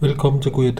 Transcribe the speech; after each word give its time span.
Velkommen 0.00 0.42
til 0.42 0.52
Gud. 0.52 0.72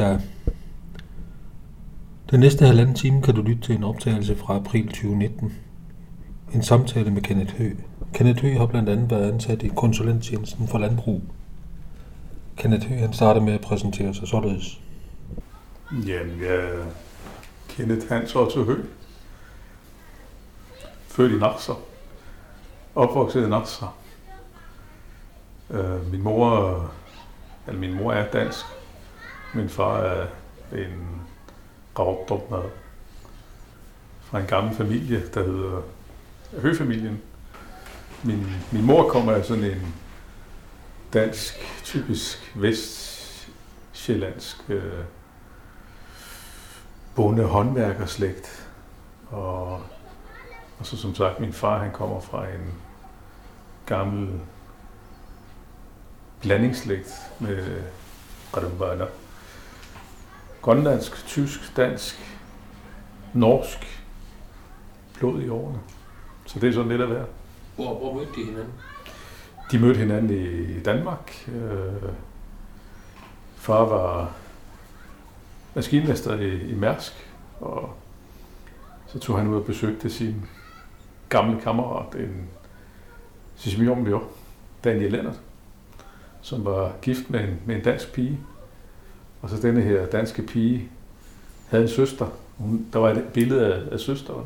Den 2.31 2.41
næste 2.41 2.67
halvanden 2.67 2.95
time 2.95 3.23
kan 3.23 3.35
du 3.35 3.43
lytte 3.43 3.63
til 3.63 3.75
en 3.75 3.85
optagelse 3.85 4.37
fra 4.37 4.57
april 4.57 4.87
2019. 4.87 5.59
En 6.55 6.63
samtale 6.63 7.11
med 7.11 7.23
Kenneth 7.23 7.55
Hø. 7.55 7.71
Kenneth 8.15 8.43
Hø 8.43 8.55
har 8.59 8.67
blandt 8.67 8.89
andet 8.89 9.11
været 9.11 9.33
ansat 9.33 9.63
i 9.63 9.69
konsulenttjenesten 9.69 10.69
for 10.69 10.79
landbrug. 10.79 11.23
Kenneth 12.57 12.87
Hø 12.87 12.95
han 12.95 13.13
starter 13.13 13.41
med 13.41 13.53
at 13.53 13.61
præsentere 13.61 14.15
sig 14.15 14.29
således. 14.29 14.81
Jamen, 16.07 16.41
jeg 16.41 16.55
er 16.55 16.85
Kenneth 17.69 18.09
Hans 18.09 18.35
Otto 18.35 18.65
Hø. 18.65 18.83
Født 21.07 21.33
i 21.33 21.39
Nakser. 21.39 21.81
Opvokset 22.95 23.47
i 23.47 23.49
Nakser. 23.49 23.97
Øh, 25.71 26.13
min 26.13 26.23
mor, 26.23 26.91
eller 27.67 27.81
min 27.81 27.95
mor 27.95 28.13
er 28.13 28.31
dansk. 28.31 28.78
Min 29.55 29.69
far 29.69 29.99
er 29.99 30.27
en 30.73 31.23
ravdrupner 31.99 32.63
fra 34.21 34.41
en 34.41 34.47
gammel 34.47 34.77
familie, 34.77 35.29
der 35.35 35.45
hedder 35.45 35.83
Høfamilien. 36.61 37.23
Min, 38.25 38.47
min 38.73 38.85
mor 38.85 39.09
kommer 39.09 39.33
af 39.33 39.45
sådan 39.45 39.65
en 39.65 39.95
dansk, 41.13 41.55
typisk 41.85 42.53
vestsjællandsk 42.57 44.65
øh, 44.69 45.05
bonde 47.15 47.45
håndværkerslægt. 47.45 48.69
Og, 49.31 49.73
og 50.79 50.87
så 50.87 50.97
som 50.97 51.15
sagt, 51.15 51.41
min 51.41 51.53
far 51.53 51.79
han 51.79 51.93
kommer 51.93 52.21
fra 52.21 52.49
en 52.49 52.75
gammel 53.87 54.41
blandingsslægt 56.41 57.13
med 57.39 57.83
Radumbaner. 58.57 59.07
Grønlandsk, 60.63 61.27
tysk, 61.27 61.77
dansk, 61.77 62.39
norsk 63.35 64.05
blod 65.19 65.43
i 65.43 65.49
årene. 65.49 65.79
Så 66.47 66.59
det 66.61 66.69
er 66.69 66.73
sådan 66.73 66.89
lidt 66.89 67.01
af 67.01 67.07
hver. 67.09 67.25
Hvor, 67.77 67.99
hvor 67.99 68.15
mødte 68.15 68.33
de 68.37 68.45
hinanden? 68.45 68.73
De 69.73 69.79
mødte 69.79 69.99
hinanden 69.99 70.31
i 70.31 70.81
Danmark. 70.81 71.49
Øh, 71.49 72.13
far 73.57 73.85
var 73.85 74.33
maskinmester 75.75 76.35
i, 76.35 76.71
i 76.71 76.75
Mærsk, 76.75 77.13
og 77.61 77.95
så 79.07 79.19
tog 79.19 79.39
han 79.39 79.49
ud 79.49 79.57
og 79.57 79.65
besøgte 79.65 80.11
sin 80.11 80.45
gamle 81.29 81.61
kammerat, 81.61 82.15
en 82.15 82.49
sismion 83.57 84.23
Daniel 84.85 85.13
Lennart, 85.13 85.41
som 86.41 86.65
var 86.65 86.93
gift 87.03 87.31
med 87.31 87.41
en, 87.41 87.61
med 87.67 87.77
en 87.77 87.83
dansk 87.83 88.13
pige. 88.13 88.41
Og 89.43 89.51
så 89.51 89.57
denne 89.63 89.81
her 89.81 90.07
danske 90.07 90.43
pige 90.43 90.89
havde 91.69 91.83
en 91.83 91.89
søster. 91.89 92.27
Hun, 92.57 92.87
der 92.93 92.99
var 92.99 93.11
et 93.11 93.25
billede 93.35 93.75
af, 93.75 93.93
af 93.93 94.01
søsteren. 94.01 94.45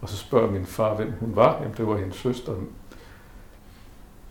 Og 0.00 0.08
så 0.08 0.16
spørger 0.16 0.50
min 0.50 0.66
far, 0.66 0.94
hvem 0.94 1.12
hun 1.20 1.36
var. 1.36 1.58
Jamen, 1.60 1.74
det 1.76 1.86
var 1.86 1.96
hendes 1.96 2.16
søster. 2.16 2.52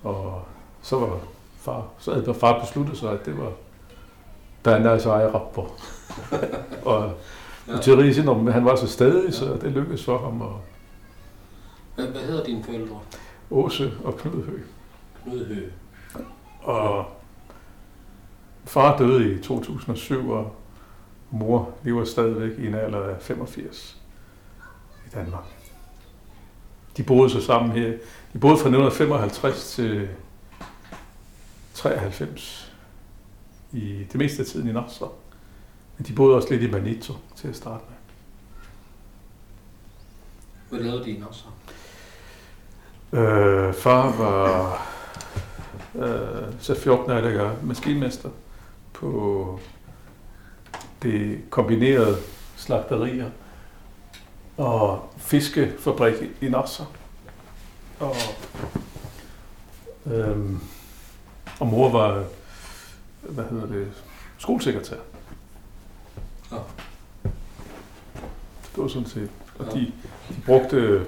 Og 0.03 0.41
så 0.81 0.99
var 0.99 1.19
far, 1.57 1.87
så 1.99 2.13
havde 2.13 2.33
far 2.33 2.59
besluttet 2.59 2.97
sig, 2.97 3.11
at 3.11 3.25
det 3.25 3.37
var 3.37 3.51
Danas 4.65 5.05
egen 5.05 5.33
rapper. 5.33 5.75
og 6.91 7.13
ja. 7.67 7.81
Therese, 7.81 8.21
han 8.51 8.65
var 8.65 8.75
så 8.75 8.87
stadig, 8.87 9.33
så 9.33 9.57
det 9.61 9.71
lykkedes 9.71 10.05
for 10.05 10.17
ham. 10.17 10.41
Og 10.41 10.61
hvad, 11.95 12.05
hvad 12.05 12.21
hedder 12.21 12.43
dine 12.43 12.63
forældre? 12.63 12.99
Åse 13.51 13.91
og 14.03 14.17
Knud 14.17 14.43
Høgh. 14.43 14.63
Knud 15.23 15.45
Høgh. 15.45 15.71
Og 16.61 17.05
far 18.65 18.97
døde 18.97 19.33
i 19.33 19.41
2007, 19.41 20.29
og 20.29 20.55
mor 21.31 21.73
lever 21.83 22.05
stadigvæk 22.05 22.59
i 22.59 22.67
en 22.67 22.75
alder 22.75 23.03
af 23.03 23.21
85 23.21 24.01
i 25.05 25.09
Danmark. 25.15 25.45
De 26.97 27.03
boede 27.03 27.29
så 27.29 27.41
sammen 27.41 27.71
her. 27.71 27.93
De 28.33 28.39
boede 28.39 28.57
fra 28.57 28.69
1955 28.69 29.71
til 29.71 30.09
93 31.73 32.73
i 33.71 34.05
det 34.11 34.15
meste 34.15 34.39
af 34.39 34.45
tiden 34.45 34.69
i 34.69 34.71
Nasser. 34.71 35.13
Men 35.97 36.07
de 36.07 36.13
boede 36.13 36.35
også 36.35 36.49
lidt 36.49 36.63
i 36.63 36.71
Manito 36.71 37.13
til 37.35 37.47
at 37.47 37.55
starte 37.55 37.83
med. 37.89 37.97
Hvad 40.69 40.79
lavede 40.79 41.03
de 41.03 41.11
i 41.11 41.19
Nasser? 41.19 41.47
Øh, 43.13 43.73
far 43.73 44.17
var 44.17 44.73
øh, 45.95 46.53
så 46.59 46.75
14 46.75 47.11
år, 47.11 47.15
der 47.15 47.55
maskinmester 47.63 48.29
på 49.03 49.59
det 51.01 51.41
kombinerede 51.49 52.17
slagterier 52.55 53.29
og 54.57 55.13
fiskefabrik 55.17 56.13
i 56.41 56.49
Nasser. 56.49 56.85
Og, 57.99 58.15
øhm, 60.05 60.59
og 61.59 61.67
mor 61.67 61.89
var, 61.89 62.25
hvad 63.21 63.45
hedder 63.45 63.67
det, 63.67 63.91
skolesekretær. 64.37 64.97
Ja. 66.51 66.57
Det 68.75 68.83
var 68.83 68.87
sådan 68.87 69.09
set. 69.09 69.31
Og 69.59 69.65
de, 69.65 69.91
de 70.29 70.41
brugte, 70.45 71.05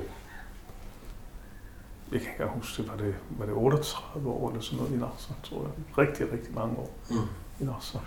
jeg 2.12 2.22
kan 2.22 2.30
ikke 2.32 2.46
huske, 2.46 2.88
var 2.88 2.96
det, 2.96 3.16
var 3.30 3.46
det 3.46 3.54
38 3.54 4.30
år 4.30 4.50
eller 4.50 4.62
sådan 4.62 4.80
noget 4.80 4.94
i 4.94 4.98
Nasser, 4.98 5.34
tror 5.44 5.62
jeg. 5.62 5.98
Rigtig, 5.98 6.32
rigtig 6.32 6.54
mange 6.54 6.78
år 6.78 6.94
mm. 7.10 7.18
I 7.60 7.64
Nasser. 7.64 8.00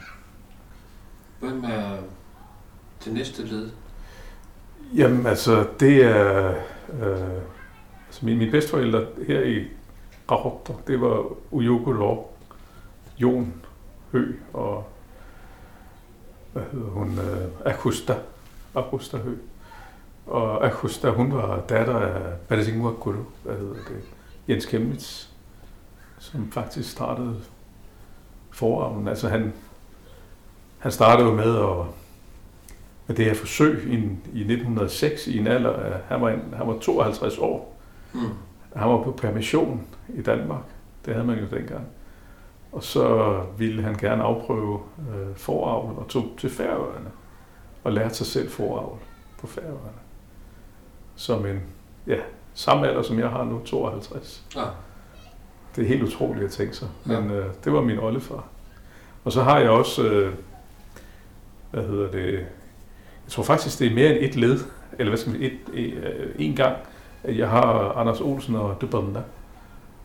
Hvem 1.40 1.64
er 1.64 1.96
det 3.04 3.12
næste 3.12 3.46
led? 3.46 3.70
Jamen 4.94 5.26
altså, 5.26 5.68
det 5.80 6.04
er... 6.04 6.54
Øh, 7.00 7.42
altså 8.06 8.26
min, 8.26 8.38
min 8.38 8.50
bedsteforældre 8.50 9.06
her 9.26 9.40
i 9.40 9.64
Rahotter, 10.30 10.74
det 10.86 11.00
var 11.00 11.24
Uyogo 11.50 11.92
Lov, 11.92 12.36
Jon 13.18 13.54
Hø 14.12 14.32
og 14.52 14.84
hvad 16.52 16.62
hedder 16.72 16.86
hun, 16.86 17.18
øh, 17.18 17.48
Akusta, 17.64 18.16
Akusta 18.74 19.16
Hø. 19.16 19.36
Og 20.26 20.66
Akusta, 20.66 21.10
hun 21.10 21.32
var 21.32 21.60
datter 21.60 21.96
af 21.98 22.38
Badasingwa 22.48 22.90
Guru, 22.90 23.22
hvad 23.44 23.56
hedder 23.56 23.74
det, 23.74 24.02
Jens 24.48 24.66
Kemnitz, 24.66 25.26
som 26.18 26.52
faktisk 26.52 26.90
startede 26.90 27.40
forarven. 28.58 29.08
Altså 29.08 29.28
han, 29.28 29.52
han 30.78 30.92
startede 30.92 31.28
jo 31.28 31.34
med 31.34 31.56
at 31.56 31.86
med 33.08 33.16
det 33.16 33.24
her 33.24 33.34
forsøg 33.34 33.84
i, 33.88 33.94
i 34.38 34.40
1906 34.40 35.26
i 35.26 35.38
en 35.38 35.46
alder 35.46 35.72
af, 35.72 36.00
han 36.08 36.20
var, 36.20 36.30
en, 36.30 36.54
han 36.56 36.66
var 36.66 36.78
52 36.78 37.38
år. 37.38 37.76
Mm. 38.12 38.20
Han 38.76 38.88
var 38.88 39.02
på 39.02 39.12
permission 39.12 39.86
i 40.14 40.22
Danmark. 40.22 40.62
Det 41.06 41.14
havde 41.14 41.26
man 41.26 41.38
jo 41.38 41.56
dengang. 41.56 41.86
Og 42.72 42.82
så 42.82 43.36
ville 43.58 43.82
han 43.82 43.94
gerne 43.94 44.22
afprøve 44.22 44.80
øh, 44.98 45.36
forarvel 45.36 45.98
og 45.98 46.08
tog 46.08 46.24
til 46.38 46.50
Færøerne 46.50 47.10
og 47.84 47.92
lærte 47.92 48.14
sig 48.14 48.26
selv 48.26 48.50
forarvel 48.50 49.00
på 49.40 49.46
Færøerne. 49.46 49.98
Som 51.16 51.46
en, 51.46 51.60
ja, 52.06 52.18
samme 52.54 52.88
alder 52.88 53.02
som 53.02 53.18
jeg 53.18 53.28
har 53.28 53.44
nu, 53.44 53.60
52. 53.64 54.44
Ja. 54.56 54.64
Det 55.76 55.84
er 55.84 55.88
helt 55.88 56.02
utroligt 56.02 56.44
at 56.44 56.50
tænke 56.50 56.76
sig. 56.76 56.88
Men 57.04 57.30
ja. 57.30 57.36
øh, 57.36 57.46
det 57.64 57.72
var 57.72 57.80
min 57.80 57.98
oldefar. 57.98 58.44
Og 59.24 59.32
så 59.32 59.42
har 59.42 59.58
jeg 59.58 59.70
også, 59.70 60.02
øh, 60.02 60.34
hvad 61.70 61.82
hedder 61.82 62.10
det, 62.10 62.32
jeg 63.24 63.32
tror 63.32 63.42
faktisk, 63.42 63.78
det 63.78 63.86
er 63.86 63.94
mere 63.94 64.10
end 64.10 64.24
et 64.24 64.36
led, 64.36 64.60
eller 64.98 65.10
hvad 65.10 65.18
skal 65.18 65.32
man 65.32 65.40
sige, 65.40 65.52
et, 65.52 65.84
et, 65.84 65.94
øh, 65.94 66.34
en 66.38 66.56
gang, 66.56 66.76
at 67.22 67.38
jeg 67.38 67.48
har 67.48 67.92
Anders 67.92 68.20
Olsen 68.20 68.56
og 68.56 68.80
Dubanda 68.80 69.22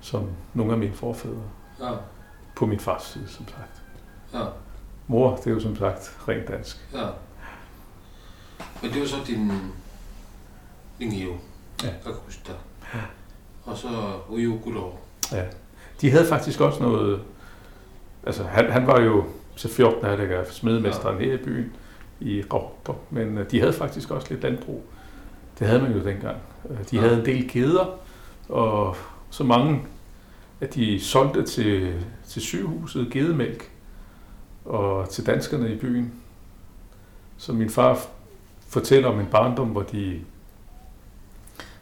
som 0.03 0.29
nogle 0.53 0.71
af 0.71 0.77
mine 0.77 0.93
forfædre. 0.93 1.41
Ja. 1.79 1.91
På 2.55 2.65
min 2.65 2.79
fars 2.79 3.03
side, 3.03 3.27
som 3.27 3.47
sagt. 3.47 3.81
Ja. 4.33 4.45
Mor, 5.07 5.35
det 5.35 5.47
er 5.47 5.51
jo 5.51 5.59
som 5.59 5.75
sagt 5.75 6.17
rent 6.27 6.47
dansk. 6.47 6.87
Ja. 6.93 7.07
Men 8.81 8.91
det 8.91 9.01
var 9.01 9.07
så 9.07 9.15
din, 9.27 9.51
din 10.99 11.13
jo, 11.13 11.33
ja. 11.83 11.89
Akusta. 12.05 12.51
Ja. 12.93 12.99
Og 13.65 13.77
så 13.77 13.87
Ujo 14.29 14.59
Gudor. 14.63 14.99
Ja. 15.31 15.43
De 16.01 16.11
havde 16.11 16.25
faktisk 16.25 16.61
også 16.61 16.83
noget, 16.83 17.21
altså 18.23 18.43
han, 18.43 18.71
han 18.71 18.87
var 18.87 19.01
jo 19.01 19.23
så 19.55 19.69
14 19.69 20.05
af 20.05 20.17
det 20.17 20.47
smedemesteren 20.51 21.19
ja. 21.19 21.25
her 21.25 21.33
i 21.33 21.37
byen 21.37 21.73
i 22.19 22.43
Råber, 22.53 22.93
men 23.09 23.37
øh, 23.37 23.51
de 23.51 23.59
havde 23.59 23.73
faktisk 23.73 24.11
også 24.11 24.27
lidt 24.29 24.43
landbrug. 24.43 24.83
Det 25.59 25.67
havde 25.67 25.81
man 25.81 25.91
jo 25.91 26.03
dengang. 26.03 26.37
Øh, 26.69 26.77
de 26.91 26.97
havde 26.97 27.19
en 27.19 27.25
del 27.25 27.49
kæder, 27.49 27.99
og 28.49 28.95
så 29.29 29.43
mange, 29.43 29.81
at 30.61 30.75
de 30.75 30.99
solgte 30.99 31.43
til, 31.43 32.03
til 32.27 32.41
sygehuset 32.41 33.11
gedemælk 33.11 33.71
og 34.65 35.09
til 35.09 35.25
danskerne 35.25 35.73
i 35.73 35.77
byen. 35.77 36.13
Så 37.37 37.53
min 37.53 37.69
far 37.69 37.99
fortæller 38.67 39.09
om 39.09 39.19
en 39.19 39.25
barndom, 39.25 39.67
hvor 39.67 39.81
de, 39.81 40.21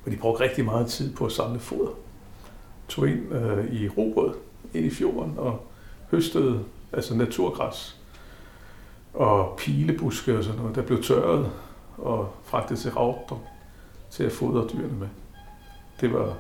hvor 0.03 0.11
de 0.11 0.17
brugte 0.17 0.43
rigtig 0.43 0.65
meget 0.65 0.87
tid 0.87 1.15
på 1.15 1.25
at 1.25 1.31
samle 1.31 1.59
foder. 1.59 1.91
Tog 2.91 3.09
ind 3.09 3.33
øh, 3.33 3.73
i 3.73 3.89
robåd, 3.89 4.35
ind 4.73 4.85
i 4.85 4.89
fjorden 4.89 5.33
og 5.37 5.67
høstede 6.09 6.63
altså 6.93 7.15
naturgræs 7.15 7.99
og 9.13 9.55
pilebuske 9.57 10.37
og 10.37 10.43
sådan 10.43 10.59
noget, 10.59 10.75
der 10.75 10.81
blev 10.81 11.03
tørret 11.03 11.51
og 11.97 12.33
fragtet 12.43 12.79
til 12.79 12.91
Rautrup 12.91 13.39
til 14.09 14.23
at 14.23 14.31
fodre 14.31 14.67
dyrene 14.73 14.99
med. 14.99 15.07
Det 16.01 16.13
var, 16.13 16.33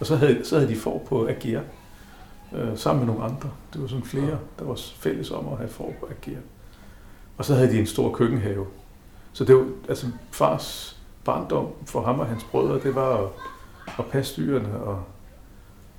og 0.00 0.06
så 0.06 0.16
havde, 0.16 0.44
så 0.44 0.58
havde 0.58 0.70
de 0.70 0.76
får 0.76 1.06
på 1.08 1.28
Ager, 1.28 1.62
øh, 2.52 2.78
sammen 2.78 3.06
med 3.06 3.14
nogle 3.14 3.30
andre. 3.30 3.50
Det 3.72 3.82
var 3.82 3.88
sådan 3.88 4.04
flere, 4.04 4.38
der 4.58 4.64
var 4.64 4.80
fælles 4.96 5.30
om 5.30 5.48
at 5.48 5.56
have 5.56 5.68
får 5.68 5.94
på 6.00 6.06
Ager. 6.06 6.40
Og 7.38 7.44
så 7.44 7.54
havde 7.54 7.72
de 7.72 7.80
en 7.80 7.86
stor 7.86 8.12
køkkenhave. 8.12 8.66
Så 9.32 9.44
det 9.44 9.56
var, 9.56 9.66
altså 9.88 10.06
fars 10.30 11.00
barndom 11.24 11.68
for 11.86 12.02
ham 12.02 12.20
og 12.20 12.26
hans 12.26 12.44
brødre, 12.44 12.80
det 12.80 12.94
var 12.94 13.16
at, 13.16 13.28
at 13.98 14.06
passe 14.06 14.42
dyrene 14.42 14.80
og, 14.80 15.04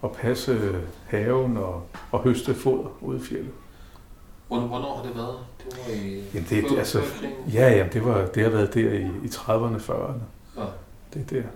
og 0.03 0.11
passe 0.11 0.75
haven 1.05 1.57
og, 1.57 1.83
og 2.11 2.19
høste 2.19 2.53
foder 2.53 2.97
ude 3.01 3.17
i 3.17 3.21
fjellet. 3.21 3.51
Hvornår, 4.47 4.67
hvornår 4.67 4.95
har 4.95 5.03
det 5.03 5.15
været? 5.15 5.37
Det 5.57 5.77
var 5.77 5.93
i 5.93 6.23
Jamen 6.33 6.47
det, 6.49 6.69
det, 6.69 6.77
altså, 6.77 7.01
ja, 7.53 7.69
jamen 7.69 7.93
det, 7.93 8.05
var, 8.05 8.25
det 8.25 8.43
har 8.43 8.49
været 8.49 8.73
der 8.73 8.91
i, 8.91 9.01
i 9.01 9.27
30'erne, 9.27 9.91
40'erne. 9.91 10.21
Ja. 10.57 10.65
Det 11.13 11.21
er 11.21 11.41
der. 11.41 11.47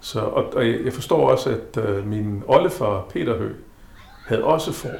Så, 0.00 0.20
og, 0.20 0.54
og 0.54 0.68
jeg 0.84 0.92
forstår 0.92 1.30
også, 1.30 1.50
at 1.50 1.84
øh, 1.84 2.06
min 2.06 2.42
oldefar, 2.46 3.04
Peter 3.10 3.38
Hø, 3.38 3.54
havde 4.26 4.44
også 4.44 4.72
får. 4.72 4.90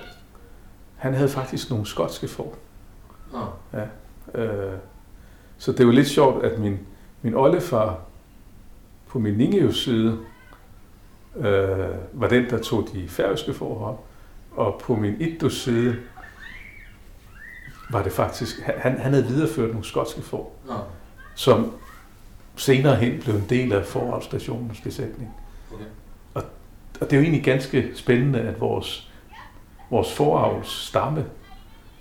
Han 0.96 1.14
havde 1.14 1.28
faktisk 1.28 1.70
nogle 1.70 1.86
skotske 1.86 2.28
får. 2.28 2.56
Ja. 3.72 3.84
Øh, 4.42 4.78
så 5.58 5.72
det 5.72 5.86
var 5.86 5.92
lidt 5.92 6.08
sjovt, 6.08 6.44
at 6.44 6.58
min, 6.58 6.78
min 7.22 7.34
oldefar 7.34 7.98
på 9.06 9.18
min 9.18 9.34
Ningeus 9.34 9.84
side 9.84 10.18
øh, 11.40 11.88
var 12.12 12.28
den, 12.28 12.50
der 12.50 12.58
tog 12.62 12.88
de 12.92 13.08
færøske 13.08 13.54
forhold, 13.54 13.96
og 14.50 14.80
på 14.84 14.94
min 14.96 15.20
Ittus 15.20 15.62
side 15.62 15.96
var 17.90 18.02
det 18.02 18.12
faktisk, 18.12 18.60
han, 18.76 18.98
han 18.98 19.12
havde 19.12 19.26
videreført 19.26 19.68
nogle 19.70 19.84
skotske 19.84 20.22
får, 20.22 20.56
Ja. 20.68 20.74
som 21.34 21.72
senere 22.56 22.96
hen 22.96 23.20
blev 23.20 23.34
en 23.34 23.46
del 23.50 23.72
af 23.72 23.84
forholdsstationens 23.86 24.80
besætning. 24.80 25.30
Okay. 25.74 25.84
Og 27.00 27.06
det 27.10 27.12
er 27.12 27.16
jo 27.16 27.22
egentlig 27.22 27.44
ganske 27.44 27.90
spændende, 27.94 28.40
at 28.40 28.60
vores, 28.60 29.10
vores 29.90 30.12
foravls 30.12 30.68
stamme, 30.68 31.24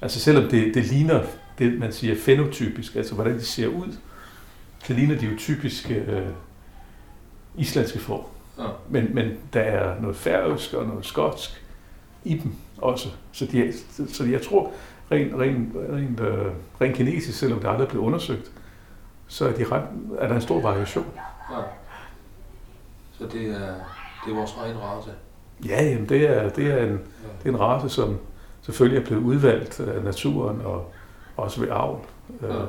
altså 0.01 0.19
selvom 0.19 0.49
det, 0.49 0.73
det 0.73 0.85
ligner 0.85 1.23
det, 1.59 1.79
man 1.79 1.91
siger 1.93 2.15
fenotypisk, 2.15 2.95
altså 2.95 3.15
hvordan 3.15 3.35
de 3.35 3.45
ser 3.45 3.67
ud, 3.67 3.95
så 4.83 4.93
ligner 4.93 5.17
de 5.17 5.25
jo 5.25 5.37
typiske 5.37 5.93
øh, 5.95 6.27
islandske 7.57 7.99
får. 7.99 8.31
Ja. 8.59 8.65
Men, 8.89 9.15
men 9.15 9.31
der 9.53 9.61
er 9.61 10.01
noget 10.01 10.15
færøsk 10.15 10.73
og 10.73 10.85
noget 10.85 11.05
skotsk 11.05 11.63
i 12.23 12.37
dem 12.37 12.55
også. 12.77 13.09
Så, 13.31 13.45
de, 13.45 13.73
så 14.13 14.25
jeg 14.25 14.41
tror, 14.41 14.71
rent, 15.11 15.35
rent, 15.35 15.75
rent, 15.93 16.19
øh, 16.19 16.45
rent 16.81 16.95
kinesisk, 16.95 17.39
selvom 17.39 17.59
det 17.59 17.67
aldrig 17.67 17.85
er 17.85 17.89
blevet 17.89 18.05
undersøgt, 18.05 18.51
så 19.27 19.47
er, 19.47 19.53
de 19.53 19.63
ret, 19.63 19.83
er 20.19 20.27
der 20.27 20.35
en 20.35 20.41
stor 20.41 20.61
variation. 20.61 21.05
ja. 21.51 21.61
Så 23.11 23.25
det 23.25 23.45
er, 23.45 23.73
det 24.25 24.31
er 24.31 24.35
vores 24.35 24.55
egen 24.61 24.77
race. 24.77 25.11
Ja, 25.65 25.83
jamen 25.83 26.09
det 26.09 26.29
er, 26.29 26.49
det 26.49 26.67
er 26.67 26.77
en, 26.83 26.89
Ja. 26.89 26.95
Det 27.43 27.49
er 27.49 27.49
en 27.49 27.59
race, 27.59 27.89
som 27.89 28.17
selvfølgelig 28.61 29.01
er 29.01 29.05
blevet 29.05 29.23
udvalgt 29.23 29.79
af 29.79 30.03
naturen 30.03 30.61
og 30.61 30.91
også 31.37 31.61
ved 31.61 31.69
avl. 31.69 31.99
Ja. 32.41 32.47
Øh, 32.47 32.67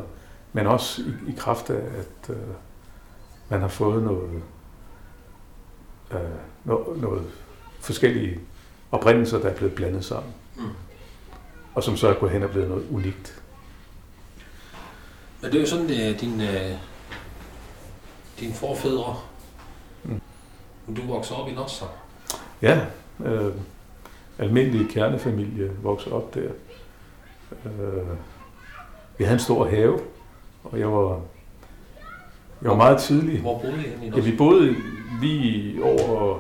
men 0.53 0.67
også 0.67 1.03
i, 1.03 1.31
i 1.31 1.35
kraft 1.39 1.71
af, 1.71 1.83
at 1.99 2.31
øh, 2.31 2.37
man 3.49 3.61
har 3.61 3.69
fået 3.69 4.03
noget, 4.03 4.43
øh, 6.13 6.21
noget, 6.65 7.01
noget 7.01 7.23
forskellige 7.81 8.41
oprindelser, 8.93 9.39
der 9.39 9.49
er 9.49 9.55
blevet 9.57 9.75
blandet 9.75 10.05
sammen. 10.05 10.33
Mm. 10.57 10.63
Og 11.75 11.83
som 11.83 11.97
så 11.97 12.09
er 12.09 12.15
gået 12.15 12.33
hen 12.33 12.43
og 12.43 12.51
blevet 12.51 12.69
noget 12.69 12.87
unikt. 12.91 13.43
Men 15.41 15.51
det 15.51 15.57
er 15.57 15.61
jo 15.61 15.67
sådan, 15.67 15.91
at 15.91 16.21
din, 16.21 16.41
øh, 16.41 16.73
dine 18.41 18.55
forfædre, 18.55 19.17
Mm. 20.05 20.21
du 20.97 21.03
vokser 21.03 21.35
op 21.35 21.49
i 21.49 21.53
Nossa. 21.53 21.85
Ja, 22.63 22.87
øh, 23.25 23.55
almindelig 24.39 24.91
kernefamilie 24.91 25.73
voksede 25.83 26.15
op 26.15 26.35
der. 26.35 26.51
Øh, 27.67 28.07
vi 29.19 29.25
havde 29.25 29.35
en 29.35 29.41
stor 29.41 29.67
have, 29.69 30.01
og 30.65 30.79
jeg 30.79 30.93
var, 30.93 31.21
jeg 32.63 32.71
var 32.71 32.77
meget 32.77 33.01
tidlig. 33.01 33.41
Hvor 33.41 33.59
boede 33.59 33.77
I 33.87 33.89
henne 34.01 34.17
Ja, 34.17 34.23
vi 34.23 34.37
boede 34.37 34.77
lige 35.21 35.85
over 35.85 36.39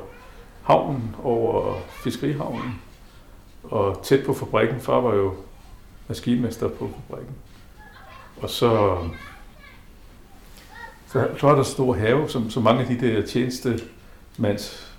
havnen, 0.62 1.16
over 1.22 1.78
fiskerihavnen, 1.90 2.80
og 3.62 4.00
tæt 4.02 4.26
på 4.26 4.34
fabrikken. 4.34 4.80
Far 4.80 5.00
var 5.00 5.14
jo 5.14 5.34
maskinmester 6.08 6.68
på 6.68 6.90
fabrikken. 7.08 7.34
Og 8.40 8.50
så, 8.50 8.98
så, 11.06 11.28
så 11.38 11.46
var 11.46 11.54
der 11.54 11.62
stor 11.62 11.94
have, 11.94 12.28
som, 12.28 12.50
som 12.50 12.62
mange 12.62 12.80
af 12.80 12.86
de 12.86 13.06
der 13.06 13.26
tjenestemands 13.26 14.94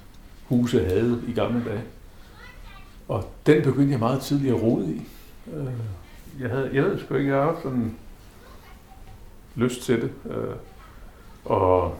huse 0.45 0.85
havde 0.85 1.23
i 1.27 1.31
gamle 1.31 1.65
dage. 1.65 1.81
Og 3.07 3.29
den 3.45 3.63
begyndte 3.63 3.91
jeg 3.91 3.99
meget 3.99 4.21
tidligt 4.21 4.55
at 4.55 4.61
rode 4.61 4.85
i. 4.93 5.01
Øh, 5.53 5.65
Jeg, 6.41 6.49
havde, 6.49 6.69
jeg 6.73 6.83
ved 6.83 6.99
sgu 6.99 7.15
ikke, 7.15 7.35
jeg 7.35 7.55
sådan 7.63 7.95
lyst 9.55 9.81
til 9.81 10.01
det. 10.01 10.11
Øh, 11.45 11.51
Og 11.51 11.97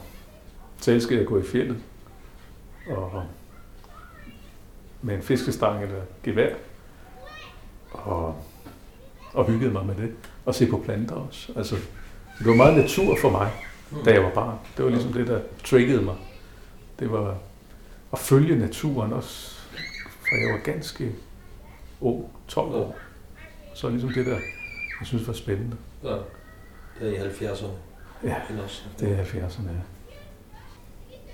selv 0.78 1.02
skal 1.02 1.18
jeg 1.18 1.26
gå 1.26 1.40
i 1.40 1.44
fjellet. 1.44 1.78
Og 2.88 3.24
med 5.02 5.16
en 5.16 5.22
fiskestang 5.22 5.84
eller 5.84 6.02
gevær. 6.24 6.56
Og, 7.92 8.36
og 9.34 9.46
hyggede 9.46 9.72
mig 9.72 9.86
med 9.86 9.96
det. 9.96 10.14
Og 10.46 10.56
se 10.56 10.68
på 10.68 10.78
planter 10.86 11.16
også. 11.16 11.54
Altså, 11.56 11.76
det 12.40 12.48
var 12.48 12.54
meget 12.56 12.78
natur 12.78 13.18
for 13.22 13.30
mig, 13.30 13.52
da 14.06 14.14
jeg 14.14 14.24
var 14.24 14.30
barn. 14.34 14.58
Det 14.78 14.86
var 14.86 14.92
ligesom 14.92 15.14
det, 15.14 15.28
der 15.28 15.42
triggede 15.64 16.02
mig. 16.02 16.16
Det 17.00 17.12
var 17.12 17.38
at 18.14 18.20
følge 18.20 18.56
naturen 18.60 19.14
også, 19.14 19.60
for 20.06 20.36
jeg 20.48 20.54
var 20.54 20.60
ganske 20.74 21.12
ung, 22.02 22.32
12 22.48 22.68
år. 22.76 22.96
Så 23.76 23.90
ligesom 23.90 24.10
det 24.10 24.26
der, 24.26 24.36
jeg 25.00 25.08
synes 25.08 25.28
var 25.28 25.34
spændende. 25.34 25.78
Ja. 26.04 26.16
Det 27.00 27.20
er 27.20 27.24
i 27.26 27.30
70'erne. 27.30 27.68
Ja, 28.24 28.36
Nossa. 28.50 28.84
det 29.00 29.20
er 29.20 29.24
70'erne. 29.24 29.70
ja. 29.70 29.82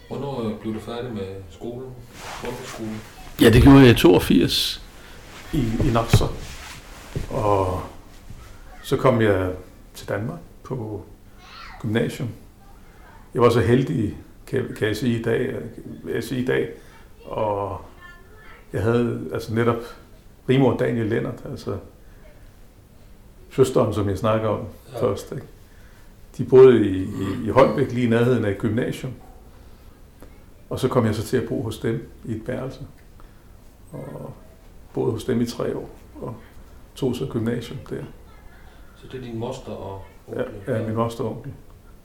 Hvornår 0.08 0.44
øh, 0.44 0.60
blev 0.60 0.74
du 0.74 0.80
færdig 0.80 1.14
med 1.14 1.36
skolen? 1.50 1.92
Folkeskolen? 2.14 3.02
Ja, 3.42 3.50
det 3.50 3.64
gjorde 3.64 3.80
jeg 3.80 3.90
i 3.90 3.94
82 3.94 4.84
i, 5.54 5.58
i 5.58 5.92
Nasser. 5.94 6.28
Og 7.30 7.82
så 8.84 8.98
kom 8.98 9.22
jeg 9.22 9.52
til 9.94 10.10
Danmark 10.10 10.40
på 10.64 11.04
gymnasium. 11.82 12.30
Jeg 13.34 13.42
var 13.42 13.50
så 13.50 13.60
heldig, 13.60 14.18
kan, 14.48 14.76
kan 14.78 14.88
jeg 14.88 14.98
sige 14.98 15.20
i 15.20 15.22
dag, 15.22 15.56
vil 16.04 16.14
jeg 16.14 16.24
sige 16.24 16.42
i 16.42 16.46
dag, 16.46 16.70
og 17.26 17.82
jeg 18.74 18.84
havde 18.84 19.30
altså 19.34 19.54
netop 19.54 19.82
Rimor 20.50 20.78
Daniel 20.78 21.06
Lennart, 21.06 21.44
altså 21.50 21.78
søsteren, 23.52 23.94
som 23.94 24.10
jeg 24.10 24.18
snakker 24.18 24.48
om 24.50 24.66
ja. 24.94 25.02
først. 25.02 25.32
Ikke? 25.32 25.46
De 26.38 26.46
boede 26.46 26.86
i, 26.88 26.98
i, 27.04 27.46
i 27.46 27.50
Holbæk, 27.50 27.92
lige 27.92 28.06
i 28.08 28.10
nærheden 28.10 28.46
af 28.46 28.52
et 28.52 28.58
gymnasium. 28.58 29.14
Og 30.70 30.80
så 30.80 30.88
kom 30.88 31.06
jeg 31.06 31.16
så 31.16 31.24
til 31.24 31.38
at 31.38 31.48
bo 31.50 31.62
hos 31.64 31.78
dem 31.80 32.10
i 32.26 32.32
et 32.36 32.48
værelse. 32.48 32.80
Og 33.92 34.34
boede 34.94 35.12
hos 35.12 35.24
dem 35.24 35.42
i 35.42 35.46
tre 35.46 35.76
år. 35.78 35.90
Og 36.22 36.36
tog 36.96 37.16
så 37.16 37.28
gymnasium 37.30 37.80
der. 37.90 38.04
Så 38.96 39.08
det 39.12 39.18
er 39.20 39.22
din 39.24 39.40
moster 39.40 39.72
og 39.72 40.02
Ja, 40.36 40.42
onkel? 40.42 40.74
ja 40.74 40.88
min 40.88 40.96
moster 40.96 41.24
og 41.24 41.32
onkel. 41.36 41.52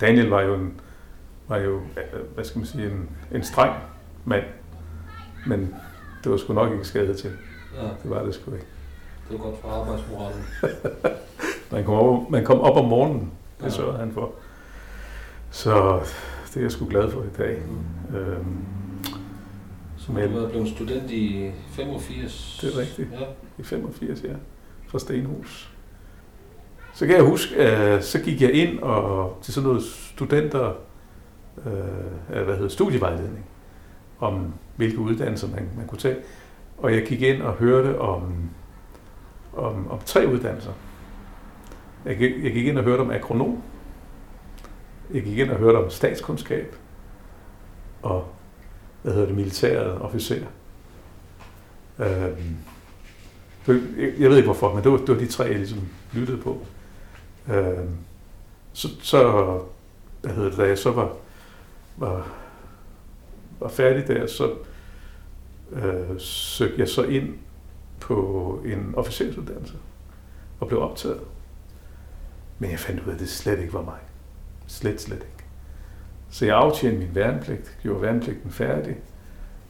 Daniel 0.00 0.28
var 0.28 0.40
jo, 0.42 0.54
en, 0.54 0.80
var 1.48 1.56
jo 1.58 1.80
hvad 2.34 2.44
skal 2.44 2.58
man 2.58 2.66
sige, 2.66 2.86
en, 2.90 3.10
en 3.34 3.44
streng 3.44 3.74
mand. 4.24 4.44
Men 5.46 5.74
det 6.24 6.30
var 6.32 6.36
sgu 6.36 6.52
nok 6.52 6.72
ikke 6.72 6.84
skadet 6.84 7.16
til. 7.18 7.30
Ja, 7.76 7.82
Det 7.82 8.10
var 8.10 8.22
det 8.24 8.34
sgu 8.34 8.52
ikke. 8.54 8.66
det 9.28 9.34
er 9.38 9.42
godt 9.42 9.58
for 9.60 9.68
arbejdsmoralen. 9.68 10.44
Man 11.72 11.84
kom 11.84 11.94
op, 11.94 12.30
man 12.30 12.44
kom 12.44 12.60
op 12.60 12.76
om 12.76 12.84
morgenen. 12.88 13.30
Det 13.62 13.70
Ja. 13.70 13.76
sørgede 13.76 13.98
han 13.98 14.12
for. 14.12 14.32
Så 15.50 16.00
det 16.48 16.56
er 16.56 16.60
jeg 16.60 16.72
sgu 16.72 16.86
glad 16.88 17.10
for 17.10 17.22
i 17.22 17.26
dag. 17.38 17.62
Mm. 18.10 18.16
Øhm, 18.16 18.56
Så 19.96 20.12
Men- 20.12 20.32
du 20.32 20.38
er 20.38 20.48
blevet 20.48 20.68
student 20.68 21.10
i 21.10 21.50
85? 21.70 22.58
Det 22.62 22.74
er 22.74 22.78
rigtigt. 22.78 23.08
Ja. 23.12 23.24
I 23.58 23.62
85, 23.62 24.22
ja. 24.24 24.32
Fra 24.88 24.98
Stenhus. 24.98 25.72
Så 26.94 27.06
kan 27.06 27.14
jeg 27.16 27.24
huske, 27.24 27.56
at 27.56 28.04
så 28.04 28.20
gik 28.20 28.42
jeg 28.42 28.52
ind 28.52 28.78
og 28.78 29.38
til 29.42 29.54
sådan 29.54 29.68
noget 29.68 29.82
studenter, 29.84 30.72
øh, 31.66 32.42
hvad 32.44 32.54
hedder 32.56 32.68
studievejledning, 32.68 33.44
om 34.20 34.54
hvilke 34.76 34.98
uddannelser 34.98 35.48
man, 35.48 35.68
man 35.76 35.86
kunne 35.86 35.98
tage. 35.98 36.16
Og 36.78 36.94
jeg 36.94 37.06
gik 37.06 37.22
ind 37.22 37.42
og 37.42 37.52
hørte 37.52 37.98
om, 38.00 38.32
om, 39.56 39.90
om 39.90 39.98
tre 40.06 40.26
uddannelser. 40.28 40.72
Jeg 42.04 42.16
gik, 42.16 42.44
jeg 42.44 42.52
gik 42.52 42.66
ind 42.66 42.78
og 42.78 42.84
hørte 42.84 43.00
om 43.00 43.10
akronom. 43.10 43.62
Jeg 45.14 45.22
gik 45.22 45.38
ind 45.38 45.50
og 45.50 45.56
hørte 45.56 45.76
om 45.76 45.90
statskundskab. 45.90 46.76
Og 48.02 48.28
hvad 49.02 49.12
hedder 49.12 49.26
det, 49.26 49.36
militæret 49.36 50.00
officer. 50.00 50.46
Øhm, 51.98 52.56
jeg- 54.18 54.30
ved 54.30 54.36
ikke 54.36 54.46
hvorfor, 54.46 54.74
men 54.74 54.84
det 54.84 54.92
var, 54.92 54.98
det 54.98 55.08
var 55.08 55.14
de 55.14 55.26
tre, 55.26 55.44
jeg 55.44 55.54
ligesom 55.56 55.78
lyttede 56.12 56.38
på. 56.38 56.58
Øh, 57.52 57.78
så, 58.72 58.88
så, 59.02 59.22
hvad 60.22 60.32
hedder 60.32 60.48
det, 60.48 60.58
da 60.58 60.66
jeg 60.66 60.78
så 60.78 60.90
var, 60.90 61.16
var, 61.96 62.28
var 63.60 63.68
færdig 63.68 64.06
der, 64.08 64.26
så 64.26 64.54
øh, 65.72 66.18
søgte 66.20 66.80
jeg 66.80 66.88
så 66.88 67.02
ind 67.02 67.34
på 68.00 68.60
en 68.64 68.94
officersuddannelse 68.96 69.74
og 70.60 70.68
blev 70.68 70.80
optaget. 70.82 71.20
Men 72.62 72.70
jeg 72.70 72.78
fandt 72.78 73.00
ud 73.00 73.08
af, 73.08 73.14
at 73.14 73.20
det 73.20 73.28
slet 73.28 73.58
ikke 73.58 73.72
var 73.72 73.82
mig. 73.82 73.98
Slet, 74.66 75.00
slet 75.00 75.16
ikke. 75.16 75.44
Så 76.30 76.46
jeg 76.46 76.56
aftjente 76.56 76.98
min 76.98 77.14
værnepligt, 77.14 77.78
gjorde 77.82 78.02
værnepligten 78.02 78.50
færdig, 78.50 78.96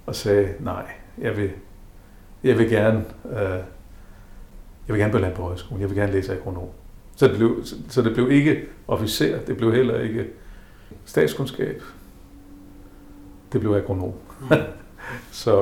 og 0.06 0.14
sagde, 0.14 0.54
nej, 0.60 0.90
jeg 1.18 1.36
vil, 1.36 1.50
jeg 2.44 2.58
vil 2.58 2.70
gerne, 2.70 3.04
øh, 3.30 3.62
jeg 4.86 4.94
vil 4.94 4.98
gerne 4.98 5.12
på 5.12 5.18
Landbrugshøjskolen, 5.18 5.80
jeg 5.80 5.90
vil 5.90 5.98
gerne 5.98 6.12
læse 6.12 6.32
agronom. 6.32 6.68
Så 7.16 7.28
det, 7.28 7.36
blev, 7.36 7.64
så 7.88 8.02
det 8.02 8.14
blev 8.14 8.30
ikke 8.30 8.64
officer, 8.88 9.40
det 9.40 9.56
blev 9.56 9.74
heller 9.74 10.00
ikke 10.00 10.26
statskundskab, 11.04 11.82
det 13.52 13.60
blev 13.60 13.72
agronom. 13.72 14.14
Mm. 14.40 14.48
så, 15.42 15.54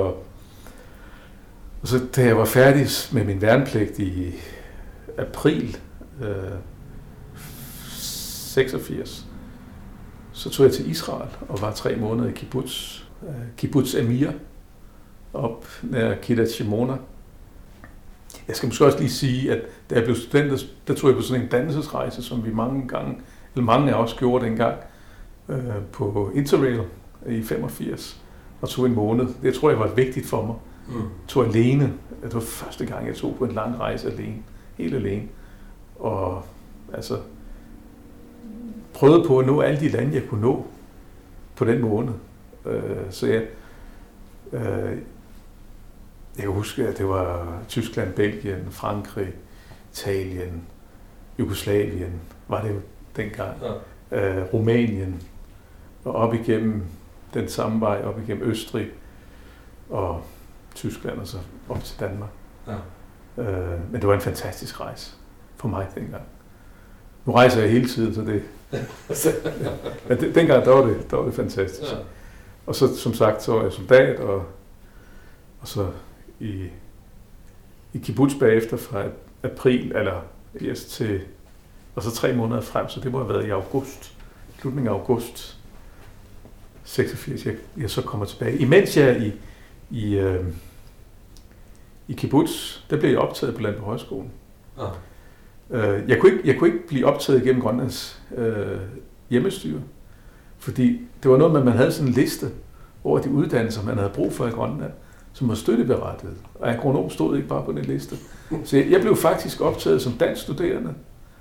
og 1.83 1.89
så 1.89 2.07
da 2.17 2.25
jeg 2.25 2.37
var 2.37 2.45
færdig 2.45 2.87
med 3.13 3.25
min 3.25 3.43
værnepligt 3.43 3.99
i 3.99 4.35
april 5.19 5.79
øh, 6.23 6.70
86, 8.51 9.27
så 10.33 10.51
tog 10.51 10.67
jeg 10.67 10.73
til 10.73 10.91
Israel 10.91 11.29
og 11.49 11.61
var 11.61 11.73
tre 11.73 11.97
måneder 11.97 12.29
i 12.29 12.33
kibbutz, 12.33 13.03
øh, 13.23 13.35
kibbutz 13.57 13.95
Amir, 13.95 14.31
op 15.33 15.67
nær 15.83 16.15
Kidat 16.15 16.51
Shimona. 16.51 16.97
Jeg 18.49 18.57
skal 18.57 18.67
måske 18.67 18.85
også 18.87 18.99
lige 18.99 19.11
sige, 19.11 19.53
at 19.53 19.63
da 19.91 19.95
jeg 19.95 20.05
blev 20.05 20.17
student, 20.17 20.67
der 20.89 20.95
tog 20.95 21.11
jeg 21.11 21.17
på 21.17 21.23
sådan 21.23 21.43
en 21.43 21.49
dannelsesrejse, 21.49 22.23
som 22.23 22.45
vi 22.45 22.53
mange 22.55 22.89
gange, 22.89 23.19
eller 23.55 23.65
mange 23.65 23.95
af 23.95 24.03
os 24.03 24.15
gjorde 24.15 24.45
dengang, 24.45 24.77
øh, 25.49 25.59
på 25.93 26.31
Interrail 26.35 26.81
i 27.29 27.43
85, 27.43 28.23
og 28.61 28.69
tog 28.69 28.87
en 28.87 28.95
måned. 28.95 29.27
Det 29.43 29.55
tror 29.55 29.71
jeg 29.71 29.79
var 29.79 29.95
vigtigt 29.95 30.27
for 30.27 30.47
mig. 30.47 30.57
Mm. 30.89 31.09
Tog 31.29 31.47
alene. 31.47 31.93
Det 32.23 32.35
var 32.35 32.41
første 32.41 32.87
gang, 32.87 33.07
jeg 33.07 33.15
tog 33.15 33.37
på 33.39 33.45
en 33.45 33.53
lang 33.53 33.81
rejse 33.81 34.11
alene. 34.11 34.37
Helt 34.79 34.95
alene. 34.95 35.29
Og 35.99 36.43
altså, 36.93 37.19
prøvede 39.01 39.29
på 39.29 39.39
at 39.39 39.47
nå 39.47 39.61
alle 39.61 39.81
de 39.81 39.89
lande, 39.89 40.15
jeg 40.15 40.29
kunne 40.29 40.41
nå 40.41 40.67
på 41.57 41.65
den 41.65 41.81
måned. 41.81 42.13
Øh, 42.67 42.83
så 43.11 43.27
jeg, 43.27 43.47
øh, 44.53 44.99
jeg 46.37 46.45
kan 46.45 46.51
huske, 46.51 46.89
at 46.89 46.99
det 46.99 47.09
var 47.09 47.59
Tyskland, 47.69 48.13
Belgien, 48.13 48.67
Frankrig, 48.71 49.33
Italien, 49.93 50.63
Jugoslavien, 51.39 52.21
var 52.49 52.63
det 52.63 52.71
jo 52.71 52.81
dengang, 53.17 53.57
ja. 54.11 54.41
øh, 54.41 54.55
Rumænien, 54.55 55.23
og 56.05 56.13
op 56.13 56.35
igennem 56.35 56.83
den 57.35 57.49
samme 57.49 57.81
vej, 57.81 58.03
op 58.05 58.21
igennem 58.23 58.49
Østrig 58.49 58.89
og 59.91 60.23
Tyskland 60.75 61.19
og 61.19 61.27
så 61.27 61.39
op 61.69 61.85
til 61.85 62.01
Danmark. 62.01 62.31
Ja. 62.67 63.43
Øh, 63.43 63.93
men 63.93 64.01
det 64.01 64.09
var 64.09 64.15
en 64.15 64.21
fantastisk 64.21 64.81
rejse 64.81 65.13
for 65.57 65.69
mig 65.69 65.87
dengang. 65.95 66.23
Nu 67.27 67.33
rejser 67.33 67.61
jeg 67.61 67.71
hele 67.71 67.89
tiden, 67.89 68.15
så 68.15 68.21
det... 68.21 68.43
men 70.09 70.21
det, 70.21 70.35
dengang, 70.35 70.65
der 70.65 70.71
var 70.71 70.87
det, 70.87 71.11
der 71.11 71.17
var 71.17 71.25
det 71.25 71.35
fantastisk. 71.35 71.93
Ja. 71.93 71.97
Og 72.67 72.75
så, 72.75 72.97
som 72.97 73.15
sagt, 73.15 73.43
så 73.43 73.53
var 73.53 73.63
jeg 73.63 73.73
soldat, 73.73 74.21
og, 74.21 74.45
og 75.61 75.69
så 75.69 75.91
i, 76.41 76.69
i 77.93 77.99
kibbutz 77.99 78.35
bagefter 78.41 78.77
fra 78.77 79.05
april, 79.43 79.93
eller 79.97 80.21
yes, 80.63 80.85
til, 80.85 81.21
og 81.95 82.03
så 82.03 82.11
tre 82.11 82.33
måneder 82.33 82.61
frem, 82.61 82.89
så 82.89 83.01
det 83.01 83.13
må 83.13 83.19
have 83.19 83.29
været 83.29 83.47
i 83.47 83.51
august, 83.51 84.15
slutningen 84.61 84.89
af 84.89 84.99
august 84.99 85.59
86, 86.85 87.47
jeg, 87.47 87.55
jeg 87.77 87.91
så 87.91 88.03
kommer 88.03 88.27
tilbage. 88.27 88.59
Imens 88.59 88.97
jeg 88.97 89.21
i, 89.21 89.33
i, 89.91 90.15
øh, 90.15 90.45
i 92.09 92.13
kibbutz, 92.13 92.79
der 92.91 92.97
blev 92.97 93.11
jeg 93.11 93.19
optaget 93.19 93.55
på 93.55 93.61
Landbrug 93.61 93.85
Højskolen. 93.85 94.31
Øh, 95.71 96.09
jeg, 96.09 96.19
kunne 96.19 96.33
ikke, 96.33 96.49
jeg 96.49 96.59
kunne 96.59 96.73
ikke 96.73 96.87
blive 96.87 97.07
optaget 97.07 97.43
igennem 97.43 97.63
Grønlands 97.63 98.23
øh, 98.37 98.79
hjemmestyre, 99.31 99.81
fordi 100.59 101.01
det 101.23 101.31
var 101.31 101.37
noget 101.37 101.53
med, 101.53 101.61
at 101.61 101.67
man 101.67 101.77
havde 101.77 101.93
sådan 101.93 102.09
en 102.09 102.15
liste 102.15 102.47
over 103.05 103.19
de 103.19 103.31
uddannelser, 103.31 103.83
man 103.83 103.99
havde 103.99 104.11
brug 104.15 104.33
for 104.33 104.47
i 104.47 104.51
Grønland, 104.51 104.93
som 105.33 105.49
var 105.49 105.55
støtteberettiget. 105.55 106.37
Og 106.55 106.71
agronom 106.73 107.11
stod 107.11 107.37
ikke 107.37 107.49
bare 107.49 107.65
på 107.65 107.73
den 107.73 107.85
liste. 107.85 108.17
Så 108.65 108.77
jeg, 108.77 108.91
jeg 108.91 109.01
blev 109.01 109.17
faktisk 109.17 109.61
optaget 109.61 110.03
som 110.03 110.13
dansk 110.13 110.43
studerende 110.43 110.95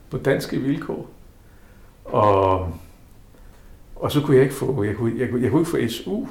på 0.09 0.17
danske 0.17 0.57
vilkår. 0.57 1.09
Og, 2.05 2.73
og 3.95 4.11
så 4.11 4.21
kunne 4.21 4.35
jeg 4.35 4.43
ikke 4.43 4.55
få, 4.55 4.83
jeg 4.83 4.95
kunne, 4.95 5.19
jeg 5.19 5.29
kunne, 5.29 5.43
jeg 5.43 5.51
kunne 5.51 5.61
ikke 5.61 5.71
få 5.71 5.77
SU, 5.87 6.27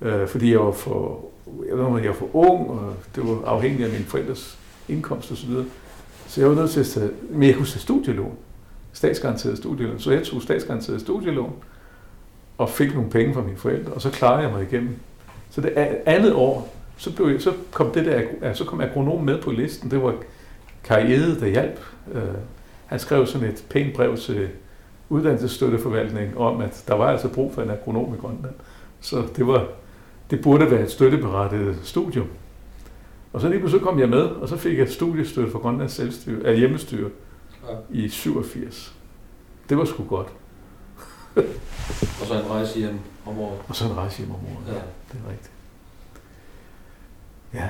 øh, 0.00 0.28
fordi 0.28 0.50
jeg 0.50 0.60
var 0.60 0.72
for, 0.72 1.24
jeg, 1.68 1.78
ved, 1.78 2.00
jeg 2.00 2.08
var 2.08 2.14
for 2.14 2.36
ung, 2.36 2.70
og 2.70 2.94
det 3.14 3.28
var 3.28 3.44
afhængigt 3.46 3.84
af 3.84 3.92
mine 3.92 4.04
forældres 4.04 4.58
indkomst 4.88 5.32
osv. 5.32 5.50
Så, 5.50 5.64
så 6.32 6.40
jeg 6.40 6.50
var 6.50 6.56
nødt 6.56 6.70
til 6.70 6.80
at 6.80 6.86
tage, 6.86 7.10
men 7.30 7.48
jeg 7.48 7.56
kunne 7.56 7.66
tage 7.66 7.80
studielån, 7.80 8.36
statsgaranteret 8.92 9.58
studielån, 9.58 9.98
så 9.98 10.12
jeg 10.12 10.22
tog 10.22 10.42
statsgaranteret 10.42 11.00
studielån, 11.00 11.52
og 12.58 12.70
fik 12.70 12.94
nogle 12.94 13.10
penge 13.10 13.34
fra 13.34 13.42
mine 13.42 13.56
forældre, 13.56 13.92
og 13.92 14.00
så 14.00 14.10
klarede 14.10 14.42
jeg 14.42 14.52
mig 14.52 14.62
igennem. 14.62 14.96
Så 15.50 15.60
det 15.60 15.72
andet 16.06 16.34
år, 16.34 16.74
så, 16.96 17.16
blev 17.16 17.28
jeg, 17.28 17.42
så 17.42 17.52
kom 17.72 17.90
det 17.90 18.04
der, 18.04 18.22
ja, 18.42 18.54
så 18.54 18.64
kom 18.64 18.80
agronom 18.80 19.24
med 19.24 19.42
på 19.42 19.50
listen. 19.50 19.90
Det 19.90 20.02
var 20.02 20.14
Karriere, 20.84 21.40
der 21.40 21.46
hjalp. 21.46 21.80
Øh, 22.12 22.22
han 22.86 22.98
skrev 22.98 23.26
sådan 23.26 23.48
et 23.48 23.64
pænt 23.70 23.94
brev 23.94 24.16
til 24.16 24.48
uddannelsesstøtteforvaltningen 25.08 26.36
om, 26.36 26.60
at 26.60 26.84
der 26.88 26.94
var 26.94 27.06
altså 27.06 27.28
brug 27.28 27.54
for 27.54 27.62
en 27.62 27.70
agronom 27.70 28.14
i 28.14 28.16
Grønland. 28.16 28.54
Så 29.00 29.22
det, 29.36 29.46
var, 29.46 29.66
det 30.30 30.42
burde 30.42 30.70
være 30.70 30.82
et 30.82 30.90
støtteberettiget 30.90 31.76
studium. 31.82 32.26
Og 33.32 33.40
så 33.40 33.48
lige 33.48 33.70
så 33.70 33.78
kom 33.78 33.98
jeg 33.98 34.08
med, 34.08 34.22
og 34.22 34.48
så 34.48 34.56
fik 34.56 34.78
jeg 34.78 34.88
studiestøtte 34.88 35.52
fra 35.52 35.58
Grønlands 35.58 35.92
selvstyre, 35.92 36.46
af 36.46 36.58
hjemmestyre 36.58 37.10
ja. 37.68 37.76
i 37.90 38.08
87. 38.08 38.94
Det 39.68 39.78
var 39.78 39.84
sgu 39.84 40.04
godt. 40.04 40.28
og 42.20 42.26
så 42.26 42.34
en 42.34 42.50
rejse 42.50 42.78
hjem 42.78 42.98
om 43.26 43.38
året. 43.38 43.58
Og 43.68 43.76
så 43.76 43.84
en 43.84 43.96
rejse 43.96 44.18
hjem 44.18 44.30
om 44.30 44.36
året, 44.36 44.66
ja. 44.66 44.72
Det 44.72 45.20
er 45.26 45.30
rigtigt. 45.30 45.50
Ja, 47.54 47.68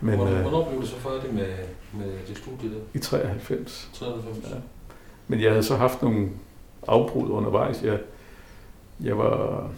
men... 0.00 0.16
Hvornår, 0.16 0.32
øh, 0.32 0.40
hvornår 0.40 0.68
blev 0.68 0.80
du 0.80 0.86
så 0.86 0.96
færdig 0.96 1.34
med, 1.34 1.54
med 1.92 2.12
det 2.28 2.38
studie 2.38 2.70
der? 2.70 2.80
I 2.94 2.98
93. 2.98 3.90
93? 3.92 4.50
Ja. 4.50 4.56
Men 5.28 5.40
jeg 5.40 5.50
havde 5.50 5.62
så 5.62 5.76
haft 5.76 6.02
nogle 6.02 6.28
afbrud 6.88 7.30
undervejs. 7.30 7.82
Jeg, 7.82 7.98
jeg 9.00 9.18
var... 9.18 9.70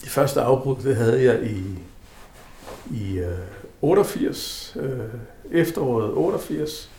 Det 0.00 0.08
første 0.08 0.40
afbrud, 0.40 0.76
det 0.76 0.96
havde 0.96 1.24
jeg 1.24 1.50
i, 1.50 1.78
i 2.90 3.20
uh, 3.20 3.26
88, 3.82 4.76
øh, 4.80 5.00
efteråret 5.50 6.12
88, 6.12 6.90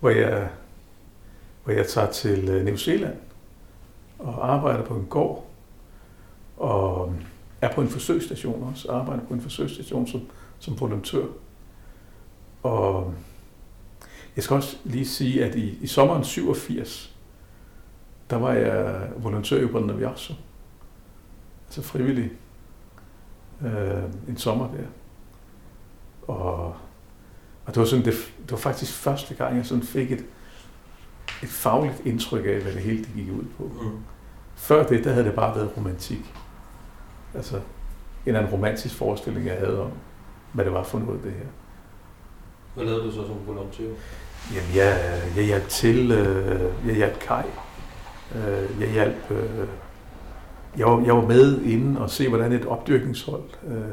hvor 0.00 0.10
jeg, 0.10 0.48
hvor 1.64 1.72
jeg 1.72 1.86
tager 1.86 2.10
til 2.10 2.48
øh, 2.48 2.64
New 2.64 2.76
Zealand 2.76 3.16
og 4.18 4.52
arbejder 4.52 4.84
på 4.84 4.94
en 4.94 5.06
gård, 5.06 5.46
og 6.56 7.12
øh, 7.14 7.24
er 7.60 7.74
på 7.74 7.80
en 7.80 7.88
forsøgsstation 7.88 8.62
også, 8.62 8.92
arbejder 8.92 9.24
på 9.24 9.34
en 9.34 9.40
forsøgsstation 9.40 10.06
som, 10.06 10.20
som 10.58 10.80
volontør. 10.80 11.26
Og 12.62 13.06
øh, 13.06 13.12
jeg 14.36 14.44
skal 14.44 14.56
også 14.56 14.76
lige 14.84 15.06
sige, 15.06 15.44
at 15.44 15.54
i, 15.54 15.78
i 15.80 15.86
sommeren 15.86 16.24
87, 16.24 17.16
der 18.30 18.36
var 18.36 18.52
jeg 18.52 19.08
volontør 19.16 19.60
i 19.60 19.66
Brøndende 19.66 20.08
altså 21.66 21.82
frivillig, 21.82 22.32
øh, 23.64 24.02
en 24.28 24.36
sommer 24.36 24.68
der. 24.68 24.86
Og, 26.28 26.76
og 27.66 27.74
det, 27.74 27.76
var 27.76 27.84
sådan, 27.84 28.04
det, 28.04 28.14
det 28.42 28.50
var 28.50 28.56
faktisk 28.56 28.92
første 28.92 29.34
gang, 29.34 29.56
jeg 29.56 29.66
sådan 29.66 29.84
fik 29.84 30.12
et, 30.12 30.24
et 31.42 31.48
fagligt 31.48 32.02
indtryk 32.04 32.44
af, 32.46 32.60
hvad 32.60 32.72
det 32.72 32.82
hele 32.82 32.98
det 32.98 33.10
gik 33.14 33.30
ud 33.30 33.44
på. 33.58 33.64
Mm. 33.82 33.98
Før 34.54 34.86
det, 34.86 35.04
der 35.04 35.12
havde 35.12 35.26
det 35.26 35.34
bare 35.34 35.56
været 35.56 35.76
romantik. 35.76 36.34
Altså 37.34 37.56
en 37.56 37.62
eller 38.26 38.40
anden 38.40 38.52
romantisk 38.52 38.94
forestilling, 38.94 39.46
jeg 39.46 39.56
havde 39.58 39.82
om, 39.82 39.90
hvad 40.52 40.64
det 40.64 40.72
var 40.72 40.82
for 40.82 40.98
noget, 40.98 41.22
det 41.24 41.32
her. 41.32 41.46
Hvad 42.74 42.84
lavede 42.84 43.04
du 43.04 43.10
så 43.10 43.26
som 43.26 43.36
volontør? 43.46 43.84
Jamen, 44.54 44.76
jeg, 44.76 45.22
jeg 45.36 45.44
hjalp 45.44 45.68
til, 45.68 46.12
øh, 46.12 46.72
jeg 46.86 46.94
hjalp 46.94 47.18
Kai. 47.18 47.44
Øh, 48.34 48.80
jeg 48.80 48.90
hjalp, 48.90 49.30
øh, 49.30 49.68
jeg, 50.76 50.86
var, 50.86 51.02
jeg 51.04 51.16
var 51.16 51.26
med 51.26 51.60
inden 51.62 51.96
og 51.96 52.10
se, 52.10 52.28
hvordan 52.28 52.52
et 52.52 52.66
opdyrkningshold 52.66 53.42
øh, 53.66 53.84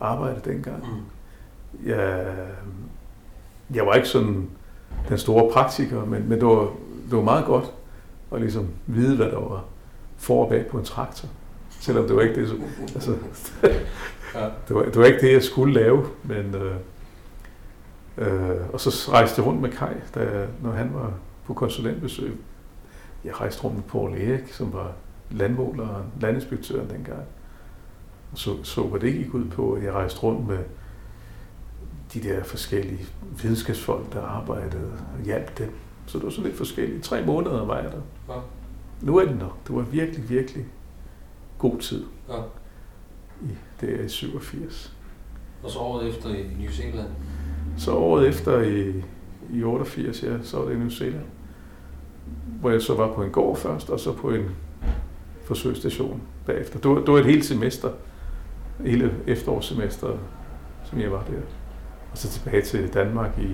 arbejdede 0.00 0.52
dengang. 0.52 0.78
Mm. 0.78 1.02
Jeg, 1.84 2.34
jeg 3.74 3.86
var 3.86 3.94
ikke 3.94 4.08
sådan 4.08 4.48
den 5.08 5.18
store 5.18 5.52
praktiker, 5.52 6.04
men, 6.04 6.28
men 6.28 6.38
det, 6.38 6.46
var, 6.46 6.70
det 7.10 7.16
var 7.16 7.22
meget 7.22 7.44
godt 7.44 7.72
at 8.32 8.40
ligesom 8.40 8.68
vide, 8.86 9.16
hvad 9.16 9.26
der 9.26 9.40
var 9.40 9.64
for 10.16 10.44
og 10.44 10.48
bag 10.48 10.66
på 10.66 10.78
en 10.78 10.84
traktor. 10.84 11.28
Selvom 11.80 12.06
det 12.06 12.16
var 12.16 12.22
ikke 12.22 12.40
det, 12.40 12.62
altså, 12.94 13.10
det, 14.68 14.76
var, 14.76 14.82
det 14.82 14.96
var 14.96 15.04
ikke 15.04 15.20
det, 15.20 15.32
jeg 15.32 15.42
skulle 15.42 15.74
lave, 15.74 16.06
men 16.22 16.54
øh, 16.54 16.76
øh, 18.18 18.56
og 18.72 18.80
så 18.80 19.12
rejste 19.12 19.40
jeg 19.40 19.46
rundt 19.46 19.60
med 19.60 19.70
Kai, 19.70 19.94
da, 20.14 20.46
når 20.62 20.70
han 20.70 20.90
var 20.94 21.12
på 21.46 21.54
konsulentbesøg. 21.54 22.36
Jeg 23.24 23.40
rejste 23.40 23.64
rundt 23.64 23.76
med 23.76 23.84
Paul 23.84 24.12
Erik, 24.12 24.52
som 24.52 24.72
var 24.72 24.92
landmåleren, 25.30 26.04
landinspektøren 26.20 26.90
dengang. 26.90 27.22
Og 28.32 28.38
så, 28.38 28.64
så 28.64 28.82
hvad 28.82 29.00
det 29.00 29.12
gik 29.12 29.34
ud 29.34 29.44
på, 29.44 29.78
jeg 29.82 29.92
rejste 29.92 30.20
rundt 30.20 30.48
med 30.48 30.58
de 32.20 32.28
der 32.28 32.44
forskellige 32.44 33.06
videnskabsfolk, 33.42 34.12
der 34.12 34.22
arbejdede 34.22 34.92
og 35.18 35.24
hjalp 35.24 35.58
dem. 35.58 35.70
Så 36.06 36.18
det 36.18 36.24
var 36.24 36.30
sådan 36.30 36.44
lidt 36.44 36.56
forskelligt. 36.56 37.04
Tre 37.04 37.24
måneder 37.24 37.66
var 37.66 37.76
jeg 37.76 37.92
der. 37.92 38.34
Ja. 38.34 38.40
Nu 39.02 39.16
er 39.16 39.24
det 39.24 39.38
nok. 39.38 39.66
Det 39.66 39.76
var 39.76 39.82
virkelig, 39.82 40.30
virkelig 40.30 40.64
god 41.58 41.78
tid. 41.78 42.04
Ja. 42.28 42.38
I, 43.42 43.48
det 43.80 44.00
er 44.00 44.04
i 44.04 44.08
87. 44.08 44.96
Og 45.62 45.70
så 45.70 45.78
året 45.78 46.08
efter 46.08 46.28
i 46.28 46.42
New 46.58 46.70
Zealand. 46.70 47.08
Så 47.78 47.92
året 47.92 48.28
efter 48.28 48.60
i, 48.60 49.02
i 49.52 49.62
88, 49.62 50.22
ja, 50.22 50.42
så 50.42 50.58
var 50.58 50.64
det 50.64 50.74
i 50.74 50.78
New 50.78 50.88
Zealand. 50.88 51.24
Hvor 52.60 52.70
jeg 52.70 52.82
så 52.82 52.94
var 52.94 53.12
på 53.12 53.22
en 53.22 53.30
gård 53.30 53.56
først, 53.56 53.90
og 53.90 54.00
så 54.00 54.12
på 54.12 54.30
en 54.30 54.44
forsøgsstation 55.44 56.22
bagefter. 56.46 56.78
Det 56.78 56.90
var, 56.90 56.96
det 56.96 57.08
var 57.08 57.18
et 57.18 57.26
helt 57.26 57.44
semester, 57.44 57.90
hele 58.80 59.14
efterårssemester, 59.26 60.18
som 60.84 61.00
jeg 61.00 61.12
var 61.12 61.24
der. 61.30 61.40
Og 62.16 62.20
så 62.20 62.28
tilbage 62.28 62.62
til 62.62 62.94
Danmark 62.94 63.38
i, 63.38 63.50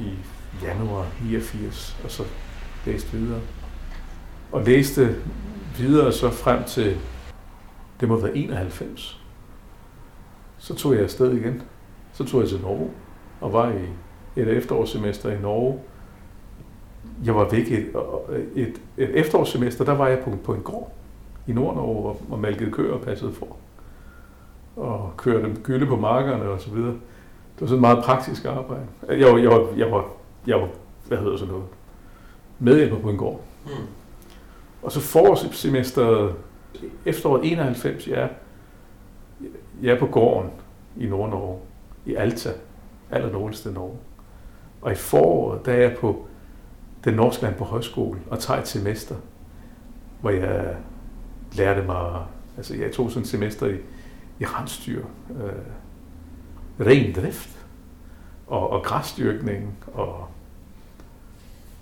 i 0.00 0.14
januar 0.62 1.06
89, 1.22 1.96
og 2.04 2.10
så 2.10 2.22
læste 2.86 3.16
videre. 3.16 3.40
Og 4.52 4.62
læste 4.62 5.16
videre 5.78 6.12
så 6.12 6.30
frem 6.30 6.64
til, 6.64 6.96
det 8.00 8.08
må 8.08 8.16
være 8.16 8.36
91. 8.36 9.20
Så 10.58 10.74
tog 10.74 10.94
jeg 10.94 11.02
afsted 11.02 11.32
igen. 11.32 11.62
Så 12.12 12.24
tog 12.24 12.40
jeg 12.40 12.48
til 12.48 12.60
Norge 12.60 12.90
og 13.40 13.52
var 13.52 13.72
i 13.72 13.84
et 14.40 14.48
efterårssemester 14.48 15.30
i 15.30 15.40
Norge. 15.40 15.80
Jeg 17.24 17.34
var 17.34 17.48
væk 17.48 17.72
et, 17.72 17.92
et, 18.54 18.80
et 18.96 19.18
efterårssemester, 19.18 19.84
der 19.84 19.94
var 19.94 20.08
jeg 20.08 20.18
på, 20.18 20.30
på 20.44 20.54
en 20.54 20.62
gård 20.62 20.92
i 21.46 21.52
Nord-Norge 21.52 22.08
og, 22.08 22.20
og 22.30 22.38
malkede 22.38 22.70
køer 22.70 22.94
og 22.94 23.00
passede 23.00 23.32
for. 23.32 23.56
Og 24.76 25.12
kørte 25.16 25.56
gylde 25.62 25.86
på 25.86 25.96
markerne 25.96 26.44
og 26.44 26.60
så 26.60 26.70
videre. 26.70 26.94
Det 27.62 27.66
var 27.66 27.68
sådan 27.68 27.80
meget 27.80 28.04
praktisk 28.04 28.44
arbejde. 28.44 28.86
Jeg 29.08 29.32
var, 29.32 29.38
jeg 29.38 29.50
var, 29.50 29.66
jeg 29.76 29.90
var, 29.90 30.04
jeg 30.46 30.60
var 30.60 30.68
hvad 31.08 31.18
hedder 31.18 31.36
sådan 31.36 31.52
noget, 31.52 31.68
medhjælper 32.58 32.98
på 32.98 33.10
en 33.10 33.16
gård. 33.16 33.40
Mm. 33.64 33.70
Og 34.82 34.92
så 34.92 35.00
forårssemesteret, 35.00 36.34
efteråret 37.06 37.52
91, 37.52 38.08
jeg 38.08 38.22
er, 38.22 38.28
jeg 39.82 39.94
er 39.94 39.98
på 39.98 40.06
gården 40.06 40.50
i 40.96 41.06
Nord-Norge, 41.06 41.58
i 42.06 42.14
Alta, 42.14 42.52
aller 43.10 43.32
nordligste 43.32 43.72
Norge. 43.72 43.96
Og 44.80 44.92
i 44.92 44.94
foråret, 44.94 45.66
der 45.66 45.72
er 45.72 45.80
jeg 45.80 45.96
på 46.00 46.26
den 47.04 47.14
norske 47.14 47.42
land 47.42 47.54
på 47.54 47.64
højskole 47.64 48.18
og 48.30 48.38
tager 48.38 48.60
et 48.60 48.68
semester, 48.68 49.14
hvor 50.20 50.30
jeg 50.30 50.76
lærte 51.52 51.82
mig, 51.82 52.22
altså 52.56 52.76
jeg 52.76 52.92
tog 52.92 53.10
sådan 53.10 53.22
et 53.22 53.28
semester 53.28 53.66
i, 53.66 53.76
i 54.38 54.44
rensdyr, 54.44 55.04
øh, 55.30 55.52
ren 56.80 57.14
drift 57.14 57.66
og, 58.46 58.70
og 58.70 58.82
græsdyrkning 58.82 59.78
og 59.94 60.28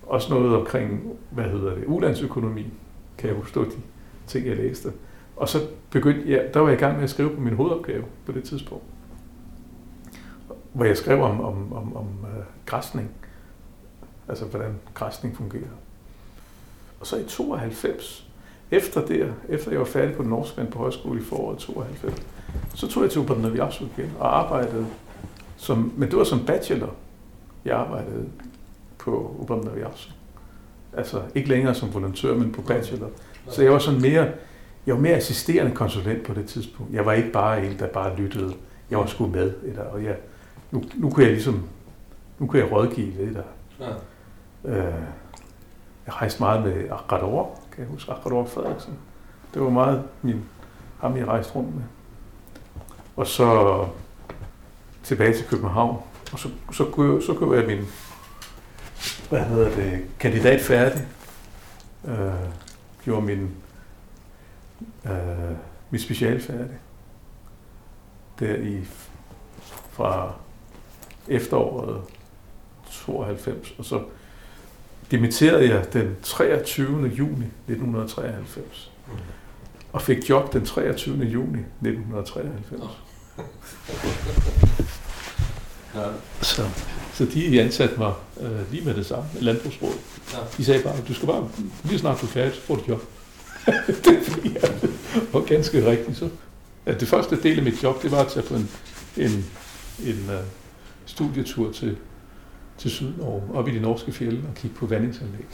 også 0.03 0.33
noget 0.33 0.55
omkring, 0.55 1.17
hvad 1.29 1.43
hedder 1.43 1.75
det, 1.75 1.83
ulandsøkonomi, 1.87 2.65
kan 3.17 3.29
jeg 3.29 3.37
forstå 3.43 3.65
de 3.65 3.81
ting, 4.27 4.47
jeg 4.47 4.55
læste. 4.55 4.93
Og 5.35 5.49
så 5.49 5.67
begyndte 5.89 6.31
jeg, 6.31 6.49
der 6.53 6.59
var 6.59 6.69
jeg 6.69 6.77
i 6.77 6.79
gang 6.79 6.95
med 6.95 7.03
at 7.03 7.09
skrive 7.09 7.35
på 7.35 7.41
min 7.41 7.53
hovedopgave 7.53 8.03
på 8.25 8.31
det 8.31 8.43
tidspunkt. 8.43 8.83
Hvor 10.73 10.85
jeg 10.85 10.97
skrev 10.97 11.21
om, 11.21 11.41
om, 11.41 11.73
om, 11.73 11.95
om 11.95 12.07
uh, 12.21 12.43
græsning. 12.65 13.11
Altså, 14.27 14.45
hvordan 14.45 14.79
græsning 14.93 15.37
fungerer. 15.37 15.71
Og 16.99 17.07
så 17.07 17.17
i 17.17 17.23
92, 17.27 18.30
efter 18.71 19.05
det, 19.05 19.33
efter 19.49 19.71
jeg 19.71 19.79
var 19.79 19.85
færdig 19.85 20.15
på 20.15 20.21
den 20.21 20.29
norske 20.29 20.65
på 20.71 20.79
højskole 20.79 21.21
i 21.21 21.23
foråret 21.23 21.57
92, 21.57 22.21
så 22.75 22.87
tog 22.87 23.03
jeg 23.03 23.11
til 23.11 23.21
Upadnaviasu 23.21 23.85
igen 23.97 24.11
og 24.19 24.39
arbejdede 24.39 24.85
som, 25.57 25.93
men 25.97 26.09
det 26.09 26.17
var 26.17 26.23
som 26.23 26.45
bachelor, 26.45 26.89
jeg 27.65 27.77
arbejdede 27.77 28.29
på 28.97 29.35
Upadnaviasu. 29.39 30.11
Altså 30.97 31.21
ikke 31.35 31.49
længere 31.49 31.75
som 31.75 31.93
volontør, 31.93 32.35
men 32.35 32.51
på 32.51 32.61
bachelor. 32.61 33.09
Så 33.49 33.63
jeg 33.63 33.71
var 33.71 33.79
sådan 33.79 34.01
mere, 34.01 34.31
jeg 34.85 34.95
var 34.95 35.01
mere 35.01 35.15
assisterende 35.15 35.75
konsulent 35.75 36.23
på 36.23 36.33
det 36.33 36.45
tidspunkt. 36.45 36.93
Jeg 36.93 37.05
var 37.05 37.13
ikke 37.13 37.31
bare 37.31 37.65
en, 37.65 37.79
der 37.79 37.87
bare 37.87 38.15
lyttede. 38.15 38.53
Jeg 38.89 38.99
var 38.99 39.05
sgu 39.05 39.27
med. 39.27 39.53
Eller, 39.63 39.83
og 39.83 40.03
jeg, 40.03 40.15
nu, 40.71 40.83
nu 40.95 41.09
kunne 41.09 41.23
jeg 41.23 41.31
ligesom, 41.31 41.63
nu 42.39 42.47
kunne 42.47 42.59
jeg 42.59 42.71
rådgive 42.71 43.25
lidt. 43.25 43.37
Ja. 43.79 43.89
øh, 44.65 44.93
jeg 46.05 46.21
rejste 46.21 46.39
meget 46.39 46.63
med 46.63 46.89
Akrador, 46.89 47.60
kan 47.71 47.83
jeg 47.83 47.87
huske, 47.87 48.11
Akrador 48.11 48.45
Frederiksen. 48.45 48.93
Det 49.53 49.61
var 49.61 49.69
meget 49.69 50.03
min, 50.21 50.43
ham, 50.99 51.17
jeg 51.17 51.27
rejste 51.27 51.55
rundt 51.55 51.75
med. 51.75 51.83
Og 53.15 53.27
så 53.27 53.87
tilbage 55.03 55.33
til 55.33 55.47
København. 55.47 56.03
Og 56.33 56.39
så, 56.39 56.49
så, 56.71 56.85
kunne, 56.85 57.13
jeg, 57.13 57.23
så 57.23 57.33
kunne 57.33 57.57
jeg 57.57 57.67
min 57.67 57.87
hvad 59.29 59.45
hedder 59.45 59.75
det, 59.75 60.05
kandidat 60.19 60.61
færdig. 60.61 61.07
Øh, 62.05 62.31
gjorde 63.03 63.25
min, 63.25 63.55
øh, 65.05 65.55
mit 65.89 66.01
special 66.01 66.41
færdig. 66.41 66.77
Der 68.39 68.55
i, 68.55 68.85
fra 69.91 70.33
efteråret 71.27 72.01
92, 72.89 73.73
og 73.77 73.85
så 73.85 74.03
dimitterede 75.11 75.69
jeg 75.69 75.93
den 75.93 76.15
23. 76.23 77.07
juni 77.07 77.45
1993, 77.67 78.91
Mm. 79.07 79.13
og 79.91 80.01
fik 80.01 80.29
job 80.29 80.53
den 80.53 80.65
23. 80.65 81.17
juni 81.25 81.59
1993. 81.81 82.81
Ja. 85.95 85.99
Så, 86.41 86.63
så 87.13 87.25
de 87.25 87.61
ansatte 87.61 87.97
mig 87.97 88.13
øh, 88.41 88.71
lige 88.71 88.85
med 88.85 88.93
det 88.93 89.05
samme, 89.05 89.25
landbrugsrådet. 89.39 89.97
Ja. 90.33 90.37
De 90.57 90.65
sagde 90.65 90.83
bare, 90.83 90.95
du 91.07 91.13
skal 91.13 91.27
bare, 91.27 91.49
lige 91.83 91.99
snart 91.99 92.21
du 92.21 92.25
er 92.25 92.29
færdig, 92.29 92.53
så 92.55 92.61
får 92.61 92.75
du 92.75 92.81
job. 92.87 93.03
det 94.05 95.33
var 95.33 95.39
ganske 95.41 95.85
rigtigt 95.89 96.17
så. 96.17 96.29
At 96.85 96.99
det 96.99 97.07
første 97.07 97.43
del 97.43 97.57
af 97.57 97.63
mit 97.63 97.83
job, 97.83 98.01
det 98.03 98.11
var 98.11 98.19
at 98.19 98.27
tage 98.27 98.45
på 98.45 98.53
en, 98.55 98.69
en, 99.17 99.45
en 100.05 100.25
uh, 100.29 100.35
studietur 101.05 101.71
til, 101.71 101.97
til 102.81 102.91
Sydnorge, 102.91 103.41
op 103.53 103.67
i 103.67 103.75
de 103.75 103.79
norske 103.79 104.11
fjelde 104.11 104.41
og 104.49 104.55
kigge 104.55 104.77
på 104.77 104.85
vandingsanlæg. 104.85 105.45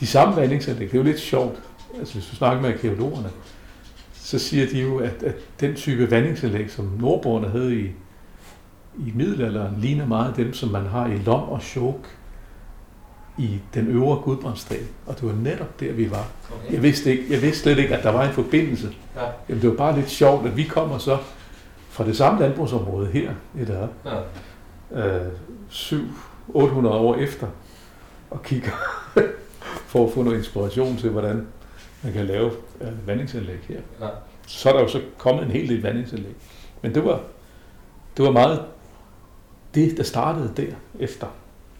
De 0.00 0.06
samme 0.06 0.36
vandingsanlæg, 0.36 0.88
det 0.88 0.94
er 0.94 0.98
jo 0.98 1.04
lidt 1.04 1.20
sjovt, 1.20 1.62
altså 1.98 2.14
hvis 2.14 2.26
du 2.26 2.36
snakker 2.36 2.62
med 2.62 2.72
arkeologerne, 2.72 3.28
så 4.14 4.38
siger 4.38 4.66
de 4.66 4.80
jo, 4.80 4.98
at, 4.98 5.22
at 5.22 5.34
den 5.60 5.74
type 5.74 6.10
vandingsanlæg, 6.10 6.70
som 6.70 6.90
nordboerne 7.00 7.48
havde 7.48 7.80
i, 7.80 7.84
i 8.98 9.12
middelalderen, 9.14 9.80
ligner 9.80 10.06
meget 10.06 10.36
dem, 10.36 10.54
som 10.54 10.68
man 10.68 10.86
har 10.86 11.06
i 11.06 11.16
Lom 11.16 11.48
og 11.48 11.62
Chok 11.62 12.08
i 13.38 13.58
den 13.74 13.86
øvre 13.86 14.16
Gudbrandsdal. 14.16 14.84
Og 15.06 15.20
det 15.20 15.28
var 15.28 15.34
netop 15.34 15.80
der, 15.80 15.92
vi 15.92 16.10
var. 16.10 16.26
Okay. 16.52 16.74
Jeg 16.74 16.82
vidste, 16.82 17.10
ikke, 17.10 17.24
jeg 17.30 17.42
vidste 17.42 17.62
slet 17.62 17.78
ikke, 17.78 17.96
at 17.96 18.04
der 18.04 18.10
var 18.10 18.24
en 18.28 18.32
forbindelse. 18.32 18.90
Ja. 19.16 19.20
Jamen, 19.48 19.62
det 19.62 19.70
var 19.70 19.76
bare 19.76 19.96
lidt 19.96 20.10
sjovt, 20.10 20.46
at 20.46 20.56
vi 20.56 20.64
kommer 20.64 20.98
så 20.98 21.18
fra 21.88 22.04
det 22.04 22.16
samme 22.16 22.40
landbrugsområde 22.40 23.06
her, 23.06 23.30
i 23.54 23.64
Ja. 24.04 24.10
Øh, 24.92 25.26
700-800 25.70 26.86
år 26.88 27.14
efter, 27.14 27.46
og 28.30 28.42
kigger 28.42 28.70
for 29.90 30.06
at 30.06 30.12
få 30.12 30.22
noget 30.22 30.38
inspiration 30.38 30.96
til, 30.96 31.10
hvordan 31.10 31.46
man 32.02 32.12
kan 32.12 32.26
lave 32.26 32.50
øh, 32.80 33.06
vandingsanlæg 33.06 33.58
her. 33.68 33.80
Ja. 34.00 34.08
Så 34.46 34.68
er 34.68 34.72
der 34.72 34.80
jo 34.80 34.88
så 34.88 35.00
kommet 35.18 35.44
en 35.44 35.50
hel 35.50 35.68
del 35.68 35.82
vandingsanlæg. 35.82 36.34
Men 36.82 36.94
det 36.94 37.04
var, 37.04 37.20
det 38.16 38.24
var 38.24 38.30
meget 38.30 38.64
det, 39.74 39.96
der 39.96 40.02
startede 40.02 40.52
der 40.56 40.72
efter 40.98 41.26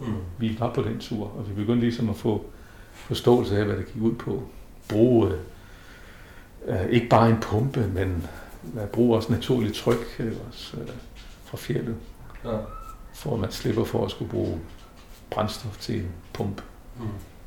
Mm. 0.00 0.14
vi 0.38 0.56
var 0.58 0.72
på 0.74 0.82
den 0.82 0.98
tur, 0.98 1.24
og 1.24 1.48
vi 1.48 1.54
begyndte 1.54 1.80
ligesom 1.80 2.10
at 2.10 2.16
få 2.16 2.44
forståelse 2.92 3.58
af, 3.58 3.64
hvad 3.64 3.76
det 3.76 3.86
gik 3.86 4.02
ud 4.02 4.12
på. 4.14 4.42
Bruge 4.88 5.32
øh, 6.66 6.86
ikke 6.90 7.08
bare 7.08 7.30
en 7.30 7.40
pumpe, 7.40 7.86
men 7.94 8.26
at 8.78 8.88
bruge 8.88 9.16
også 9.16 9.32
naturligt 9.32 9.74
tryk 9.74 10.16
øh, 10.18 10.32
også, 10.48 10.76
øh, 10.80 10.88
fra 11.44 11.56
fjellet, 11.56 11.96
Ja. 12.44 12.56
For 13.18 13.34
at 13.34 13.40
man 13.40 13.52
slipper 13.52 13.84
for 13.84 14.04
at 14.04 14.10
skulle 14.10 14.30
bruge 14.30 14.60
brændstof 15.30 15.78
til 15.78 15.94
en 15.94 16.08
pumpe. 16.32 16.62
Mm. 16.98 17.06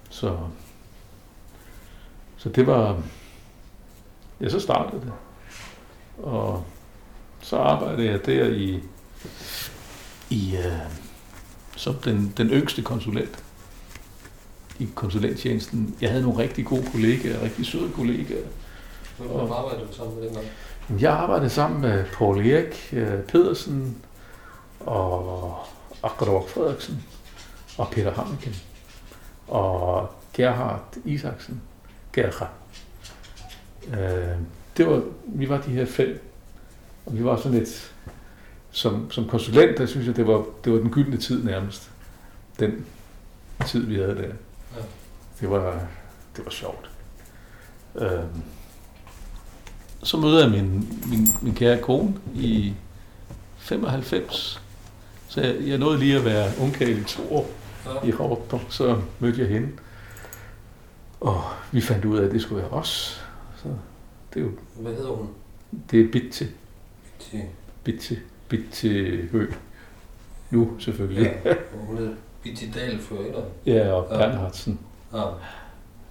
Så, 0.10 0.38
så 2.38 2.49
det 2.49 2.67
var, 2.67 3.01
ja, 4.41 4.49
så 4.49 4.60
startede 4.60 5.01
det. 5.01 5.12
Og 6.23 6.63
så 7.41 7.57
arbejdede 7.57 8.07
jeg 8.07 8.25
der 8.25 8.45
i, 8.45 8.84
i 10.29 10.57
øh, 10.57 10.81
som 11.75 11.95
den, 11.95 12.34
den 12.38 12.49
yngste 12.49 12.81
konsulent 12.81 13.43
i 14.79 14.89
konsulenttjenesten. 14.95 15.95
Jeg 16.01 16.10
havde 16.10 16.23
nogle 16.23 16.39
rigtig 16.39 16.65
gode 16.65 16.86
kollegaer, 16.91 17.41
rigtig 17.41 17.65
søde 17.65 17.91
kollegaer. 17.91 18.47
Hvem 19.17 19.51
arbejdede 19.51 19.88
du 19.88 19.95
sammen 19.95 20.15
med 20.15 20.25
dengang? 20.25 20.45
Jeg 20.99 21.12
arbejdede 21.12 21.49
sammen 21.49 21.81
med 21.81 22.05
Paul 22.13 22.47
Erik 22.47 22.89
øh, 22.93 23.19
Pedersen 23.19 23.97
og 24.85 25.57
Akador 26.03 26.47
Frederiksen 26.47 27.03
og 27.77 27.87
Peter 27.91 28.13
Hammelken 28.13 28.55
og 29.47 30.09
Gerhard 30.33 30.95
Isaksen. 31.05 31.61
Gerhard. 32.13 32.51
Øh, 33.87 34.37
det 34.77 34.87
var, 34.87 35.01
vi 35.25 35.49
var 35.49 35.61
de 35.61 35.71
her 35.71 35.85
fem, 35.85 36.23
og 37.05 37.17
vi 37.17 37.23
var 37.23 37.37
sådan 37.37 37.61
et, 37.61 37.93
som, 38.71 39.11
som 39.11 39.27
konsulent, 39.27 39.77
der 39.77 39.85
synes 39.85 40.07
jeg, 40.07 40.15
det 40.15 40.27
var, 40.27 40.45
det 40.63 40.73
var 40.73 40.79
den 40.79 40.89
gyldne 40.89 41.17
tid 41.17 41.43
nærmest. 41.43 41.91
Den 42.59 42.85
tid, 43.67 43.85
vi 43.85 43.95
havde 43.95 44.15
der. 44.15 44.21
Ja. 44.21 44.81
Det 45.39 45.49
var, 45.49 45.87
det 46.35 46.45
var 46.45 46.51
sjovt. 46.51 46.89
Øh, 47.95 48.23
så 50.03 50.17
møder 50.17 50.41
jeg 50.41 50.51
min, 50.51 50.71
min, 51.09 51.27
min 51.41 51.55
kære 51.55 51.81
kone 51.81 52.13
i 52.35 52.73
95. 53.57 54.61
Så 55.31 55.41
jeg, 55.41 55.67
jeg 55.67 55.77
nåede 55.77 55.99
lige 55.99 56.17
at 56.17 56.25
være 56.25 56.51
ungkæl 56.61 57.01
i 57.01 57.03
to 57.03 57.35
år 57.35 57.49
ja. 57.85 58.07
i 58.07 58.11
Rådrup, 58.11 58.61
så 58.69 59.01
mødte 59.19 59.41
jeg 59.41 59.49
hende. 59.49 59.69
Og 61.21 61.43
vi 61.71 61.81
fandt 61.81 62.05
ud 62.05 62.17
af, 62.17 62.25
at 62.25 62.31
det 62.31 62.41
skulle 62.41 62.61
være 62.61 62.71
os. 62.71 63.23
Så 63.57 63.67
det 64.33 64.39
er 64.39 64.45
jo, 64.45 64.51
Hvad 64.75 64.93
hedder 64.95 65.11
hun? 65.11 65.29
Det 65.91 66.01
er 66.01 66.11
Bitte. 66.11 66.47
Bitte. 67.19 67.47
Bitte. 67.83 68.19
Bitte 68.49 68.89
Hø. 69.31 69.51
Nu 70.49 70.79
selvfølgelig. 70.79 71.39
Ja, 71.45 71.53
hun 71.73 71.97
hedder 71.97 72.15
Bitte 72.43 72.71
Dahl 72.71 72.99
før, 72.99 73.19
eller? 73.19 73.43
Ja, 73.65 73.91
og 73.91 74.09
Bernhardsen. 74.09 74.79
Ja. 75.13 75.27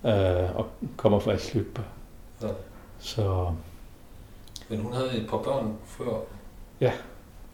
Uh, 0.02 0.56
og 0.56 0.70
kommer 0.96 1.20
fra 1.20 1.38
Sløbber. 1.38 1.82
Ja. 2.42 2.48
Så... 2.98 3.52
Men 4.68 4.80
hun 4.80 4.92
havde 4.92 5.16
et 5.16 5.28
par 5.28 5.38
børn 5.38 5.76
før 5.86 6.20
ja. 6.80 6.92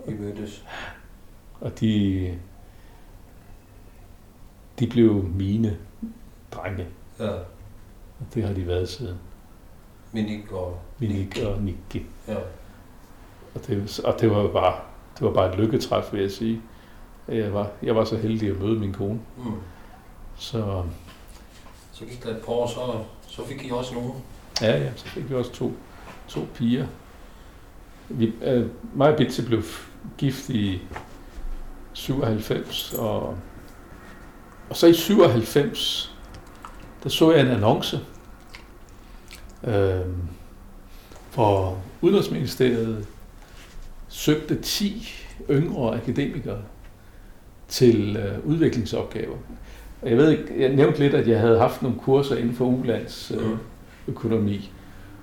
I 0.08 0.14
mødtes. 0.14 0.64
Og 1.60 1.80
de, 1.80 2.38
de 4.78 4.86
blev 4.86 5.24
mine 5.24 5.76
drenge. 6.52 6.86
Ja. 7.18 7.30
Og 8.20 8.26
det 8.34 8.44
har 8.44 8.54
de 8.54 8.66
været 8.66 8.88
siden. 8.88 9.18
Minik 10.12 10.52
og... 10.52 10.78
Minik 10.98 11.38
og 11.38 11.62
Nicky. 11.62 12.06
Ja. 12.28 12.36
Og 13.54 13.66
det, 13.66 14.00
og 14.04 14.20
det 14.20 14.30
var 14.30 14.48
bare, 14.48 14.80
det 15.18 15.26
var 15.26 15.32
bare 15.32 15.52
et 15.52 15.58
lykketræf, 15.58 16.12
vil 16.12 16.20
jeg 16.20 16.30
sige. 16.30 16.62
Jeg 17.28 17.54
var, 17.54 17.70
jeg 17.82 17.96
var 17.96 18.04
så 18.04 18.16
heldig 18.16 18.50
at 18.50 18.60
møde 18.60 18.78
min 18.78 18.92
kone. 18.92 19.20
Mm. 19.36 19.52
Så, 20.36 20.84
så 21.92 22.04
gik 22.04 22.24
der 22.24 22.30
et 22.30 22.42
par 22.44 22.52
år, 22.52 22.66
så, 22.66 23.04
så 23.26 23.46
fik 23.46 23.64
I 23.64 23.70
også 23.70 23.94
nogen? 23.94 24.12
Ja, 24.62 24.78
ja, 24.78 24.90
så 24.96 25.06
fik 25.06 25.30
vi 25.30 25.34
også 25.34 25.52
to, 25.52 25.72
to 26.28 26.40
piger. 26.54 26.86
Vi, 28.08 28.32
øh, 28.42 28.66
mig 28.94 29.12
og 29.12 29.16
Bitse 29.16 29.46
blev 29.46 29.62
gift 30.18 30.50
i 30.50 30.82
97, 31.96 32.94
og, 32.98 33.36
og 34.70 34.76
så 34.76 34.86
i 34.86 34.94
97, 34.94 36.16
der 37.02 37.08
så 37.08 37.32
jeg 37.32 37.40
en 37.40 37.46
annonce, 37.48 38.00
øh, 39.64 40.00
hvor 41.34 41.78
Udenrigsministeriet 42.00 43.06
søgte 44.08 44.60
10 44.62 45.08
yngre 45.50 45.96
akademikere 45.96 46.58
til 47.68 48.16
øh, 48.16 48.46
udviklingsopgaver. 48.46 49.36
Jeg 50.02 50.16
ved 50.16 50.30
ikke, 50.30 50.44
jeg 50.58 50.74
nævnte 50.74 50.98
lidt, 50.98 51.14
at 51.14 51.28
jeg 51.28 51.40
havde 51.40 51.58
haft 51.58 51.82
nogle 51.82 51.98
kurser 51.98 52.36
inden 52.36 52.54
for 52.54 52.64
ulands 52.64 53.32
øh, 53.34 53.50
mm. 53.50 53.58
økonomi. 54.08 54.70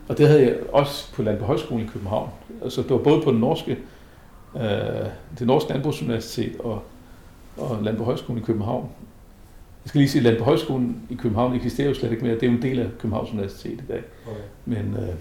Og 0.08 0.18
det 0.18 0.28
havde 0.28 0.44
jeg 0.44 0.56
også 0.72 1.14
på 1.14 1.24
Landbrugshøjskolen 1.24 1.86
i 1.86 1.90
København. 1.90 2.30
Altså 2.64 2.82
det 2.82 2.92
var 2.92 2.98
både 2.98 3.22
på 3.22 3.32
den 3.32 3.40
norske, 3.40 3.78
øh, 4.56 5.10
det 5.39 5.48
norske 5.48 5.70
landbrugsuniversitet 5.70 6.56
og, 6.60 6.84
og 7.58 7.84
Landbrugshøjskolen 7.84 8.42
i 8.42 8.46
København. 8.46 8.89
Jeg 9.84 9.89
skal 9.89 10.00
lige 10.00 10.10
sige, 10.10 10.20
at 10.20 10.24
Landbrugshøjskolen 10.24 11.02
i 11.10 11.16
København 11.16 11.56
eksisterer 11.56 11.88
jo 11.88 11.94
slet 11.94 12.12
ikke 12.12 12.24
mere. 12.24 12.36
Det 12.36 12.44
er 12.44 12.48
jo 12.48 12.54
en 12.54 12.62
del 12.62 12.80
af 12.80 12.89
Københavns 13.00 13.32
Universitet 13.32 13.82
i 13.82 13.86
dag. 13.88 14.04
Okay. 14.28 14.39
Men, 14.66 14.98
øh, 15.00 15.16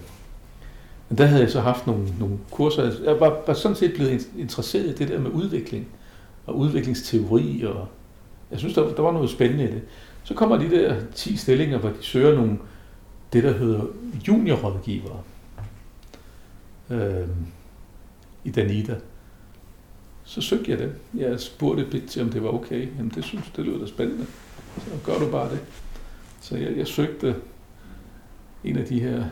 men 1.09 1.17
der 1.17 1.25
havde 1.25 1.41
jeg 1.41 1.51
så 1.51 1.61
haft 1.61 1.87
nogle, 1.87 2.07
nogle 2.19 2.37
kurser. 2.51 2.83
Jeg 2.83 3.19
var, 3.19 3.41
var 3.47 3.53
sådan 3.53 3.77
set 3.77 3.93
blevet 3.93 4.27
interesseret 4.37 4.85
i 4.85 4.93
det 4.93 5.07
der 5.07 5.19
med 5.19 5.31
udvikling 5.31 5.87
og 6.45 6.57
udviklingsteori. 6.57 7.63
Og 7.65 7.87
jeg 8.51 8.59
synes, 8.59 8.73
der, 8.73 8.93
der 8.95 9.01
var 9.01 9.11
noget 9.11 9.29
spændende 9.29 9.63
i 9.63 9.67
det. 9.67 9.81
Så 10.23 10.33
kommer 10.33 10.57
de 10.57 10.69
der 10.69 10.95
10 11.15 11.37
stillinger, 11.37 11.77
hvor 11.77 11.89
de 11.89 11.95
søger 12.01 12.35
nogle 12.35 12.57
det, 13.33 13.43
der 13.43 13.53
hedder 13.53 13.81
juniorrådgivere 14.27 15.19
øh, 16.89 17.27
i 18.43 18.51
Danida. 18.51 18.95
Så 20.23 20.41
søgte 20.41 20.71
jeg 20.71 20.79
dem. 20.79 20.95
Jeg 21.13 21.39
spurgte 21.39 21.89
lidt 21.89 22.09
til, 22.09 22.21
om 22.21 22.29
det 22.29 22.43
var 22.43 22.49
okay. 22.49 22.87
Jamen, 22.97 23.11
det 23.15 23.23
synes 23.23 23.51
det 23.55 23.65
lyder 23.65 23.79
da 23.79 23.85
spændende. 23.85 24.25
Så 24.77 24.91
gør 25.05 25.19
du 25.19 25.31
bare 25.31 25.49
det. 25.49 25.59
Så 26.41 26.57
jeg, 26.57 26.77
jeg 26.77 26.87
søgte 26.87 27.35
en 28.63 28.77
af 28.77 28.85
de 28.85 28.99
her 28.99 29.23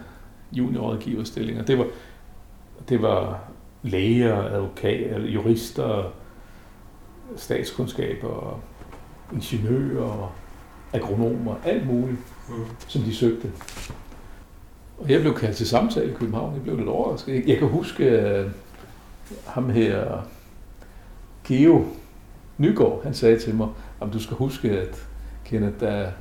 juniorrådgiverstillinger. 0.52 1.64
Det 1.64 1.78
var, 1.78 1.88
det 2.90 3.02
var 3.02 3.40
læger, 3.84 4.44
advokater, 4.44 5.20
jurister, 5.20 6.14
statskundskaber, 7.36 8.62
ingeniører, 9.34 10.36
agronomer, 10.94 11.56
alt 11.64 11.88
muligt 11.88 12.20
mm. 12.50 12.66
som 12.88 13.02
de 13.02 13.16
søgte. 13.16 13.52
Og 14.98 15.10
jeg 15.10 15.22
blev 15.22 15.36
kaldt 15.36 15.58
til 15.58 15.68
samtale 15.68 16.12
i 16.12 16.14
København. 16.14 16.54
Jeg 16.54 16.64
blev 16.64 16.78
lidt 16.78 16.90
overrasket. 16.90 17.48
Jeg 17.48 17.58
kan 17.58 17.68
huske 17.68 18.42
uh, 18.46 18.52
ham 19.46 19.70
her, 19.70 20.22
Geo 21.48 21.86
Nygaard, 22.58 23.04
han 23.04 23.14
sagde 23.14 23.40
til 23.40 23.56
mig, 23.56 23.68
om 24.00 24.10
du 24.10 24.24
skal 24.24 24.38
huske, 24.38 24.72
at 24.72 25.08
Kenneth, 25.46 25.80
der, 25.80 26.12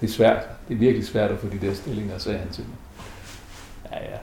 det 0.00 0.08
er 0.08 0.12
svært. 0.12 0.42
Det 0.68 0.74
er 0.74 0.78
virkelig 0.78 1.06
svært 1.06 1.30
at 1.30 1.38
få 1.38 1.46
de 1.48 1.66
der 1.66 1.74
stillinger, 1.74 2.18
sagde 2.18 2.38
han 2.38 2.48
til 2.48 2.64
mig. 2.64 2.76
Ja, 3.92 4.10
ja. 4.10 4.18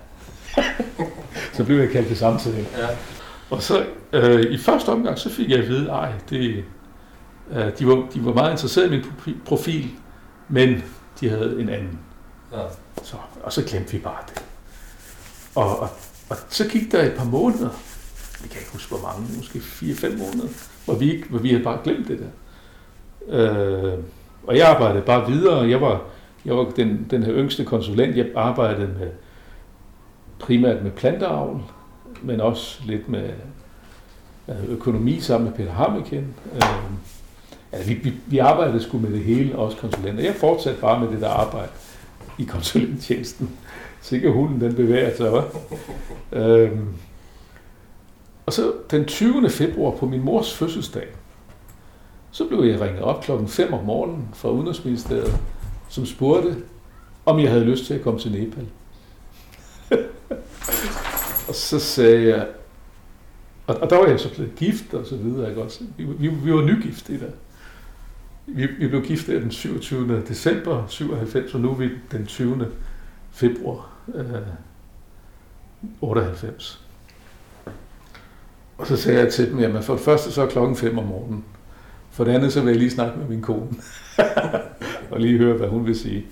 så 1.58 1.64
blev 1.64 1.80
jeg 1.80 1.90
kaldt 1.90 2.08
til 2.08 2.18
samtale. 2.18 2.66
Ja. 2.78 2.88
Og 3.50 3.64
så 3.64 3.86
øh, 4.14 4.42
i 4.42 4.58
første 4.58 4.90
omgang, 4.90 5.20
så 5.20 5.30
fik 5.30 5.50
jeg 5.50 5.60
at 5.60 5.68
vide, 5.68 5.90
ej, 5.90 6.12
det, 6.30 6.64
øh, 7.52 7.80
de, 7.80 7.88
var, 7.88 8.08
de 8.14 8.26
var 8.26 8.34
meget 8.34 8.52
interesserede 8.52 8.96
i 8.96 9.00
min 9.00 9.36
profil, 9.46 9.90
men 10.50 10.84
de 11.20 11.30
havde 11.30 11.62
en 11.62 11.70
anden. 11.70 12.00
Ja. 12.52 12.62
Så, 13.04 13.16
og 13.44 13.54
så 13.54 13.64
glemte 13.64 13.92
vi 13.92 14.00
bare 14.00 14.24
det. 14.28 14.44
Og, 15.56 15.80
og, 15.80 15.90
og 16.30 16.38
så 16.50 16.68
gik 16.68 16.92
der 16.92 17.04
et 17.04 17.14
par 17.14 17.26
måneder, 17.26 17.70
jeg 18.42 18.50
kan 18.50 18.60
ikke 18.60 18.72
huske 18.72 18.96
hvor 18.96 19.08
mange, 19.08 19.38
måske 19.38 19.60
4-5 19.60 20.10
måneder, 20.12 20.48
hvor 20.86 20.96
vi, 20.96 21.24
hvor 21.30 21.40
vi 21.40 21.50
havde 21.50 21.64
bare 21.64 21.80
glemt 21.84 22.08
det 22.08 22.20
der. 22.20 22.28
Øh, 23.30 24.00
og 24.48 24.58
jeg 24.58 24.68
arbejdede 24.68 25.04
bare 25.04 25.32
videre, 25.32 25.70
jeg 25.70 25.82
var, 25.82 26.02
jeg 26.46 26.58
var 26.58 26.64
den, 26.76 27.08
den 27.12 27.24
her 27.24 27.34
yngste 27.34 27.66
konsulent, 27.66 28.18
jeg 28.18 28.28
arbejdede 28.36 28.88
med 29.00 29.10
primært 30.40 30.84
med 30.84 30.92
planteavl, 30.92 31.62
men 32.22 32.42
også 32.42 32.82
lidt 32.86 33.10
med 33.10 33.30
øh, 34.50 34.70
økonomi 34.70 35.20
sammen 35.20 35.50
med 35.50 35.58
Peter 35.58 35.72
Hammeken. 35.72 36.36
Øh, 36.56 36.62
Altså, 37.72 37.90
vi, 37.90 37.94
vi, 37.94 38.14
vi 38.28 38.38
arbejdede 38.38 38.84
sgu 38.84 39.00
med 39.00 39.12
det 39.12 39.20
hele, 39.24 39.56
også 39.56 39.78
konsulenter. 39.78 40.24
Jeg 40.24 40.36
fortsatte 40.36 40.82
bare 40.82 41.00
med 41.00 41.08
det 41.08 41.22
der 41.22 41.30
arbejde 41.30 41.72
i 42.38 42.44
konsulenttjenesten. 42.44 43.50
Sikkert 44.02 44.34
hunden, 44.34 44.62
den 44.62 44.76
bevæger 44.76 45.16
sig, 45.16 45.30
hva'? 45.32 46.38
øhm, 46.38 46.88
og 48.48 48.54
så 48.54 48.74
den 48.92 49.06
20. 49.06 49.50
februar 49.50 49.98
på 49.98 50.06
min 50.06 50.24
mors 50.24 50.54
fødselsdag, 50.54 51.08
så 52.32 52.48
blev 52.48 52.64
jeg 52.64 52.82
ringet 52.82 53.02
op 53.02 53.24
klokken 53.24 53.48
5 53.48 53.74
om 53.74 53.86
morgenen 53.86 54.30
fra 54.34 54.50
Udenrigsministeriet, 54.50 55.40
som 55.90 56.06
spurgte, 56.06 56.56
om 57.26 57.40
jeg 57.40 57.52
havde 57.52 57.66
lyst 57.66 57.86
til 57.86 57.94
at 57.94 58.02
komme 58.02 58.20
til 58.20 58.32
Nepal. 58.32 58.68
og 61.48 61.56
så 61.56 61.80
sagde 61.80 62.28
jeg, 62.28 62.48
og, 63.68 63.76
og 63.76 63.90
der 63.90 63.98
var 63.98 64.08
jeg 64.08 64.20
så 64.20 64.34
blevet 64.34 64.56
gift 64.56 64.94
og 64.94 65.06
så 65.06 65.16
videre, 65.18 65.50
ikke 65.50 65.64
også? 65.64 65.84
Vi, 65.98 66.04
vi, 66.04 66.28
vi 66.28 66.54
var 66.54 66.62
nygift 66.62 67.10
i 67.10 67.14
det. 67.18 67.32
Vi, 68.46 68.66
vi 68.66 68.88
blev 68.88 69.02
gift 69.02 69.28
den 69.28 69.52
27. 69.52 70.24
december 70.28 70.88
97, 70.88 71.54
og 71.54 71.60
nu 71.60 71.72
er 71.72 71.76
vi 71.76 71.90
den 72.12 72.26
20. 72.26 72.68
februar 73.32 73.90
øh, 74.16 74.26
98. 76.02 76.87
Og 78.78 78.88
så 78.88 78.98
sagde 78.98 79.20
jeg 79.20 79.34
til 79.34 79.52
dem, 79.52 79.60
jamen 79.60 79.84
for 79.84 79.94
det 79.94 80.04
første 80.04 80.32
så 80.32 80.42
er 80.42 80.48
klokken 80.48 80.76
5 80.76 80.98
om 80.98 81.06
morgenen. 81.06 81.46
For 82.12 82.24
det 82.24 82.32
andet 82.32 82.54
så 82.54 82.62
vil 82.62 82.70
jeg 82.70 82.80
lige 82.80 82.92
snakke 82.92 83.20
med 83.20 83.28
min 83.28 83.42
kone. 83.42 83.70
og 85.12 85.20
lige 85.20 85.38
høre, 85.38 85.58
hvad 85.58 85.68
hun 85.68 85.86
vil 85.86 86.00
sige. 86.00 86.26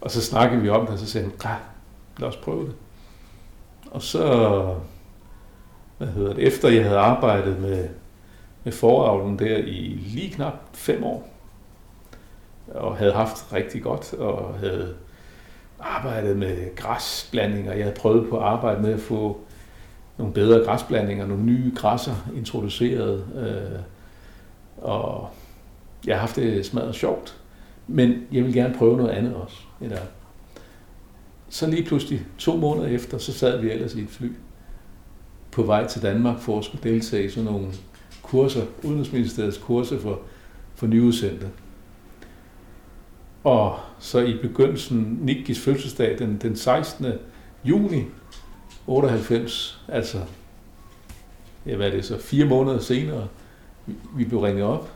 Og 0.00 0.10
så 0.10 0.22
snakkede 0.22 0.62
vi 0.62 0.68
om 0.68 0.80
det, 0.80 0.92
og 0.92 0.98
så 0.98 1.06
sagde 1.06 1.26
hun, 1.26 1.36
klar, 1.38 1.60
lad 2.18 2.28
os 2.28 2.36
prøve 2.36 2.64
det. 2.64 2.74
Og 3.90 4.02
så, 4.02 4.24
hvad 5.98 6.08
hedder 6.08 6.34
det, 6.34 6.46
efter 6.46 6.68
jeg 6.68 6.84
havde 6.84 6.98
arbejdet 6.98 7.60
med 7.60 7.88
med 8.64 8.72
foravlen 8.72 9.38
der 9.38 9.56
i 9.56 10.00
lige 10.06 10.30
knap 10.30 10.54
fem 10.72 11.04
år. 11.04 11.28
Og 12.74 12.96
havde 12.96 13.12
haft 13.12 13.52
rigtig 13.52 13.82
godt, 13.82 14.14
og 14.14 14.58
havde 14.58 14.94
arbejdet 15.80 16.36
med 16.36 16.76
græsblandinger. 16.76 17.72
Jeg 17.72 17.84
havde 17.84 17.96
prøvet 17.96 18.30
på 18.30 18.38
at 18.38 18.44
arbejde 18.44 18.82
med 18.82 18.92
at 18.92 19.00
få 19.00 19.40
nogle 20.18 20.34
bedre 20.34 20.64
græsblandinger, 20.64 21.26
nogle 21.26 21.44
nye 21.44 21.72
græsser 21.76 22.14
introduceret. 22.36 23.24
Øh, 23.36 23.80
og 24.76 25.28
jeg 26.06 26.14
har 26.14 26.20
haft 26.20 26.36
det 26.36 26.66
smadret 26.66 26.94
sjovt, 26.94 27.40
men 27.86 28.22
jeg 28.32 28.44
vil 28.44 28.54
gerne 28.54 28.74
prøve 28.78 28.96
noget 28.96 29.10
andet 29.10 29.34
også. 29.34 29.56
Eller, 29.80 29.98
så 31.48 31.66
lige 31.66 31.84
pludselig, 31.84 32.26
to 32.38 32.56
måneder 32.56 32.88
efter, 32.88 33.18
så 33.18 33.32
sad 33.32 33.60
vi 33.60 33.70
ellers 33.70 33.94
i 33.94 34.00
et 34.00 34.08
fly 34.08 34.32
på 35.50 35.62
vej 35.62 35.86
til 35.86 36.02
Danmark 36.02 36.38
for 36.38 36.58
at 36.58 36.64
skulle 36.64 36.90
deltage 36.90 37.24
i 37.24 37.28
sådan 37.28 37.44
nogle 37.44 37.66
kurser, 38.22 38.62
Udenrigsministeriets 38.82 39.58
kurser 39.58 39.98
for, 39.98 40.20
for 40.74 40.86
nyudsendte. 40.86 41.48
Og 43.44 43.78
så 43.98 44.20
i 44.20 44.38
begyndelsen, 44.42 45.18
Nikis 45.20 45.60
fødselsdag, 45.60 46.18
den, 46.18 46.38
den 46.42 46.56
16. 46.56 47.06
juni 47.64 48.04
98, 48.86 49.80
altså, 49.88 50.18
ja, 51.66 51.76
hvad 51.76 51.86
er 51.86 51.90
det 51.90 52.04
så, 52.04 52.18
fire 52.18 52.44
måneder 52.44 52.78
senere, 52.78 53.28
vi 54.16 54.24
blev 54.24 54.40
ringet 54.40 54.64
op, 54.64 54.90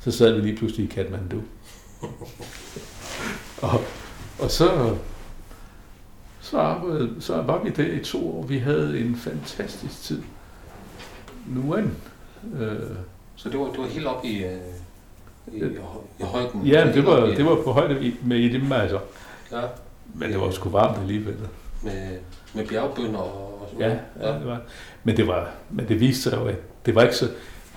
så 0.00 0.10
sad 0.10 0.32
vi 0.32 0.40
lige 0.40 0.56
pludselig 0.56 0.84
i 0.84 0.88
Kathmandu. 0.88 1.40
og, 3.62 3.80
og 4.40 4.50
så, 4.50 4.96
så, 6.40 6.58
arbejdede, 6.58 7.20
så 7.20 7.42
var 7.42 7.62
vi 7.62 7.70
der 7.70 7.92
i 7.92 8.04
to 8.04 8.38
år. 8.38 8.42
Vi 8.42 8.58
havde 8.58 9.00
en 9.00 9.16
fantastisk 9.16 10.02
tid. 10.02 10.22
Nu 11.46 11.74
en. 11.74 11.96
Øh, 12.60 12.78
så 13.36 13.48
det 13.48 13.58
var, 13.58 13.66
det 13.66 13.78
var 13.78 13.86
helt 13.86 14.06
op 14.06 14.24
i, 14.24 14.44
øh, 14.44 14.58
i, 15.52 15.64
i 16.18 16.22
højden? 16.22 16.66
Ja, 16.66 16.92
det 16.94 17.06
var, 17.06 17.26
det 17.26 17.44
var 17.44 17.62
på 17.64 17.72
højde 17.72 18.12
med 18.22 18.38
i 18.38 18.48
det 18.48 18.72
altså. 18.72 19.00
Ja. 19.52 19.60
Men 20.14 20.30
det 20.30 20.40
var 20.40 20.50
sgu 20.50 20.68
varmt 20.68 20.98
alligevel. 20.98 21.36
Med, 21.82 22.18
med 22.54 22.66
bjergbønder 22.66 23.18
og 23.18 23.68
sådan 23.72 23.90
ja, 23.90 24.26
ja, 24.26 24.38
det 24.38 24.46
var. 24.46 24.60
Men 25.04 25.16
det 25.16 25.26
var, 25.26 25.50
men 25.70 25.88
det 25.88 26.00
viste 26.00 26.22
sig 26.22 26.36
jo, 26.36 26.44
at 26.44 26.56
det 26.86 26.94
var 26.94 27.02
ikke 27.02 27.16
så, 27.16 27.28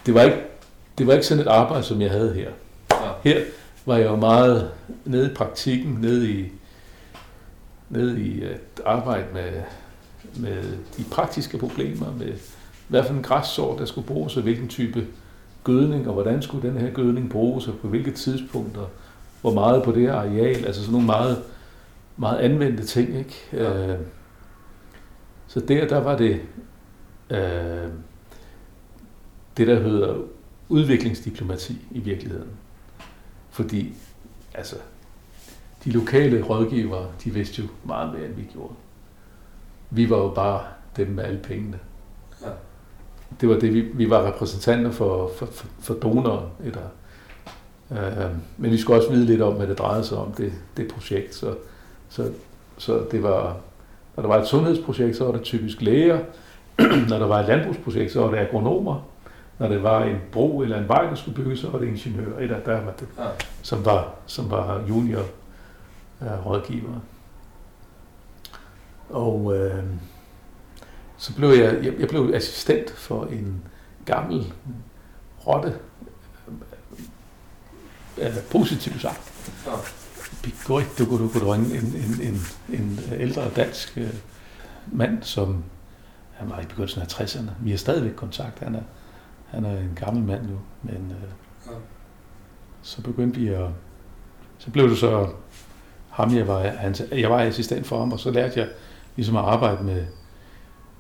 det 0.06 0.14
var 0.14 0.22
ikke, 0.22 0.38
det 0.98 1.08
var 1.08 1.14
ikke 1.14 1.26
sådan 1.26 1.44
et 1.44 1.48
arbejde, 1.48 1.84
som 1.84 2.02
jeg 2.02 2.12
havde 2.12 2.34
her. 2.34 2.50
Ja. 2.92 3.12
Her 3.24 3.42
var 3.86 3.98
jeg 3.98 4.06
jo 4.06 4.16
meget 4.16 4.72
nede 5.06 5.32
i 5.32 5.34
praktikken, 5.34 5.98
nede 6.02 6.32
i, 6.32 6.46
nede 7.90 8.22
i 8.22 8.44
at 8.44 8.82
arbejde 8.86 9.26
med, 9.34 9.62
med 10.36 10.64
de 10.98 11.04
praktiske 11.12 11.58
problemer, 11.58 12.14
med 12.20 12.34
hvad 12.88 13.04
for 13.04 13.14
en 13.14 13.24
græssort, 13.24 13.80
der 13.80 13.86
skulle 13.86 14.08
bruges, 14.08 14.38
og 14.38 14.44
hvilken 14.44 14.68
type 14.68 15.06
gødning, 15.64 16.08
og 16.08 16.14
hvordan 16.14 16.42
skulle 16.42 16.70
den 16.70 16.78
her 16.78 16.90
gødning 16.90 17.30
bruges, 17.30 17.68
og 17.68 17.74
på 17.82 17.88
hvilke 17.88 18.12
tidspunkter, 18.12 18.86
hvor 19.42 19.54
meget 19.54 19.84
på 19.84 19.92
det 19.92 20.02
her 20.02 20.14
areal, 20.14 20.66
altså 20.66 20.82
sådan 20.82 20.92
nogle 20.92 21.06
meget, 21.06 21.44
meget 22.18 22.38
anvendte 22.38 22.86
ting, 22.86 23.18
ikke? 23.18 23.48
Ja. 23.54 23.88
Øh, 23.88 23.98
så 25.48 25.60
der, 25.60 25.88
der 25.88 25.98
var 25.98 26.18
det, 26.18 26.42
øh, 27.30 27.92
det 29.58 29.68
der 29.68 29.80
hedder 29.80 30.18
udviklingsdiplomati 30.70 31.88
i 31.92 32.00
virkeligheden. 32.00 32.50
Fordi, 33.50 33.94
altså, 34.54 34.76
de 35.84 35.92
lokale 35.92 36.42
rådgivere, 36.44 37.08
de 37.24 37.34
vidste 37.34 37.62
jo 37.62 37.68
meget 37.84 38.14
mere, 38.14 38.26
end 38.26 38.34
vi 38.34 38.50
gjorde. 38.54 38.74
Vi 39.90 40.10
var 40.10 40.18
jo 40.18 40.30
bare 40.30 40.62
dem 40.98 41.08
med 41.08 41.24
alle 41.24 41.40
pengene. 41.40 41.80
Ja. 42.42 42.50
Det 43.42 43.50
var 43.50 43.60
det, 43.60 43.74
vi, 43.74 43.82
vi 43.82 44.10
var 44.10 44.28
repræsentanter 44.28 44.92
for, 44.92 45.32
for, 45.38 45.46
for, 45.46 45.68
for 45.80 45.94
donoren. 45.94 46.50
Eller, 46.64 46.82
øh, 47.92 48.32
men 48.58 48.72
vi 48.72 48.78
skulle 48.78 49.00
også 49.00 49.12
vide 49.12 49.26
lidt 49.26 49.42
om, 49.42 49.54
hvad 49.54 49.68
det 49.68 49.78
drejede 49.78 50.04
sig 50.04 50.18
om, 50.18 50.32
det, 50.32 50.54
det 50.78 50.88
projekt. 50.88 51.36
Så, 51.36 51.56
så, 52.10 52.32
så 52.78 53.08
det 53.12 53.24
var, 53.24 53.58
når 54.18 54.22
der 54.22 54.28
var 54.28 54.42
et 54.42 54.48
sundhedsprojekt, 54.48 55.18
så 55.18 55.26
var 55.26 55.32
det 55.32 55.42
typisk 55.42 55.82
læger. 55.82 56.20
når 57.10 57.20
der 57.20 57.28
var 57.28 57.40
et 57.40 57.48
landbrugsprojekt, 57.48 58.12
så 58.12 58.22
var 58.22 58.32
det 58.32 58.38
agronomer 58.38 59.04
når 59.60 59.68
det 59.68 59.84
var 59.84 60.04
en 60.04 60.18
bro 60.32 60.62
eller 60.62 60.78
en 60.78 60.88
vej, 60.88 61.10
der 61.10 61.16
skulle 61.16 61.36
bygges, 61.36 61.60
så 61.60 61.70
var 61.70 61.80
det 61.80 61.88
ingeniør, 61.88 62.38
eller 62.38 62.60
der 62.60 62.82
var 62.82 62.92
det, 62.92 63.08
ja. 63.18 63.24
som, 63.62 63.86
var, 63.86 64.14
som 64.26 64.52
var 64.52 64.84
junior 64.90 65.24
uh, 66.22 66.46
rådgiver. 66.46 67.00
Og 69.10 69.58
øh, 69.58 69.84
så 71.18 71.36
blev 71.36 71.50
jeg, 71.50 71.80
jeg, 71.84 71.94
jeg 72.00 72.08
blev 72.08 72.32
assistent 72.34 72.92
for 72.92 73.26
en 73.26 73.64
gammel 74.06 74.54
rotte, 75.48 75.74
øh, 78.18 78.38
positivt 78.52 79.02
sagt. 79.02 79.34
Ja. 80.70 80.84
du 81.00 81.06
kunne 81.06 81.30
du 81.30 81.54
en, 81.54 81.62
en, 81.62 82.22
en, 82.22 82.42
en 82.80 83.00
ældre 83.18 83.50
dansk 83.56 83.98
øh, 83.98 84.14
mand, 84.92 85.24
som 85.24 85.64
han 86.34 86.50
var 86.50 86.60
i 86.60 86.66
begyndelsen 86.66 87.02
af 87.02 87.06
60'erne. 87.06 87.50
Vi 87.60 87.70
har 87.70 87.78
stadigvæk 87.78 88.14
kontakt. 88.16 88.60
Han 88.60 88.76
er 88.76 88.82
han 89.48 89.66
er 89.66 89.80
en 89.80 89.94
gammel 89.96 90.24
mand 90.24 90.42
nu, 90.42 90.60
men 90.84 90.96
øh, 90.96 91.30
ja. 91.66 91.72
så 92.82 93.02
begyndte 93.02 93.40
vi 93.40 93.48
at... 93.48 93.70
Så 94.58 94.72
blev 94.72 94.90
det 94.90 94.98
så 94.98 95.30
ham, 96.10 96.36
jeg 96.36 96.48
var, 96.48 96.60
han, 96.68 96.96
jeg 97.12 97.30
var 97.30 97.42
assistent 97.42 97.88
for 97.88 98.00
ham, 98.00 98.12
og 98.12 98.20
så 98.20 98.32
lærte 98.32 98.60
jeg 98.60 98.70
ligesom 99.16 99.36
at 99.36 99.44
arbejde 99.44 99.84
med, 99.84 100.06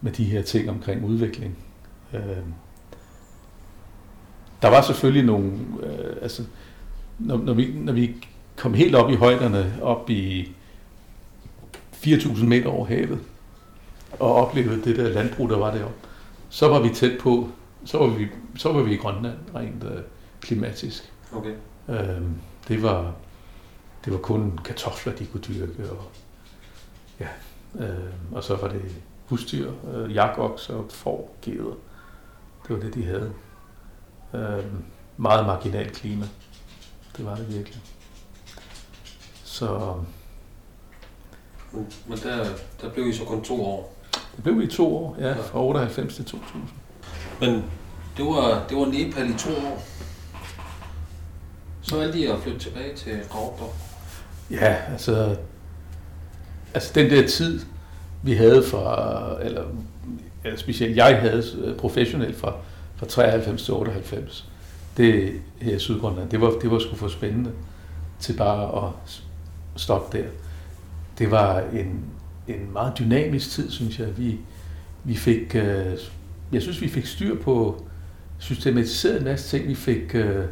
med 0.01 0.11
de 0.11 0.23
her 0.23 0.41
ting 0.41 0.69
omkring 0.69 1.05
udvikling. 1.05 1.57
Øh, 2.13 2.21
der 4.61 4.69
var 4.69 4.81
selvfølgelig 4.81 5.23
nogle, 5.23 5.51
øh, 5.83 6.15
altså, 6.21 6.43
når, 7.19 7.37
når, 7.37 7.53
vi, 7.53 7.73
når 7.75 7.93
vi 7.93 8.27
kom 8.57 8.73
helt 8.73 8.95
op 8.95 9.09
i 9.09 9.15
højderne, 9.15 9.79
op 9.81 10.09
i 10.09 10.51
4.000 11.93 12.45
meter 12.45 12.69
over 12.69 12.85
havet, 12.85 13.19
og 14.19 14.35
oplevede 14.35 14.83
det 14.83 14.95
der 14.95 15.09
landbrug, 15.09 15.49
der 15.49 15.57
var 15.57 15.71
deroppe, 15.71 15.97
så 16.49 16.67
var 16.67 16.79
vi 16.79 16.89
tæt 16.89 17.17
på 17.19 17.49
så 17.87 17.97
var 17.97 18.07
vi, 18.07 18.27
så 18.55 18.73
var 18.73 18.81
vi 18.81 18.93
i 18.93 18.97
Grønland 18.97 19.37
rent 19.55 19.83
øh, 19.83 20.01
klimatisk. 20.41 21.13
Okay. 21.33 21.53
Øhm, 21.89 22.35
det 22.67 22.83
var 22.83 23.13
det 24.05 24.13
var 24.13 24.19
kun 24.19 24.59
kartofler, 24.65 25.13
de 25.13 25.25
kunne 25.25 25.41
dyrke, 25.41 25.91
og, 25.91 26.03
ja, 27.19 27.27
øh, 27.79 28.13
og 28.31 28.43
så 28.43 28.55
var 28.55 28.67
det 28.67 28.81
husdyr, 29.25 29.71
øh, 29.93 30.15
jakokser, 30.15 30.83
får, 30.89 31.35
geder. 31.41 31.75
Det 32.67 32.75
var 32.75 32.79
det, 32.79 32.93
de 32.93 33.05
havde. 33.05 33.33
Øh, 34.33 34.65
meget 35.17 35.45
marginalt 35.45 35.93
klima. 35.93 36.25
Det 37.17 37.25
var 37.25 37.35
det 37.35 37.55
virkelig. 37.55 37.81
Så... 39.57 39.93
Men 42.07 42.17
der, 42.23 42.45
der 42.81 42.89
blev 42.89 43.07
I 43.07 43.13
så 43.13 43.23
kun 43.23 43.43
to 43.43 43.65
år? 43.65 43.95
Det 44.35 44.43
blev 44.43 44.59
vi 44.59 44.63
i 44.63 44.67
to 44.67 44.97
år, 44.97 45.15
ja, 45.19 45.33
fra 45.33 45.63
98 45.63 46.15
til 46.15 46.25
2000. 46.25 46.63
Men 47.39 47.63
det 48.17 48.25
var, 48.25 48.65
det 48.69 48.77
var 48.77 48.85
Nepal 48.85 49.29
i 49.29 49.33
to 49.37 49.49
år. 49.49 49.83
Så 51.81 51.97
valgte 51.97 52.17
de 52.17 52.33
at 52.33 52.39
flytte 52.39 52.59
tilbage 52.59 52.95
til 52.95 53.19
Raudor. 53.35 53.73
Ja, 54.51 54.75
altså, 54.91 55.35
altså 56.73 56.91
den 56.95 57.11
der 57.11 57.27
tid, 57.27 57.59
vi 58.23 58.33
havde 58.33 58.63
fra, 58.63 59.41
eller, 59.41 59.63
eller 60.43 60.57
specielt 60.57 60.97
jeg 60.97 61.21
havde 61.21 61.43
øh, 61.57 61.77
professionelt 61.77 62.37
fra, 62.37 62.53
fra 62.95 63.05
93 63.05 63.65
til 63.65 63.73
98, 63.73 64.49
det 64.97 65.41
her 65.61 65.75
i 65.75 65.79
Sydgrønland, 65.79 66.29
det 66.29 66.41
var, 66.41 66.49
det 66.49 66.71
var 66.71 66.79
sgu 66.79 66.95
for 66.95 67.07
spændende 67.07 67.51
til 68.19 68.37
bare 68.37 68.87
at 68.87 68.93
stoppe 69.77 70.17
der. 70.17 70.27
Det 71.17 71.31
var 71.31 71.59
en, 71.59 72.05
en 72.47 72.73
meget 72.73 72.93
dynamisk 72.99 73.49
tid, 73.49 73.71
synes 73.71 73.99
jeg. 73.99 74.17
Vi, 74.17 74.39
vi 75.03 75.15
fik, 75.15 75.55
øh, 75.55 75.97
jeg 76.51 76.61
synes, 76.61 76.81
vi 76.81 76.87
fik 76.87 77.05
styr 77.05 77.41
på, 77.41 77.83
systematiseret 78.37 79.17
en 79.17 79.23
masse 79.23 79.57
ting. 79.57 79.67
Vi 79.67 79.75
fik 79.75 80.15
øh, 80.15 80.45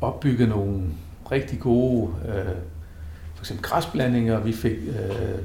opbygget 0.00 0.48
nogle 0.48 0.82
rigtig 1.32 1.60
gode, 1.60 2.12
øh, 2.28 2.54
for 3.34 3.42
eksempel 3.42 3.62
græsblandinger. 3.62 4.40
Vi 4.40 4.52
fik 4.52 4.78
øh, 4.88 5.38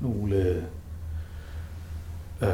nogle, 0.00 0.36
øh, 0.36 0.62
øh 2.42 2.48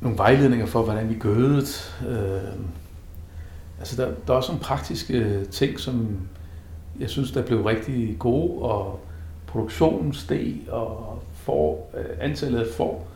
nogle 0.00 0.18
vejledninger 0.18 0.66
for, 0.66 0.82
hvordan 0.82 1.08
vi 1.08 1.14
gødede. 1.14 1.66
Øh, 2.08 2.52
altså 3.78 4.02
der, 4.02 4.12
der 4.26 4.32
er 4.32 4.36
også 4.36 4.52
nogle 4.52 4.64
praktiske 4.64 5.14
øh, 5.14 5.46
ting, 5.46 5.80
som 5.80 6.18
jeg 7.00 7.10
synes, 7.10 7.30
der 7.30 7.42
blev 7.42 7.62
rigtig 7.62 8.16
gode, 8.18 8.62
og 8.62 9.00
produktionen 9.46 10.12
steg, 10.12 10.54
og 10.68 11.22
for, 11.34 11.78
øh, 11.96 12.04
antallet 12.20 12.60
af 12.60 12.66
får 12.76 13.08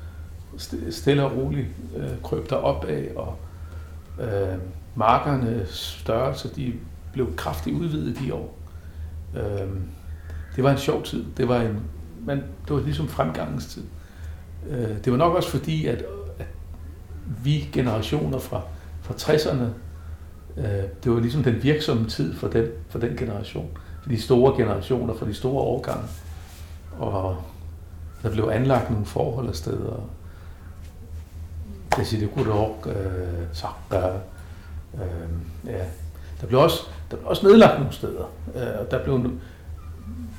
stille 0.90 1.24
og 1.24 1.36
roligt 1.36 1.66
øh, 1.96 2.22
krøb 2.22 2.50
der 2.50 2.56
op 2.56 2.84
af, 2.84 3.08
og 3.16 3.36
Øh, 4.20 4.58
markernes 4.94 5.96
størrelse, 6.00 6.54
de 6.56 6.74
blev 7.12 7.36
kraftigt 7.36 7.76
udvidet 7.76 8.18
de 8.18 8.34
år. 8.34 8.58
Øh, 9.36 9.68
det 10.56 10.64
var 10.64 10.70
en 10.70 10.78
sjov 10.78 11.02
tid. 11.02 11.24
Det 11.36 11.48
var, 11.48 11.60
en, 11.60 11.80
man, 12.26 12.36
det 12.36 12.76
var 12.76 12.80
ligesom 12.80 13.08
fremgangens 13.08 13.66
tid. 13.66 13.82
Øh, 14.70 15.04
det 15.04 15.12
var 15.12 15.16
nok 15.16 15.34
også 15.34 15.50
fordi, 15.50 15.86
at, 15.86 16.04
at 16.38 16.46
vi 17.44 17.68
generationer 17.72 18.38
fra, 18.38 18.62
fra 19.02 19.14
60'erne, 19.14 19.64
Øh, 20.56 20.64
det 21.04 21.12
var 21.12 21.20
ligesom 21.20 21.42
den 21.42 21.62
virksomme 21.62 22.08
tid 22.08 22.34
for 22.34 22.48
den, 22.48 22.66
for 22.88 22.98
den 22.98 23.16
generation. 23.16 23.68
For 24.02 24.08
de 24.08 24.20
store 24.20 24.56
generationer, 24.56 25.14
for 25.14 25.26
de 25.26 25.34
store 25.34 25.62
årgange. 25.62 26.04
Og 26.98 27.36
der 28.22 28.30
blev 28.30 28.50
anlagt 28.52 28.90
nogle 28.90 29.06
forhold 29.06 29.48
af 29.48 29.54
steder 29.54 30.10
det 31.96 32.30
kunne 32.34 32.44
Gudok, 32.44 32.86
øh, 32.86 33.46
Sakka, 33.52 34.08
øh, 34.94 35.00
ja. 35.66 35.84
Der 36.40 36.46
blev 36.46 36.60
også, 36.60 36.82
der 37.10 37.16
blev 37.16 37.28
også 37.28 37.46
nedlagt 37.46 37.78
nogle 37.78 37.92
steder. 37.92 38.30
Og 38.80 38.90
der 38.90 39.04
blev 39.04 39.30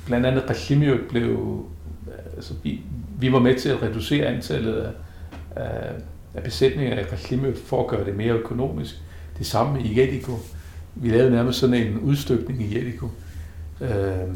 blandt 0.06 0.26
andet 0.26 0.50
Rashimio 0.50 0.98
blev, 1.08 1.64
altså 2.36 2.54
vi, 2.62 2.80
vi 3.18 3.32
var 3.32 3.38
med 3.38 3.58
til 3.58 3.68
at 3.68 3.82
reducere 3.82 4.26
antallet 4.26 4.74
af, 4.74 4.90
af, 5.56 5.92
af 6.34 6.42
besætninger 6.42 7.00
i 7.00 7.04
Rashimio 7.04 7.52
for 7.66 7.82
at 7.82 7.86
gøre 7.86 8.04
det 8.04 8.16
mere 8.16 8.32
økonomisk. 8.32 8.94
Det 9.42 9.50
samme 9.50 9.82
i 9.82 9.98
Jericho. 9.98 10.32
Vi 10.94 11.08
lavede 11.08 11.30
nærmest 11.30 11.58
sådan 11.58 11.74
en 11.74 11.98
udstykning 11.98 12.62
i 12.62 12.78
Jericho. 12.78 13.08
Øh, 13.80 14.34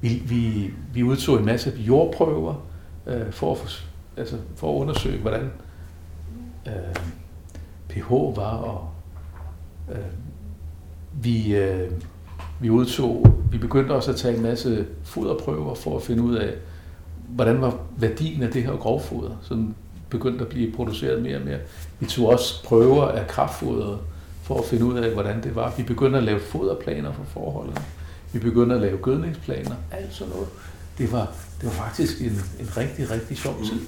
vi, 0.00 0.08
vi, 0.08 0.70
vi 0.92 1.02
udtog 1.02 1.38
en 1.38 1.44
masse 1.44 1.72
jordprøver 1.78 2.54
øh, 3.06 3.32
for, 3.32 3.52
at, 3.52 3.58
for, 3.58 3.68
altså 4.16 4.36
for 4.56 4.76
at 4.76 4.80
undersøge, 4.80 5.18
hvordan 5.18 5.50
øh, 6.66 6.94
pH 7.88 8.10
var, 8.10 8.56
og 8.56 8.88
øh, 9.90 9.98
vi, 11.12 11.56
øh, 11.56 11.90
vi 12.60 12.70
udtog, 12.70 13.36
vi 13.50 13.58
begyndte 13.58 13.92
også 13.92 14.10
at 14.10 14.16
tage 14.16 14.36
en 14.36 14.42
masse 14.42 14.86
foderprøver 15.02 15.74
for 15.74 15.96
at 15.96 16.02
finde 16.02 16.22
ud 16.22 16.34
af, 16.34 16.54
hvordan 17.28 17.60
var 17.60 17.78
værdien 17.96 18.42
af 18.42 18.50
det 18.50 18.62
her 18.62 18.72
grovfoder, 18.72 19.36
som 19.42 19.74
begyndte 20.10 20.44
at 20.44 20.48
blive 20.48 20.72
produceret 20.72 21.22
mere 21.22 21.36
og 21.36 21.44
mere. 21.44 21.58
Vi 22.00 22.06
tog 22.06 22.28
også 22.28 22.64
prøver 22.64 23.04
af 23.08 23.26
kraftfoderet, 23.26 23.98
for 24.44 24.58
at 24.58 24.64
finde 24.64 24.84
ud 24.84 24.98
af, 24.98 25.10
hvordan 25.10 25.42
det 25.42 25.54
var. 25.54 25.74
Vi 25.76 25.82
begyndte 25.82 26.18
at 26.18 26.24
lave 26.24 26.40
foderplaner 26.40 27.12
for 27.12 27.24
forholdene. 27.24 27.80
Vi 28.32 28.38
begyndte 28.38 28.74
at 28.74 28.80
lave 28.80 28.98
gødningsplaner, 28.98 29.74
alt 29.90 30.14
sådan 30.14 30.32
noget. 30.32 30.48
Det 30.98 31.12
var, 31.12 31.32
det 31.60 31.66
var 31.68 31.74
faktisk 31.74 32.20
en, 32.20 32.40
en 32.60 32.76
rigtig, 32.76 33.10
rigtig 33.10 33.36
sjov 33.36 33.56
tid. 33.64 33.80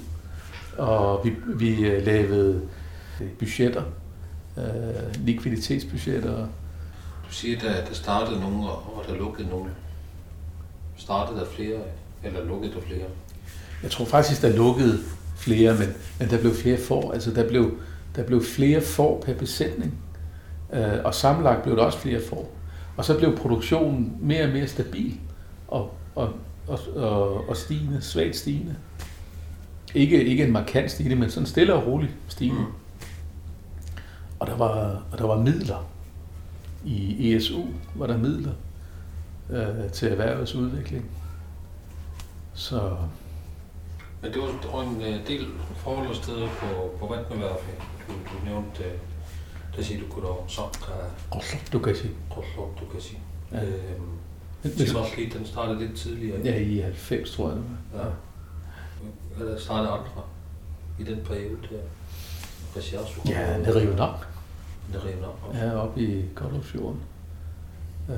Og 0.77 1.25
vi, 1.25 1.33
vi 1.47 1.85
øh, 1.85 2.05
lavede 2.05 2.61
øh, 3.21 3.27
budgetter, 3.39 3.83
øh, 4.57 5.25
likviditetsbudgetter. 5.25 6.47
Du 7.27 7.31
siger, 7.33 7.57
at 7.57 7.87
der 7.87 7.93
startede 7.93 8.39
nogen, 8.39 8.63
og 8.63 9.03
der 9.07 9.15
lukkede 9.15 9.49
nogen. 9.49 9.69
Startede 10.97 11.39
der 11.39 11.45
flere, 11.45 11.79
eller 12.23 12.45
lukkede 12.45 12.73
der 12.73 12.81
flere? 12.81 13.05
Jeg 13.83 13.91
tror 13.91 14.05
faktisk, 14.05 14.41
der 14.41 14.55
lukkede 14.55 14.99
flere, 15.37 15.75
men, 15.75 15.93
men 16.19 16.29
der 16.29 16.39
blev 16.39 16.53
flere 16.53 16.77
får. 16.77 17.11
Altså 17.11 17.33
der 17.33 17.47
blev, 17.47 17.71
der 18.15 18.23
blev 18.23 18.43
flere 18.43 18.81
får 18.81 19.21
per 19.25 19.33
besætning. 19.33 19.93
Øh, 20.73 21.03
og 21.03 21.13
sammenlagt 21.13 21.63
blev 21.63 21.75
der 21.75 21.83
også 21.83 21.99
flere 21.99 22.21
får. 22.29 22.51
Og 22.97 23.05
så 23.05 23.17
blev 23.17 23.37
produktionen 23.37 24.17
mere 24.19 24.43
og 24.43 24.49
mere 24.49 24.67
stabil 24.67 25.19
og, 25.67 25.93
og, 26.15 26.33
og, 26.67 26.79
og, 26.95 27.49
og 27.49 27.57
stigende, 27.57 28.01
svagt 28.01 28.35
stigende. 28.35 28.75
Ikke, 29.95 30.23
ikke 30.23 30.43
en 30.43 30.51
markant 30.51 30.91
stigende, 30.91 31.15
men 31.15 31.29
sådan 31.29 31.47
stille 31.47 31.73
og 31.73 31.87
roligt 31.87 32.13
stigende. 32.27 32.61
Mm. 32.61 32.67
Og, 34.39 34.47
der 34.47 34.57
var, 34.57 35.03
og 35.11 35.17
der 35.17 35.25
var 35.25 35.37
midler. 35.37 35.89
I 36.85 37.33
ESU 37.35 37.65
var 37.95 38.07
der 38.07 38.17
midler 38.17 38.53
øh, 39.49 39.91
til 39.91 40.07
erhvervets 40.07 40.55
udvikling. 40.55 41.05
Så... 42.53 42.95
Men 44.21 44.33
det 44.33 44.41
var, 44.41 44.47
det 44.47 44.95
en 44.95 45.01
øh, 45.01 45.27
del 45.27 45.47
forholdssteder 45.75 46.47
på, 46.47 46.97
på 46.99 47.13
Vandmeværfet. 47.13 47.73
Du, 48.07 48.13
du 48.13 48.45
nævnte 48.45 48.83
øh, 49.77 51.73
Dukashi. 51.73 52.07
Dukashi. 52.79 53.17
Ja. 53.51 53.65
Øhm, 53.65 54.17
det 54.63 54.93
var 54.93 55.05
lidt, 55.17 55.33
den 55.33 55.45
startede 55.45 55.79
lidt 55.79 55.97
tidligere. 55.97 56.41
Ja, 56.43 56.55
i 56.55 56.77
90, 56.79 57.31
tror 57.31 57.49
jeg. 57.49 57.59
Ja. 57.95 58.03
Eller 59.39 59.59
startede 59.59 59.91
andre 59.91 60.23
i 60.99 61.03
den 61.03 61.19
periode 61.25 61.57
der? 61.69 61.77
Recherche? 62.77 63.21
Ja, 63.29 63.59
det 63.59 63.75
river 63.75 63.95
nok. 63.95 64.27
Det 64.93 65.05
river 65.05 65.21
nok. 65.21 65.39
Okay. 65.49 65.59
Ja, 65.59 65.75
oppe 65.75 66.01
i 66.01 66.25
Koldrupfjorden. 66.35 67.01
Uh, 68.07 68.13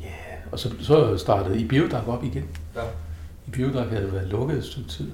ja, 0.00 0.14
og 0.52 0.58
så, 0.58 0.74
så 0.80 1.16
startede 1.16 1.60
i 1.60 1.68
Biodak 1.68 2.08
op 2.08 2.24
igen. 2.24 2.48
Ja. 2.76 2.82
I 3.46 3.50
Biodak 3.50 3.88
havde 3.88 4.12
været 4.12 4.28
lukket 4.28 4.58
et 4.58 4.64
stykke 4.64 4.88
tid. 4.88 5.10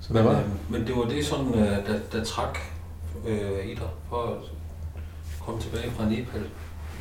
Så 0.00 0.12
men, 0.12 0.24
der 0.24 0.28
var... 0.32 0.40
Øh, 0.40 0.46
men 0.70 0.86
det 0.86 0.96
var 0.96 1.04
det 1.04 1.26
sådan, 1.26 1.54
øh, 1.54 1.86
der, 1.86 1.98
der 2.12 2.24
trak 2.24 2.58
øh, 3.26 3.66
i 3.66 3.74
dig 3.74 3.88
for 4.08 4.22
at 4.22 4.36
komme 5.40 5.60
tilbage 5.60 5.90
fra 5.90 6.08
Nepal? 6.08 6.42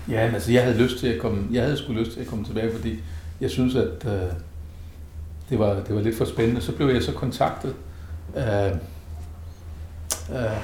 Ja, 0.10 0.32
altså 0.34 0.52
jeg 0.52 0.64
havde 0.64 0.78
lyst 0.78 0.98
til 1.00 1.08
at 1.08 1.22
komme, 1.22 1.48
jeg 1.52 1.64
havde 1.64 1.78
sgu 1.78 1.94
lyst 1.94 2.12
til 2.12 2.20
at 2.20 2.28
komme 2.28 2.46
tilbage, 2.46 2.72
fordi 2.72 3.00
jeg 3.42 3.50
synes, 3.50 3.76
at 3.76 4.06
øh, 4.06 4.32
det, 5.50 5.60
var, 5.60 5.74
det 5.74 5.96
var 5.96 6.02
lidt 6.02 6.18
for 6.18 6.26
spændende. 6.26 6.62
Så 6.62 6.72
blev 6.72 6.88
jeg 6.88 7.04
så 7.04 7.12
kontaktet 7.14 7.76
af, 8.36 8.74
øh, 10.32 10.58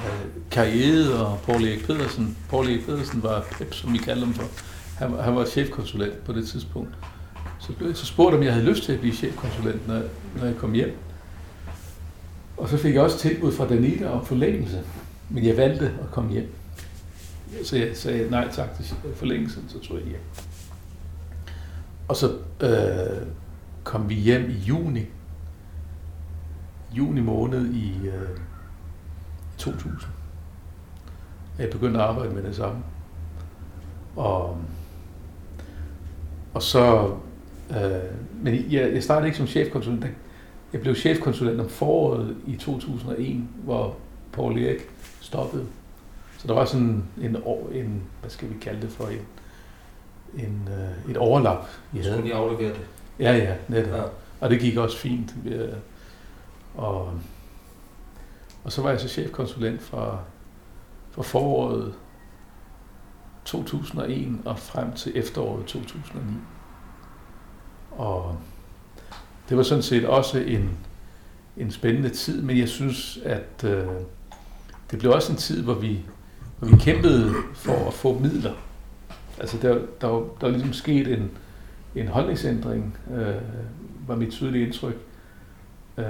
Karriere 0.50 1.26
og 1.26 1.38
Paul 1.46 1.64
Erik 1.64 1.86
Pedersen. 1.86 2.36
Paul 2.50 2.66
Erik 2.66 2.86
Pedersen 2.86 3.22
var 3.22 3.46
PEP, 3.58 3.74
som 3.74 3.92
vi 3.92 3.98
kaldte 3.98 4.24
ham 4.24 4.34
for. 4.34 4.44
Han, 4.96 5.12
han 5.12 5.36
var 5.36 5.44
chefkonsulent 5.44 6.24
på 6.24 6.32
det 6.32 6.48
tidspunkt. 6.48 6.90
Så 7.60 7.72
blev 7.72 7.88
jeg 7.88 7.96
så 7.96 8.06
spurgt, 8.06 8.36
om 8.36 8.42
jeg 8.42 8.52
havde 8.52 8.66
lyst 8.66 8.82
til 8.82 8.92
at 8.92 9.00
blive 9.00 9.14
chefkonsulent, 9.14 9.88
når, 9.88 10.00
når 10.36 10.46
jeg 10.46 10.56
kom 10.56 10.72
hjem. 10.72 10.96
Og 12.56 12.68
så 12.68 12.76
fik 12.76 12.94
jeg 12.94 13.02
også 13.02 13.18
tilbud 13.18 13.52
fra 13.52 13.68
Danita 13.68 14.08
om 14.08 14.26
forlængelse, 14.26 14.82
men 15.30 15.44
jeg 15.44 15.56
valgte 15.56 15.86
at 15.86 16.10
komme 16.10 16.32
hjem. 16.32 16.52
Så 17.64 17.76
jeg 17.76 17.96
sagde 17.96 18.30
nej 18.30 18.48
tak 18.52 18.76
til 18.76 18.96
forlængelsen, 19.14 19.68
så 19.68 19.80
tog 19.80 19.96
jeg 19.96 20.06
hjem. 20.06 20.20
Og 22.08 22.16
så 22.16 22.38
øh, 22.60 23.26
kom 23.84 24.08
vi 24.08 24.14
hjem 24.14 24.50
i 24.50 24.54
juni. 24.54 25.06
Juni 26.92 27.20
måned 27.20 27.74
i 27.74 28.06
øh, 28.06 28.28
2000. 29.58 29.92
Jeg 31.58 31.70
begyndte 31.70 32.00
at 32.00 32.06
arbejde 32.06 32.34
med 32.34 32.42
det 32.42 32.56
samme. 32.56 32.82
Og, 34.16 34.58
og 36.54 36.62
så, 36.62 37.14
øh, 37.70 38.14
men 38.42 38.72
jeg, 38.72 38.94
jeg 38.94 39.02
startede 39.02 39.26
ikke 39.26 39.38
som 39.38 39.46
chefkonsulent. 39.46 40.06
Jeg 40.72 40.80
blev 40.80 40.94
chefkonsulent 40.94 41.60
om 41.60 41.68
foråret 41.68 42.36
i 42.46 42.56
2001, 42.56 43.44
hvor 43.64 43.96
Paul 44.32 44.58
Erik 44.58 44.88
stoppede. 45.28 45.66
Så 46.38 46.48
der 46.48 46.54
var 46.54 46.64
sådan 46.64 47.04
en, 47.20 47.36
en 47.72 48.02
hvad 48.20 48.30
skal 48.30 48.48
vi 48.48 48.54
kalde 48.60 48.82
det 48.82 48.90
for, 48.90 49.06
en, 49.06 49.26
en, 50.34 50.68
øh, 50.70 51.10
et 51.10 51.16
overlap. 51.16 51.66
I 51.92 51.98
havde. 51.98 52.14
Skulle 52.14 52.28
I 52.28 52.32
aflevere 52.32 52.68
det? 52.68 52.86
Ja, 53.18 53.36
ja, 53.36 53.56
netop. 53.68 53.98
Ja. 53.98 54.02
Og 54.40 54.50
det 54.50 54.60
gik 54.60 54.76
også 54.76 54.98
fint. 54.98 55.34
Og, 56.74 57.12
og 58.64 58.72
så 58.72 58.82
var 58.82 58.90
jeg 58.90 59.00
så 59.00 59.08
chefkonsulent 59.08 59.82
fra, 59.82 60.18
fra 61.10 61.22
foråret 61.22 61.94
2001 63.44 64.40
og 64.44 64.58
frem 64.58 64.92
til 64.92 65.12
efteråret 65.18 65.66
2009. 65.66 66.32
Og 67.90 68.36
det 69.48 69.56
var 69.56 69.62
sådan 69.62 69.82
set 69.82 70.06
også 70.06 70.38
en, 70.38 70.70
en 71.56 71.70
spændende 71.70 72.08
tid, 72.08 72.42
men 72.42 72.58
jeg 72.58 72.68
synes, 72.68 73.18
at 73.24 73.64
øh, 73.64 73.86
det 74.90 74.98
blev 74.98 75.12
også 75.12 75.32
en 75.32 75.38
tid, 75.38 75.62
hvor 75.62 75.74
vi, 75.74 75.98
hvor 76.58 76.68
vi 76.68 76.76
kæmpede 76.80 77.34
for 77.54 77.88
at 77.88 77.94
få 77.94 78.18
midler. 78.18 78.52
Altså 79.38 79.56
der, 79.62 79.78
der, 80.00 80.06
var, 80.06 80.18
der 80.18 80.46
var 80.46 80.48
ligesom 80.48 80.72
sket 80.72 81.08
en, 81.08 81.30
en 81.94 82.08
holdningsændring, 82.08 82.96
øh, 83.16 83.34
var 84.06 84.16
mit 84.16 84.30
tydelige 84.30 84.66
indtryk, 84.66 84.96
øh, 85.98 86.04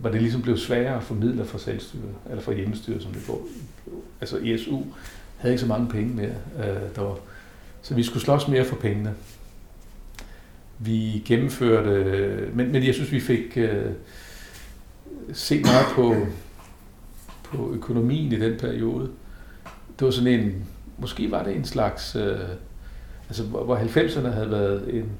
hvor 0.00 0.10
det 0.10 0.22
ligesom 0.22 0.42
blev 0.42 0.58
sværere 0.58 0.96
at 0.96 1.02
få 1.02 1.14
midler 1.14 1.44
fra 1.44 1.58
selvstyret, 1.58 2.14
eller 2.30 2.42
fra 2.42 2.52
hjemmestyret, 2.52 3.02
som 3.02 3.12
det 3.12 3.22
går. 3.26 3.46
Altså 4.20 4.38
ESU 4.42 4.82
havde 5.36 5.52
ikke 5.52 5.60
så 5.60 5.66
mange 5.66 5.88
penge 5.88 6.14
mere. 6.14 6.34
Øh, 6.58 6.94
der 6.96 7.02
var, 7.02 7.18
så 7.82 7.94
vi 7.94 8.02
skulle 8.02 8.22
slås 8.22 8.48
mere 8.48 8.64
for 8.64 8.76
pengene. 8.76 9.14
Vi 10.78 11.22
gennemførte, 11.26 12.48
men, 12.54 12.72
men 12.72 12.84
jeg 12.84 12.94
synes, 12.94 13.12
vi 13.12 13.20
fik 13.20 13.56
øh, 13.56 13.90
set 15.32 15.62
meget 15.62 15.86
på, 15.94 16.16
på 17.54 17.72
økonomien 17.72 18.32
i 18.32 18.40
den 18.40 18.58
periode. 18.58 19.10
Det 19.98 20.04
var 20.04 20.10
sådan 20.10 20.40
en, 20.40 20.66
måske 20.98 21.30
var 21.30 21.42
det 21.42 21.56
en 21.56 21.64
slags, 21.64 22.16
øh, 22.16 22.38
altså 23.28 23.44
hvor 23.44 23.76
90'erne 23.76 24.28
havde 24.28 24.50
været 24.50 24.94
en, 24.94 25.10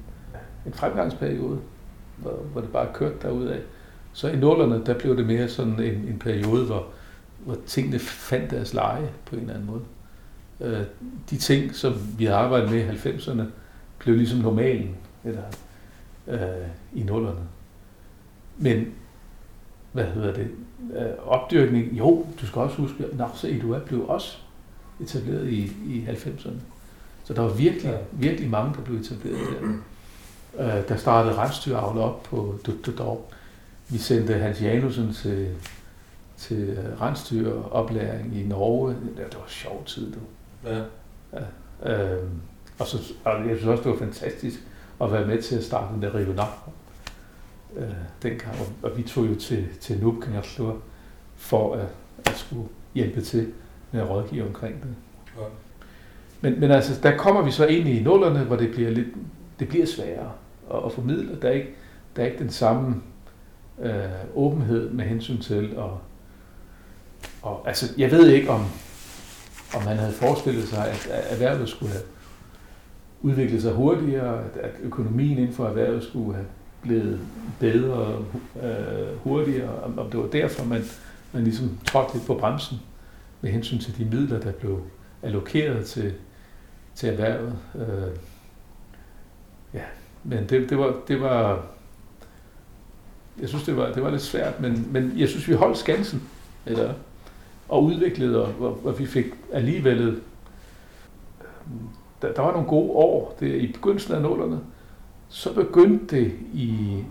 en 0.65 0.73
fremgangsperiode, 0.73 1.59
hvor, 2.17 2.39
hvor 2.51 2.61
det 2.61 2.69
bare 2.69 2.87
kørte 2.93 3.15
derudad. 3.21 3.59
Så 4.13 4.29
i 4.29 4.35
nullerne, 4.35 4.85
der 4.85 4.99
blev 4.99 5.17
det 5.17 5.25
mere 5.25 5.47
sådan 5.47 5.79
en, 5.79 5.93
en 6.07 6.19
periode, 6.19 6.65
hvor, 6.65 6.87
hvor 7.45 7.57
tingene 7.65 7.99
fandt 7.99 8.51
deres 8.51 8.73
leje 8.73 9.09
på 9.25 9.35
en 9.35 9.41
eller 9.41 9.53
anden 9.53 9.67
måde. 9.67 9.81
Øh, 10.61 10.85
de 11.29 11.37
ting, 11.37 11.75
som 11.75 11.93
vi 12.17 12.25
havde 12.25 12.37
arbejdet 12.37 12.71
med 12.71 12.79
i 12.79 12.87
90'erne, 12.87 13.43
blev 13.99 14.15
ligesom 14.15 14.39
normalen 14.39 14.95
eller 15.23 15.43
øh, 16.27 16.39
i 16.93 17.03
nullerne. 17.03 17.41
Men, 18.57 18.93
hvad 19.91 20.05
hedder 20.05 20.33
det, 20.33 20.47
øh, 20.95 21.27
opdyrkning, 21.27 21.97
jo, 21.97 22.25
du 22.41 22.47
skal 22.47 22.61
også 22.61 22.75
huske, 22.75 23.05
at 23.05 23.17
Naksa 23.17 23.47
Edua 23.47 23.79
blev 23.79 24.09
også 24.09 24.37
etableret 24.99 25.47
i, 25.47 25.63
i 25.63 26.05
90'erne. 26.09 26.59
Så 27.23 27.33
der 27.33 27.41
var 27.41 27.53
virkelig, 27.53 27.91
ja. 27.91 27.97
virkelig 28.11 28.49
mange, 28.49 28.73
der 28.75 28.81
blev 28.81 28.99
etableret 28.99 29.39
der. 29.61 29.67
Øh, 30.77 30.87
der 30.87 30.95
startede 30.97 31.37
rensdyravl 31.37 31.97
op 31.97 32.23
på 32.23 32.59
Dutterdorp. 32.65 33.19
Vi 33.89 33.97
sendte 33.97 34.33
Hans 34.33 34.61
Janusen 34.61 35.13
til, 35.13 35.55
til 36.37 36.69
øh, 36.69 37.01
rensdyroplæring 37.01 38.37
i 38.37 38.43
Norge. 38.43 38.89
Det, 38.89 39.17
det 39.17 39.35
var 39.35 39.47
sjov 39.47 39.83
tid, 39.85 40.13
du. 40.13 40.19
Ja. 40.69 40.81
Øh, 41.83 42.23
og, 42.79 42.87
så, 42.87 43.13
og 43.23 43.47
jeg 43.47 43.57
synes 43.57 43.65
også, 43.65 43.83
det 43.83 43.91
var 43.91 43.97
fantastisk 43.97 44.59
at 45.01 45.11
være 45.11 45.27
med 45.27 45.41
til 45.41 45.55
at 45.55 45.63
starte 45.63 45.93
den 45.93 46.01
der 46.01 46.15
regional 46.15 46.47
øh, 47.77 47.93
dengang. 48.23 48.55
Og, 48.59 48.89
og 48.89 48.97
vi 48.97 49.03
tog 49.03 49.27
jo 49.27 49.35
til, 49.35 49.65
til 49.79 49.99
Nuuk, 49.99 50.23
kan 50.23 50.33
jeg 50.33 50.45
slå, 50.45 50.81
for 51.35 51.75
at, 51.75 51.87
at 52.25 52.35
skulle 52.35 52.67
hjælpe 52.93 53.21
til 53.21 53.53
med 53.91 54.01
at 54.01 54.09
rådgive 54.09 54.47
omkring 54.47 54.75
det. 54.81 54.95
Ja. 55.37 55.45
Men, 56.41 56.59
men 56.59 56.71
altså, 56.71 57.01
der 57.03 57.17
kommer 57.17 57.41
vi 57.41 57.51
så 57.51 57.65
ind 57.65 57.87
i 57.87 58.03
nullerne, 58.03 58.43
hvor 58.43 58.55
det 58.55 58.71
bliver 58.71 58.89
lidt, 58.89 59.07
det 59.59 59.67
bliver 59.67 59.85
sværere 59.85 60.31
at, 60.73 60.79
at 60.85 60.91
formidle. 60.91 61.37
Der 61.41 61.47
er 61.47 61.53
ikke, 61.53 61.69
der 62.15 62.21
er 62.21 62.25
ikke 62.25 62.39
den 62.39 62.49
samme 62.49 63.01
øh, 63.81 63.93
åbenhed 64.35 64.89
med 64.89 65.05
hensyn 65.05 65.37
til 65.37 65.77
og, 65.77 65.99
og 67.41 67.67
altså, 67.67 67.93
jeg 67.97 68.11
ved 68.11 68.27
ikke 68.29 68.49
om, 68.49 68.65
om 69.75 69.83
man 69.85 69.97
havde 69.97 70.13
forestillet 70.13 70.67
sig, 70.67 70.87
at 70.87 71.07
at 71.11 71.33
erhvervet 71.33 71.69
skulle 71.69 71.91
have 71.91 72.03
udviklet 73.21 73.61
sig 73.61 73.73
hurtigere, 73.73 74.43
at, 74.43 74.57
at 74.57 74.71
økonomien 74.83 75.37
inden 75.37 75.53
for 75.53 75.65
erhvervet 75.65 76.03
skulle 76.03 76.33
have 76.33 76.47
blevet 76.85 77.19
bedre 77.59 78.25
øh, 78.63 79.17
hurtigere, 79.23 79.83
om, 79.83 79.99
om 79.99 80.09
det 80.09 80.19
var 80.19 80.27
derfor, 80.27 80.65
man, 80.65 80.83
man 81.33 81.43
ligesom 81.43 81.77
trådte 81.85 82.13
lidt 82.13 82.27
på 82.27 82.33
bremsen 82.33 82.77
med 83.41 83.51
hensyn 83.51 83.79
til 83.79 83.97
de 83.97 84.05
midler, 84.05 84.39
der 84.39 84.51
blev 84.51 84.81
allokeret 85.23 85.85
til, 85.85 86.13
til 86.95 87.09
erhvervet. 87.09 87.55
Øh, 87.75 88.17
ja, 89.73 89.83
men 90.23 90.49
det, 90.49 90.69
det, 90.69 90.77
var, 90.77 90.95
det 91.07 91.21
var, 91.21 91.65
jeg 93.41 93.49
synes, 93.49 93.63
det 93.63 93.77
var, 93.77 93.91
det 93.91 94.03
var 94.03 94.09
lidt 94.09 94.21
svært, 94.21 94.61
men, 94.61 94.87
men 94.91 95.13
jeg 95.17 95.29
synes, 95.29 95.47
vi 95.47 95.53
holdt 95.53 95.77
skansen, 95.77 96.23
eller, 96.65 96.93
og 97.69 97.83
udviklede, 97.83 98.45
og, 98.45 98.53
og, 98.59 98.85
og 98.85 98.99
vi 98.99 99.05
fik 99.05 99.25
alligevel, 99.53 100.01
øh, 100.01 100.17
der, 102.21 102.33
der 102.33 102.41
var 102.41 102.51
nogle 102.51 102.67
gode 102.67 102.91
år, 102.91 103.37
det, 103.39 103.61
i 103.61 103.71
begyndelsen 103.71 104.13
af 104.13 104.21
nullerne, 104.21 104.59
så 105.35 105.53
begyndte 105.53 106.15
det 106.15 106.33
i 106.53 107.03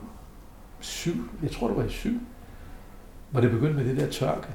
syv, 0.81 1.29
jeg 1.43 1.51
tror 1.51 1.69
det 1.69 1.77
var 1.77 1.85
i 1.85 1.91
syv, 1.91 2.21
hvor 3.31 3.41
det 3.41 3.51
begyndte 3.51 3.75
med 3.75 3.85
det 3.85 3.97
der 3.97 4.11
tørke. 4.11 4.49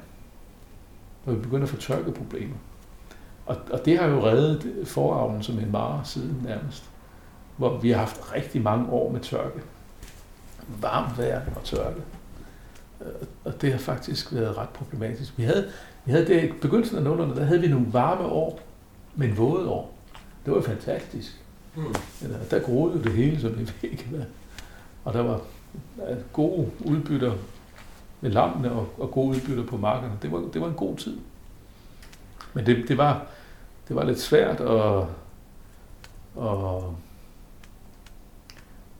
Hvor 1.24 1.32
vi 1.32 1.40
begyndte 1.40 1.62
at 1.62 1.68
få 1.68 1.76
tørkeproblemer. 1.76 2.56
Og, 3.46 3.56
og 3.70 3.84
det 3.84 3.98
har 3.98 4.06
jo 4.06 4.24
reddet 4.24 4.88
foravlen 4.88 5.42
som 5.42 5.58
en 5.58 5.72
mare 5.72 6.04
siden 6.04 6.42
nærmest. 6.44 6.90
Hvor 7.56 7.78
vi 7.78 7.90
har 7.90 7.98
haft 7.98 8.34
rigtig 8.34 8.62
mange 8.62 8.90
år 8.90 9.12
med 9.12 9.20
tørke. 9.20 9.60
Varmt 10.80 11.18
vejr 11.18 11.42
og 11.56 11.64
tørke. 11.64 12.00
Og 13.44 13.62
det 13.62 13.72
har 13.72 13.78
faktisk 13.78 14.34
været 14.34 14.58
ret 14.58 14.68
problematisk. 14.68 15.38
Vi 15.38 15.42
havde, 15.42 15.70
vi 16.04 16.12
havde 16.12 16.26
det, 16.26 16.44
i 16.44 16.52
begyndelsen 16.52 16.96
af 16.96 17.02
nullerne, 17.02 17.36
der 17.36 17.44
havde 17.44 17.60
vi 17.60 17.68
nogle 17.68 17.92
varme 17.92 18.24
år, 18.24 18.60
men 19.14 19.36
våde 19.36 19.68
år. 19.68 19.94
Det 20.44 20.54
var 20.54 20.60
fantastisk. 20.60 21.40
Mm. 21.80 21.94
Eller, 22.22 22.38
der 22.50 22.60
groede 22.60 22.96
jo 22.96 23.02
det 23.02 23.12
hele, 23.12 23.40
som 23.40 23.54
det 23.54 24.06
hvad. 24.10 24.24
Og 25.04 25.14
der 25.14 25.22
var 25.22 25.40
gode 26.32 26.70
udbytter 26.84 27.32
med 28.20 28.30
lammene 28.30 28.72
og, 28.72 28.88
og 28.98 29.10
gode 29.10 29.28
udbytter 29.28 29.66
på 29.66 29.76
markerne. 29.76 30.18
Det 30.22 30.32
var, 30.32 30.38
det 30.52 30.60
var 30.60 30.68
en 30.68 30.74
god 30.74 30.96
tid. 30.96 31.18
Men 32.54 32.66
det, 32.66 32.88
det, 32.88 32.98
var, 32.98 33.26
det 33.88 33.96
var 33.96 34.04
lidt 34.04 34.20
svært 34.20 34.60
at, 34.60 35.02
at 36.42 36.82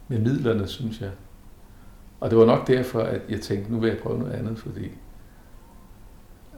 med 0.08 0.18
midlerne, 0.18 0.68
synes 0.68 1.00
jeg. 1.00 1.10
Og 2.20 2.30
det 2.30 2.38
var 2.38 2.44
nok 2.44 2.66
derfor, 2.66 3.00
at 3.00 3.20
jeg 3.28 3.40
tænkte, 3.40 3.72
nu 3.72 3.80
vil 3.80 3.88
jeg 3.88 3.98
prøve 3.98 4.18
noget 4.18 4.32
andet, 4.32 4.58
fordi 4.58 4.90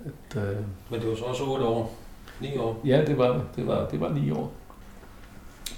at, 0.04 0.42
øh, 0.42 0.56
Men 0.90 1.00
det 1.00 1.08
var 1.08 1.14
så 1.14 1.24
også 1.24 1.44
8 1.44 1.64
år. 1.64 1.94
9 2.40 2.56
år. 2.56 2.80
Ja, 2.84 3.04
det 3.04 3.18
var 3.18 3.44
det. 3.56 3.66
Var, 3.66 3.88
det 3.88 4.00
var 4.00 4.12
ni 4.12 4.30
år. 4.30 4.52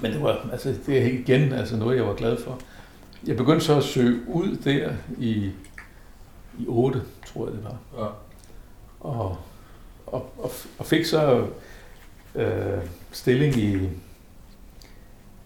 Men 0.01 0.13
det 0.13 0.23
var, 0.23 0.49
altså, 0.53 0.75
det 0.87 1.03
er 1.03 1.07
igen 1.07 1.53
altså 1.53 1.77
noget, 1.77 1.97
jeg 1.97 2.07
var 2.07 2.15
glad 2.15 2.37
for. 2.37 2.61
Jeg 3.27 3.37
begyndte 3.37 3.65
så 3.65 3.77
at 3.77 3.85
søge 3.85 4.21
ud 4.29 4.57
der 4.57 4.93
i, 5.19 5.51
i 6.59 6.67
8, 6.67 7.03
tror 7.27 7.47
jeg 7.47 7.55
det 7.57 7.65
var. 7.65 8.05
Ja. 8.05 8.11
Og, 9.01 9.37
og, 10.07 10.33
og, 10.39 10.51
og 10.79 10.87
fik 10.87 11.05
så 11.05 11.47
øh, 12.35 12.79
stilling 13.13 13.57
i, 13.57 13.75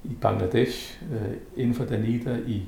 i 0.05 0.15
Bangladesh 0.21 1.03
øh, 1.13 1.37
inden 1.57 1.75
for 1.75 1.85
Danida 1.85 2.39
i, 2.47 2.63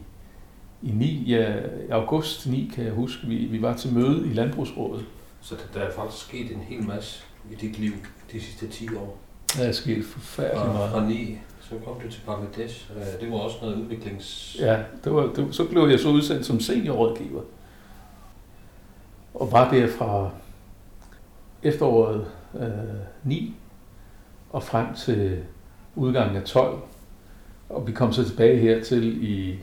i 0.82 0.90
9, 0.90 1.24
ja, 1.26 1.54
i 1.88 1.90
august 1.90 2.46
9, 2.46 2.72
kan 2.74 2.84
jeg 2.84 2.92
huske. 2.92 3.26
Vi, 3.26 3.36
vi 3.36 3.62
var 3.62 3.76
til 3.76 3.92
møde 3.92 4.28
i 4.28 4.32
Landbrugsrådet. 4.32 5.04
Så 5.40 5.54
der, 5.74 5.80
er 5.80 5.92
faktisk 5.92 6.24
sket 6.24 6.52
en 6.52 6.60
hel 6.60 6.86
masse 6.86 7.22
i 7.50 7.54
dit 7.54 7.78
liv 7.78 7.92
de 8.32 8.40
sidste 8.40 8.68
10 8.68 8.94
år. 8.94 9.18
Der 9.56 9.64
er 9.64 9.72
sket 9.72 10.04
forfærdeligt 10.04 10.62
Og 10.62 10.74
meget. 10.74 10.90
fra 10.90 11.08
9, 11.08 11.38
så 11.70 11.76
kom 11.84 12.00
du 12.00 12.10
til 12.10 12.20
Bangladesh. 12.26 12.90
Øh, 12.96 13.20
det 13.20 13.32
var 13.32 13.38
også 13.38 13.56
noget 13.62 13.76
udviklings... 13.76 14.56
Ja, 14.60 14.82
det 15.04 15.14
var, 15.14 15.22
det, 15.26 15.54
så 15.54 15.64
blev 15.64 15.82
jeg 15.82 16.00
så 16.00 16.08
udsendt 16.08 16.46
som 16.46 16.60
seniorrådgiver. 16.60 17.42
Og 19.34 19.52
var 19.52 19.70
der 19.70 19.88
fra 19.98 20.30
efteråret 21.62 22.26
øh, 22.54 22.68
9 23.24 23.54
og 24.50 24.62
frem 24.62 24.94
til 24.94 25.44
udgangen 25.94 26.36
af 26.36 26.44
12. 26.44 26.78
Og 27.68 27.86
vi 27.86 27.92
kom 27.92 28.12
så 28.12 28.28
tilbage 28.28 28.58
hertil 28.58 29.24
i 29.24 29.58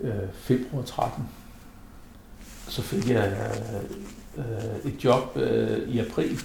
øh, 0.00 0.32
februar 0.32 0.82
13. 0.82 1.28
Så 2.68 2.82
fik 2.82 3.10
jeg 3.10 3.32
øh, 4.36 4.44
øh, 4.44 4.92
et 4.92 5.04
job 5.04 5.36
øh, 5.36 5.88
i 5.88 5.98
april 5.98 6.38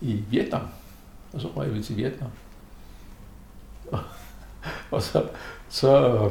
i 0.00 0.12
Vietnam. 0.30 0.68
Og 1.32 1.40
så 1.40 1.48
røg 1.48 1.74
vi 1.74 1.82
til 1.82 1.96
Vietnam. 1.96 2.30
Og, 4.90 5.02
så, 5.02 5.28
så, 5.68 6.08
øh, 6.08 6.30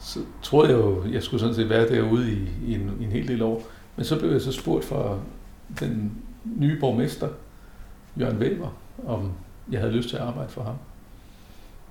så 0.00 0.20
troede 0.42 0.70
jeg 0.70 0.78
jo, 0.78 1.04
jeg 1.06 1.22
skulle 1.22 1.40
sådan 1.40 1.54
set 1.54 1.68
være 1.68 1.88
derude 1.88 2.32
i, 2.32 2.48
i, 2.66 2.74
en, 2.74 2.96
i 3.00 3.04
en 3.04 3.10
hel 3.10 3.28
del 3.28 3.42
år. 3.42 3.62
Men 3.96 4.04
så 4.04 4.18
blev 4.18 4.30
jeg 4.30 4.40
så 4.40 4.52
spurgt 4.52 4.84
fra 4.84 5.18
den 5.80 6.22
nye 6.44 6.80
borgmester, 6.80 7.28
Jørgen 8.20 8.38
Weber, 8.38 8.68
om 9.06 9.32
jeg 9.70 9.80
havde 9.80 9.92
lyst 9.92 10.08
til 10.08 10.16
at 10.16 10.22
arbejde 10.22 10.50
for 10.50 10.62
ham. 10.62 10.76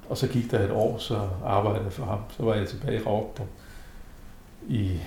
Og 0.09 0.17
så 0.17 0.27
gik 0.27 0.51
der 0.51 0.59
et 0.59 0.71
år, 0.71 0.97
så 0.97 1.29
arbejdede 1.43 1.83
jeg 1.83 1.93
for 1.93 2.05
ham. 2.05 2.19
Så 2.37 2.43
var 2.43 2.55
jeg 2.55 2.67
tilbage 2.67 2.99
i 2.99 3.03
Ravnborg 3.03 3.47
i 4.67 4.99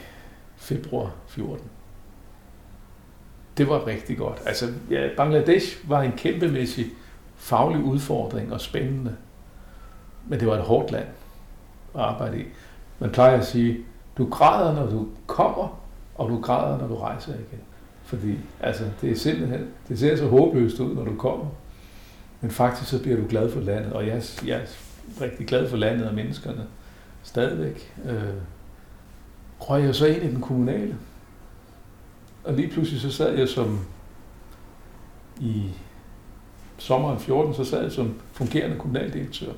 februar 0.57 1.15
14. 1.27 1.71
Det 3.59 3.69
var 3.69 3.87
rigtig 3.87 4.19
godt. 4.19 4.43
Altså, 4.47 4.73
ja, 4.91 5.09
Bangladesh 5.17 5.91
var 5.91 6.03
en 6.03 6.13
kæmpemæssig 6.13 6.87
faglig 7.37 7.85
udfordring 7.85 8.53
og 8.53 8.61
spændende. 8.61 9.17
Men 10.29 10.41
det 10.41 10.49
var 10.49 10.55
et 10.55 10.63
hårdt 10.63 10.93
land 10.93 11.07
at 11.95 12.01
arbejde 12.01 12.41
i. 12.41 12.45
Man 12.99 13.11
plejer 13.11 13.39
at 13.39 13.47
sige, 13.47 13.79
du 14.19 14.29
græder, 14.31 14.75
når 14.75 14.87
du 14.87 15.09
kommer, 15.27 15.81
og 16.15 16.29
du 16.29 16.41
græder, 16.41 16.79
når 16.79 16.87
du 16.87 16.97
rejser 16.97 17.33
igen. 17.33 17.61
Fordi 18.05 18.35
altså, 18.61 18.85
det 19.01 19.11
er 19.11 19.17
simpelthen, 19.17 19.69
det 19.89 19.99
ser 19.99 20.17
så 20.17 20.29
håbløst 20.29 20.81
ud, 20.81 20.95
når 20.95 21.05
du 21.05 21.17
kommer. 21.17 21.47
Men 22.41 22.51
faktisk 22.51 22.91
så 22.91 23.03
bliver 23.03 23.17
du 23.17 23.25
glad 23.29 23.51
for 23.51 23.61
landet, 23.61 23.93
og 23.93 24.07
jeg, 24.07 24.23
jeg 24.47 24.57
er 24.57 24.67
rigtig 25.21 25.47
glad 25.47 25.69
for 25.69 25.77
landet 25.77 26.09
og 26.09 26.15
menneskerne 26.15 26.67
stadigvæk. 27.23 27.95
Øh, 28.05 28.35
røg 29.61 29.85
jeg 29.85 29.95
så 29.95 30.07
ind 30.07 30.23
i 30.23 30.31
den 30.31 30.41
kommunale. 30.41 30.97
Og 32.45 32.55
lige 32.55 32.69
pludselig 32.69 33.01
så 33.01 33.11
sad 33.11 33.39
jeg 33.39 33.49
som 33.49 33.81
i 35.41 35.63
sommeren 36.79 37.19
14, 37.19 37.55
så 37.55 37.65
sad 37.65 37.83
jeg 37.83 37.93
som 37.93 38.15
fungerende 38.33 38.77
kommunaldirektør. 38.79 39.53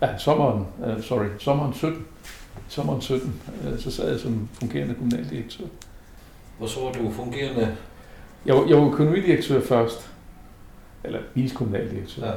Ja, 0.00 0.18
sommeren, 0.18 0.66
uh, 0.78 1.02
sorry, 1.02 1.26
sommeren 1.38 1.72
17. 1.72 2.06
Sommeren 2.68 3.00
17, 3.00 3.40
uh, 3.72 3.78
så 3.78 3.90
sad 3.90 4.10
jeg 4.10 4.20
som 4.20 4.48
fungerende 4.52 4.94
kommunaldirektør. 4.94 5.64
Og 6.60 6.68
så 6.68 6.80
var 6.80 6.92
du 6.92 7.10
fungerende... 7.10 7.76
Jeg 8.46 8.56
var, 8.56 8.66
jeg 8.68 8.76
var 8.76 8.86
økonomidirektør 8.86 9.60
først, 9.60 10.10
eller 11.04 11.20
vicekommunaldirektør. 11.34 12.26
Ja. 12.26 12.32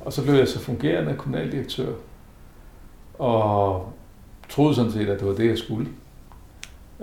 Og 0.00 0.12
så 0.12 0.22
blev 0.22 0.34
jeg 0.34 0.48
så 0.48 0.58
fungerende 0.58 1.14
kommunaldirektør, 1.14 1.92
og 3.18 3.92
troede 4.48 4.74
sådan 4.74 4.92
set, 4.92 5.08
at 5.08 5.20
det 5.20 5.28
var 5.28 5.34
det, 5.34 5.48
jeg 5.48 5.58
skulle. 5.58 5.88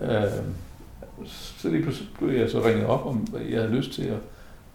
Øh, 0.02 0.24
så 1.26 1.70
lige 1.70 1.84
pludselig 1.84 2.10
blev 2.18 2.30
jeg 2.40 2.50
så 2.50 2.64
ringet 2.64 2.86
op, 2.86 3.06
om 3.06 3.28
jeg 3.50 3.62
havde 3.62 3.76
lyst 3.76 3.92
til 3.92 4.04
at 4.04 4.20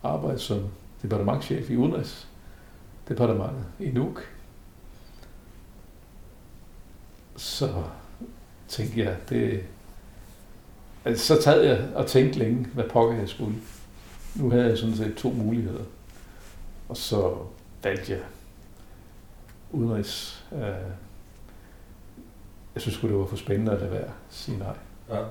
arbejde 0.03 0.39
som 0.39 0.61
departementchef 1.03 1.71
i 1.71 1.77
Udenrigsdepartementet 1.77 3.65
i 3.81 3.91
Nuuk. 3.91 4.34
Så 7.37 7.83
tænkte 8.69 9.01
jeg, 9.01 9.17
det... 9.29 9.65
Altså, 11.05 11.27
så 11.37 11.43
sad 11.43 11.63
jeg 11.63 11.89
og 11.95 12.07
tænkte 12.07 12.39
længe, 12.39 12.67
hvad 12.75 12.85
pokker 12.85 13.17
jeg 13.17 13.29
skulle. 13.29 13.55
Nu 14.35 14.51
havde 14.51 14.69
jeg 14.69 14.79
sådan 14.79 14.97
set 14.97 15.15
to 15.17 15.31
muligheder. 15.31 15.85
Og 16.89 16.97
så 16.97 17.37
valgte 17.83 18.13
jeg 18.13 18.21
udenrigs. 19.71 20.45
Øh, 20.53 20.61
jeg 22.75 22.83
synes 22.83 22.99
det 22.99 23.15
var 23.15 23.27
for 23.27 23.37
spændende 23.37 23.73
at 23.73 23.81
lade 23.81 23.91
være 23.93 24.05
at 24.05 24.11
sige 24.31 24.59
nej. 24.59 24.77
ja. 25.11 25.23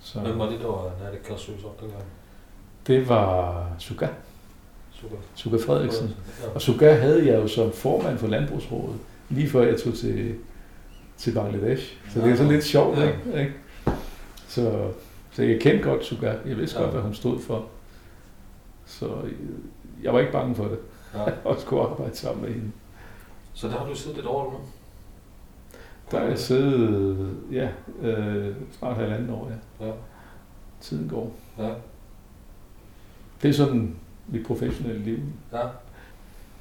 Så 0.00 0.20
Hvem 0.20 0.38
var 0.38 0.50
det, 0.50 0.60
der 0.60 0.66
var 0.66 1.10
det 1.12 1.22
kassus 1.22 1.60
dengang? 1.80 2.04
det 2.86 3.08
var 3.08 3.66
Suga. 3.78 4.08
Suga 5.34 5.56
Frederiksen. 5.66 6.14
Og 6.54 6.62
Suga 6.62 6.94
havde 6.94 7.26
jeg 7.26 7.42
jo 7.42 7.48
som 7.48 7.72
formand 7.72 8.18
for 8.18 8.26
Landbrugsrådet, 8.26 8.98
lige 9.28 9.48
før 9.48 9.62
jeg 9.62 9.80
tog 9.80 9.94
til, 9.94 10.38
til 11.22 11.34
Bangladesh. 11.34 11.96
Så 12.10 12.20
det 12.20 12.30
er 12.32 12.36
sådan 12.36 12.52
lidt 12.52 12.64
sjovt, 12.64 12.98
Ja. 12.98 13.38
ikke? 13.40 13.52
Så, 14.48 14.90
så 15.32 15.42
jeg 15.42 15.60
kendte 15.60 15.88
godt 15.88 16.04
Suga. 16.04 16.34
Jeg 16.46 16.56
vidste 16.56 16.76
Ja. 16.78 16.82
godt, 16.82 16.92
hvad 16.94 17.02
hun 17.02 17.14
stod 17.14 17.40
for. 17.40 17.66
Så 18.86 19.22
jeg 20.02 20.12
var 20.12 20.20
ikke 20.20 20.32
bange 20.32 20.54
for 20.54 20.64
det, 20.64 20.78
Ja. 21.14 21.24
og 21.48 21.60
skulle 21.60 21.82
arbejde 21.82 22.16
sammen 22.16 22.44
med 22.44 22.52
hende. 22.52 22.72
Så 23.54 23.68
der 23.68 23.78
har 23.78 23.86
du 23.86 23.94
siddet 23.96 24.18
et 24.18 24.26
år 24.26 24.52
nu? 24.52 24.58
Der 26.10 26.18
er 26.18 26.28
jeg 26.28 26.38
siddet, 26.38 27.36
ja, 27.52 27.68
øh, 28.02 28.54
snart 28.78 28.96
halvanden 28.96 29.30
år, 29.30 29.50
ja. 29.80 29.86
Ja. 29.86 29.92
Tiden 30.80 31.08
går. 31.08 31.34
Ja. 31.58 31.70
Det 33.42 33.48
er 33.48 33.52
sådan 33.52 33.96
mit 34.28 34.46
professionelle 34.46 35.02
liv. 35.04 35.18
ja. 35.52 35.58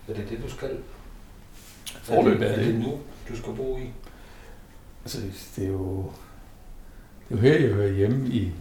Er 0.07 0.13
det 0.13 0.29
det, 0.29 0.43
du 0.43 0.49
skal? 0.49 0.69
Forløbig 1.85 2.43
er 2.45 2.49
er 2.49 2.55
det. 2.55 2.65
det 2.65 2.79
nu, 2.79 2.91
du 3.29 3.35
skal 3.37 3.53
bo 3.53 3.77
i? 3.77 3.89
Altså, 5.03 5.19
det 5.55 5.63
er 5.65 5.69
jo, 5.69 6.05
det 7.29 7.37
er 7.37 7.41
jo 7.41 7.41
her, 7.41 7.59
jeg 7.59 7.69
hører 7.75 7.91
hjemme 7.91 8.27
i 8.27 8.51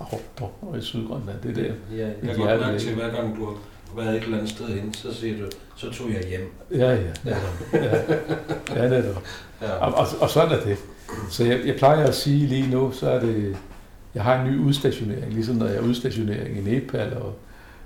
Ropper 0.00 0.64
og 0.66 0.78
i 0.78 0.80
Sydgrønland. 0.80 1.38
Det 1.42 1.50
er 1.58 1.62
der. 1.62 1.96
Ja, 1.96 2.06
jeg 2.06 2.14
kan 2.22 2.36
godt 2.36 2.60
mærke 2.60 2.78
til, 2.78 2.94
hver 2.94 3.10
gang 3.10 3.36
du 3.36 3.44
har 3.46 3.54
været 4.02 4.16
et 4.16 4.22
eller 4.22 4.36
andet 4.36 4.50
sted 4.50 4.66
hen, 4.68 4.94
så 4.94 5.14
siger 5.14 5.38
du, 5.38 5.50
så 5.76 5.90
tog 5.90 6.10
jeg 6.10 6.24
hjem. 6.28 6.52
Ja, 6.70 6.94
ja. 6.94 7.10
netop. 7.24 7.72
Ja, 7.72 8.82
ja 8.82 8.88
netop. 8.88 9.22
Ja. 9.62 9.72
Og, 9.72 9.94
og, 9.94 10.06
og 10.20 10.30
sådan 10.30 10.58
er 10.58 10.62
det. 10.64 10.78
Så 11.30 11.44
jeg, 11.44 11.60
jeg 11.66 11.76
plejer 11.76 12.06
at 12.06 12.14
sige 12.14 12.46
lige 12.46 12.70
nu, 12.70 12.92
så 12.92 13.10
er 13.10 13.20
det, 13.20 13.56
jeg 14.14 14.22
har 14.22 14.42
en 14.42 14.52
ny 14.52 14.58
udstationering, 14.58 15.32
ligesom 15.32 15.56
når 15.56 15.66
jeg 15.66 15.76
er 15.76 15.80
udstationering 15.80 16.58
i 16.58 16.60
Nepal 16.60 17.16
og 17.16 17.34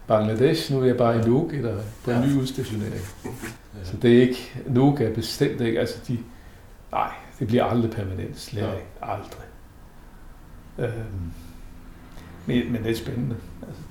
Bangladesh. 0.06 0.72
Nu 0.72 0.80
er 0.80 0.86
jeg 0.86 0.96
bare 0.96 1.18
i 1.18 1.22
Nuuk, 1.22 1.52
der 1.52 1.76
på 2.04 2.10
en 2.10 2.16
Ja. 2.16 2.26
ny 2.26 2.32
udstationering. 2.40 3.00
Så 3.84 3.96
det 4.02 4.16
er 4.16 4.20
ikke, 4.22 4.52
Nuuk 4.66 5.00
er 5.00 5.14
bestemt 5.14 5.60
ikke, 5.60 5.80
altså 5.80 5.96
de, 6.08 6.18
nej, 6.92 7.10
det 7.38 7.46
bliver 7.46 7.64
aldrig 7.64 7.90
permanent, 7.90 8.38
slet 8.40 8.62
Ja. 8.62 8.72
aldrig. 9.02 9.42
Øhm, 10.78 11.32
men, 12.46 12.72
men 12.72 12.82
det 12.84 12.90
er 12.90 12.96
spændende. 12.96 13.36
Altså, 13.66 13.82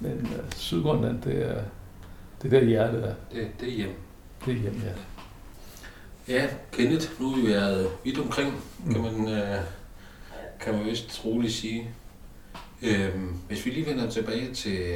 men 0.00 0.20
uh, 0.22 0.50
Sydgrønland, 0.56 1.22
det 1.22 1.42
er, 1.50 1.62
det 2.42 2.52
er 2.52 2.60
der 2.60 2.66
hjertet 2.66 3.04
er. 3.08 3.14
Det, 3.32 3.50
det 3.60 3.68
er 3.68 3.72
hjem. 3.72 3.94
Det 4.44 4.52
er 4.54 4.58
hjemme, 4.58 4.80
ja. 4.84 4.92
Ja, 6.34 6.48
Kenneth, 6.72 7.20
nu 7.20 7.32
er 7.32 7.36
vi 7.36 7.46
været 7.48 7.88
vidt 8.04 8.18
omkring, 8.18 8.54
kan 8.92 9.02
man, 9.02 9.28
øh, 9.28 9.60
kan 10.60 10.74
man 10.74 10.84
vist 10.84 11.24
roligt 11.24 11.52
sige. 11.52 11.90
Øhm, 12.82 13.36
hvis 13.48 13.66
vi 13.66 13.70
lige 13.70 13.86
vender 13.86 14.10
tilbage 14.10 14.54
til 14.54 14.86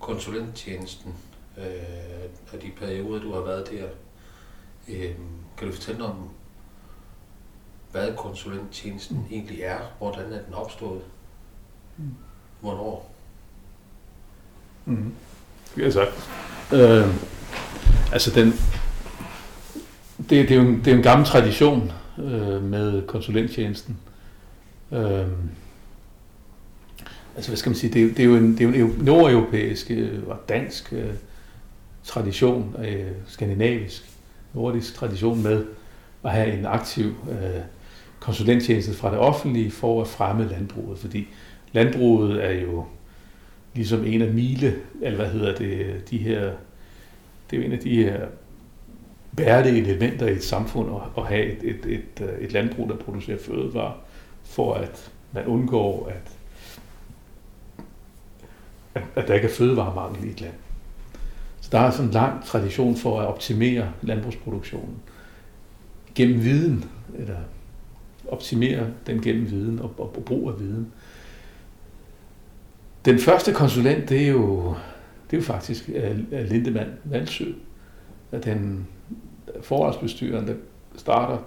konsulenttjenesten 0.00 1.14
øh, 1.58 1.64
og 2.52 2.62
de 2.62 2.70
perioder, 2.80 3.20
du 3.22 3.32
har 3.32 3.40
været 3.40 3.70
der, 3.70 3.84
øh, 4.88 5.14
kan 5.58 5.66
du 5.68 5.72
fortælle 5.74 6.04
om, 6.04 6.30
hvad 7.92 8.08
konsulenttjenesten 8.16 9.26
egentlig 9.30 9.60
er? 9.62 9.76
Hvordan 9.98 10.32
er 10.32 10.42
den 10.46 10.54
opstået? 10.54 11.00
Mm. 11.96 12.04
Hvornår? 12.60 13.14
Mm. 14.84 15.12
Det 15.76 15.86
er 15.86 15.90
sagt. 15.90 16.30
Øh, 16.72 17.14
altså 18.12 18.30
den, 18.30 18.52
det, 20.18 20.30
det, 20.30 20.50
er 20.50 20.54
jo 20.56 20.60
en, 20.62 20.84
det 20.84 20.92
er 20.92 20.96
en 20.96 21.02
gammel 21.02 21.26
tradition 21.26 21.92
øh, 22.18 22.62
med 22.62 23.06
konsulenttjenesten. 23.06 23.98
Øh, 24.92 25.26
altså 27.36 27.50
hvad 27.50 27.56
skal 27.56 27.70
man 27.70 27.76
sige, 27.76 27.92
det, 27.92 28.00
er 28.00 28.04
jo- 28.04 28.10
det 28.10 28.20
er 28.20 28.24
jo 28.24 28.36
en, 28.36 28.52
det 28.58 28.60
er 28.60 28.78
jo 28.78 28.86
en 28.86 28.90
eu- 28.92 29.02
nordeuropæisk 29.04 29.86
øh, 29.90 30.28
og 30.28 30.38
dansk 30.48 30.92
øh, 30.92 31.14
tradition, 32.04 32.76
øh, 32.84 33.10
skandinavisk, 33.26 34.10
nordisk 34.54 34.94
tradition 34.94 35.42
med 35.42 35.64
at 36.24 36.30
have 36.32 36.52
en 36.58 36.66
aktiv 36.66 37.14
øh, 37.30 37.60
konsulenttjeneste 38.20 38.94
fra 38.94 39.10
det 39.10 39.18
offentlige 39.18 39.70
for 39.70 40.00
at 40.00 40.08
fremme 40.08 40.48
landbruget, 40.48 40.98
fordi 40.98 41.28
landbruget 41.72 42.44
er 42.44 42.52
jo 42.52 42.84
ligesom 43.74 44.04
en 44.04 44.22
af 44.22 44.32
mile, 44.32 44.76
eller 45.02 45.16
hvad 45.16 45.30
hedder 45.30 45.54
det, 45.54 46.02
de 46.10 46.18
her, 46.18 46.42
det 47.50 47.56
er 47.56 47.60
jo 47.60 47.62
en 47.62 47.72
af 47.72 47.78
de 47.78 48.02
her 48.02 48.26
bærende 49.36 49.78
elementer 49.78 50.26
i 50.26 50.32
et 50.32 50.44
samfund 50.44 50.90
at, 50.96 51.22
at 51.22 51.28
have 51.28 51.46
et, 51.46 51.58
et, 51.62 51.86
et, 51.86 52.28
øh, 52.28 52.38
et 52.40 52.52
landbrug, 52.52 52.88
der 52.88 52.96
producerer 52.96 53.38
fødevarer, 53.38 53.92
for 54.44 54.74
at 54.74 55.10
man 55.32 55.46
undgår, 55.46 56.06
at, 56.08 56.32
at, 58.94 59.02
at 59.14 59.28
der 59.28 59.34
ikke 59.34 59.48
er 59.48 59.52
fødevaremangel 59.52 60.28
i 60.28 60.30
et 60.30 60.40
land. 60.40 60.54
Så 61.60 61.68
der 61.72 61.78
er 61.78 61.90
sådan 61.90 62.06
en 62.06 62.12
lang 62.12 62.44
tradition 62.44 62.96
for 62.96 63.20
at 63.20 63.26
optimere 63.26 63.92
landbrugsproduktionen 64.02 64.96
gennem 66.14 66.44
viden, 66.44 66.84
eller 67.18 67.36
optimere 68.28 68.86
den 69.06 69.22
gennem 69.22 69.50
viden 69.50 69.78
og, 69.78 69.94
og 69.98 70.22
brug 70.26 70.50
af 70.50 70.60
viden. 70.60 70.92
Den 73.04 73.18
første 73.18 73.52
konsulent, 73.52 74.08
det 74.08 74.22
er 74.22 74.28
jo, 74.28 74.74
det 75.30 75.36
er 75.36 75.40
jo 75.40 75.42
faktisk 75.42 75.90
øh, 75.94 76.18
øh, 76.32 76.48
Lindemann 76.48 76.90
Valsø, 77.04 77.44
at 78.32 78.44
den 78.44 78.86
forholdsbestyreren, 79.60 80.46
der 80.46 80.54
starter 80.96 81.38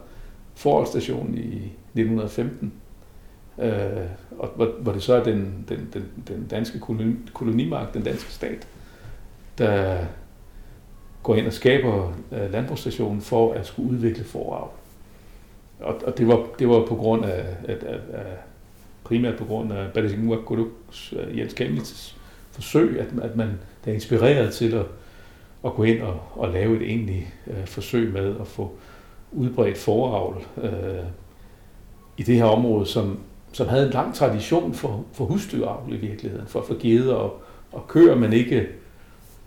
forholdsstationen 0.55 1.37
i 1.37 1.55
1915, 1.55 2.73
øh, 3.59 3.71
og 4.39 4.49
hvor, 4.55 4.75
hvor 4.81 4.91
det 4.91 5.03
så 5.03 5.13
er 5.13 5.23
den, 5.23 5.65
den, 5.69 5.89
den, 5.93 6.05
den 6.27 6.47
danske 6.47 6.79
koloni, 6.79 7.15
kolonimagt, 7.33 7.93
den 7.93 8.03
danske 8.03 8.31
stat, 8.31 8.67
der 9.57 9.97
går 11.23 11.35
ind 11.35 11.47
og 11.47 11.53
skaber 11.53 12.13
øh, 12.31 12.51
landbrugsstationen 12.51 13.21
for 13.21 13.53
at 13.53 13.67
skulle 13.67 13.89
udvikle 13.89 14.23
forarv. 14.23 14.71
Og, 15.81 15.95
og 16.05 16.17
det, 16.17 16.27
var, 16.27 16.47
det 16.59 16.69
var 16.69 16.85
på 16.85 16.95
grund 16.95 17.25
af, 17.25 17.45
af, 17.67 17.77
af, 17.85 17.99
af 18.13 18.25
primært 19.03 19.37
på 19.37 19.45
grund 19.45 19.73
af 19.73 19.93
Badesingua 19.93 20.35
Goduks, 20.35 21.13
Jens 21.37 21.53
Kemnitz 21.53 22.13
forsøg, 22.51 22.99
at, 22.99 23.07
at 23.23 23.35
man 23.35 23.47
der 23.85 23.91
er 23.91 23.95
inspireret 23.95 24.53
til 24.53 24.73
at, 24.73 24.85
at 25.65 25.73
gå 25.73 25.83
ind 25.83 26.01
og, 26.01 26.19
og 26.31 26.49
lave 26.49 26.75
et 26.75 26.81
egentligt 26.81 27.27
øh, 27.47 27.65
forsøg 27.65 28.13
med 28.13 28.35
at 28.39 28.47
få 28.47 28.71
udbredt 29.31 29.77
foravl 29.77 30.45
øh, 30.63 30.71
i 32.17 32.23
det 32.23 32.35
her 32.35 32.45
område, 32.45 32.85
som, 32.85 33.19
som 33.51 33.67
havde 33.67 33.85
en 33.85 33.91
lang 33.93 34.15
tradition 34.15 34.73
for, 34.73 35.05
for 35.13 35.25
husdyravl 35.25 35.93
i 35.93 35.97
virkeligheden, 35.97 36.47
for, 36.47 36.61
for 36.61 36.75
geder 36.79 37.15
og, 37.15 37.41
og 37.71 37.87
køer, 37.87 38.15
men 38.15 38.33
ikke, 38.33 38.67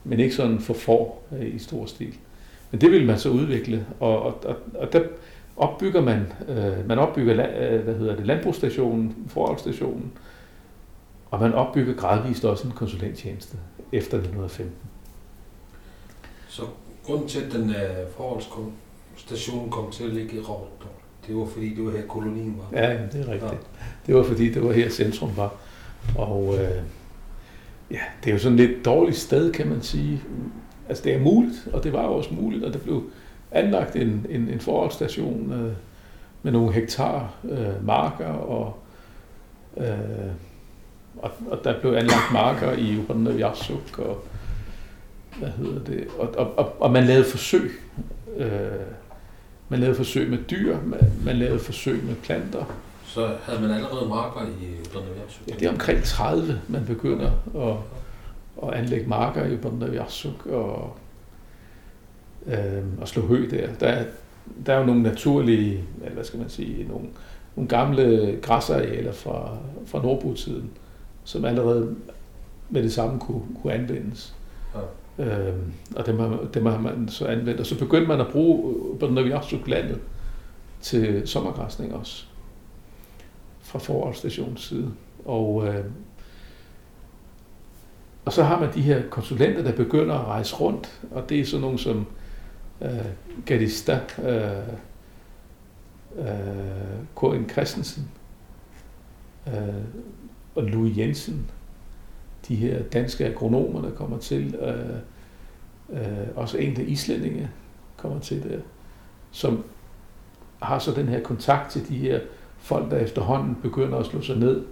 men 0.04 0.20
ikke 0.20 0.34
sådan 0.34 0.60
for 0.60 0.74
får 0.74 1.26
øh, 1.38 1.54
i 1.54 1.58
stor 1.58 1.86
stil. 1.86 2.14
Men 2.70 2.80
det 2.80 2.90
ville 2.90 3.06
man 3.06 3.18
så 3.18 3.28
udvikle, 3.28 3.86
og, 4.00 4.22
og, 4.22 4.44
og, 4.44 4.56
og 4.74 4.92
der 4.92 5.02
opbygger 5.56 6.00
man, 6.00 6.32
øh, 6.48 6.88
man 6.88 6.98
opbygger 6.98 7.32
øh, 7.32 7.80
hvad 7.80 7.94
hedder 7.94 8.16
det, 8.16 8.26
landbrugsstationen, 8.26 9.16
forholdsstationen, 9.28 10.12
og 11.30 11.40
man 11.40 11.54
opbygger 11.54 11.94
gradvist 11.94 12.44
også 12.44 12.66
en 12.66 12.72
konsulenttjeneste 12.72 13.56
efter 13.92 14.16
1915. 14.16 14.74
Så 16.48 16.62
grunden 17.04 17.28
til, 17.28 17.40
at 17.40 17.52
den 17.52 17.70
uh, 17.70 17.76
forholdsstation 18.16 19.70
kom 19.70 19.90
til 19.90 20.04
at 20.04 20.10
ligge 20.10 20.36
i 20.36 20.40
Rovdrup, 20.40 20.94
det 21.26 21.36
var 21.36 21.46
fordi, 21.46 21.74
det 21.74 21.84
var 21.84 21.90
her 21.90 22.06
kolonien 22.06 22.58
var. 22.58 22.78
Ja, 22.80 22.98
det 23.12 23.20
er 23.20 23.32
rigtigt. 23.32 23.60
Det 24.06 24.14
var 24.14 24.22
fordi, 24.22 24.52
det 24.52 24.64
var 24.64 24.72
her 24.72 24.90
centrum 24.90 25.36
var. 25.36 25.54
Og 26.18 26.54
øh, 26.54 26.82
ja, 27.90 28.00
det 28.24 28.30
er 28.30 28.32
jo 28.32 28.38
sådan 28.38 28.58
et 28.58 28.68
lidt 28.68 28.84
dårligt 28.84 29.18
sted, 29.18 29.52
kan 29.52 29.68
man 29.68 29.82
sige. 29.82 30.22
Altså 30.88 31.04
det 31.04 31.14
er 31.14 31.20
muligt, 31.20 31.68
og 31.72 31.84
det 31.84 31.92
var 31.92 31.98
også 31.98 32.34
muligt, 32.34 32.64
og 32.64 32.72
der 32.72 32.78
blev 32.78 33.02
anlagt 33.54 33.96
en, 33.96 34.26
en, 34.30 34.48
en 34.48 34.60
forholdsstation 34.60 35.52
øh, 35.52 35.72
med 36.42 36.52
nogle 36.52 36.72
hektar 36.72 37.34
øh, 37.44 37.86
marker, 37.86 38.28
og, 38.28 38.76
øh, 39.76 39.86
og, 41.18 41.30
og 41.50 41.64
der 41.64 41.80
blev 41.80 41.92
anlagt 41.92 42.32
marker 42.32 42.72
i 42.72 42.98
Upanavjasuk, 42.98 43.98
og 43.98 44.24
hvad 45.38 45.48
hedder 45.48 45.84
det, 45.84 46.06
og, 46.18 46.34
og, 46.36 46.58
og, 46.58 46.82
og 46.82 46.90
man 46.90 47.04
lavede 47.04 47.24
forsøg. 47.24 47.70
Øh, 48.36 48.50
man 49.68 49.80
lavede 49.80 49.96
forsøg 49.96 50.30
med 50.30 50.38
dyr, 50.50 50.78
man, 50.84 51.12
man 51.24 51.36
lavede 51.36 51.58
forsøg 51.58 52.04
med 52.04 52.14
planter, 52.14 52.64
Så 53.06 53.30
havde 53.42 53.60
man 53.60 53.70
allerede 53.70 54.08
marker 54.08 54.40
i 54.40 54.80
Udlandet 54.80 55.40
Ja, 55.48 55.54
det 55.54 55.62
er 55.62 55.70
omkring 55.70 56.02
30, 56.02 56.60
man 56.68 56.84
begynder 56.86 57.30
at, 57.56 57.76
at 58.68 58.74
anlægge 58.74 59.08
marker 59.08 59.46
i 59.46 59.56
Bandavjasuk 59.56 60.46
og, 60.46 60.96
øh, 62.46 62.82
og 63.00 63.08
slå 63.08 63.22
hø 63.22 63.48
der. 63.50 63.68
Der 63.80 63.86
er, 63.86 64.04
der 64.66 64.74
er 64.74 64.78
jo 64.78 64.86
nogle 64.86 65.02
naturlige, 65.02 65.84
eller 66.00 66.14
hvad 66.14 66.24
skal 66.24 66.40
man 66.40 66.48
sige, 66.48 66.88
nogle, 66.88 67.06
nogle 67.56 67.68
gamle 67.68 68.38
græsarealer 68.42 69.12
fra, 69.12 69.56
fra 69.86 70.02
Nordbotiden, 70.02 70.70
som 71.24 71.44
allerede 71.44 71.96
med 72.70 72.82
det 72.82 72.92
samme 72.92 73.20
kunne, 73.20 73.42
kunne 73.62 73.72
anvendes. 73.72 74.34
Ja. 74.74 74.80
Øh, 75.24 75.54
og 75.96 76.06
dem 76.06 76.18
har, 76.18 76.38
dem 76.54 76.66
har 76.66 76.78
man 76.78 77.08
så 77.08 77.26
anvendt. 77.26 77.60
Og 77.60 77.66
så 77.66 77.78
begyndte 77.78 78.08
man 78.08 78.20
at 78.20 78.28
bruge 78.32 78.74
Bandavjasuk 78.98 79.68
landet 79.68 79.98
til 80.80 81.22
sommergræsning 81.28 81.94
også 81.94 82.24
fra 83.60 83.78
forholdsstationens 83.78 84.62
side. 84.62 84.92
Og, 85.24 85.66
øh, 85.68 85.84
og 88.24 88.32
så 88.32 88.42
har 88.42 88.60
man 88.60 88.74
de 88.74 88.80
her 88.80 89.02
konsulenter, 89.10 89.62
der 89.62 89.72
begynder 89.72 90.14
at 90.14 90.26
rejse 90.26 90.54
rundt, 90.54 91.00
og 91.10 91.28
det 91.28 91.40
er 91.40 91.44
sådan 91.44 91.60
nogle 91.60 91.78
som 91.78 92.06
øh, 92.80 92.90
Gadista, 93.46 94.00
øh, 94.22 94.68
øh, 96.18 96.26
K.N. 97.16 97.48
Christensen 97.50 98.10
øh, 99.46 99.84
og 100.54 100.62
Louis 100.62 100.98
Jensen, 100.98 101.50
de 102.48 102.54
her 102.54 102.82
danske 102.82 103.26
agronomer, 103.26 103.82
der 103.82 103.90
kommer 103.90 104.18
til, 104.18 104.54
øh, 104.54 104.96
øh, 106.00 106.28
også 106.36 106.58
enkelte 106.58 106.90
islændinge 106.90 107.50
kommer 107.96 108.20
til 108.20 108.42
der, 108.42 108.58
som 109.30 109.64
har 110.62 110.78
så 110.78 110.92
den 110.92 111.08
her 111.08 111.20
kontakt 111.22 111.70
til 111.70 111.88
de 111.88 111.98
her 111.98 112.20
folk, 112.58 112.90
der 112.90 112.98
efterhånden 112.98 113.56
begynder 113.62 113.98
at 113.98 114.06
slå 114.06 114.20
sig 114.22 114.36
ned 114.36 114.64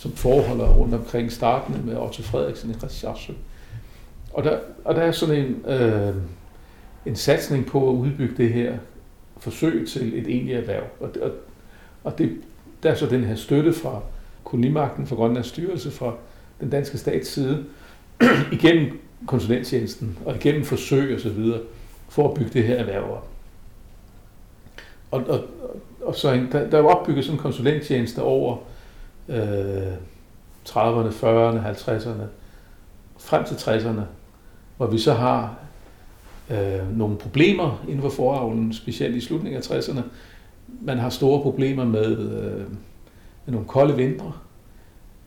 som 0.00 0.12
forholder 0.12 0.68
rundt 0.68 0.94
omkring 0.94 1.32
startende 1.32 1.82
med 1.84 1.96
Otto 1.96 2.22
Frederiksen 2.22 2.70
i 2.70 2.74
Christiansø. 2.74 3.32
Og 4.32 4.44
der, 4.44 4.58
og 4.84 4.94
der 4.94 5.02
er 5.02 5.12
sådan 5.12 5.36
en, 5.36 5.70
øh, 5.70 6.14
en 7.06 7.16
satsning 7.16 7.66
på 7.66 7.90
at 7.90 7.94
udbygge 7.94 8.36
det 8.36 8.52
her 8.52 8.78
forsøg 9.38 9.88
til 9.88 10.18
et 10.18 10.26
egentligt 10.26 10.58
erhverv. 10.58 10.84
Og, 11.00 11.10
og, 11.22 11.30
og 12.04 12.18
det, 12.18 12.40
der 12.82 12.90
er 12.90 12.94
så 12.94 13.06
den 13.06 13.24
her 13.24 13.34
støtte 13.34 13.72
fra 13.72 14.00
kolonimagten, 14.44 15.06
fra 15.06 15.16
Grønlands 15.16 15.46
styrelse, 15.46 15.90
fra 15.90 16.14
den 16.60 16.70
danske 16.70 16.98
stats 16.98 17.28
side, 17.28 17.64
igennem 18.52 19.00
konsulenttjenesten 19.26 20.18
og 20.24 20.36
igennem 20.36 20.64
forsøg 20.64 21.14
osv., 21.14 21.22
så 21.22 21.28
videre, 21.28 21.60
for 22.08 22.28
at 22.28 22.34
bygge 22.34 22.50
det 22.52 22.64
her 22.64 22.74
erhverv 22.74 23.12
op. 23.12 23.28
Og, 25.10 25.24
og, 25.28 25.44
og 26.02 26.14
så 26.14 26.46
der, 26.52 26.70
der 26.70 26.78
er 26.78 26.82
opbygget 26.82 27.24
sådan 27.24 27.38
en 27.38 27.42
konsulenttjeneste 27.42 28.22
over 28.22 28.56
øh, 29.28 29.92
30'erne, 30.68 31.12
40'erne, 31.12 31.66
50'erne, 31.66 32.24
frem 33.18 33.44
til 33.44 33.54
60'erne, 33.54 34.00
hvor 34.76 34.86
vi 34.86 34.98
så 34.98 35.12
har 35.12 35.59
øh, 36.50 36.98
nogle 36.98 37.16
problemer 37.16 37.84
inden 37.88 38.02
for 38.02 38.08
foravlen, 38.08 38.72
specielt 38.72 39.16
i 39.16 39.20
slutningen 39.20 39.62
af 39.62 39.70
60'erne. 39.70 40.00
Man 40.80 40.98
har 40.98 41.10
store 41.10 41.42
problemer 41.42 41.84
med, 41.84 42.18
øh, 42.18 42.66
med 43.44 43.52
nogle 43.52 43.66
kolde 43.66 43.96
vintre, 43.96 44.32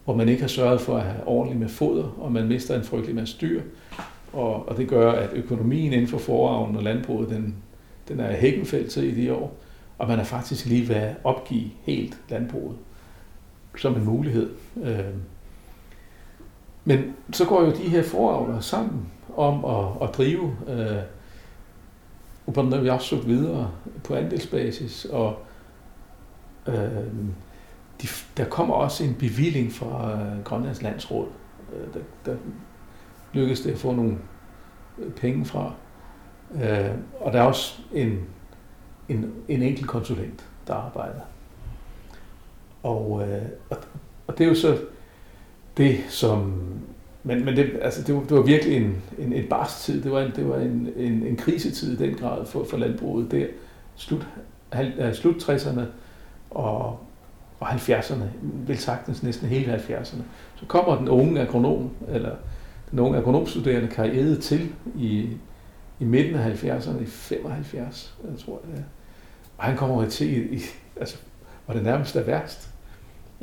hvor 0.06 0.16
man 0.16 0.30
ikke 0.30 0.42
har 0.42 0.48
sørget 0.48 0.82
for 0.82 0.98
at 0.98 1.04
have 1.04 1.28
ordentligt 1.28 1.60
med 1.60 1.70
foder, 1.70 2.16
og 2.18 2.32
man 2.32 2.48
mister 2.48 2.76
en 2.76 2.84
frygtelig 2.84 3.16
masse 3.16 3.38
dyr. 3.42 3.62
Og, 4.34 4.70
og 4.70 4.78
det 4.78 4.88
gør, 4.88 5.12
at 5.12 5.30
økonomien 5.34 5.94
inden 5.94 6.08
for 6.08 6.18
foravlen 6.18 6.76
og 6.76 6.84
landbruget, 6.84 7.30
den, 7.30 7.56
den 8.08 8.20
er 8.20 8.32
hækkenfældt 8.32 8.92
til 8.92 9.18
i 9.18 9.22
de 9.22 9.34
år, 9.34 9.58
og 9.98 10.08
man 10.08 10.20
er 10.20 10.24
faktisk 10.24 10.66
lige 10.66 10.90
ved 10.90 10.96
at 10.96 11.16
opgive 11.24 11.70
helt 11.84 12.18
landbruget 12.30 12.78
som 13.78 13.96
en 13.96 14.06
mulighed. 14.06 14.50
Øh, 14.84 15.00
men 16.86 17.16
så 17.32 17.46
går 17.46 17.62
jo 17.62 17.72
de 17.72 17.90
her 17.90 18.04
foravlere 18.04 18.62
sammen 18.62 19.08
om 19.36 19.66
at, 19.66 20.10
at 20.10 20.16
drive 20.18 20.58
øh, 20.68 21.04
Upanavjasuk 22.46 23.26
videre 23.26 23.72
på 24.04 24.16
andelsbasis, 24.16 25.06
og 25.06 25.38
øh, 26.68 27.06
de, 28.02 28.08
der 28.38 28.46
kommer 28.46 28.76
også 28.76 29.04
en 29.04 29.16
bevilling 29.16 29.72
fra 29.72 30.12
øh, 30.12 30.44
Grønlands 30.44 30.82
Landsråd. 30.82 31.28
Øh, 31.74 31.94
der, 31.94 32.00
der 32.26 32.38
lykkedes 33.34 33.62
det 33.62 33.72
at 33.72 33.78
få 33.78 33.92
nogle 33.92 34.18
øh, 34.98 35.12
penge 35.12 35.46
fra. 35.46 35.74
Øh, 36.56 36.92
og 37.20 37.34
der 37.34 37.40
er 37.42 37.44
også 37.44 37.82
en, 37.94 38.20
en, 39.10 39.34
en 39.48 39.62
enkelt 39.62 39.88
konsulent, 39.88 40.50
der 40.68 40.74
arbejder. 40.74 41.22
Og, 42.84 43.30
øh, 43.30 43.46
og, 43.70 43.78
og 44.28 44.38
det 44.38 44.44
er 44.44 44.48
jo 44.48 44.56
så 44.56 44.78
det, 45.78 46.00
som... 46.10 46.64
Men, 47.24 47.46
men 47.46 47.56
det, 47.56 47.80
altså, 47.82 48.02
det, 48.02 48.16
var, 48.16 48.22
det 48.22 48.38
var 48.38 48.42
virkelig 48.42 48.78
en, 48.78 49.02
en, 49.18 49.34
en 49.34 49.48
barsk 49.50 49.78
tid. 49.78 50.04
Det 50.04 50.12
var 50.12 50.22
en, 50.22 50.32
det 50.36 50.50
var 50.50 50.58
en, 50.58 50.90
en, 50.96 51.24
en 51.24 51.36
krisetid 51.36 52.00
i 52.00 52.08
den 52.08 52.16
grad 52.16 52.46
for, 52.46 52.64
for 52.64 52.78
landbruget. 52.78 53.32
Der 53.32 53.46
slut, 53.96 54.28
hal, 54.72 55.16
slut 55.16 55.50
60'erne 55.50 55.82
og, 56.50 57.00
og 57.60 57.68
70'erne, 57.68 58.24
vel 58.42 58.78
sagtens 58.78 59.24
næsten 59.24 59.48
hele 59.48 59.76
70'erne. 59.76 60.22
Så 60.56 60.66
kommer 60.68 60.98
den 60.98 61.10
unge 61.10 61.42
agronom, 61.42 61.90
eller 62.10 62.36
den 62.92 63.00
unge 63.00 63.18
agronomstuderende 63.18 63.88
karriere 63.88 64.36
til 64.36 64.70
i, 64.96 65.30
i 66.00 66.04
midten 66.04 66.36
af 66.36 66.64
70'erne, 66.64 67.02
i 67.02 67.06
75, 67.06 68.18
jeg 68.24 68.40
tror 68.40 68.62
jeg 68.64 68.76
det 68.76 68.80
er. 68.80 68.86
Og 69.58 69.64
han 69.64 69.78
kommer 69.78 70.10
til, 70.10 70.54
i, 70.54 70.62
altså, 70.96 71.18
hvor 71.66 71.74
det 71.74 71.84
nærmest 71.84 72.16
er 72.16 72.24
værst. 72.24 72.70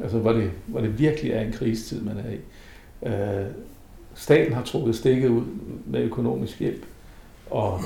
Altså 0.02 0.18
hvor 0.18 0.32
det, 0.32 0.50
hvor 0.66 0.80
det 0.80 0.98
virkelig 0.98 1.32
er 1.32 1.40
en 1.40 1.52
krisetid, 1.52 2.02
man 2.02 2.16
er 2.16 2.30
i. 2.30 2.38
Øh, 3.02 3.46
staten 4.14 4.52
har 4.52 4.62
trukket 4.62 4.96
stikket 4.96 5.28
ud 5.28 5.44
med 5.86 6.00
økonomisk 6.00 6.60
hjælp. 6.60 6.84
Og 7.50 7.80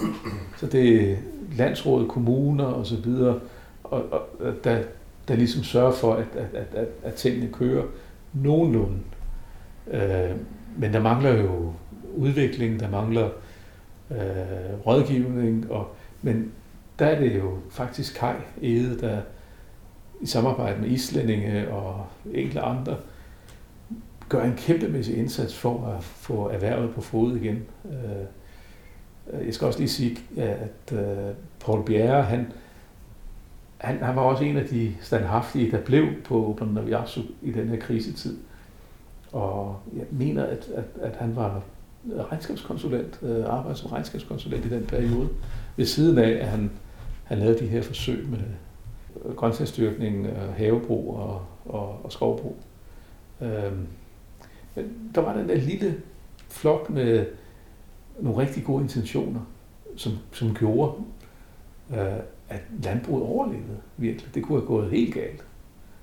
så 0.57 0.67
det 0.67 1.11
er 1.11 1.17
landsrådet, 1.57 2.09
kommuner 2.09 2.65
og 2.65 2.87
så 2.87 2.97
videre, 2.97 3.41
og, 3.85 4.03
og, 4.12 4.55
der, 4.65 4.83
der 5.29 5.37
ligesom 5.37 5.62
sørger 5.62 5.93
for, 5.93 6.15
at, 6.15 6.27
at, 6.37 6.55
at, 6.55 6.75
at, 6.75 6.89
at 7.03 7.15
tingene 7.15 7.53
kører 7.53 7.85
nogenlunde. 8.33 8.99
Øh, 9.91 10.31
men 10.77 10.93
der 10.93 11.01
mangler 11.01 11.43
jo 11.43 11.73
udvikling, 12.17 12.81
der 12.81 12.91
mangler 12.91 13.29
øh, 14.11 14.87
rådgivning, 14.87 15.71
og, 15.71 15.89
men 16.23 16.53
der 16.99 17.07
er 17.07 17.21
det 17.21 17.39
jo 17.39 17.59
faktisk 17.71 18.19
Kai 18.19 18.35
Ede, 18.62 19.01
der, 19.01 19.19
i 20.21 20.27
samarbejde 20.27 20.81
med 20.81 20.89
islændinge 20.89 21.69
og 21.69 22.07
enkelte 22.33 22.61
andre, 22.61 22.97
gør 24.29 24.43
en 24.43 24.55
kæmpemæssig 24.57 25.16
indsats 25.16 25.57
for 25.57 25.87
at 25.87 26.05
få 26.05 26.49
erhvervet 26.49 26.95
på 26.95 27.01
fod 27.01 27.37
igen. 27.37 27.62
Øh, 27.85 29.41
øh, 29.41 29.47
jeg 29.47 29.55
skal 29.55 29.66
også 29.66 29.79
lige 29.79 29.89
sige, 29.89 30.18
at 30.37 30.93
øh, 30.93 31.35
Paul 31.64 31.85
Bjerre, 31.85 32.22
han, 32.22 32.53
han, 33.79 34.03
han 34.03 34.16
var 34.16 34.22
også 34.22 34.45
en 34.45 34.57
af 34.57 34.66
de 34.66 34.95
standhaftige, 35.01 35.70
der 35.70 35.81
blev 35.81 36.07
på 36.25 36.59
Naviasu 36.75 37.20
i 37.43 37.53
den 37.53 37.68
her 37.68 37.81
krisetid. 37.81 38.37
Og 39.33 39.77
jeg 39.97 40.05
mener, 40.11 40.45
at, 40.45 40.68
at, 40.75 40.85
at 41.03 41.16
han 41.16 41.37
var 41.37 41.62
regnskabskonsulent, 42.31 43.18
øh, 43.22 43.45
som 43.75 43.91
regnskabskonsulent 43.91 44.64
i 44.64 44.68
den 44.68 44.87
periode, 44.87 45.29
ved 45.77 45.87
siden 45.87 46.18
af, 46.18 46.31
at 46.31 46.47
han, 46.47 46.70
han 47.25 47.39
lavede 47.39 47.59
de 47.59 47.66
her 47.66 47.83
forsøg 47.83 48.27
med, 48.29 48.39
grøntsagsdyrkning, 49.37 50.29
havebrug 50.57 51.16
og, 51.16 51.43
og, 51.64 52.05
og 52.05 52.12
skovbrug. 52.12 52.57
Øhm, 53.41 53.87
men 54.75 55.11
der 55.14 55.20
var 55.20 55.37
den 55.37 55.49
der 55.49 55.57
lille 55.57 55.95
flok 56.49 56.91
med 56.91 57.27
nogle 58.20 58.39
rigtig 58.39 58.64
gode 58.64 58.83
intentioner, 58.83 59.41
som, 59.97 60.12
som 60.33 60.55
gjorde, 60.55 60.93
øh, 61.91 62.18
at 62.49 62.61
landbruget 62.83 63.25
overlevede 63.25 63.81
virkelig. 63.97 64.35
Det 64.35 64.43
kunne 64.43 64.59
have 64.59 64.66
gået 64.66 64.91
helt 64.91 65.14
galt. 65.14 65.45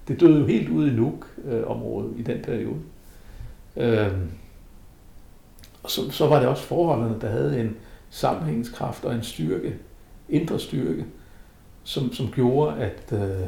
Det 0.07 0.19
døde 0.19 0.39
jo 0.39 0.45
helt 0.45 0.69
ud 0.69 0.87
i 0.87 0.93
Nuuk-området 0.93 2.13
øh, 2.13 2.19
i 2.19 2.23
den 2.23 2.41
periode. 2.43 2.79
Øh, 3.77 4.17
og 5.83 5.91
så, 5.91 6.11
så 6.11 6.27
var 6.27 6.39
det 6.39 6.47
også 6.47 6.63
forholdene, 6.63 7.21
der 7.21 7.29
havde 7.29 7.61
en 7.61 7.77
sammenhængskraft 8.09 9.05
og 9.05 9.15
en 9.15 9.23
styrke, 9.23 9.77
indre 10.29 10.59
styrke, 10.59 11.05
som, 11.83 12.13
som 12.13 12.31
gjorde, 12.31 12.77
at, 12.77 13.13
øh, 13.13 13.47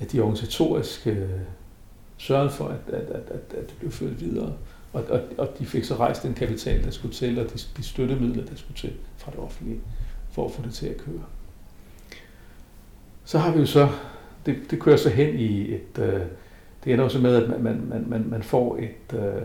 at 0.00 0.12
de 0.12 0.20
organisatoriske 0.20 1.10
øh, 1.10 1.40
sørgede 2.20 2.50
for, 2.50 2.68
at, 2.68 2.94
at, 2.94 3.02
at, 3.02 3.22
at, 3.30 3.54
at 3.58 3.68
det 3.70 3.74
blev 3.78 3.90
ført 3.90 4.20
videre. 4.20 4.52
Og, 4.92 5.04
og, 5.08 5.20
og 5.38 5.48
de 5.58 5.66
fik 5.66 5.84
så 5.84 5.94
rejst 5.94 6.22
den 6.22 6.34
kapital, 6.34 6.84
der 6.84 6.90
skulle 6.90 7.14
til, 7.14 7.38
og 7.38 7.44
de, 7.44 7.58
de 7.76 7.82
støttemidler, 7.82 8.44
der 8.44 8.56
skulle 8.56 8.76
til 8.76 8.92
fra 9.16 9.30
det 9.30 9.40
offentlige, 9.40 9.80
for 10.30 10.44
at 10.44 10.52
få 10.52 10.62
det 10.62 10.74
til 10.74 10.86
at 10.86 10.96
køre. 10.96 11.24
Så 13.24 13.38
har 13.38 13.52
vi 13.52 13.60
jo 13.60 13.66
så, 13.66 13.88
det, 14.46 14.56
det 14.70 14.80
kører 14.80 14.96
så 14.96 15.10
hen 15.10 15.38
i 15.38 15.74
et, 15.74 15.98
øh, 15.98 16.20
det 16.84 16.92
ender 16.92 17.04
også 17.04 17.18
med, 17.18 17.36
at 17.36 17.60
man, 17.60 17.86
man, 17.88 18.04
man, 18.08 18.24
man 18.28 18.42
får 18.42 18.76
et, 18.76 19.18
øh, 19.18 19.42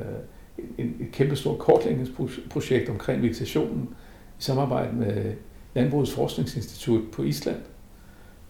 et, 0.77 0.93
et 0.99 1.11
kæmpestort 1.11 1.59
kortlægningsprojekt 1.59 2.89
omkring 2.89 3.21
vegetationen 3.21 3.89
i 4.39 4.43
samarbejde 4.43 4.95
med 4.95 5.33
Landbrugets 5.73 6.13
Forskningsinstitut 6.13 7.11
på 7.11 7.23
Island, 7.23 7.61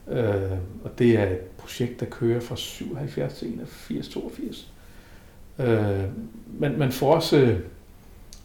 Øh, 0.08 0.52
og 0.84 1.00
det 1.00 1.20
er 1.20 1.26
et 1.26 1.55
projekt, 1.66 2.00
der 2.00 2.06
kører 2.06 2.40
fra 2.40 2.56
77 2.56 3.34
til 3.34 3.48
81, 3.48 4.08
82. 4.08 4.72
Øh, 5.60 6.04
man, 6.60 6.78
man 6.80 6.92
får 6.92 7.16
også 7.16 7.38
øh, 7.38 7.60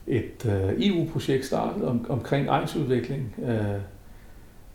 et 0.07 0.47
øh, 0.47 0.89
EU-projekt 0.89 1.45
startet 1.45 1.85
om, 1.85 2.07
omkring 2.09 2.49
egensudvikling 2.49 3.35
øh, 3.43 3.81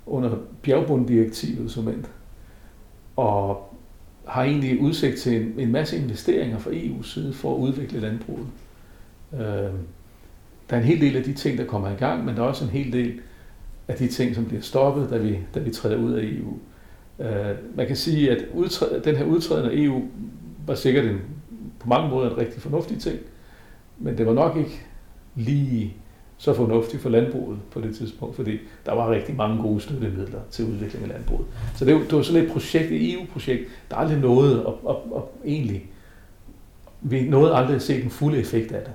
under 0.06 0.38
bjergbunddirektivet 0.62 1.72
som 1.72 1.88
end, 1.88 2.04
og 3.16 3.74
har 4.28 4.44
egentlig 4.44 4.82
udsigt 4.82 5.18
til 5.18 5.42
en, 5.42 5.60
en 5.60 5.72
masse 5.72 5.98
investeringer 5.98 6.60
fra 6.60 6.72
EU's 6.72 7.14
side 7.14 7.34
for 7.34 7.56
at 7.56 7.60
udvikle 7.60 8.00
landbruget. 8.00 8.48
Øh, 9.34 9.40
der 10.70 10.76
er 10.76 10.78
en 10.78 10.84
hel 10.84 11.02
del 11.02 11.16
af 11.16 11.24
de 11.24 11.34
ting, 11.34 11.58
der 11.58 11.66
kommer 11.66 11.92
i 11.92 11.96
gang, 11.96 12.26
men 12.26 12.36
der 12.36 12.42
er 12.42 12.48
også 12.48 12.64
en 12.64 12.70
hel 12.70 12.94
del 12.94 13.20
af 13.88 13.96
de 13.96 14.08
ting, 14.08 14.36
som 14.36 14.46
bliver 14.46 14.62
stoppet, 14.62 15.10
da 15.10 15.18
vi, 15.18 15.40
da 15.56 15.60
vi 15.60 15.72
træder 15.72 15.98
ud 15.98 16.14
af 16.14 16.24
EU. 16.24 16.58
Øh, 17.20 17.56
man 17.76 17.88
kan 17.88 17.96
sige, 17.96 18.32
at 18.32 18.38
udtræ- 18.54 19.00
den 19.04 19.16
her 19.16 19.26
udtræden 19.26 19.72
af 19.72 19.74
EU 19.74 20.02
var 20.68 20.76
sikkert 20.76 21.06
en, 21.06 21.22
på 21.80 21.90
mange 21.90 22.10
måder 22.10 22.30
en 22.30 22.38
rigtig 22.38 22.62
fornuftig 22.62 23.00
ting, 23.00 23.20
men 24.00 24.18
det 24.18 24.26
var 24.26 24.34
nok 24.34 24.58
ikke 24.58 24.82
lige 25.36 25.94
så 26.38 26.54
fornuftigt 26.54 27.02
for 27.02 27.10
landbruget 27.10 27.60
på 27.72 27.82
det 27.82 27.96
tidspunkt, 27.96 28.36
fordi 28.36 28.58
der 28.86 28.94
var 28.94 29.12
rigtig 29.12 29.36
mange 29.36 29.62
gode 29.62 29.82
støttemidler 29.82 30.40
til 30.52 30.66
udvikling 30.66 31.04
af 31.04 31.10
landbruget. 31.10 31.46
Så 31.76 31.86
det 31.86 31.94
var, 31.94 32.00
det 32.02 32.14
var 32.14 32.22
sådan 32.22 32.44
et 32.44 32.52
projekt, 32.52 32.92
et 32.92 33.14
EU-projekt, 33.14 33.70
der 33.90 33.96
aldrig 33.96 34.20
nåede 34.20 34.60
at, 34.60 34.74
at, 34.90 34.96
at, 34.96 34.96
at 35.16 35.24
egentlig, 35.46 35.86
vi 37.02 37.30
nåede 37.30 37.56
aldrig 37.56 37.76
at 37.76 37.82
se 37.82 38.02
den 38.02 38.10
fulde 38.10 38.38
effekt 38.38 38.72
af 38.72 38.84
det. 38.84 38.94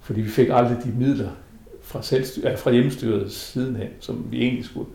Fordi 0.00 0.20
vi 0.20 0.28
fik 0.28 0.48
aldrig 0.52 0.78
de 0.84 0.92
midler 0.98 1.30
fra, 1.82 2.02
selvstyr, 2.02 2.56
fra 2.56 2.70
hjemmestyret 2.70 3.32
sidenhen, 3.32 3.88
som 4.00 4.26
vi 4.30 4.42
egentlig 4.42 4.64
skulle, 4.64 4.88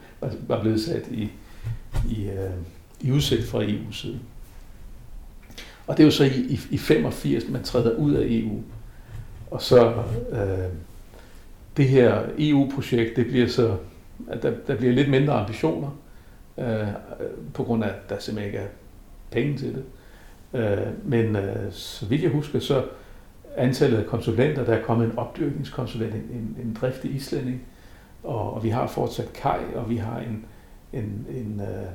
var 0.48 0.62
blevet 0.62 0.82
sat 0.82 1.08
i, 1.12 1.30
i, 2.10 2.30
øh, 2.30 2.52
i 3.02 3.12
udsigt 3.12 3.44
fra 3.44 3.64
eu 3.64 3.92
side. 3.92 4.20
Og 5.88 5.98
det 5.98 6.04
er 6.04 6.08
jo 6.08 6.12
så 6.12 6.24
i, 6.24 6.28
i, 6.30 6.60
i 6.70 6.78
85, 6.78 7.50
man 7.50 7.64
træder 7.64 7.96
ud 7.96 8.14
af 8.14 8.26
EU. 8.30 8.62
Og 9.52 9.62
så 9.62 9.94
øh, 10.32 10.70
det 11.78 11.88
her 11.88 12.24
EU-projekt, 12.38 13.16
det 13.16 13.28
bliver 13.28 13.48
så, 13.48 13.78
at 14.28 14.44
der, 14.44 14.54
der 14.68 14.76
bliver 14.76 14.94
lidt 14.94 15.10
mindre 15.10 15.34
ambitioner, 15.34 15.90
øh, 16.58 16.88
på 17.54 17.64
grund 17.64 17.84
af, 17.84 17.88
at 17.88 18.10
der 18.10 18.20
simpelthen 18.20 18.54
ikke 18.54 18.58
er 18.58 18.68
penge 19.32 19.58
til 19.58 19.76
det. 19.76 19.84
Øh, 20.54 20.88
men 21.04 21.36
øh, 21.36 21.72
så 21.72 22.06
vidt 22.06 22.24
jeg 22.24 22.32
husker, 22.32 22.60
så 22.60 22.86
antallet 23.58 23.98
af 23.98 24.06
konsulenter, 24.06 24.66
der 24.66 24.74
er 24.74 24.84
kommet 24.84 25.06
en 25.06 25.18
opdyrkningskonsulent, 25.18 26.14
en, 26.14 26.20
en, 26.20 26.58
en 26.64 26.78
driftig 26.82 27.16
islænding, 27.16 27.62
og, 28.24 28.54
og 28.54 28.64
vi 28.64 28.70
har 28.70 28.88
fortsat 28.88 29.34
Kai, 29.34 29.60
og 29.76 29.90
vi 29.90 29.98
har 29.98 30.20
en, 30.20 30.46
en, 30.94 31.28
en 31.30 31.62
øh, 31.62 31.88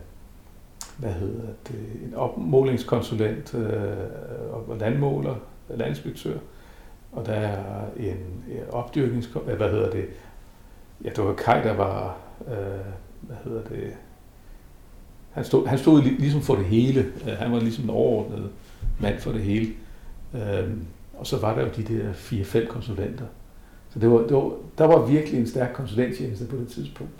hvad 0.97 1.12
hedder 1.12 1.49
det, 1.68 1.78
en 2.05 2.14
opmålingskonsulent 2.14 3.55
øh, 3.55 3.97
og 4.53 4.76
landmåler, 4.80 5.34
landinspektør, 5.68 6.38
og 7.12 7.26
der 7.26 7.32
er 7.32 7.84
en 7.97 8.16
opdyrknings... 8.70 9.30
Øh, 9.47 9.57
hvad 9.57 9.70
hedder 9.70 9.90
det? 9.90 10.05
Ja, 11.05 11.09
det 11.09 11.24
var 11.24 11.34
Kai, 11.34 11.62
der 11.62 11.72
var... 11.72 12.16
Øh, 12.49 12.92
hvad 13.20 13.36
hedder 13.44 13.62
det? 13.62 13.92
Han 15.32 15.44
stod, 15.44 15.66
han 15.66 15.78
stod 15.78 16.03
ligesom 16.03 16.40
for 16.40 16.55
det 16.55 16.64
hele. 16.64 17.01
Øh, 17.01 17.32
han 17.38 17.53
var 17.53 17.61
ligesom 17.61 17.84
en 17.84 17.90
overordnet 17.90 18.51
mand 19.01 19.18
for 19.18 19.32
det 19.32 19.40
hele. 19.40 19.72
Øh, 20.34 20.70
og 21.14 21.26
så 21.26 21.40
var 21.40 21.55
der 21.55 21.62
jo 21.62 21.68
de 21.76 21.82
der 21.82 22.12
fire-fem 22.12 22.66
konsulenter. 22.66 23.24
Så 23.90 23.99
det 23.99 24.11
var, 24.11 24.18
det 24.18 24.32
var, 24.32 24.53
der 24.78 24.84
var 24.84 25.07
virkelig 25.07 25.40
en 25.40 25.47
stærk 25.47 25.72
konsulenttjeneste 25.74 26.47
på 26.47 26.57
det 26.57 26.68
tidspunkt. 26.68 27.12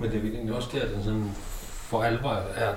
Men 0.00 0.10
det 0.10 0.16
er 0.16 0.22
virkelig 0.22 0.54
også 0.54 0.68
der, 0.72 0.94
den 0.94 1.04
sådan 1.04 1.24
for 1.90 2.02
alvor 2.02 2.30
er 2.56 2.74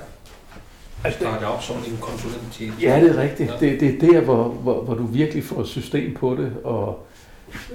Altså, 1.04 1.20
startet 1.20 1.48
op 1.48 1.64
som 1.64 1.76
en 1.78 1.98
konsulenttjeneste. 2.02 2.82
Ja, 2.82 3.02
det 3.02 3.18
er 3.18 3.22
rigtigt. 3.22 3.50
Ja. 3.50 3.56
Det, 3.60 3.80
det 3.80 3.94
er 3.94 4.12
der, 4.12 4.22
hvor, 4.22 4.50
hvor, 4.50 4.82
hvor 4.82 4.94
du 4.94 5.06
virkelig 5.06 5.44
får 5.44 5.64
system 5.64 6.14
på 6.14 6.36
det. 6.36 6.54
Og, 6.64 7.06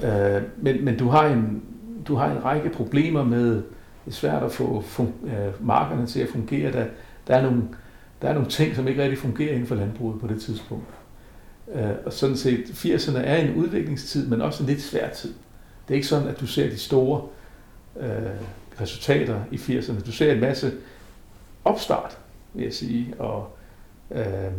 øh, 0.02 0.42
men, 0.56 0.84
men 0.84 0.98
du 0.98 1.08
har, 1.08 1.26
en, 1.26 1.62
du 2.08 2.14
har 2.14 2.30
en 2.30 2.44
række 2.44 2.70
problemer 2.70 3.24
med, 3.24 3.54
det 3.54 3.62
er 4.06 4.10
svært 4.10 4.42
at 4.42 4.52
få 4.52 4.80
fun, 4.80 5.12
øh, 5.24 5.66
markerne 5.66 6.06
til 6.06 6.20
at 6.20 6.28
fungere. 6.28 6.72
Der, 6.72 6.84
der, 7.26 7.36
er 7.36 7.42
nogle, 7.42 7.62
der 8.22 8.28
er 8.28 8.34
nogle 8.34 8.48
ting, 8.48 8.76
som 8.76 8.88
ikke 8.88 9.02
rigtig 9.02 9.18
fungerer 9.18 9.52
inden 9.52 9.66
for 9.66 9.74
landbruget 9.74 10.20
på 10.20 10.26
det 10.26 10.42
tidspunkt. 10.42 10.86
Øh, 11.74 11.90
og 12.06 12.12
sådan 12.12 12.36
set, 12.36 12.64
80'erne 12.64 13.18
er 13.18 13.36
en 13.36 13.54
udviklingstid, 13.54 14.28
men 14.28 14.40
også 14.40 14.62
en 14.62 14.68
lidt 14.68 14.82
svær 14.82 15.10
tid. 15.10 15.34
Det 15.88 15.94
er 15.94 15.96
ikke 15.96 16.06
sådan, 16.06 16.28
at 16.28 16.40
du 16.40 16.46
ser 16.46 16.70
de 16.70 16.78
store 16.78 17.22
øh, 18.00 18.08
resultater 18.80 19.40
i 19.50 19.56
80'erne. 19.56 20.06
Du 20.06 20.12
ser 20.12 20.32
en 20.32 20.40
masse 20.40 20.72
opstart, 21.64 22.18
vil 22.54 22.64
jeg 22.64 22.74
sige, 22.74 23.14
og 23.18 23.56
øh, 24.10 24.52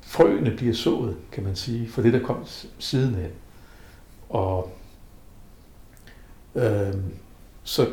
frøene 0.00 0.50
bliver 0.56 0.74
sået, 0.74 1.16
kan 1.32 1.44
man 1.44 1.56
sige, 1.56 1.88
for 1.88 2.02
det, 2.02 2.12
der 2.12 2.20
kom 2.20 2.46
sidenhen. 2.78 3.30
Og 4.28 4.72
øh, 6.54 6.94
så 7.62 7.86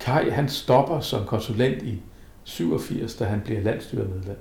Kai, 0.00 0.30
han 0.30 0.48
stopper 0.48 1.00
som 1.00 1.26
konsulent 1.26 1.82
i 1.82 2.02
87, 2.44 3.14
da 3.14 3.24
han 3.24 3.40
bliver 3.40 3.60
landstyremedlem 3.60 4.36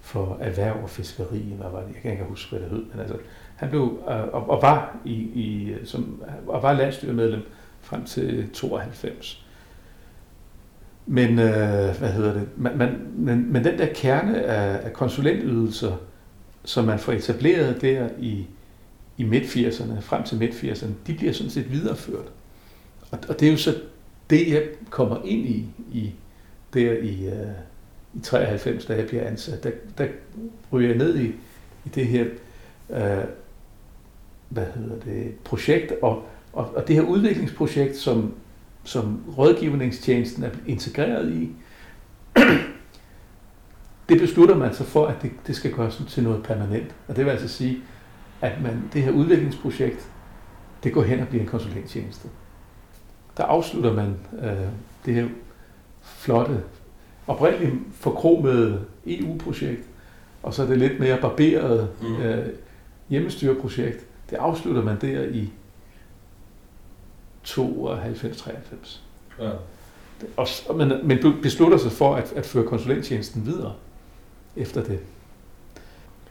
for 0.00 0.38
erhverv 0.40 0.82
og 0.82 0.90
fiskeri, 0.90 1.54
hvad 1.60 1.70
var 1.70 1.80
det? 1.80 1.94
Jeg 1.94 2.02
kan 2.02 2.12
ikke 2.12 2.24
huske, 2.24 2.50
hvad 2.50 2.60
det 2.60 2.70
hed, 2.70 2.84
men 2.92 3.00
altså, 3.00 3.16
han 3.56 3.70
blev, 3.70 3.98
øh, 4.08 4.34
og, 4.34 4.50
og 4.50 4.62
var 4.62 4.96
i, 5.04 5.14
i 5.14 5.74
som, 5.84 6.22
og 6.46 6.62
var 6.62 6.72
landstyremedlem 6.72 7.42
frem 7.84 8.04
til 8.04 8.50
92. 8.52 9.44
Men, 11.06 11.38
øh, 11.38 11.98
hvad 11.98 12.12
hedder 12.12 12.32
det, 12.32 12.48
man, 12.56 12.78
man, 12.78 13.06
men, 13.16 13.52
men 13.52 13.64
den 13.64 13.78
der 13.78 13.86
kerne 13.94 14.42
af, 14.42 14.86
af 14.86 14.92
konsulentydelser, 14.92 15.96
som 16.64 16.84
man 16.84 16.98
får 16.98 17.12
etableret 17.12 17.80
der 17.80 18.08
i, 18.18 18.46
i 19.18 19.24
midt-80'erne, 19.24 20.00
frem 20.00 20.22
til 20.22 20.38
midt-80'erne, 20.38 20.90
de 21.06 21.14
bliver 21.14 21.32
sådan 21.32 21.50
set 21.50 21.72
videreført. 21.72 22.32
Og, 23.10 23.18
og 23.28 23.40
det 23.40 23.48
er 23.48 23.52
jo 23.52 23.58
så 23.58 23.74
det, 24.30 24.52
jeg 24.52 24.62
kommer 24.90 25.16
ind 25.24 25.46
i, 25.46 25.66
i 25.92 26.12
der 26.74 26.92
i, 26.92 27.26
øh, 27.26 27.48
i 28.14 28.20
93, 28.22 28.84
da 28.84 28.96
jeg 28.96 29.06
bliver 29.06 29.26
ansat. 29.26 29.64
Der, 29.64 29.70
der 29.98 30.06
ryger 30.72 30.88
jeg 30.88 30.98
ned 30.98 31.18
i, 31.18 31.26
i 31.84 31.88
det 31.94 32.06
her 32.06 32.24
øh, 32.90 33.24
hvad 34.48 34.66
hedder 34.74 35.00
det, 35.04 35.34
projekt, 35.44 35.92
og, 36.02 36.22
og, 36.54 36.74
og 36.76 36.88
det 36.88 36.96
her 36.96 37.02
udviklingsprojekt, 37.02 37.96
som 37.96 38.34
som 38.84 39.20
rådgivningstjenesten 39.38 40.44
er 40.44 40.50
integreret 40.66 41.32
i, 41.32 41.50
det 44.08 44.20
beslutter 44.20 44.56
man 44.56 44.74
sig 44.74 44.86
for, 44.86 45.06
at 45.06 45.22
det, 45.22 45.30
det 45.46 45.56
skal 45.56 45.72
gøres 45.72 46.02
til 46.08 46.22
noget 46.22 46.42
permanent. 46.42 46.94
Og 47.08 47.16
det 47.16 47.24
vil 47.24 47.30
altså 47.30 47.48
sige, 47.48 47.78
at 48.40 48.62
man, 48.62 48.90
det 48.92 49.02
her 49.02 49.12
udviklingsprojekt, 49.12 50.08
det 50.84 50.92
går 50.92 51.02
hen 51.02 51.20
og 51.20 51.28
bliver 51.28 51.42
en 51.42 51.48
konsulenttjeneste. 51.48 52.28
Der 53.36 53.44
afslutter 53.44 53.92
man 53.92 54.16
øh, 54.42 54.68
det 55.06 55.14
her 55.14 55.28
flotte, 56.02 56.62
oprindeligt 57.26 57.74
forkromede 57.94 58.84
EU-projekt, 59.06 59.82
og 60.42 60.54
så 60.54 60.66
det 60.66 60.78
lidt 60.78 61.00
mere 61.00 61.18
barberet 61.20 61.88
mm. 62.02 62.16
øh, 62.16 62.46
hjemmestyreprojekt. 63.08 64.06
Det 64.30 64.36
afslutter 64.36 64.82
man 64.82 65.00
der 65.00 65.22
i 65.22 65.52
92-93. 67.44 68.98
Ja. 69.40 69.50
Og, 70.36 70.76
men, 70.76 70.92
men 71.04 71.40
beslutter 71.42 71.78
sig 71.78 71.92
for 71.92 72.14
at, 72.14 72.32
at 72.32 72.46
føre 72.46 72.66
konsulenttjenesten 72.66 73.46
videre 73.46 73.72
efter 74.56 74.82
det. 74.82 74.98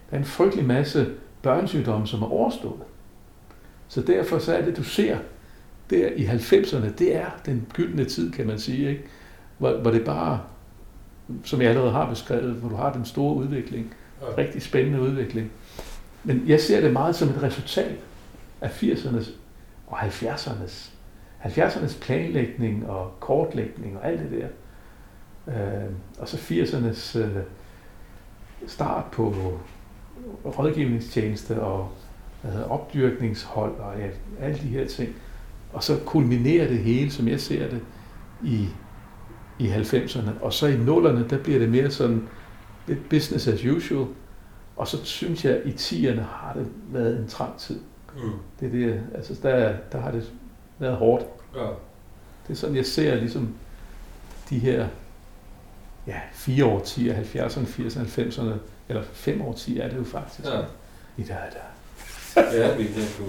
Der 0.10 0.16
er 0.16 0.18
en 0.18 0.26
frygtelig 0.26 0.66
masse 0.66 1.10
børnesygdomme, 1.42 2.08
som 2.08 2.22
er 2.22 2.32
overstået. 2.32 2.82
Så 3.88 4.02
derfor 4.02 4.40
så 4.40 4.56
er 4.56 4.66
det, 4.66 4.78
du 4.78 4.84
ser 4.84 5.18
der 5.90 6.08
i 6.08 6.26
90'erne, 6.26 6.94
det 6.98 7.16
er 7.16 7.26
den 7.46 7.68
gyldne 7.74 8.06
tid, 8.06 8.32
kan 8.32 8.48
man 8.48 8.60
sige, 8.60 8.90
ikke? 8.90 9.04
Hvor, 9.58 9.78
hvor 9.78 9.92
det 9.92 10.06
bare, 10.06 10.42
som 11.44 11.62
jeg 11.62 11.70
allerede 11.70 11.92
har 11.92 12.10
beskrevet, 12.10 12.54
hvor 12.54 12.70
du 12.70 12.76
har 12.76 12.94
den 12.94 13.06
store 13.06 13.36
udvikling, 13.36 13.94
ja. 14.22 14.38
rigtig 14.38 14.62
spændende 14.62 15.02
udvikling. 15.02 15.52
Men 16.24 16.44
jeg 16.48 16.62
ser 16.62 16.82
det 16.82 16.94
meget 16.94 17.16
som 17.16 17.30
et 17.30 17.44
resultat 17.44 17.96
af 18.62 18.84
80'ernes 18.84 19.30
og 19.88 20.00
70'ernes 20.00 20.93
70'ernes 21.44 22.02
planlægning 22.02 22.90
og 22.90 23.12
kortlægning 23.20 23.98
og 23.98 24.08
alt 24.08 24.20
det 24.20 24.32
der. 24.32 24.48
Øh, 25.48 25.90
og 26.20 26.28
så 26.28 26.38
80'ernes 26.38 27.20
øh, 27.20 27.44
start 28.68 29.06
på 29.12 29.34
rådgivningstjeneste 30.46 31.62
og 31.62 31.90
hvad 32.42 32.52
hedder, 32.52 32.68
opdyrkningshold 32.68 33.76
og 33.76 33.94
ja, 34.00 34.08
alle 34.46 34.58
de 34.58 34.68
her 34.68 34.88
ting. 34.88 35.16
Og 35.74 35.84
så 35.84 36.00
kulminerer 36.06 36.68
det 36.68 36.78
hele, 36.78 37.12
som 37.12 37.28
jeg 37.28 37.40
ser 37.40 37.70
det, 37.70 37.82
i, 38.44 38.68
i 39.60 39.68
90'erne. 39.68 40.30
Og 40.42 40.54
så 40.54 40.68
i 40.68 40.78
nullerne, 40.78 41.30
der 41.30 41.44
bliver 41.44 41.60
det 41.60 41.70
mere 41.70 41.92
sådan 41.92 42.28
lidt 42.88 43.10
business 43.10 43.48
as 43.48 43.66
usual. 43.66 44.08
Og 44.76 44.88
så 44.88 45.06
synes 45.06 45.46
jeg, 45.46 45.54
at 45.58 45.66
i 45.66 45.70
10'erne 45.70 46.22
har 46.22 46.54
det 46.54 46.68
været 46.92 47.20
en 47.20 47.28
trang 47.28 47.58
tid. 47.58 47.80
Mm. 48.16 48.32
Det 48.60 48.66
er 48.66 48.72
det, 48.72 49.02
altså 49.16 49.40
der, 49.44 49.74
der 49.92 50.02
har 50.02 50.12
det 50.12 50.34
været 50.84 50.98
hårdt. 50.98 51.26
Ja. 51.56 51.68
Det 52.48 52.54
er 52.54 52.56
sådan, 52.56 52.76
jeg 52.76 52.86
ser 52.86 53.16
ligesom 53.16 53.56
de 54.50 54.60
her 54.60 54.88
ja, 56.08 56.20
fire 56.34 56.66
årtier, 56.66 57.16
70'erne, 57.16 57.66
80'erne, 57.66 58.20
90'erne, 58.20 58.54
eller 58.90 59.04
fem 59.14 59.42
årtier 59.42 59.84
er 59.84 59.90
det 59.90 59.98
jo 59.98 60.04
faktisk. 60.04 60.48
Ja. 60.48 60.62
I 61.18 61.24
der 61.24 61.36
er 61.36 61.50
der. 61.50 62.44
ja, 62.58 62.76
vi 62.76 62.84
er 62.84 62.88
du, 63.18 63.26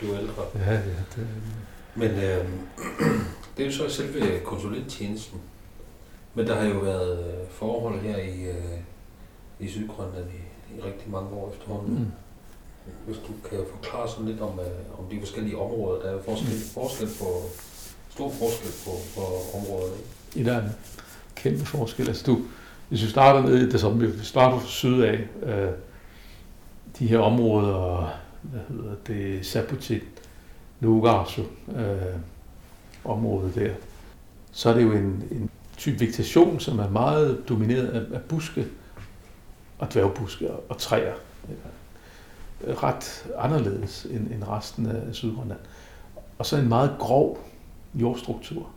du 0.00 0.12
er 0.12 0.18
ældre. 0.20 0.42
Ja, 0.54 0.72
ja. 0.72 0.78
Det, 1.16 1.26
Men 1.94 2.10
øh, 2.10 2.48
det 3.56 3.62
er 3.62 3.66
jo 3.66 3.72
så 3.72 3.88
selve 3.88 4.40
konsulenttjenesten. 4.44 5.40
Men 6.34 6.46
der 6.46 6.54
har 6.54 6.68
jo 6.68 6.78
været 6.78 7.18
øh, 7.18 7.48
forhold 7.50 8.00
her 8.00 8.16
i, 8.16 8.42
øh, 8.42 8.78
i 9.58 9.68
Sydgrønland 9.68 10.26
i, 10.30 10.76
i 10.76 10.80
rigtig 10.80 11.10
mange 11.10 11.30
år 11.30 11.52
efterhånden. 11.52 11.94
Mm. 11.98 12.06
Hvis 13.06 13.16
du 13.16 13.32
kan 13.50 13.58
forklare 13.74 14.08
sådan 14.08 14.26
lidt 14.26 14.40
om, 14.40 14.60
øh, 14.60 14.98
om 14.98 15.04
de 15.10 15.20
forskellige 15.20 15.58
områder. 15.58 16.00
Der 16.00 16.10
er 16.10 16.22
forskel, 16.22 16.60
forskel 16.74 17.08
på, 17.20 17.42
stor 18.10 18.30
forskel 18.30 18.70
på, 18.84 18.90
på 19.14 19.20
området. 19.58 19.92
Ikke? 19.96 20.40
I 20.40 20.42
der 20.42 20.56
er 20.56 20.62
en 20.62 20.70
kæmpe 21.34 21.64
forskel. 21.64 22.08
Altså 22.08 22.24
du, 22.26 22.38
hvis 22.88 23.02
vi 23.02 23.08
starter 23.08 23.42
ned 23.42 23.56
i 23.56 23.70
det 23.70 23.80
som 23.80 24.00
vi 24.00 24.06
starter 24.22 24.58
fra 24.58 24.66
syd 24.66 25.00
af, 25.00 25.28
øh, 25.42 25.70
de 26.98 27.06
her 27.06 27.18
områder, 27.18 28.12
hvad 28.42 28.60
hedder 28.68 28.94
det, 29.06 29.46
Saputit, 29.46 30.02
Nugarsu, 30.80 31.42
altså, 31.68 31.82
øh, 31.82 32.16
området 33.04 33.54
der, 33.54 33.70
så 34.52 34.70
er 34.70 34.74
det 34.74 34.82
jo 34.82 34.92
en, 34.92 35.24
en 35.30 35.50
type 35.76 36.00
vegetation, 36.00 36.60
som 36.60 36.78
er 36.78 36.90
meget 36.90 37.42
domineret 37.48 37.88
af, 37.88 38.14
af 38.14 38.22
buske 38.22 38.66
og 39.78 39.92
dværgbuske 39.92 40.50
og, 40.50 40.64
og 40.68 40.78
træer. 40.78 41.14
Øh, 42.64 42.82
ret 42.82 43.26
anderledes 43.38 44.06
end, 44.10 44.30
end 44.30 44.44
resten 44.48 44.86
af 44.86 45.14
Sydgrønland. 45.14 45.60
Og 46.38 46.46
så 46.46 46.56
en 46.56 46.68
meget 46.68 46.96
grov 46.98 47.38
jordstruktur. 47.94 48.70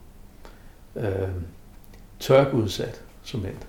Øh, 0.96 1.30
tørkeudsat 2.20 3.02
som 3.24 3.46
end. 3.46 3.68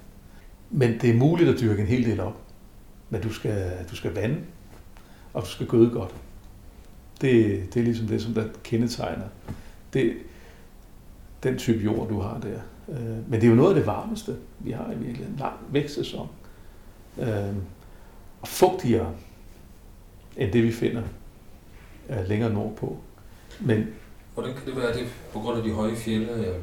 Men 0.70 1.00
det 1.00 1.10
er 1.10 1.14
muligt 1.14 1.48
at 1.48 1.60
dyrke 1.60 1.82
en 1.82 1.88
hel 1.88 2.04
del 2.04 2.20
op. 2.20 2.36
Men 3.10 3.22
du 3.22 3.32
skal, 3.32 3.72
du 3.90 3.96
skal 3.96 4.14
vande, 4.14 4.38
og 5.34 5.42
du 5.42 5.48
skal 5.48 5.66
gøde 5.66 5.90
godt. 5.90 6.14
Det, 7.20 7.62
det 7.74 7.80
er 7.80 7.84
ligesom 7.84 8.06
det, 8.06 8.22
som 8.22 8.34
der 8.34 8.44
kendetegner 8.64 9.26
det, 9.92 10.16
den 11.42 11.58
type 11.58 11.84
jord, 11.84 12.08
du 12.08 12.20
har 12.20 12.40
der. 12.40 12.60
Øh, 12.88 13.30
men 13.30 13.40
det 13.40 13.44
er 13.44 13.48
jo 13.48 13.54
noget 13.54 13.68
af 13.68 13.74
det 13.74 13.86
varmeste, 13.86 14.36
vi 14.58 14.70
har 14.70 14.90
i 14.92 14.96
virkeligheden. 14.96 15.36
Lang 15.38 15.54
vækstsæson. 15.70 16.28
Øh, 17.18 17.56
og 18.42 18.48
fugtigere 18.48 19.12
end 20.36 20.52
det, 20.52 20.62
vi 20.62 20.72
finder 20.72 21.02
længere 22.26 22.52
nordpå. 22.52 22.96
Men 23.60 23.86
Hvordan 24.34 24.54
kan 24.54 24.66
det 24.66 24.76
være 24.76 24.92
det? 24.92 25.06
På 25.32 25.38
grund 25.38 25.58
af 25.58 25.64
de 25.64 25.72
høje 25.72 25.96
fjelle 25.96 26.30
eller 26.30 26.54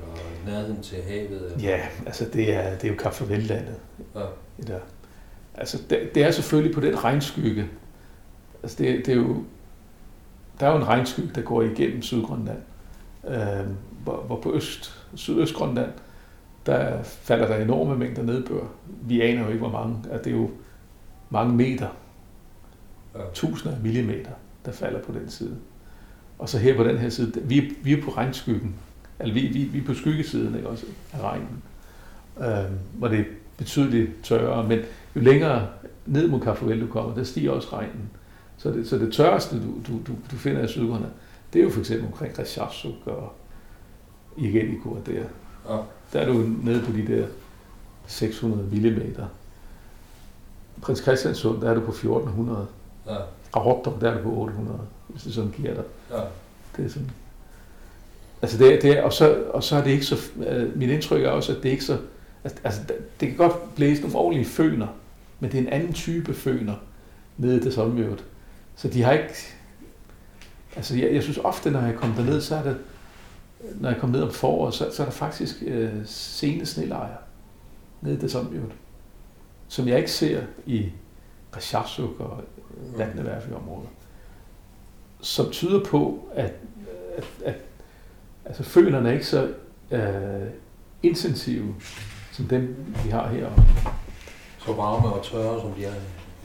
nærheden 0.45 0.84
til 0.84 0.97
havet? 1.03 1.32
Eller? 1.32 1.70
Ja, 1.70 1.80
altså 2.05 2.26
det 2.34 2.53
er, 2.53 2.76
det 2.76 2.84
er 2.84 2.88
jo 2.88 2.95
Kapfervellandet. 2.99 3.76
Ja. 4.15 4.20
Det 4.57 4.67
der. 4.67 4.80
Altså 5.53 5.78
det, 5.89 6.15
det, 6.15 6.24
er 6.24 6.32
selvfølgelig 6.32 6.76
på 6.76 6.82
den 6.82 7.03
regnskygge. 7.03 7.67
Altså 8.63 8.84
det, 8.84 9.05
det 9.05 9.11
er 9.11 9.15
jo, 9.15 9.43
der 10.59 10.67
er 10.67 10.72
jo 10.72 10.78
en 10.78 10.88
regnskygge, 10.88 11.32
der 11.36 11.41
går 11.41 11.61
igennem 11.61 12.01
Sydgrønland. 12.01 12.59
Øh, 13.28 13.67
hvor, 14.03 14.17
hvor 14.17 14.39
på 14.41 14.53
øst, 14.53 15.05
Sydøstgrønland, 15.15 15.91
der 16.65 17.03
falder 17.03 17.47
der 17.47 17.55
enorme 17.55 17.97
mængder 17.97 18.24
nedbør. 18.24 18.63
Vi 19.01 19.22
aner 19.22 19.41
jo 19.41 19.47
ikke, 19.47 19.59
hvor 19.59 19.72
mange. 19.72 19.97
At 20.11 20.24
det 20.24 20.34
er 20.34 20.38
jo 20.38 20.49
mange 21.30 21.55
meter. 21.55 21.88
Tusinder 23.34 23.76
af 23.76 23.82
millimeter, 23.82 24.32
der 24.65 24.72
falder 24.72 25.01
på 25.01 25.11
den 25.11 25.30
side. 25.30 25.55
Og 26.39 26.49
så 26.49 26.57
her 26.57 26.78
på 26.78 26.84
den 26.84 26.97
her 26.97 27.09
side, 27.09 27.41
vi, 27.43 27.76
vi 27.84 27.93
er 27.93 28.01
på 28.01 28.11
regnskyggen. 28.11 28.76
Altså 29.20 29.34
vi, 29.34 29.47
vi, 29.47 29.63
vi 29.63 29.80
er 29.80 29.86
på 29.86 29.93
skyggesiden 29.93 30.55
ikke, 30.55 30.70
også, 30.70 30.86
af 31.13 31.22
regnen. 31.22 31.63
Øh, 32.39 32.72
hvor 32.93 33.07
det 33.07 33.20
er 33.20 33.24
betydeligt 33.57 34.11
tørrere. 34.24 34.67
Men 34.67 34.80
jo 35.15 35.22
længere 35.22 35.67
ned 36.05 36.28
mod 36.28 36.39
Kaffavel 36.39 36.82
du 36.82 36.88
kommer, 36.88 37.15
der 37.15 37.24
stiger 37.24 37.51
også 37.51 37.67
regnen. 37.74 38.09
Så 38.57 38.72
det, 38.72 38.88
så 38.88 38.97
det 38.97 39.13
tørreste, 39.13 39.55
du, 39.55 39.74
du, 39.88 39.93
du, 40.07 40.15
du 40.32 40.36
finder 40.36 40.63
i 40.63 40.67
Sydgrønland, 40.67 41.11
det 41.53 41.59
er 41.59 41.63
jo 41.63 41.70
for 41.70 41.80
eksempel 41.80 42.07
omkring 42.07 42.39
Reshasuk 42.39 43.07
og 43.07 43.34
Igeliko 44.38 44.89
og 44.89 45.01
der. 45.05 45.24
Ja. 45.70 45.78
Der 46.13 46.20
er 46.20 46.26
du 46.26 46.34
nede 46.63 46.82
på 46.86 46.91
de 46.91 47.07
der 47.07 47.28
600 48.07 48.63
mm. 48.72 49.24
Prins 50.82 50.99
Christiansund, 50.99 51.61
der 51.61 51.70
er 51.70 51.74
du 51.74 51.82
på 51.82 51.91
1400. 51.91 52.67
Ja. 53.10 53.60
Rottum, 53.60 53.99
der 53.99 54.12
er 54.12 54.18
du 54.18 54.24
på 54.24 54.30
800, 54.30 54.80
hvis 55.07 55.24
det 55.24 55.34
sådan 55.34 55.51
giver 55.51 55.74
dig. 55.74 55.84
Ja. 56.12 56.22
Det 56.78 56.86
er 56.86 56.89
sådan. 56.89 57.12
Altså 58.41 58.57
det, 58.57 58.82
det 58.82 58.97
er, 58.97 59.03
og, 59.03 59.14
så, 59.14 59.43
og 59.53 59.64
så 59.64 59.76
er 59.76 59.84
det 59.84 59.91
ikke 59.91 60.05
så, 60.05 60.16
øh, 60.47 60.78
mit 60.78 60.89
indtryk 60.89 61.24
er 61.24 61.30
også, 61.30 61.55
at 61.55 61.64
det 61.64 61.70
ikke 61.70 61.84
så, 61.84 61.97
altså, 62.43 62.82
det 63.20 63.28
kan 63.28 63.38
godt 63.38 63.76
blæse 63.76 64.01
nogle 64.01 64.18
ordentlige 64.18 64.45
føner, 64.45 64.88
men 65.39 65.51
det 65.51 65.57
er 65.57 65.62
en 65.62 65.70
anden 65.70 65.93
type 65.93 66.34
føner 66.34 66.76
nede 67.38 67.57
i 67.57 67.60
det 67.60 67.74
sommermødet. 67.74 68.26
Så 68.76 68.88
de 68.88 69.03
har 69.03 69.12
ikke, 69.12 69.34
altså 70.76 70.97
jeg, 70.97 71.14
jeg 71.14 71.24
synes 71.24 71.38
ofte, 71.38 71.72
når 71.72 71.82
jeg 71.82 71.95
kommer 71.95 72.16
derned, 72.16 72.41
så 72.41 72.55
er 72.55 72.64
det, 72.64 72.78
når 73.80 73.89
jeg 73.89 73.97
kommer 73.99 74.18
ned 74.18 74.26
om 74.26 74.32
foråret, 74.32 74.74
så, 74.74 74.89
så 74.91 75.03
er 75.03 75.05
der 75.05 75.14
faktisk 75.14 75.64
øh, 75.66 75.93
sene 76.05 76.66
snelejer 76.66 77.18
nede 78.01 78.16
i 78.16 78.20
det 78.20 78.32
sommermødet, 78.32 78.72
som 79.68 79.88
jeg 79.88 79.97
ikke 79.97 80.12
ser 80.12 80.41
i 80.66 80.89
Reshasuk 81.58 82.20
og 82.20 82.41
Vatneværf 82.97 83.50
i 83.50 83.54
området, 83.54 83.89
som 85.22 85.52
tyder 85.52 85.84
på, 85.86 86.30
at, 86.36 86.54
at, 87.18 87.24
at 87.45 87.56
altså 88.45 88.64
følerne 88.64 89.10
er 89.10 89.14
ikke 89.14 89.26
så 89.26 89.54
øh, 89.91 90.47
intensive, 91.04 91.76
som 92.32 92.45
dem, 92.45 92.86
vi 93.04 93.10
har 93.10 93.28
her. 93.28 93.50
Så 94.66 94.74
varme 94.74 95.08
og 95.08 95.24
tørre, 95.26 95.62
som 95.62 95.72
de 95.74 95.86
er. 95.86 95.93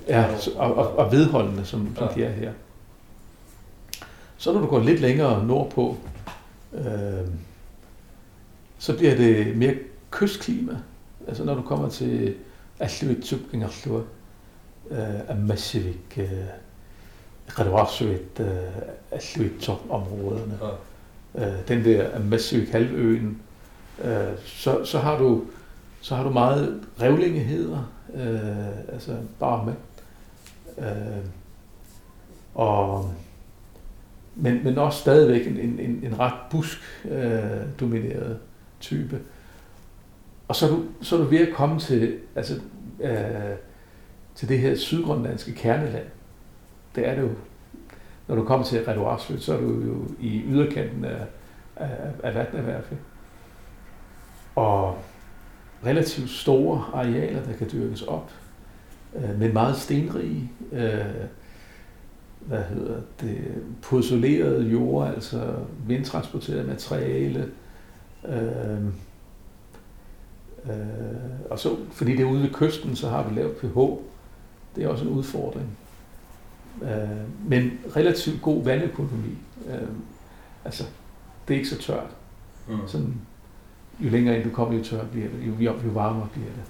Ja, 0.08 0.38
så- 0.38 0.52
og, 0.56 0.74
og, 0.74 0.96
og 0.96 1.12
vedholdende, 1.12 1.64
som, 1.64 1.96
som 1.96 2.08
Ja. 2.08 2.14
de 2.14 2.24
er 2.24 2.32
her. 2.32 2.52
Så 4.36 4.52
når 4.52 4.60
du 4.60 4.66
går 4.66 4.78
lidt 4.80 5.00
længere 5.00 5.46
nordpå, 5.46 5.96
øh, 6.72 6.84
så 8.78 8.96
bliver 8.96 9.14
det 9.16 9.56
mere 9.56 9.74
kystklima. 10.10 10.78
Altså 11.28 11.44
når 11.44 11.54
du 11.54 11.62
kommer 11.62 11.88
til 11.88 12.34
Alluit, 12.80 13.34
Tupkingarlua, 14.90 15.14
øh, 15.14 15.30
Amasivik, 15.30 16.18
øh, 16.18 16.28
Radvarsuit, 17.58 18.40
øh, 18.40 18.46
Alluit 19.10 19.68
områderne 19.90 20.58
Ja. 20.62 21.62
den 21.68 21.84
der 21.84 22.16
Amasivik 22.16 22.68
halvøen, 22.68 23.42
så, 24.44 24.84
så, 24.84 24.98
har 24.98 25.18
du, 25.18 25.44
så 26.00 26.14
har 26.14 26.24
du 26.24 26.30
meget 26.30 26.80
revlingeheder, 27.00 27.92
øh, 28.14 28.78
altså 28.92 29.16
bare 29.40 29.66
med. 29.66 29.74
Øh, 30.78 31.24
og, 32.54 33.12
men, 34.34 34.64
men 34.64 34.78
også 34.78 34.98
stadigvæk 34.98 35.46
en, 35.46 35.56
en, 35.56 35.80
en, 35.80 36.00
en 36.04 36.18
ret 36.18 36.34
busk-domineret 36.50 37.62
øh, 37.62 37.80
domineret 37.80 38.38
type. 38.80 39.20
Og 40.48 40.56
så 40.56 40.66
er, 40.66 40.70
du, 40.70 40.84
så 41.02 41.16
er 41.16 41.20
du 41.20 41.26
ved 41.26 41.38
at 41.38 41.54
komme 41.54 41.80
til, 41.80 42.18
altså, 42.34 42.54
øh, 43.00 43.54
til 44.34 44.48
det 44.48 44.58
her 44.58 44.76
sydgrønlandske 44.76 45.52
kerneland. 45.52 46.06
Det 46.94 47.08
er 47.08 47.14
det 47.14 47.22
jo. 47.22 47.30
Når 48.28 48.34
du 48.34 48.44
kommer 48.44 48.66
til 48.66 48.84
Redoarsø, 48.84 49.38
så 49.38 49.54
er 49.56 49.60
du 49.60 49.82
jo 49.86 50.06
i 50.20 50.42
yderkanten 50.46 51.04
af, 51.04 51.26
af, 51.76 51.90
af 52.22 52.34
fald. 52.84 53.00
Og 54.54 54.98
relativt 55.86 56.30
store 56.30 56.84
arealer, 56.92 57.42
der 57.42 57.52
kan 57.52 57.68
dyrkes 57.72 58.02
op, 58.02 58.30
øh, 59.16 59.38
men 59.38 59.52
meget 59.52 59.76
stenrige, 59.76 60.50
øh, 60.72 61.04
hvad 62.40 62.62
hedder 62.62 63.00
det, 63.20 63.38
pozzolerede 63.82 64.64
jord, 64.64 65.08
altså 65.08 65.54
vindtransporteret 65.86 66.66
materiale, 66.66 67.50
øh, 68.28 68.84
øh, 70.66 71.50
og 71.50 71.58
så, 71.58 71.76
fordi 71.92 72.12
det 72.12 72.20
er 72.20 72.30
ude 72.30 72.42
ved 72.42 72.50
kysten, 72.50 72.96
så 72.96 73.08
har 73.08 73.28
vi 73.28 73.40
lavt 73.40 73.56
pH. 73.56 73.78
Det 74.76 74.84
er 74.84 74.88
også 74.88 75.04
en 75.04 75.10
udfordring. 75.10 75.78
Øh, 76.82 77.48
men 77.48 77.70
relativt 77.96 78.42
god 78.42 78.64
vandøkonomi. 78.64 79.38
Øh, 79.68 79.88
altså, 80.64 80.84
det 81.48 81.54
er 81.54 81.58
ikke 81.58 81.68
så 81.68 81.78
tørt. 81.78 82.16
Mm. 82.68 82.78
Sådan, 82.86 83.14
jo 84.00 84.10
længere 84.10 84.36
ind 84.36 84.44
du 84.44 84.50
kommer, 84.50 84.78
jo 84.78 84.84
tørre 84.84 85.06
bliver 85.06 85.28
det, 85.28 85.46
jo, 85.46 85.52
jo, 85.60 85.72
jo 85.84 85.90
varmere 85.90 86.28
bliver 86.32 86.48
det. 86.48 86.62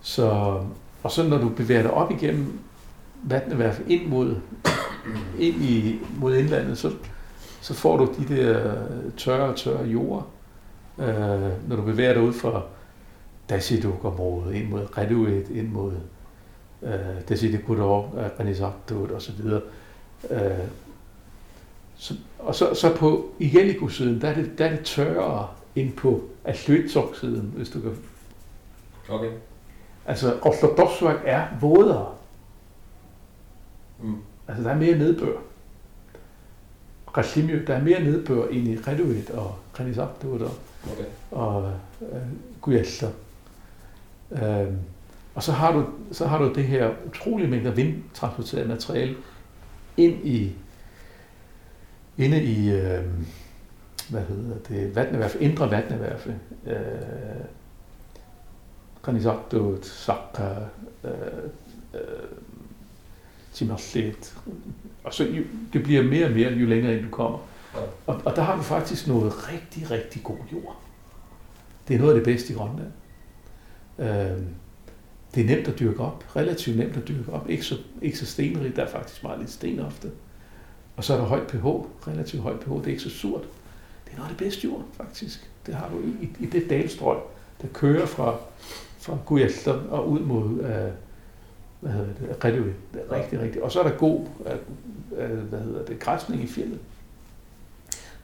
Så, 0.00 0.58
og 1.02 1.10
så 1.10 1.28
når 1.28 1.38
du 1.38 1.48
bevæger 1.48 1.82
dig 1.82 1.90
op 1.90 2.10
igennem 2.10 2.58
Vatneværf 3.22 3.80
ind 3.88 4.06
mod, 4.06 4.36
ind 5.38 5.62
i, 5.62 5.98
mod 6.18 6.36
indlandet, 6.36 6.78
så, 6.78 6.92
så 7.60 7.74
får 7.74 7.96
du 7.96 8.08
de 8.18 8.36
der 8.36 8.74
tørre, 9.16 9.56
tørre 9.56 9.84
jorder. 9.84 10.30
Øh, 10.98 11.68
når 11.68 11.76
du 11.76 11.82
bevæger 11.82 12.12
dig 12.12 12.22
ud 12.22 12.32
fra 12.32 12.62
Dasiduk-området, 13.48 14.54
ind 14.54 14.68
mod 14.68 14.98
Reduit, 14.98 15.48
ind 15.48 15.68
mod 15.68 15.92
øh, 16.82 17.28
Dasidikudor, 17.28 18.14
Renisabdut 18.40 19.10
og 19.10 19.22
så 19.22 19.32
videre. 19.32 19.62
Øh, 20.30 20.40
så, 21.96 22.14
og 22.38 22.54
så, 22.54 22.74
så 22.74 22.96
på 22.96 23.30
Igeliku-siden, 23.38 24.20
der 24.20 24.28
er 24.28 24.34
det, 24.34 24.58
der 24.58 24.64
er 24.66 24.76
det 24.76 24.84
tørrere 24.84 25.48
end 25.76 25.92
på 25.92 26.24
Atløtsok-siden, 26.44 27.52
hvis 27.56 27.68
du 27.68 27.80
kan... 27.80 27.96
Okay. 29.08 29.30
Altså, 30.06 30.38
Orthodoxværk 30.42 31.20
er 31.24 31.46
vådere. 31.60 32.14
Mm. 34.02 34.16
Altså, 34.48 34.64
der 34.64 34.70
er 34.70 34.78
mere 34.78 34.98
nedbør. 34.98 35.36
Rashimio, 37.16 37.58
der 37.66 37.74
er 37.74 37.82
mere 37.82 38.00
nedbør 38.04 38.48
end 38.48 38.68
i 38.68 38.76
Reduit 38.76 39.30
og 39.30 39.54
Renisabdut 39.80 40.42
og, 40.42 40.50
Okay. 40.92 41.04
og 41.30 41.72
øh, 42.02 42.18
Guyalter. 42.60 43.10
Øhm, 44.30 44.76
og 45.34 45.42
så 45.42 45.52
har, 45.52 45.72
du, 45.72 45.86
så 46.12 46.26
har 46.26 46.38
du 46.38 46.52
det 46.54 46.64
her 46.64 46.90
utrolige 47.06 47.48
mængder 47.48 47.70
vindtransporteret 47.70 48.68
materiale 48.68 49.16
ind 49.96 50.26
i 50.26 50.52
inde 52.18 52.42
i 52.42 52.70
øh, 52.70 53.04
hvad 54.08 54.22
hedder 54.22 54.56
det, 54.68 54.96
vatneværf, 54.96 55.36
indre 55.40 55.70
vatneværfe. 55.70 56.38
Øh, 56.66 56.76
Granizakdot, 59.02 59.84
Sakka, 59.84 60.54
øh, 61.04 61.10
øh, 61.94 62.00
Timmerlet. 63.52 64.38
Og 65.04 65.14
så 65.14 65.24
jo, 65.24 65.42
det 65.72 65.82
bliver 65.82 66.02
mere 66.02 66.26
og 66.26 66.32
mere, 66.32 66.52
jo 66.52 66.66
længere 66.66 66.96
ind 66.96 67.04
du 67.04 67.10
kommer. 67.10 67.38
Og, 68.06 68.20
og 68.24 68.36
der 68.36 68.42
har 68.42 68.56
vi 68.56 68.62
faktisk 68.62 69.06
noget 69.06 69.48
rigtig, 69.52 69.90
rigtig 69.90 70.22
god 70.22 70.36
jord. 70.52 70.80
Det 71.88 71.96
er 71.96 72.00
noget 72.00 72.12
af 72.14 72.20
det 72.20 72.24
bedste 72.24 72.52
i 72.52 72.56
Grønland. 72.56 72.92
Øh, 73.98 74.42
det 75.34 75.40
er 75.40 75.46
nemt 75.56 75.68
at 75.68 75.78
dyrke 75.78 76.00
op, 76.00 76.36
relativt 76.36 76.78
nemt 76.78 76.96
at 76.96 77.08
dyrke 77.08 77.32
op, 77.32 77.50
ikke 77.50 77.64
så, 77.64 77.78
ikke 78.02 78.18
så 78.18 78.26
stenrigt, 78.26 78.76
der 78.76 78.82
er 78.82 78.90
faktisk 78.90 79.22
meget 79.22 79.38
lidt 79.38 79.50
sten 79.50 79.80
ofte. 79.80 80.10
Og 80.96 81.04
så 81.04 81.14
er 81.14 81.18
der 81.18 81.24
højt 81.24 81.46
pH, 81.46 81.66
relativt 82.08 82.42
højt 82.42 82.60
pH, 82.60 82.70
det 82.70 82.86
er 82.86 82.90
ikke 82.90 83.02
så 83.02 83.10
surt. 83.10 83.42
Det 84.04 84.12
er 84.12 84.16
noget 84.16 84.30
af 84.30 84.36
det 84.36 84.44
bedste 84.44 84.64
jord, 84.64 84.84
faktisk. 84.92 85.50
Det 85.66 85.74
har 85.74 85.88
du 85.88 86.00
i, 86.00 86.28
i 86.40 86.46
det 86.46 86.70
dalstrøg, 86.70 87.18
der 87.62 87.68
kører 87.68 88.06
fra, 88.06 88.36
fra 88.98 89.18
Gujelter 89.26 89.72
og 89.72 90.10
ud 90.10 90.20
mod, 90.20 90.50
øh, 90.50 90.92
hvad 91.80 91.92
hedder 91.92 92.14
det, 92.14 92.44
Redø. 92.44 92.72
Det 92.92 93.02
er 93.08 93.16
rigtig, 93.16 93.40
rigtig. 93.40 93.62
Og 93.62 93.72
så 93.72 93.80
er 93.80 93.88
der 93.88 93.96
god, 93.96 94.26
øh, 94.46 95.30
øh, 95.30 95.38
hvad 95.38 95.60
hedder 95.60 95.84
det, 95.84 95.98
græsning 95.98 96.42
i 96.42 96.46
fjellet. 96.46 96.78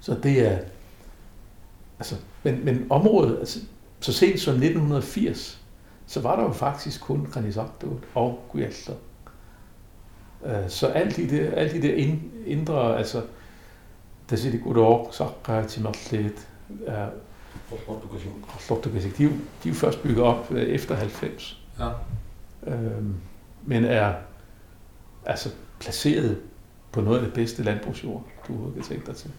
Så 0.00 0.16
det 0.22 0.46
er, 0.46 0.58
altså, 1.98 2.14
men, 2.42 2.64
men 2.64 2.86
området, 2.90 3.38
altså, 3.38 3.60
så 4.00 4.12
sent 4.12 4.40
som 4.40 4.54
1980, 4.54 5.60
så 6.06 6.20
var 6.20 6.36
der 6.36 6.42
jo 6.42 6.52
faktisk 6.52 7.00
kun 7.00 7.28
Granizotto 7.32 8.00
og 8.14 8.44
Gujelter. 8.52 8.92
Øh, 10.46 10.68
Så 10.68 10.86
alt 10.86 11.18
i 11.18 11.26
det, 11.26 11.52
alt 11.56 11.74
i 11.74 11.80
det 11.80 11.94
ind- 11.94 12.22
indre, 12.46 12.98
altså, 12.98 13.22
der 14.30 14.36
siger 14.36 14.52
over, 14.84 15.10
så 15.10 15.28
er 15.48 15.66
Timotlet, 15.66 16.48
Lortogasic, 18.68 19.16
de, 19.16 19.24
er 19.24 19.28
jo- 19.28 19.36
de 19.64 19.68
er 19.68 19.74
først 19.74 20.02
bygget 20.02 20.24
op 20.24 20.46
øh, 20.50 20.62
efter 20.62 20.94
90, 20.94 21.62
Ja. 21.78 21.88
øhm, 22.66 23.14
men 23.64 23.84
er 23.84 24.14
altså 25.26 25.50
placeret 25.80 26.38
på 26.92 27.00
noget 27.00 27.18
af 27.18 27.24
det 27.24 27.34
bedste 27.34 27.62
landbrugsjord, 27.62 28.24
du 28.48 28.52
overhovedet 28.52 28.74
kan 28.74 28.84
tænke 28.84 29.06
dig 29.06 29.16
til. 29.16 29.30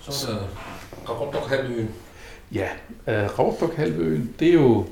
Så 0.00 0.30
er 0.30 0.34
der 0.34 0.42
Rarotok 1.08 1.48
halvøen. 1.48 1.90
Ja, 2.54 2.68
øh, 3.06 3.24
uh, 3.24 3.38
Ravdok-halvøen, 3.38 4.34
det 4.38 4.48
er 4.48 4.54
jo, 4.54 4.86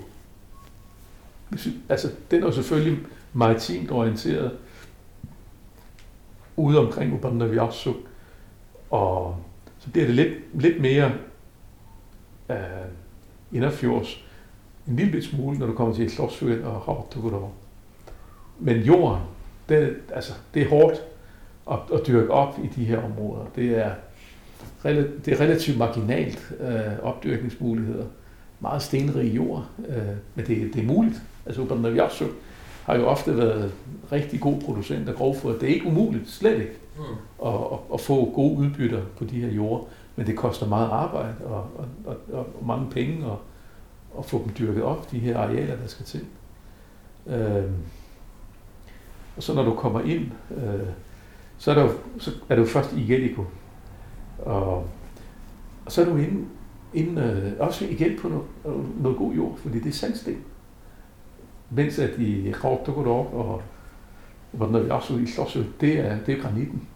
altså 1.88 2.10
den 2.30 2.42
er 2.42 2.46
jo 2.46 2.52
selvfølgelig 2.52 2.98
maritimt 3.32 3.90
orienteret 3.90 4.58
ude 6.56 6.78
omkring 6.78 7.14
Ubandaviasuk, 7.14 7.96
og 8.90 9.36
så 9.78 9.90
bliver 9.90 10.06
det 10.06 10.14
lidt, 10.14 10.62
lidt 10.62 10.80
mere 10.80 11.12
uh, 12.48 12.56
inderfjords, 13.52 14.24
en 14.88 14.96
lille 14.96 15.22
smule, 15.22 15.58
når 15.58 15.66
du 15.66 15.72
kommer 15.72 15.94
til 15.94 16.10
Slottsfjord 16.10 16.58
og 16.58 16.88
Ravdok. 16.88 17.52
Men 18.58 18.76
jorden, 18.76 19.20
det, 19.68 19.96
altså, 20.14 20.32
det 20.54 20.62
er 20.62 20.68
hårdt 20.68 21.02
at, 21.70 21.78
at 21.92 22.06
dyrke 22.06 22.30
op 22.30 22.58
i 22.64 22.66
de 22.66 22.84
her 22.84 23.02
områder. 23.02 23.44
Det 23.56 23.78
er, 23.78 23.94
det 25.24 25.28
er 25.28 25.40
relativt 25.40 25.78
marginalt 25.78 26.52
øh, 26.60 26.98
opdyrkningsmuligheder. 27.02 28.04
Meget 28.60 28.82
stenrig 28.82 29.36
jord, 29.36 29.66
øh, 29.88 29.96
men 30.34 30.46
det, 30.46 30.74
det 30.74 30.82
er 30.82 30.86
muligt. 30.86 31.22
Altså 31.46 31.62
Ubandaviarsuk 31.62 32.30
har 32.84 32.96
jo 32.96 33.06
ofte 33.06 33.36
været 33.36 33.72
rigtig 34.12 34.40
god 34.40 34.60
producent 34.60 35.08
af 35.08 35.14
grovfoder. 35.14 35.58
Det 35.58 35.70
er 35.70 35.74
ikke 35.74 35.86
umuligt, 35.86 36.30
slet 36.30 36.54
ikke, 36.58 36.72
Mm. 36.98 37.46
at, 37.46 37.54
at, 37.54 37.78
at 37.94 38.00
få 38.00 38.32
gode 38.34 38.58
udbytter 38.58 39.02
på 39.18 39.24
de 39.24 39.40
her 39.40 39.48
jorder, 39.48 39.84
men 40.16 40.26
det 40.26 40.36
koster 40.36 40.66
meget 40.66 40.88
arbejde 40.90 41.34
og, 41.44 41.66
og, 41.76 41.86
og, 42.06 42.16
og 42.32 42.66
mange 42.66 42.90
penge 42.90 43.26
at, 43.26 43.38
at 44.18 44.24
få 44.24 44.42
dem 44.44 44.52
dyrket 44.58 44.82
op, 44.82 45.10
de 45.10 45.18
her 45.18 45.38
arealer, 45.38 45.76
der 45.76 45.86
skal 45.86 46.06
til. 46.06 46.20
Øh, 47.26 47.64
og 49.36 49.42
så 49.42 49.54
når 49.54 49.62
du 49.62 49.74
kommer 49.74 50.00
ind, 50.00 50.26
øh, 50.56 50.86
så, 51.58 51.70
er 51.70 51.74
der 51.74 51.82
jo, 51.82 51.90
så 52.18 52.30
er 52.48 52.54
det 52.54 52.62
jo 52.62 52.66
først 52.68 52.92
i 52.92 53.12
Jellico. 53.12 53.44
Og, 54.44 54.86
og 55.86 55.92
så 55.92 56.00
er 56.00 56.04
du 56.04 56.16
inde, 56.16 56.44
inde 56.94 57.22
øh, 57.22 57.66
også 57.66 57.84
igen 57.84 58.18
på 58.18 58.28
noget, 58.28 58.46
noget 59.00 59.18
god 59.18 59.34
jord, 59.34 59.56
fordi 59.56 59.78
det 59.78 59.88
er 59.88 59.92
sandsten. 59.92 60.36
Mens 61.70 61.98
at 61.98 62.18
i 62.18 62.52
Rautogorok 62.64 63.32
og 63.32 63.62
hvordan 64.52 64.84
vi 64.84 64.90
også 64.90 65.16
i 65.16 65.26
Slåsø, 65.26 65.62
det 65.80 65.98
er, 65.98 66.18
det 66.26 66.38
er 66.38 66.42
granitten. 66.42 66.88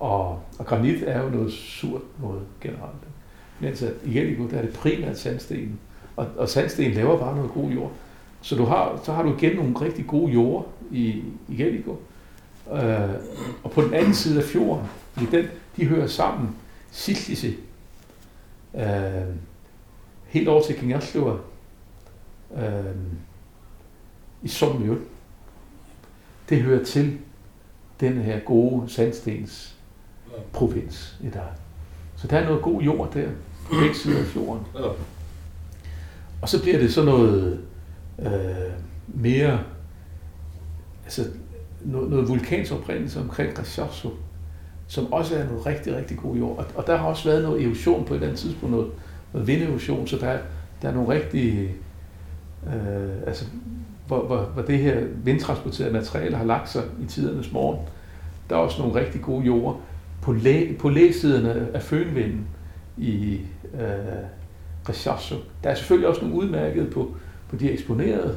Og, 0.00 0.40
og 0.58 0.66
granit 0.66 1.02
er 1.06 1.22
jo 1.22 1.30
noget 1.30 1.52
surt 1.52 2.02
noget 2.22 2.42
generelt. 2.60 3.02
Mens 3.60 3.82
at 3.82 3.92
i 4.04 4.18
Jellico, 4.18 4.48
der 4.48 4.58
er 4.58 4.62
det 4.62 4.74
primært 4.74 5.18
sandsten. 5.18 5.80
Og, 6.16 6.26
og 6.36 6.48
sandsten 6.48 6.92
laver 6.92 7.18
bare 7.18 7.36
noget 7.36 7.50
god 7.50 7.70
jord. 7.70 7.90
Så, 8.40 8.56
du 8.56 8.64
har, 8.64 9.00
så 9.04 9.12
har 9.12 9.22
du 9.22 9.34
igen 9.34 9.56
nogle 9.56 9.80
rigtig 9.80 10.06
gode 10.06 10.32
jord 10.32 10.68
i, 10.90 11.06
i 11.48 11.62
Jellico. 11.62 11.96
Øh, 12.72 13.10
og 13.62 13.70
på 13.70 13.82
den 13.82 13.94
anden 13.94 14.14
side 14.14 14.38
af 14.38 14.44
fjorden, 14.44 14.86
i 15.20 15.26
den, 15.30 15.44
de 15.76 15.86
hører 15.86 16.06
sammen, 16.06 16.56
Sitlise, 16.90 17.54
øh, 18.74 19.36
helt 20.26 20.48
over 20.48 20.62
til 20.62 20.76
Kingersløver, 20.78 21.38
øh, 22.56 22.94
i 24.42 24.48
Sommerjø. 24.48 24.96
Det 26.48 26.62
hører 26.62 26.84
til 26.84 27.18
den 28.00 28.12
her 28.12 28.40
gode 28.40 28.90
sandstens 28.90 29.76
provins 30.52 31.16
i 31.20 31.28
dag. 31.28 31.48
Så 32.16 32.26
der 32.26 32.38
er 32.38 32.44
noget 32.44 32.62
god 32.62 32.82
jord 32.82 33.12
der, 33.12 33.28
på 33.64 33.74
begge 33.80 33.94
sider 33.94 34.18
af 34.18 34.24
fjorden. 34.26 34.66
Og 36.42 36.48
så 36.48 36.62
bliver 36.62 36.78
det 36.78 36.94
sådan 36.94 37.10
noget 37.10 37.64
øh, 38.18 38.72
mere, 39.06 39.60
altså 41.04 41.24
noget, 41.80 42.10
noget 42.10 42.28
vulkansoprindelse 42.28 43.20
omkring 43.20 43.58
Rashassu, 43.58 44.10
som 44.92 45.12
også 45.12 45.36
er 45.36 45.44
noget 45.44 45.66
rigtig, 45.66 45.96
rigtig 45.96 46.16
god 46.16 46.36
jord. 46.36 46.58
Og, 46.58 46.64
og 46.74 46.86
der 46.86 46.96
har 46.96 47.06
også 47.06 47.28
været 47.28 47.42
noget 47.42 47.64
erosion 47.64 48.04
på 48.04 48.14
et 48.14 48.16
eller 48.16 48.28
andet 48.28 48.40
tidspunkt, 48.40 48.74
noget, 48.74 48.90
noget 49.32 49.48
vinderosion, 49.48 50.06
så 50.06 50.16
der, 50.16 50.38
der 50.82 50.88
er 50.88 50.92
nogle 50.92 51.08
rigtig, 51.08 51.70
øh, 52.66 53.26
altså 53.26 53.44
hvor, 54.06 54.22
hvor, 54.26 54.40
hvor 54.40 54.62
det 54.62 54.78
her 54.78 55.00
vindtransporterede 55.24 55.92
materiale 55.92 56.36
har 56.36 56.44
lagt 56.44 56.68
sig 56.68 56.82
i 57.02 57.06
tidernes 57.06 57.52
morgen. 57.52 57.78
Der 58.50 58.56
er 58.56 58.60
også 58.60 58.82
nogle 58.82 59.00
rigtig 59.00 59.20
gode 59.20 59.44
jorder 59.44 59.78
på, 60.22 60.32
læ, 60.32 60.72
på 60.78 60.88
læsiderne 60.88 61.68
af 61.74 61.82
fønvinden 61.82 62.46
i 62.96 63.40
øh, 63.74 63.80
Rechazzo. 64.88 65.36
Der 65.64 65.70
er 65.70 65.74
selvfølgelig 65.74 66.08
også 66.08 66.20
nogle 66.20 66.36
udmærkede 66.36 66.90
på, 66.90 67.14
på 67.48 67.56
de 67.56 67.70
eksponerede 67.70 68.36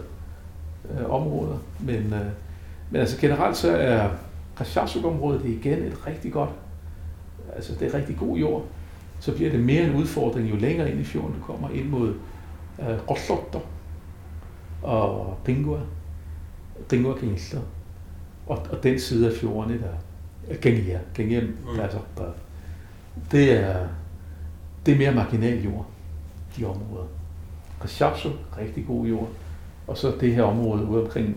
øh, 0.91 1.10
områder, 1.10 1.58
men, 1.80 1.95
øh, 1.95 2.26
men 2.91 3.01
altså 3.01 3.22
generelt 3.22 3.58
så 3.58 3.72
er 3.72 4.10
Rashassu-området 4.62 5.43
det 5.43 5.51
er 5.51 5.56
igen 5.56 5.84
et 5.84 6.08
rigtig 6.08 6.32
godt, 6.34 6.49
altså 7.56 7.76
det 7.80 7.88
er 7.88 7.97
rigtig 7.97 8.18
god 8.18 8.38
jord. 8.38 8.66
Så 9.20 9.36
bliver 9.36 9.51
det 9.51 9.60
mere 9.60 9.84
en 9.84 9.95
udfordring, 9.95 10.49
jo 10.49 10.56
længere 10.56 10.91
ind 10.91 10.99
i 10.99 11.03
fjorden 11.03 11.36
du 11.39 11.45
kommer 11.45 11.70
ind 11.70 11.89
mod 11.89 12.14
øh, 12.80 13.10
Roslotto 13.10 13.60
og 14.84 15.38
Pingua, 15.45 15.80
Pingua 16.89 17.18
Kingsler, 17.18 17.62
og, 18.47 18.58
og 18.72 18.84
den 18.84 18.99
side 18.99 19.32
af 19.32 19.38
fjorden, 19.38 19.80
der 19.80 20.56
Gengia, 20.62 20.99
Gengia, 21.14 21.41
Mm. 21.41 21.80
altså, 21.80 21.99
der, 22.18 22.24
det 23.32 23.51
er, 23.51 23.88
det 24.86 24.93
er 24.93 24.97
mere 24.97 25.12
marginal 25.12 25.64
jord, 25.64 25.86
de 26.58 26.66
områder. 26.66 27.06
Rashapsu, 27.84 28.30
rigtig 28.58 28.86
god 28.88 29.06
jord. 29.06 29.30
Og 29.88 29.97
så 29.97 30.14
det 30.20 30.36
her 30.36 30.43
område 30.43 30.86
ude 30.86 31.03
omkring 31.03 31.36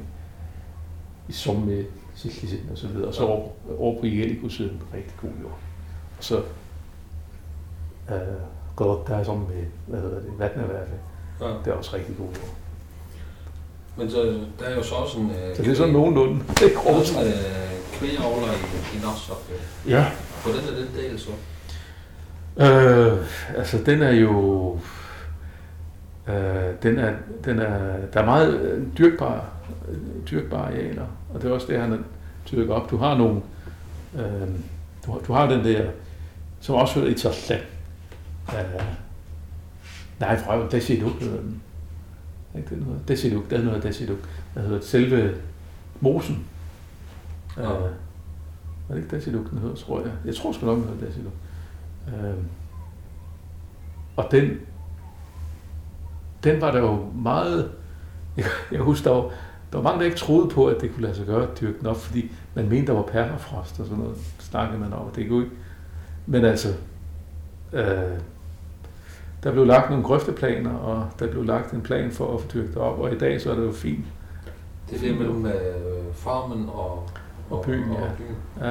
i 1.29 1.33
Somme, 1.33 1.85
Sicilien 2.19 2.69
og 2.73 2.79
så 2.79 2.87
videre. 2.87 3.09
Og 3.09 3.15
så 3.15 3.23
over, 3.23 3.49
over 3.79 4.01
på 4.01 4.07
Jellico-siden, 4.07 4.83
rigtig 4.95 5.15
god 5.21 5.31
jord. 5.43 5.59
Og 6.19 6.25
så 6.25 6.37
øh, 8.11 8.17
godt 8.77 9.09
der 9.09 9.17
er 9.17 9.25
som 9.25 9.37
med, 9.37 9.65
hvad 9.87 10.01
hedder 10.01 10.21
det, 10.21 10.31
Vatnaværfe. 10.39 10.93
Ja. 11.41 11.47
Det 11.47 11.67
er 11.67 11.73
også 11.73 11.97
rigtig 11.97 12.17
god 12.17 12.27
jord. 12.27 12.55
Men 13.97 14.11
så, 14.11 14.41
der 14.59 14.65
er 14.65 14.75
jo 14.75 14.83
så 14.83 14.95
også 14.95 15.19
en... 15.19 15.31
Øh, 15.31 15.57
Så 15.57 15.63
det 15.63 15.71
er 15.71 15.75
sådan 15.75 15.93
nogenlunde. 15.93 16.45
Det 16.49 16.63
er 16.63 16.75
Der 17.15 17.21
er 17.21 17.25
en 17.25 17.27
øh, 17.27 18.03
i, 18.53 18.97
i 18.99 19.01
Narsok. 19.03 19.43
Ja. 19.89 20.07
Hvordan 20.45 20.61
er 20.61 20.75
den 20.85 20.89
del 20.97 21.19
så? 21.19 21.31
Øh, 22.59 23.27
altså 23.57 23.79
den 23.87 24.03
er 24.03 24.13
jo, 24.13 24.73
øh, 26.29 26.35
den 26.83 26.99
er, 26.99 27.15
den 27.45 27.59
er, 27.59 27.97
der 28.13 28.21
er 28.21 28.25
meget 28.25 28.61
øh, 28.61 28.83
dyrkbare, 28.99 29.45
øh, 29.89 29.97
dyrkbare 30.31 30.67
arealer, 30.67 31.07
og 31.35 31.43
det 31.43 31.51
er 31.51 31.55
også 31.55 31.67
det, 31.67 31.81
han 31.81 32.05
dyrket 32.53 32.71
op. 32.71 32.91
Du 32.91 32.97
har 32.97 33.17
nogle, 33.19 33.43
øh, 34.15 34.49
du, 35.07 35.13
har, 35.13 35.19
du 35.19 35.33
har 35.33 35.49
den 35.51 35.65
der, 35.65 35.91
som 36.61 36.75
også 36.75 36.95
hedder 36.95 37.09
Itasla. 37.11 37.57
Øh, 38.49 38.83
nej, 40.21 40.39
fra 40.39 40.69
Desiduk 40.69 41.21
hedder 41.21 41.41
den. 41.41 41.63
Ikke 42.57 42.75
den 42.75 42.83
hedder? 42.85 42.99
Desiduk, 43.09 43.51
den 43.51 43.63
hedder 43.63 43.81
Desiduk. 43.81 44.19
Den 44.55 44.63
hedder 44.63 44.81
selve 44.81 45.35
mosen. 46.01 46.47
Øh, 47.59 47.65
Ja. 47.65 47.71
er 48.89 48.95
det 48.95 48.97
ikke 49.03 49.17
Desiduk, 49.17 49.51
den 49.51 49.59
hedder, 49.59 49.75
tror 49.77 50.01
jeg. 50.01 50.11
Jeg 50.25 50.35
tror 50.35 50.53
sgu 50.53 50.67
nok, 50.67 50.79
den 50.79 50.89
hedder 50.89 51.07
Desiduk. 51.07 51.33
Øhm, 52.09 52.45
og 54.17 54.29
den, 54.31 54.51
den 56.45 56.61
var 56.61 56.71
der 56.71 56.79
jo 56.79 57.11
meget, 57.15 57.71
jeg, 58.37 58.45
jeg 58.73 58.81
husker, 58.81 59.11
der 59.11 59.17
var, 59.23 59.31
der 59.73 59.79
var 59.79 59.83
mange, 59.83 59.99
der 59.99 60.05
ikke 60.05 60.17
troede 60.19 60.49
på, 60.51 60.67
at 60.67 60.81
det 60.81 60.93
kunne 60.95 61.03
lade 61.03 61.15
sig 61.15 61.27
gøre 61.27 61.43
at 61.43 61.61
dyrke 61.61 61.79
den 61.79 61.87
op, 61.87 61.97
fordi 61.97 62.33
man 62.55 62.69
mente, 62.69 62.87
der 62.87 62.93
var 62.93 63.03
permafrost 63.03 63.81
og 63.81 63.87
sådan 63.87 64.03
noget, 64.03 64.17
snakkede 64.39 64.79
man 64.81 64.93
om, 64.93 64.99
og 65.07 65.17
det 65.17 65.29
kunne 65.29 65.45
ikke. 65.45 65.57
Men 66.27 66.45
altså, 66.45 66.69
øh, 67.73 68.19
der 69.43 69.53
blev 69.53 69.67
lagt 69.67 69.91
nogle 69.91 70.05
grøfteplaner, 70.05 70.75
og 70.75 71.09
der 71.19 71.31
blev 71.31 71.45
lagt 71.45 71.73
en 71.73 71.81
plan 71.83 72.11
for 72.13 72.35
at 72.35 72.41
få 72.41 72.49
dyrket 72.49 72.77
op, 72.77 72.99
og 72.99 73.13
i 73.13 73.19
dag 73.19 73.41
så 73.41 73.51
er 73.51 73.55
det 73.55 73.67
jo 73.67 73.73
fint. 73.73 74.05
Det 74.91 74.97
er 74.97 75.01
det 75.09 75.19
mellem 75.19 75.47
øh, 75.47 75.53
farmen 76.15 76.69
og, 76.69 77.09
Og 77.51 77.65
byen, 77.65 77.91
og, 77.91 77.97
ja. 77.99 78.03
og 78.05 78.11
byen. 78.19 78.37
Ja, 78.61 78.69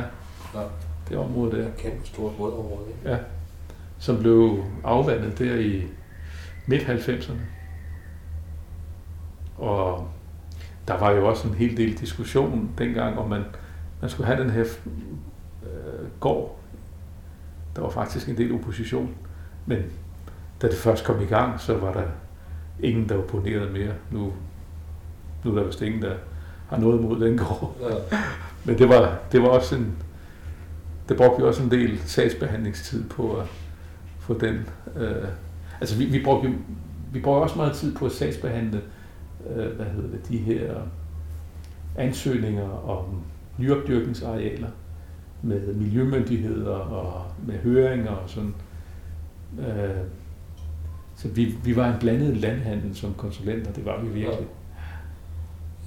Ja. 0.59 0.63
det 1.09 1.17
område 1.17 1.51
Det 1.51 1.57
der, 1.59 1.63
er 1.63 1.67
et 1.69 1.77
kæmpe 1.77 2.07
stort 2.07 2.31
vådområde. 2.39 2.85
Ja, 3.05 3.17
som 3.99 4.17
blev 4.17 4.63
afvandet 4.83 5.39
der 5.39 5.55
i 5.55 5.83
midt-90'erne. 6.67 7.37
Og 9.57 10.07
der 10.87 10.99
var 10.99 11.11
jo 11.11 11.27
også 11.27 11.47
en 11.47 11.53
hel 11.53 11.77
del 11.77 11.99
diskussion 11.99 12.69
dengang, 12.77 13.19
om 13.19 13.29
man, 13.29 13.43
man 14.01 14.09
skulle 14.09 14.27
have 14.27 14.43
den 14.43 14.49
her 14.49 14.63
øh, 15.63 16.09
gård. 16.19 16.59
Der 17.75 17.81
var 17.81 17.89
faktisk 17.89 18.29
en 18.29 18.37
del 18.37 18.53
opposition. 18.53 19.09
Men 19.65 19.83
da 20.61 20.67
det 20.67 20.77
først 20.77 21.05
kom 21.05 21.21
i 21.21 21.25
gang, 21.25 21.59
så 21.59 21.77
var 21.77 21.93
der 21.93 22.03
ingen, 22.79 23.09
der 23.09 23.17
opponerede 23.17 23.71
mere. 23.71 23.93
Nu, 24.11 24.33
nu 25.43 25.51
er 25.51 25.55
der 25.55 25.63
vist 25.63 25.81
ingen, 25.81 26.01
der 26.01 26.15
har 26.69 26.77
noget 26.77 26.99
imod 26.99 27.19
den 27.19 27.37
gård. 27.37 27.77
Ja. 27.81 28.17
Men 28.65 28.77
det 28.77 28.89
var, 28.89 29.19
det 29.31 29.41
var 29.41 29.47
også 29.47 29.75
en, 29.75 29.95
det 31.09 31.17
brugte 31.17 31.41
vi 31.41 31.47
også 31.47 31.63
en 31.63 31.71
del 31.71 31.99
sagsbehandlingstid 32.05 33.09
på 33.09 33.37
at 33.37 33.45
få 34.19 34.33
den. 34.33 34.69
Øh, 34.95 35.27
altså 35.81 35.97
vi, 35.97 36.05
vi, 36.05 36.23
brugte, 36.23 36.53
vi 37.13 37.19
brugte 37.19 37.43
også 37.43 37.55
meget 37.55 37.73
tid 37.73 37.95
på 37.95 38.05
at 38.05 38.11
sagsbehandle, 38.11 38.77
øh, 38.77 38.83
hvad 39.53 39.85
hedder 39.85 40.09
det, 40.09 40.29
de 40.29 40.37
her 40.37 40.73
ansøgninger 41.97 42.89
om 42.89 43.05
nyopdyrkningsarealer 43.57 44.67
med 45.41 45.73
miljømyndigheder 45.73 46.75
og 46.75 47.23
med 47.47 47.57
høringer 47.57 48.11
og 48.11 48.29
sådan. 48.29 48.53
Øh, 49.59 49.95
så 51.15 51.27
vi, 51.27 51.55
vi 51.63 51.75
var 51.75 51.93
en 51.93 51.99
blandet 51.99 52.37
landhandel 52.37 52.95
som 52.95 53.13
konsulenter, 53.13 53.71
det 53.71 53.85
var 53.85 54.01
vi 54.01 54.07
virkelig. 54.07 54.47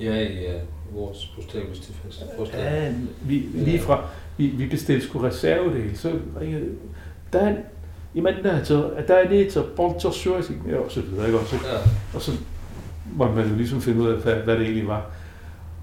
Ja, 0.00 0.28
i 0.28 0.46
uh, 0.46 0.96
vores 0.96 1.32
bostadbestifelse. 1.36 2.24
Ja, 2.54 2.92
vi, 3.22 3.34
lige 3.54 3.78
fra, 3.78 4.04
vi, 4.36 4.46
vi 4.46 4.68
bestilte 4.68 5.06
sgu 5.06 5.18
reservedel, 5.18 5.96
så 5.96 6.18
ringede 6.40 6.68
der 7.32 7.38
er 7.38 7.48
en, 7.48 7.56
der 8.44 8.50
er 8.50 8.64
så, 8.64 8.90
der 9.08 9.14
er 9.14 9.28
det 9.28 9.52
så 9.52 9.64
bolter 9.76 10.10
ja, 10.68 10.76
og 10.76 10.90
så 10.90 11.00
videre, 11.00 11.26
ikke? 11.26 11.38
Og 11.38 11.46
så, 11.46 11.56
Ja. 11.56 11.78
og 12.14 12.22
så 12.22 12.32
måtte 13.16 13.34
man 13.34 13.48
jo 13.48 13.56
ligesom 13.56 13.80
finde 13.80 14.00
ud 14.00 14.08
af, 14.08 14.18
hvad, 14.18 14.34
hvad 14.34 14.54
det 14.54 14.62
egentlig 14.62 14.86
var. 14.86 15.10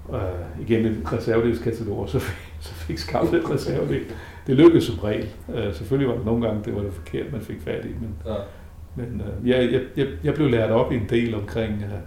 Uh, 0.08 0.62
igennem 0.62 0.92
et 0.92 1.12
reservedelskatalog, 1.12 1.98
og 1.98 2.08
så 2.08 2.18
fik, 2.18 2.56
så 2.60 2.74
fik 2.74 2.98
skaffet 2.98 3.38
et 3.38 3.50
reservedel. 3.50 4.02
Det 4.46 4.56
lykkedes 4.56 4.84
som 4.84 4.98
regel. 4.98 5.28
Uh, 5.48 5.74
selvfølgelig 5.74 6.08
var 6.08 6.16
der 6.18 6.24
nogle 6.24 6.46
gange, 6.46 6.64
det 6.64 6.74
var 6.74 6.82
det 6.82 6.92
forkert, 6.92 7.32
man 7.32 7.40
fik 7.40 7.62
fat 7.64 7.84
i, 7.84 7.88
men, 7.88 8.14
Ja. 8.26 8.34
men 8.94 9.22
uh, 9.42 9.48
jeg, 9.48 9.72
jeg, 9.72 9.80
jeg, 9.96 10.06
jeg 10.24 10.34
blev 10.34 10.50
lært 10.50 10.70
op 10.70 10.92
i 10.92 10.96
en 10.96 11.06
del 11.10 11.34
omkring 11.34 11.84
uh, 11.84 11.98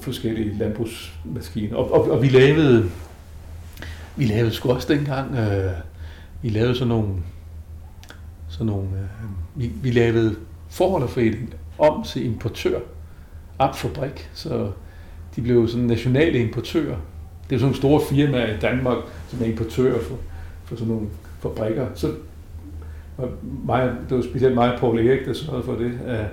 forskellige 0.00 0.58
landbrugsmaskiner. 0.58 1.76
Og, 1.76 1.92
og, 1.92 2.10
og 2.10 2.22
vi 2.22 2.28
lavede, 2.28 2.90
vi 4.16 4.24
lavede 4.24 4.50
sgu 4.50 4.70
også 4.70 4.94
dengang, 4.94 5.36
øh, 5.36 5.70
vi 6.42 6.48
lavede 6.48 6.74
sådan 6.74 6.88
nogle, 6.88 7.08
sådan 8.48 8.66
nogle 8.66 8.88
øh, 8.88 9.30
vi, 9.54 9.70
vi 9.82 9.90
lavede 9.90 10.36
forholderforening 10.68 11.54
om 11.78 12.02
til 12.02 12.26
importør, 12.26 12.78
Apfabrik, 13.58 14.30
så 14.34 14.70
de 15.36 15.42
blev 15.42 15.68
sådan 15.68 15.86
nationale 15.86 16.38
importører. 16.38 16.96
Det 17.50 17.54
er 17.54 17.58
sådan 17.58 17.60
nogle 17.60 17.76
store 17.76 18.00
firmaer 18.10 18.56
i 18.56 18.58
Danmark, 18.60 18.98
som 19.28 19.42
er 19.42 19.46
importører 19.46 20.02
for, 20.02 20.16
for 20.64 20.76
sådan 20.76 20.92
nogle 20.92 21.06
fabrikker. 21.40 21.86
Så 21.94 22.12
var 23.16 23.28
mig, 23.66 23.92
det 24.08 24.16
var 24.16 24.22
specielt 24.22 24.54
mig 24.54 24.72
og 24.72 24.80
Paul 24.80 24.98
Erik, 25.06 25.26
der 25.26 25.32
sørgede 25.32 25.62
for 25.62 25.72
det. 25.72 25.92
Øh, 26.08 26.24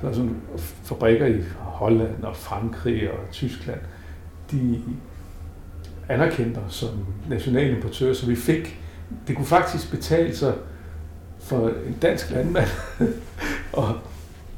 Så 0.00 0.08
er 0.08 0.12
sådan 0.12 0.36
fabrikker 0.84 1.26
i 1.26 1.40
Holland 1.58 2.22
og 2.22 2.36
Frankrig 2.36 3.10
og 3.10 3.18
Tyskland, 3.32 3.80
de 4.50 4.80
anerkendte 6.08 6.58
os 6.58 6.74
som 6.74 6.88
nationale 7.28 7.76
importører, 7.76 8.14
så 8.14 8.26
vi 8.26 8.36
fik, 8.36 8.80
det 9.28 9.36
kunne 9.36 9.46
faktisk 9.46 9.90
betale 9.90 10.36
sig 10.36 10.54
for 11.40 11.68
en 11.68 11.96
dansk 12.02 12.30
landmand, 12.30 12.68
og 13.72 13.94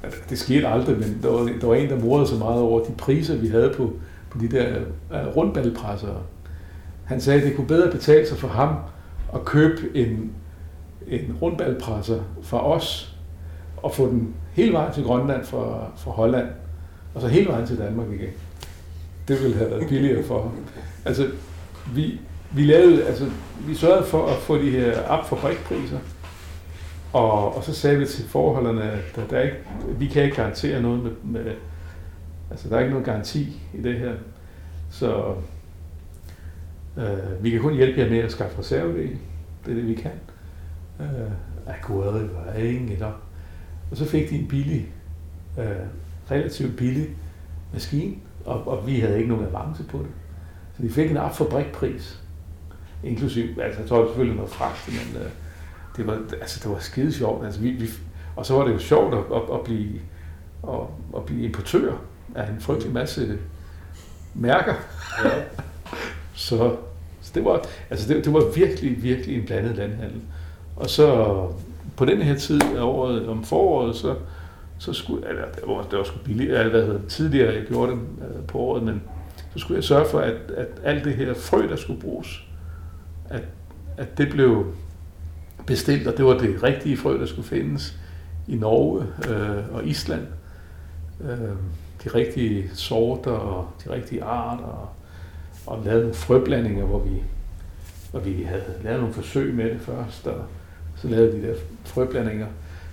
Altså, 0.03 0.20
det 0.30 0.38
skete 0.38 0.68
aldrig, 0.68 0.98
men 0.98 1.18
der 1.22 1.30
var, 1.30 1.51
der 1.61 1.66
var 1.66 1.74
en, 1.74 1.90
der 1.90 2.01
morede 2.01 2.26
så 2.26 2.34
meget 2.34 2.61
over 2.61 2.84
de 2.84 2.92
priser, 2.92 3.36
vi 3.36 3.48
havde 3.48 3.74
på, 3.76 3.92
på 4.30 4.38
de 4.38 4.48
der 4.48 4.80
uh. 5.36 6.09
Han 7.05 7.20
sagde, 7.20 7.40
at 7.40 7.46
det 7.46 7.57
kunne 7.57 7.66
bedre 7.66 7.90
betale 7.90 8.28
sig 8.28 8.38
for 8.38 8.48
ham 8.48 8.76
at 9.34 9.44
købe 9.44 9.80
en, 9.94 10.32
en 11.09 11.36
rundballepresser 11.42 12.20
fra 12.42 12.72
os, 12.72 13.16
og 13.76 13.94
få 13.94 14.07
den 14.07 14.34
hele 14.53 14.72
vejen 14.72 14.92
til 14.94 15.05
Grønland 15.05 15.44
fra, 15.44 15.90
fra 15.96 16.11
Holland, 16.11 16.48
og 17.14 17.20
så 17.20 17.28
hele 17.28 17.48
vejen 17.48 17.66
til 17.66 17.78
Danmark 17.78 18.07
igen. 18.09 18.30
Det 19.28 19.42
ville 19.42 19.57
have 19.57 19.70
været 19.70 19.88
billigere 19.88 20.24
for 20.24 20.42
ham. 20.42 20.53
Altså, 21.05 21.26
vi, 21.94 22.20
vi 22.53 22.62
lavede, 22.62 23.05
altså, 23.05 23.24
vi 23.66 23.74
sørgede 23.74 24.05
for 24.05 24.26
at 24.26 24.36
få 24.36 24.59
de 24.59 24.70
her 24.70 24.94
app 25.09 25.28
fabrikpriser, 25.28 25.98
og, 27.12 27.56
og 27.56 27.64
så 27.64 27.74
sagde 27.74 27.98
vi 27.98 28.06
til 28.06 28.28
forholderne, 28.28 28.82
at 28.82 29.16
der, 29.16 29.26
der 29.26 29.36
er 29.36 29.42
ikke, 29.42 29.56
vi 29.98 30.06
kan 30.06 30.24
ikke 30.24 30.36
garantere 30.36 30.82
noget 30.82 31.02
med, 31.02 31.12
med, 31.22 31.54
altså 32.50 32.68
der 32.68 32.76
er 32.76 32.80
ikke 32.80 32.90
nogen 32.90 33.04
garanti 33.04 33.61
i 33.74 33.82
det 33.82 33.98
her, 33.98 34.12
så 34.90 35.34
øh, 36.96 37.44
vi 37.44 37.50
kan 37.50 37.61
kun 37.61 37.74
hjælpe 37.74 38.00
jer 38.00 38.11
med 38.11 38.18
at 38.18 38.32
skaffe 38.32 38.58
reservedel, 38.58 39.18
det 39.66 39.70
er 39.70 39.74
det 39.74 39.88
vi 39.88 39.94
kan. 39.94 40.12
Øh, 41.00 41.30
Aguari 41.66 42.20
var 42.20 42.52
ingen 42.52 42.88
eller 42.88 43.12
og 43.90 43.96
så 43.96 44.04
fik 44.04 44.30
de 44.30 44.38
en 44.38 44.48
billig, 44.48 44.88
øh, 45.58 45.64
relativt 46.30 46.76
billig 46.76 47.08
maskine, 47.72 48.14
og, 48.44 48.68
og 48.68 48.86
vi 48.86 49.00
havde 49.00 49.16
ikke 49.16 49.28
nogen 49.28 49.46
avance 49.46 49.84
på 49.84 49.98
det. 49.98 50.11
Så 50.76 50.82
de 50.82 50.90
fik 50.90 51.11
en 51.11 51.16
app 51.16 51.34
fabrikpris, 51.34 52.22
inklusiv, 53.04 53.44
altså 53.62 53.80
jeg 53.80 53.88
tror 53.88 54.06
selvfølgelig 54.06 54.36
noget 54.36 54.50
fragt, 54.50 54.88
men 54.88 55.22
øh, 55.22 55.30
det 55.96 56.07
var, 56.07 56.18
altså, 56.41 56.61
det 56.62 56.71
var 56.71 56.79
skide 56.79 57.12
sjovt. 57.12 57.45
Altså, 57.45 57.61
vi, 57.61 57.71
vi, 57.71 57.88
og 58.37 58.46
så 58.46 58.54
var 58.54 58.64
det 58.64 58.72
jo 58.72 58.79
sjovt 58.79 59.14
at, 59.14 59.21
at, 59.37 59.42
at, 59.54 59.61
blive, 59.64 60.00
at, 60.68 60.80
at 61.17 61.25
blive 61.25 61.45
importør 61.45 61.92
af 62.34 62.50
en 62.50 62.61
frygtelig 62.61 62.92
masse 62.92 63.38
mærker. 64.34 64.75
Ja. 65.25 65.30
Så, 66.34 66.76
så 67.21 67.30
det, 67.34 67.45
var, 67.45 67.64
altså 67.91 68.14
det, 68.14 68.25
det 68.25 68.33
var 68.33 68.53
virkelig, 68.54 69.03
virkelig 69.03 69.38
en 69.38 69.46
blandet 69.46 69.76
landhandel. 69.76 70.21
Og 70.76 70.91
så 70.91 71.46
på 71.96 72.04
den 72.04 72.22
her 72.22 72.34
tid 72.34 72.61
af 72.76 72.83
året, 72.83 73.29
om 73.29 73.45
foråret, 73.45 73.96
så, 73.96 74.14
så 74.79 74.92
skulle, 74.92 75.29
eller 75.29 75.45
det 75.54 75.62
var, 75.67 75.83
det 75.83 75.99
var 75.99 76.04
sgu 76.04 76.18
billigt, 76.25 76.50
eller 76.50 76.71
hvad 76.71 76.87
hedder 76.87 77.08
tidligere 77.08 77.54
jeg 77.54 77.64
gjorde 77.68 77.92
det 77.92 77.99
øh, 77.99 78.46
på 78.46 78.58
året, 78.58 78.83
men 78.83 79.03
så 79.53 79.58
skulle 79.58 79.76
jeg 79.76 79.84
sørge 79.84 80.07
for, 80.11 80.18
at, 80.18 80.37
at 80.57 80.68
alt 80.84 81.04
det 81.04 81.14
her 81.14 81.34
frø, 81.34 81.68
der 81.68 81.76
skulle 81.76 82.00
bruges, 82.00 82.45
at, 83.29 83.42
at 83.96 84.18
det 84.18 84.30
blev 84.30 84.67
bestilt, 85.66 86.07
og 86.07 86.16
det 86.16 86.24
var 86.24 86.38
det 86.38 86.62
rigtige 86.62 86.96
frø, 86.96 87.20
der 87.20 87.26
skulle 87.26 87.49
findes 87.49 87.99
i 88.49 88.54
Norge 88.57 89.07
øh, 89.28 89.74
og 89.74 89.87
Island. 89.87 90.26
Øh, 91.20 91.38
de 92.04 92.08
rigtige 92.08 92.70
sorter 92.74 93.30
og 93.30 93.68
de 93.84 93.91
rigtige 93.91 94.24
arter, 94.24 94.64
og, 94.64 94.88
og 95.66 95.84
lavet 95.84 96.00
nogle 96.00 96.14
frøblandinger, 96.14 96.84
hvor 96.84 96.99
vi, 96.99 97.22
hvor 98.11 98.20
vi 98.20 98.42
havde 98.42 98.74
lavet 98.82 99.00
nogle 99.00 99.14
forsøg 99.14 99.54
med 99.54 99.64
det 99.64 99.80
først, 99.80 100.26
og 100.26 100.45
så 100.96 101.08
lavede 101.08 101.32
vi 101.32 101.42
de 101.42 101.49
der 101.49 101.54
frøblandinger. 101.84 102.46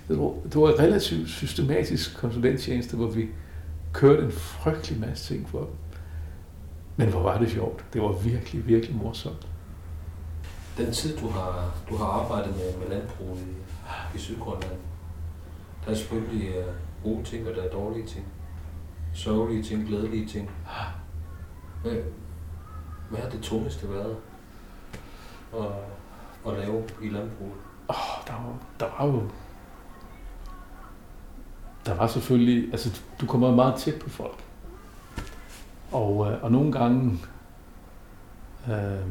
Det 0.08 0.18
var, 0.18 0.32
det 0.44 0.56
var 0.56 0.78
relativt 0.78 1.28
systematisk 1.28 2.16
konsulenttjeneste, 2.16 2.96
hvor 2.96 3.06
vi 3.06 3.26
kørte 3.92 4.24
en 4.24 4.32
frygtelig 4.32 5.00
masse 5.00 5.34
ting 5.34 5.48
for 5.48 5.58
dem. 5.58 5.68
Men 6.96 7.08
hvor 7.08 7.22
var 7.22 7.38
det 7.38 7.50
sjovt. 7.50 7.84
Det 7.92 8.02
var 8.02 8.12
virkelig, 8.12 8.66
virkelig 8.66 8.96
morsomt. 8.96 9.46
Den 10.78 10.92
tid, 10.92 11.16
du 11.16 11.28
har, 11.28 11.70
du 11.88 11.96
har 11.96 12.04
arbejdet 12.04 12.56
med, 12.56 12.78
med 12.78 12.96
landbrug 12.96 13.38
i, 13.38 14.16
i 14.16 14.18
Sydgrønland, 14.18 14.78
der 15.84 15.90
er 15.90 15.94
selvfølgelig 15.94 16.58
uh, 16.58 16.74
gode 17.04 17.24
ting, 17.24 17.48
og 17.48 17.54
der 17.54 17.62
er 17.62 17.70
dårlige 17.70 18.06
ting. 18.06 18.26
Sørgelige 19.14 19.62
ting, 19.62 19.86
glædelige 19.86 20.26
ting. 20.26 20.50
Hvad, 21.82 21.92
hvad 23.10 23.20
har 23.20 23.30
det 23.30 23.42
tungeste 23.42 23.90
været 23.90 24.16
at, 25.54 25.66
at 26.46 26.58
lave 26.58 26.84
i 27.02 27.08
landbruget? 27.08 27.54
Åh, 27.90 28.26
der 28.26 28.32
var, 28.32 28.54
der 28.80 28.86
var 28.98 29.06
jo... 29.06 29.28
Der 31.86 31.94
var 31.94 32.06
selvfølgelig... 32.06 32.72
Altså, 32.72 33.02
du 33.20 33.26
kommer 33.26 33.54
meget 33.54 33.74
tæt 33.74 33.98
på 34.00 34.10
folk. 34.10 34.44
Og, 35.92 36.32
øh, 36.32 36.44
og 36.44 36.52
nogle 36.52 36.72
gange... 36.72 37.18
Øh, 38.70 39.08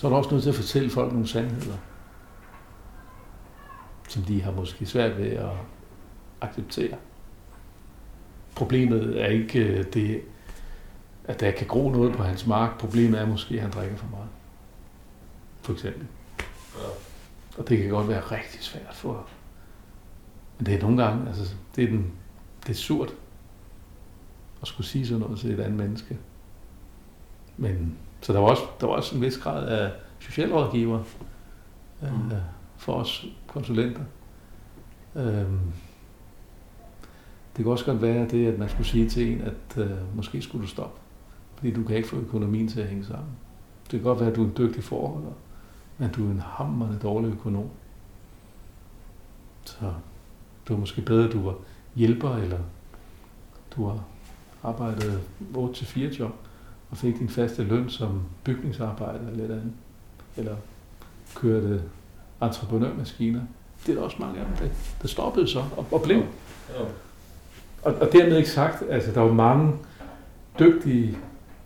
så 0.00 0.06
er 0.06 0.10
du 0.10 0.16
også 0.16 0.30
nødt 0.30 0.42
til 0.42 0.50
at 0.50 0.56
fortælle 0.56 0.90
folk 0.90 1.12
nogle 1.12 1.28
sandheder. 1.28 1.76
Som 4.08 4.22
de 4.22 4.42
har 4.42 4.52
måske 4.52 4.86
svært 4.86 5.18
ved 5.18 5.26
at 5.26 5.50
acceptere. 6.40 6.96
Problemet 8.54 9.22
er 9.22 9.26
ikke 9.26 9.58
øh, 9.58 9.84
det... 9.84 10.22
at 11.24 11.40
der 11.40 11.50
kan 11.50 11.66
gro 11.66 11.90
noget 11.90 12.12
på 12.12 12.22
hans 12.22 12.46
mark. 12.46 12.78
Problemet 12.78 13.20
er 13.20 13.26
måske, 13.26 13.54
at 13.54 13.60
han 13.60 13.70
drikker 13.70 13.96
for 13.96 14.06
meget. 14.06 14.28
For 15.62 15.72
eksempel. 15.72 16.06
Ja. 16.74 16.88
Og 17.58 17.68
det 17.68 17.78
kan 17.78 17.88
godt 17.88 18.08
være 18.08 18.20
rigtig 18.20 18.62
svært 18.62 18.94
for. 18.94 19.26
Men 20.58 20.66
det 20.66 20.74
er 20.74 20.80
nogle 20.82 21.04
gange, 21.04 21.28
altså, 21.28 21.54
det 21.76 21.84
er, 21.84 21.88
den, 21.88 22.12
det 22.62 22.70
er 22.70 22.76
surt 22.76 23.14
at 24.62 24.68
skulle 24.68 24.86
sige 24.86 25.06
sådan 25.06 25.20
noget 25.20 25.38
til 25.38 25.50
et 25.50 25.60
andet 25.60 25.78
menneske. 25.78 26.18
Men, 27.56 27.98
så 28.20 28.32
der 28.32 28.38
var 28.38 28.48
også, 28.48 28.62
der 28.80 28.86
var 28.86 28.94
også 28.94 29.16
en 29.16 29.22
vis 29.22 29.38
grad 29.38 29.68
af 29.68 29.92
socialrådgiver 30.18 30.98
øh, 32.02 32.12
Mm. 32.24 32.30
for 32.76 32.92
os 32.92 33.26
konsulenter. 33.46 34.02
Øhm, 35.16 35.58
det 37.56 37.64
kan 37.64 37.66
også 37.72 37.84
godt 37.84 38.02
være 38.02 38.28
det, 38.28 38.52
at 38.52 38.58
man 38.58 38.68
skulle 38.68 38.86
sige 38.86 39.08
til 39.08 39.32
en, 39.32 39.40
at 39.40 39.82
øh, 39.84 40.16
måske 40.16 40.42
skulle 40.42 40.62
du 40.62 40.68
stoppe. 40.68 41.00
Fordi 41.56 41.72
du 41.72 41.84
kan 41.84 41.96
ikke 41.96 42.08
få 42.08 42.16
økonomien 42.16 42.68
til 42.68 42.80
at 42.80 42.86
hænge 42.88 43.04
sammen. 43.04 43.28
Det 43.82 43.90
kan 43.90 44.02
godt 44.02 44.20
være, 44.20 44.30
at 44.30 44.36
du 44.36 44.42
er 44.42 44.46
en 44.46 44.54
dygtig 44.58 44.84
forholder, 44.84 45.32
men 45.98 46.10
du 46.10 46.26
er 46.26 46.30
en 46.30 46.40
hammerende 46.40 46.98
dårlig 46.98 47.30
økonom. 47.32 47.68
Så 49.64 49.76
det 50.64 50.70
var 50.70 50.76
måske 50.76 51.00
bedre, 51.02 51.26
at 51.26 51.32
du 51.32 51.42
var 51.42 51.54
hjælper, 51.94 52.36
eller 52.36 52.58
du 53.76 53.86
har 53.86 54.04
arbejdet 54.62 55.20
8-4 55.54 55.98
job, 56.00 56.32
og 56.90 56.96
fik 56.96 57.18
din 57.18 57.28
faste 57.28 57.64
løn 57.64 57.90
som 57.90 58.22
bygningsarbejder 58.44 59.18
eller 59.18 59.36
lidt 59.36 59.50
andet. 59.50 59.72
Eller 60.36 60.56
kørte 61.34 61.82
entreprenørmaskiner. 62.42 63.40
Det 63.86 63.92
er 63.92 63.96
der 63.96 64.04
også 64.04 64.16
mange 64.20 64.40
af 64.40 64.46
dem, 64.46 64.56
der, 64.56 64.74
der 65.02 65.08
stoppede 65.08 65.48
så 65.48 65.64
og, 65.76 65.86
og 65.90 66.02
blev. 66.02 66.16
Ja. 66.16 66.82
Og, 67.82 67.94
og 67.94 68.12
dermed 68.12 68.36
ikke 68.36 68.50
sagt, 68.50 68.82
altså 68.90 69.12
der 69.12 69.20
var 69.20 69.32
mange 69.32 69.72
dygtige 70.58 71.18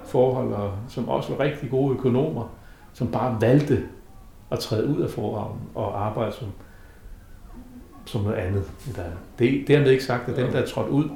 forholdere, 0.04 0.78
som 0.88 1.08
også 1.08 1.32
var 1.32 1.40
rigtig 1.40 1.70
gode 1.70 1.94
økonomer, 1.94 2.54
som 2.92 3.08
bare 3.08 3.40
valgte 3.40 3.88
at 4.50 4.58
træde 4.58 4.86
ud 4.86 5.02
af 5.02 5.10
forhavnen 5.10 5.62
og 5.74 6.06
arbejde 6.06 6.32
som, 6.32 6.48
som 8.04 8.20
noget 8.20 8.36
andet. 8.36 8.64
Det 9.38 9.60
er 9.60 9.66
dermed 9.66 9.90
ikke 9.90 10.04
sagt, 10.04 10.28
at 10.28 10.36
dem, 10.36 10.52
der 10.52 10.58
er 10.58 10.66
trådt 10.66 10.88
ud, 10.88 11.08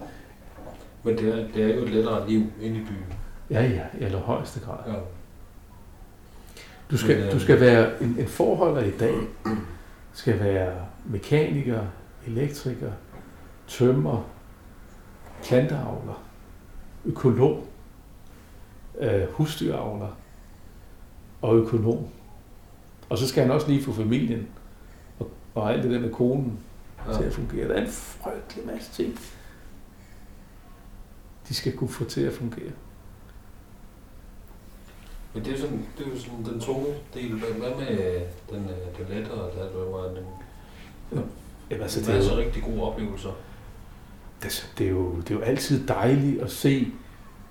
Men 1.03 1.19
det 1.19 1.29
er, 1.29 1.47
det 1.55 1.65
er 1.65 1.77
jo 1.77 1.83
et 1.83 1.91
lettere 1.91 2.29
liv 2.29 2.43
inde 2.61 2.77
i 2.77 2.81
byen. 2.81 3.15
Ja 3.51 3.63
ja, 3.63 3.87
i 4.01 4.03
allerhøjeste 4.03 4.61
grad. 4.61 4.93
Ja. 4.93 4.99
Du 6.91 6.97
skal, 6.97 7.19
Men, 7.19 7.27
øh, 7.27 7.33
du 7.33 7.41
skal 7.41 7.61
være 7.61 8.03
en, 8.03 8.17
en 8.19 8.27
forholder 8.27 8.83
i 8.83 8.91
dag, 8.91 9.15
skal 10.13 10.41
være 10.41 10.87
mekaniker, 11.05 11.85
elektriker, 12.27 12.93
tømmer, 13.67 14.23
planteavler, 15.43 16.23
økolog, 17.05 17.67
øh, 18.99 19.29
husdyravler 19.33 20.19
og 21.43 21.57
økonom. 21.57 22.07
Og 23.09 23.19
så 23.19 23.29
skal 23.29 23.43
han 23.43 23.53
også 23.53 23.69
lige 23.69 23.85
få 23.85 23.93
familien 23.93 24.49
og, 25.19 25.31
og 25.55 25.73
alt 25.73 25.83
det 25.83 25.91
der 25.91 26.01
med 26.01 26.13
konen 26.13 26.59
ja. 27.07 27.17
til 27.17 27.25
at 27.25 27.33
fungere. 27.33 27.69
Der 27.69 27.75
er 27.75 27.81
en 27.81 27.91
frygtelig 27.91 28.67
masse 28.67 28.93
ting, 28.93 29.19
de 31.49 31.55
skal 31.55 31.77
kunne 31.77 31.91
få 31.91 32.05
til 32.05 32.21
at 32.21 32.33
fungere. 32.33 32.73
Men 35.39 35.45
det 35.45 35.55
er, 35.55 35.59
sådan, 35.59 35.87
det 35.99 36.07
er 36.07 36.11
jo 36.11 36.19
sådan 36.19 36.45
den 36.45 36.61
tunge 36.61 36.87
del. 37.15 37.35
Hvad 37.35 37.49
med 37.59 37.87
den, 38.51 38.65
øh, 38.65 38.99
den 38.99 39.17
lettere? 39.17 39.39
Der, 39.39 39.79
der 39.79 39.91
var 39.91 40.11
en, 40.11 40.17
Jamen, 41.71 41.83
altså, 41.83 42.01
det 42.01 42.09
er 42.09 42.15
masse 42.15 42.37
rigtig 42.37 42.63
gode 42.63 42.83
oplevelser. 42.83 43.31
det, 44.43 44.73
det, 44.79 44.87
er 44.87 44.91
jo, 44.91 45.17
det 45.17 45.31
er 45.31 45.35
jo 45.35 45.41
altid 45.41 45.87
dejligt 45.87 46.43
at 46.43 46.51
se, 46.51 46.93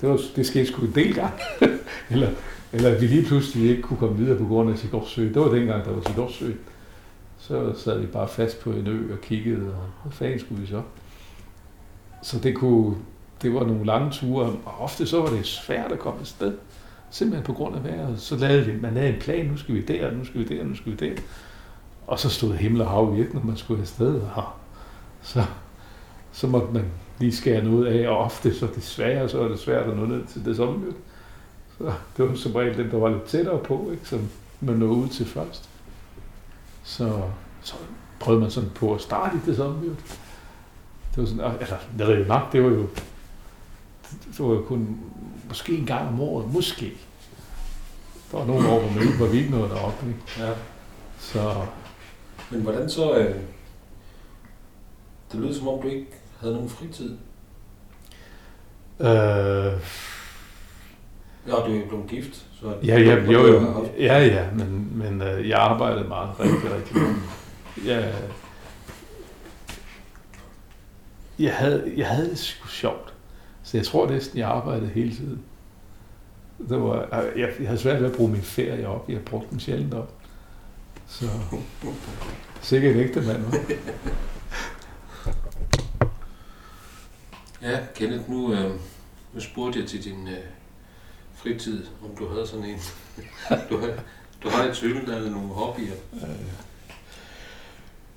det, 0.00 0.08
var, 0.08 0.20
det 0.36 0.46
skete 0.46 0.66
sgu 0.66 0.82
en 0.82 0.94
del 0.94 1.14
gange. 1.14 1.38
eller, 2.10 2.28
eller 2.72 2.90
at 2.90 3.00
vi 3.00 3.06
lige 3.06 3.26
pludselig 3.26 3.70
ikke 3.70 3.82
kunne 3.82 3.98
komme 3.98 4.16
videre 4.16 4.38
på 4.38 4.44
grund 4.44 4.70
af 4.70 4.78
Sigurdsø. 4.78 5.22
Det 5.22 5.36
var 5.36 5.48
dengang, 5.48 5.84
der 5.84 5.92
var 5.92 6.02
Sigurdsø. 6.06 6.52
Så 7.38 7.72
sad 7.76 8.00
vi 8.00 8.06
bare 8.06 8.28
fast 8.28 8.60
på 8.60 8.70
en 8.70 8.86
ø 8.86 9.12
og 9.12 9.20
kiggede, 9.20 9.66
og 9.66 9.86
hvad 10.02 10.12
fanden 10.12 10.40
skulle 10.40 10.60
vi 10.60 10.66
så? 10.66 10.82
Så 12.22 12.38
det 12.38 12.54
kunne, 12.54 12.96
det 13.42 13.54
var 13.54 13.64
nogle 13.66 13.84
lange 13.84 14.10
ture, 14.10 14.46
og 14.46 14.80
ofte 14.80 15.06
så 15.06 15.20
var 15.20 15.30
det 15.30 15.46
svært 15.46 15.92
at 15.92 15.98
komme 15.98 16.20
afsted. 16.20 16.52
Simpelthen 17.10 17.44
på 17.44 17.52
grund 17.52 17.76
af 17.76 17.84
vejret. 17.84 18.20
Så 18.20 18.36
lavede 18.36 18.66
vi, 18.66 18.80
man 18.80 18.94
lavede 18.94 19.14
en 19.14 19.20
plan, 19.20 19.46
nu 19.46 19.56
skal 19.56 19.74
vi 19.74 19.82
der, 19.82 20.10
nu 20.10 20.24
skal 20.24 20.40
vi 20.40 20.56
der, 20.56 20.64
nu 20.64 20.76
skal 20.76 20.92
vi 20.92 20.96
der. 20.96 21.14
Og 22.06 22.18
så 22.18 22.28
stod 22.28 22.54
himmel 22.54 22.80
og 22.80 22.90
hav 22.90 23.16
virkelig, 23.16 23.34
når 23.34 23.46
man 23.46 23.56
skulle 23.56 23.80
afsted. 23.80 24.20
Og 24.34 24.44
så, 25.22 25.44
så 26.32 26.46
måtte 26.46 26.72
man 26.72 26.84
lige 27.18 27.32
skære 27.32 27.64
noget 27.64 27.86
af, 27.86 28.08
og 28.08 28.18
ofte 28.18 28.54
så 28.54 28.68
desværre, 28.74 29.28
så 29.28 29.40
er 29.40 29.48
det 29.48 29.58
svært 29.58 29.90
at 29.90 29.96
nå 29.96 30.06
ned 30.06 30.24
til 30.26 30.44
det 30.44 30.56
sommermøde. 30.56 30.94
Så 31.78 31.92
det 32.16 32.28
var 32.28 32.34
som 32.34 32.52
regel 32.52 32.78
den, 32.78 32.90
der 32.90 32.98
var 32.98 33.08
lidt 33.08 33.24
tættere 33.24 33.58
på, 33.58 33.88
ikke, 33.92 34.08
som 34.08 34.28
man 34.60 34.76
nåede 34.76 34.94
ud 34.94 35.08
til 35.08 35.26
først. 35.26 35.68
Så, 36.82 37.22
så 37.62 37.74
prøvede 38.20 38.40
man 38.40 38.50
sådan 38.50 38.70
på 38.74 38.94
at 38.94 39.00
starte 39.00 39.36
i 39.36 39.40
det 39.46 39.56
sommermøde. 39.56 39.96
Det 41.14 41.18
var 41.18 41.24
sådan, 41.24 41.40
altså, 41.40 41.76
det 41.98 42.20
er 42.20 42.26
nok, 42.26 42.52
det 42.52 42.62
var 42.62 42.70
jo, 42.70 42.88
det 44.26 44.38
var 44.38 44.46
jo 44.46 44.64
kun 44.68 44.98
måske 45.48 45.78
en 45.78 45.86
gang 45.86 46.08
om 46.08 46.20
året, 46.20 46.52
måske. 46.52 46.92
Der 48.30 48.38
var 48.38 48.46
nogle 48.46 48.68
år, 48.68 48.80
hvor, 48.80 48.90
man, 48.90 49.16
hvor 49.16 49.26
vi 49.26 49.38
ikke 49.38 49.50
nåede 49.50 49.68
deroppe. 49.68 50.06
Ikke? 50.06 50.20
ja. 50.38 50.52
Så 51.18 51.66
Men 52.50 52.60
hvordan 52.60 52.90
så... 52.90 53.16
Øh, 53.16 53.36
det 55.32 55.40
lyder 55.40 55.54
som 55.54 55.68
om, 55.68 55.82
du 55.82 55.88
ikke 55.88 56.06
havde 56.40 56.54
nogen 56.54 56.68
fritid. 56.68 57.16
øh, 59.00 59.80
Ja, 61.46 61.52
du 61.52 61.56
er 61.56 61.80
jo 61.80 61.86
blevet 61.88 62.06
gift. 62.08 62.46
Så 62.60 62.74
ja, 62.84 62.98
ja, 63.00 63.14
jo, 63.24 63.46
jo, 63.46 63.86
ja, 63.98 64.18
ja, 64.26 64.50
men, 64.50 64.92
men 64.94 65.22
øh, 65.22 65.48
jeg 65.48 65.58
arbejdede 65.58 66.08
meget, 66.08 66.40
rigtig, 66.40 66.74
rigtig 66.74 66.96
meget. 66.96 67.16
Jeg, 67.86 68.14
jeg, 71.38 71.54
havde, 71.54 71.92
jeg 71.96 72.08
havde 72.08 72.30
det 72.30 72.38
sgu 72.38 72.68
sjovt. 72.68 73.14
Så 73.62 73.76
jeg 73.76 73.86
tror 73.86 74.10
næsten, 74.10 74.38
jeg 74.38 74.48
arbejdede 74.48 74.88
hele 74.88 75.14
tiden. 75.16 75.42
Det 76.68 76.82
var, 76.82 77.08
jeg, 77.36 77.50
jeg 77.60 77.66
havde 77.66 77.78
svært 77.78 78.00
ved 78.02 78.10
at 78.10 78.16
bruge 78.16 78.30
min 78.30 78.42
ferie 78.42 78.88
op. 78.88 79.08
Jeg 79.08 79.20
brugte 79.20 79.50
den 79.50 79.60
sjældent 79.60 79.94
op. 79.94 80.14
Så 81.06 81.24
sikkert 82.60 82.96
ægte 82.96 83.20
mand. 83.20 83.44
hva'? 83.44 83.74
Ja, 87.62 87.78
Kenneth, 87.94 88.30
nu, 88.30 88.52
øh, 88.52 88.70
nu 89.34 89.40
spurgte 89.40 89.78
jeg 89.80 89.88
til 89.88 90.04
din 90.04 90.28
øh, 90.28 90.44
fritid, 91.42 91.84
om 92.04 92.16
du 92.18 92.28
havde 92.28 92.46
sådan 92.46 92.64
en. 92.64 92.78
du, 93.70 93.78
har, 93.78 93.88
du 94.42 94.48
har 94.48 94.64
et 94.64 94.82
eller 94.82 95.30
nogle 95.30 95.48
hobbyer. 95.48 95.94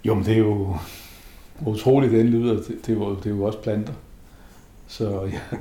Jo, 0.06 0.14
men 0.14 0.26
det 0.26 0.34
er 0.34 0.38
jo 0.38 0.77
utroligt, 1.65 2.11
den 2.11 2.27
lyder. 2.27 2.53
Det, 2.53 2.68
det, 2.68 2.89
er 2.89 2.93
jo, 2.93 3.15
det 3.15 3.26
er 3.26 3.30
jo 3.30 3.43
også 3.43 3.60
planter. 3.60 3.93
Så 4.88 5.22
jeg, 5.22 5.60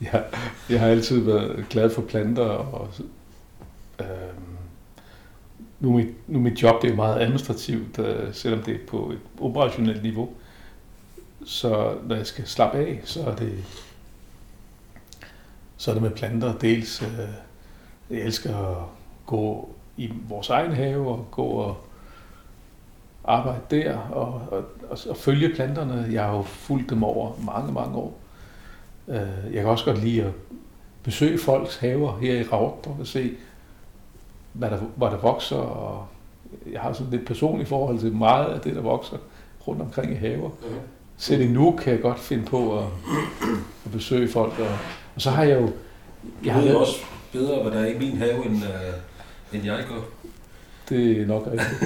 jeg, 0.00 0.24
jeg 0.70 0.80
har 0.80 0.88
altid 0.88 1.20
været 1.20 1.66
glad 1.70 1.90
for 1.90 2.02
planter. 2.02 2.44
Og, 2.44 2.88
øh, 4.00 4.06
nu, 5.80 5.96
mit, 5.96 6.08
nu 6.26 6.40
mit 6.40 6.62
job 6.62 6.82
det 6.82 6.88
er 6.88 6.92
jo 6.92 6.96
meget 6.96 7.20
administrativt, 7.20 7.98
øh, 7.98 8.34
selvom 8.34 8.62
det 8.62 8.74
er 8.74 8.86
på 8.88 9.10
et 9.10 9.18
operationelt 9.40 10.02
niveau. 10.02 10.28
Så 11.44 11.94
når 12.06 12.16
jeg 12.16 12.26
skal 12.26 12.46
slappe 12.46 12.78
af, 12.78 13.00
så 13.04 13.22
er 13.22 13.34
det, 13.34 13.64
så 15.78 15.90
er 15.90 15.94
det 15.94 16.02
med 16.02 16.10
planter. 16.10 16.52
Dels, 16.52 17.02
øh, 17.02 17.28
jeg 18.10 18.18
elsker 18.20 18.56
at 18.56 18.76
gå 19.26 19.68
i 19.96 20.12
vores 20.28 20.50
egen 20.50 20.72
have 20.72 21.08
og 21.08 21.26
gå 21.30 21.42
og 21.44 21.76
arbejde 23.24 23.60
der 23.70 23.96
og, 23.98 24.42
og, 24.50 24.64
og, 24.90 24.98
og 25.08 25.16
følge 25.16 25.54
planterne. 25.54 26.08
Jeg 26.12 26.24
har 26.24 26.36
jo 26.36 26.42
fulgt 26.42 26.90
dem 26.90 27.02
over 27.02 27.32
mange, 27.46 27.72
mange 27.72 27.96
år. 27.96 28.18
Øh, 29.08 29.54
Jeg 29.54 29.62
kan 29.62 29.66
også 29.66 29.84
godt 29.84 30.04
lide 30.04 30.22
at 30.24 30.32
besøge 31.02 31.38
folks 31.38 31.76
haver 31.76 32.18
her 32.18 32.34
i 32.40 32.42
Rautrup 32.42 33.00
og 33.00 33.06
se, 33.06 33.32
hvad 34.52 34.70
der, 34.70 34.78
hvad 34.96 35.08
der 35.10 35.16
vokser. 35.18 35.56
Og 35.56 36.06
jeg 36.72 36.80
har 36.80 36.92
sådan 36.92 37.10
lidt 37.12 37.26
personligt 37.26 37.68
forhold 37.68 37.98
til 37.98 38.12
meget 38.12 38.46
af 38.46 38.60
det, 38.60 38.74
der 38.74 38.80
vokser 38.82 39.16
rundt 39.66 39.82
omkring 39.82 40.12
i 40.12 40.14
haver. 40.14 40.50
Selv 41.16 41.50
nu 41.50 41.70
kan 41.82 41.92
jeg 41.92 42.02
godt 42.02 42.18
finde 42.18 42.44
på 42.44 42.78
at, 42.78 42.84
at 43.84 43.92
besøge 43.92 44.28
folk. 44.28 44.58
Og, 44.58 44.66
og 45.18 45.22
så 45.22 45.30
har 45.30 45.44
jeg 45.44 45.60
jo... 45.60 45.70
Jeg 46.44 46.54
har 46.54 46.60
ved 46.60 46.74
også 46.74 46.96
bedre, 47.32 47.62
hvad 47.62 47.72
der 47.72 47.78
er 47.78 47.86
i 47.86 47.98
min 47.98 48.16
have, 48.16 48.46
end, 48.46 48.56
øh, 48.56 48.94
end 49.52 49.64
jeg 49.64 49.84
gør. 49.88 50.00
Det 50.88 51.20
er 51.20 51.26
nok 51.26 51.46
rigtigt. 51.46 51.80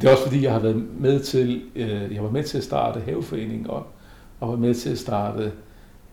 det 0.00 0.08
er 0.08 0.10
også 0.10 0.22
fordi, 0.22 0.42
jeg 0.42 0.52
har 0.52 0.58
været 0.58 0.86
med 0.98 1.20
til, 1.20 1.62
øh, 1.74 2.14
jeg 2.14 2.22
var 2.22 2.30
med 2.30 2.44
til 2.44 2.58
at 2.58 2.64
starte 2.64 3.00
haveforeningen 3.00 3.70
op, 3.70 3.94
og 4.40 4.48
var 4.48 4.56
med 4.56 4.74
til 4.74 4.90
at 4.90 4.98
starte 4.98 5.52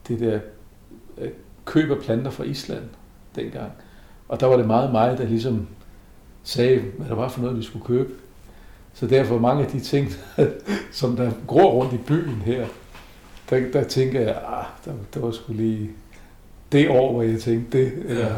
det 0.07 0.19
der 0.19 0.39
øh, 1.17 1.29
køb 1.65 1.91
af 1.91 1.97
planter 1.97 2.31
fra 2.31 2.43
Island 2.43 2.83
dengang. 3.35 3.71
Og 4.29 4.39
der 4.39 4.47
var 4.47 4.57
det 4.57 4.67
meget 4.67 4.91
mig, 4.91 5.17
der 5.17 5.25
ligesom 5.25 5.67
sagde, 6.43 6.79
hvad 6.79 7.07
der 7.07 7.15
var 7.15 7.29
for 7.29 7.41
noget, 7.41 7.57
vi 7.57 7.63
skulle 7.63 7.85
købe. 7.85 8.13
Så 8.93 9.07
derfor 9.07 9.39
mange 9.39 9.65
af 9.65 9.71
de 9.71 9.79
ting, 9.79 10.07
som 10.91 11.15
der 11.15 11.31
går 11.47 11.71
rundt 11.71 11.93
i 11.93 11.97
byen 11.97 12.41
her, 12.45 12.67
der, 13.53 13.71
der 13.71 13.83
tænker 13.87 14.19
jeg, 14.21 14.41
ah, 14.47 14.65
der, 14.85 14.93
der 15.13 15.19
var 15.19 15.31
sgu 15.31 15.53
lige 15.53 15.89
det 16.71 16.89
år, 16.89 17.11
hvor 17.11 17.21
jeg 17.21 17.39
tænkte 17.41 17.77
det, 17.77 17.93
eller, 18.05 18.25
Ja. 18.27 18.33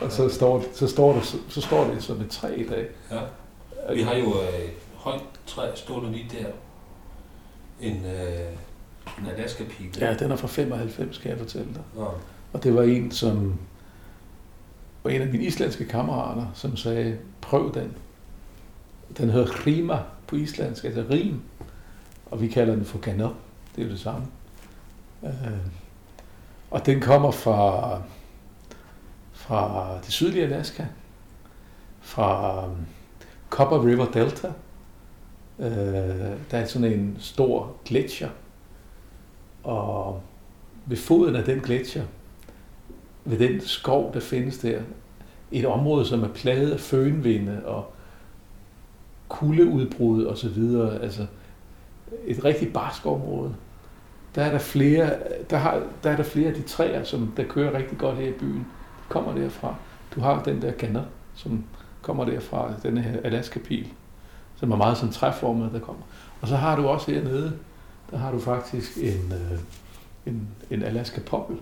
og 0.00 0.12
så 0.12 0.28
står, 0.28 0.58
det- 0.58 0.68
så, 0.72 0.86
står 0.88 1.12
det, 1.12 1.24
så, 1.48 1.60
står 1.60 1.84
det 1.84 2.02
som 2.02 2.20
et 2.20 2.30
træ 2.30 2.54
i 2.56 2.66
dag. 2.68 2.86
Ja. 3.10 3.94
Vi 3.94 4.02
har 4.02 4.14
jo 4.14 4.26
øh, 4.26 4.68
højt 4.94 5.20
træ 5.46 5.70
stående 5.74 6.12
lige 6.12 6.30
der. 6.38 6.46
En, 7.80 7.96
øh, 8.06 8.40
en 9.18 9.26
Alaska-pil. 9.36 9.98
Ja, 10.00 10.14
den 10.14 10.30
er 10.30 10.36
fra 10.36 10.46
95, 10.48 11.18
kan 11.18 11.30
jeg 11.30 11.38
fortælle 11.38 11.66
dig. 11.74 11.82
Ja. 11.98 12.04
Og 12.52 12.64
det 12.64 12.74
var 12.74 12.82
en, 12.82 13.10
som 13.10 13.54
var 15.04 15.10
en 15.10 15.20
af 15.22 15.28
mine 15.28 15.44
islandske 15.44 15.84
kammerater, 15.88 16.46
som 16.54 16.76
sagde, 16.76 17.18
prøv 17.40 17.74
den. 17.74 17.92
Den 19.18 19.30
hedder 19.30 19.66
Rima 19.66 19.98
på 20.26 20.36
islandsk, 20.36 20.84
altså 20.84 21.04
rim. 21.10 21.40
Og 22.26 22.40
vi 22.40 22.48
kalder 22.48 22.74
den 22.74 22.84
for 22.84 22.98
Ganad. 22.98 23.28
Det 23.76 23.82
er 23.82 23.86
jo 23.86 23.90
det 23.90 24.00
samme. 24.00 24.26
Øh, 25.24 25.30
Og 26.70 26.86
den 26.86 27.00
kommer 27.00 27.30
fra, 27.30 27.98
fra 29.32 29.88
det 30.04 30.12
sydlige 30.12 30.44
Alaska. 30.44 30.84
Fra 32.00 32.58
um, 32.66 32.76
Copper 33.50 33.84
River 33.86 34.06
Delta. 34.06 34.52
Øh, 35.58 35.68
Der 36.50 36.58
er 36.58 36.66
sådan 36.66 36.92
en 36.92 37.16
stor 37.18 37.72
gletsjer. 37.84 38.28
Og 39.64 40.20
ved 40.86 40.96
foden 40.96 41.36
af 41.36 41.44
den 41.44 41.60
gletsjer, 41.60 42.04
ved 43.24 43.38
den 43.38 43.60
skov, 43.60 44.14
der 44.14 44.20
findes 44.20 44.58
der, 44.58 44.80
et 45.52 45.66
område, 45.66 46.06
som 46.06 46.22
er 46.22 46.28
plaget 46.28 46.72
af 46.72 46.80
fønvinde 46.80 47.62
og 47.66 47.92
kuldeudbrud 49.28 50.24
og 50.24 50.38
så 50.38 50.48
videre, 50.48 51.02
altså 51.02 51.26
et 52.26 52.44
rigtig 52.44 52.72
barsk 52.72 53.06
område. 53.06 53.54
Der 54.34 54.42
er 54.44 54.50
der 54.50 54.58
flere, 54.58 55.14
der, 55.50 55.56
har, 55.56 55.82
der 56.02 56.10
er 56.10 56.16
der 56.16 56.22
flere 56.22 56.48
af 56.48 56.54
de 56.54 56.62
træer, 56.62 57.04
som 57.04 57.32
der 57.36 57.44
kører 57.44 57.76
rigtig 57.76 57.98
godt 57.98 58.16
her 58.16 58.28
i 58.28 58.32
byen. 58.32 58.58
De 58.58 59.08
kommer 59.08 59.34
derfra. 59.34 59.74
Du 60.14 60.20
har 60.20 60.42
den 60.42 60.62
der 60.62 60.72
ganner, 60.72 61.04
som 61.34 61.64
kommer 62.02 62.24
derfra, 62.24 62.72
den 62.82 62.98
her 62.98 63.20
Alaska-pil, 63.24 63.88
som 64.56 64.70
er 64.70 64.76
meget 64.76 64.96
sådan 64.96 65.12
træformet, 65.12 65.72
der 65.72 65.80
kommer. 65.80 66.02
Og 66.40 66.48
så 66.48 66.56
har 66.56 66.76
du 66.76 66.88
også 66.88 67.10
hernede, 67.10 67.58
der 68.10 68.18
har 68.18 68.32
du 68.32 68.40
faktisk 68.40 68.96
en, 68.96 69.32
øh, 69.32 69.58
en, 70.26 70.48
en 70.70 70.82
Alaska 70.82 71.20
poppel, 71.20 71.56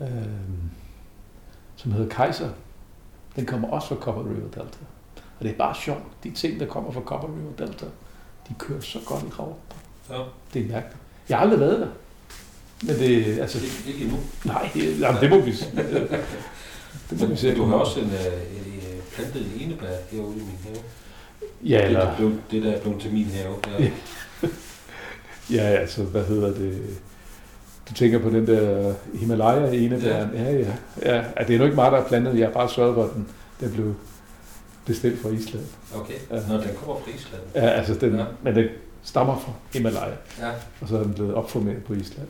øh, 0.00 0.08
som 1.76 1.92
hedder 1.92 2.08
Kaiser. 2.08 2.48
Den 3.36 3.46
kommer 3.46 3.68
også 3.68 3.88
fra 3.88 3.96
Copper 3.96 4.22
River 4.22 4.40
Delta. 4.40 4.78
Og 5.38 5.44
det 5.44 5.50
er 5.50 5.56
bare 5.56 5.74
sjovt. 5.74 6.02
De 6.24 6.30
ting, 6.30 6.60
der 6.60 6.66
kommer 6.66 6.90
fra 6.90 7.00
Copper 7.00 7.28
River 7.28 7.52
Delta, 7.58 7.86
de 8.48 8.54
kører 8.58 8.80
så 8.80 8.98
godt 9.06 9.22
i 9.22 9.28
rav. 9.28 9.56
Ja. 10.10 10.22
Det 10.54 10.64
er 10.64 10.68
mærkeligt. 10.68 11.03
Jeg 11.28 11.36
har 11.38 11.44
aldrig 11.44 11.60
været 11.60 11.80
der. 11.80 11.86
Men 12.82 12.96
det, 12.98 13.38
altså, 13.40 13.58
Ikke, 13.58 13.82
ikke 13.92 14.04
endnu. 14.04 14.18
nej, 14.44 14.70
det, 14.74 15.00
jamen, 15.00 15.20
det 15.20 15.30
må 15.30 15.40
vi 15.40 15.52
se. 15.52 15.66
Det 17.10 17.20
må 17.20 17.26
vi 17.26 17.36
se. 17.36 17.54
Du 17.56 17.64
har 17.64 17.74
også 17.76 18.00
en, 18.00 18.06
øh, 18.06 18.56
en, 18.56 18.72
øh, 18.76 19.00
plantet 19.14 19.42
en 19.42 19.60
enebær 19.60 19.86
herude 20.10 20.36
i 20.36 20.40
min 20.40 20.58
have. 20.64 20.76
Ja, 21.62 21.74
Det, 21.74 21.80
der 21.80 21.86
eller, 21.86 22.00
er 22.00 22.16
blevet, 22.16 22.40
det, 22.50 22.62
der 22.62 22.72
er 22.72 22.80
blevet 22.80 23.00
til 23.00 23.12
min 23.12 23.26
have. 23.26 23.54
Ja. 23.80 23.88
Ja. 25.50 25.62
altså, 25.62 26.02
hvad 26.02 26.24
hedder 26.24 26.48
det? 26.54 26.82
Du 27.88 27.94
tænker 27.94 28.18
på 28.18 28.30
den 28.30 28.46
der 28.46 28.94
Himalaya 29.14 29.72
enebæren. 29.72 30.30
Ja. 30.34 30.42
ja, 30.42 30.52
ja. 30.58 30.72
Ja, 31.02 31.16
ja, 31.16 31.44
det 31.48 31.54
er 31.54 31.58
nu 31.58 31.64
ikke 31.64 31.76
mig, 31.76 31.92
der 31.92 32.00
har 32.00 32.08
plantet. 32.08 32.38
Jeg 32.38 32.46
har 32.46 32.52
bare 32.52 32.68
sørget 32.70 32.94
for, 32.94 33.04
at 33.04 33.10
den, 33.14 33.28
den 33.60 33.70
blev 33.72 33.94
bestilt 34.86 35.22
fra 35.22 35.28
Island. 35.28 35.64
Okay. 35.94 36.14
Ja. 36.30 36.36
Når 36.48 36.56
den 36.60 36.70
kommer 36.76 36.94
fra 37.04 37.10
Island. 37.14 37.42
Ja, 37.54 37.60
altså, 37.68 37.94
den, 37.94 38.16
ja. 38.18 38.24
men 38.42 38.54
den 38.54 38.68
stammer 39.04 39.36
fra 39.38 39.52
Himalaya, 39.72 40.14
Ja. 40.40 40.50
og 40.80 40.88
så 40.88 40.98
er 40.98 41.02
den 41.02 41.14
blevet 41.14 41.34
opformeret 41.34 41.84
på 41.84 41.92
Island. 41.92 42.28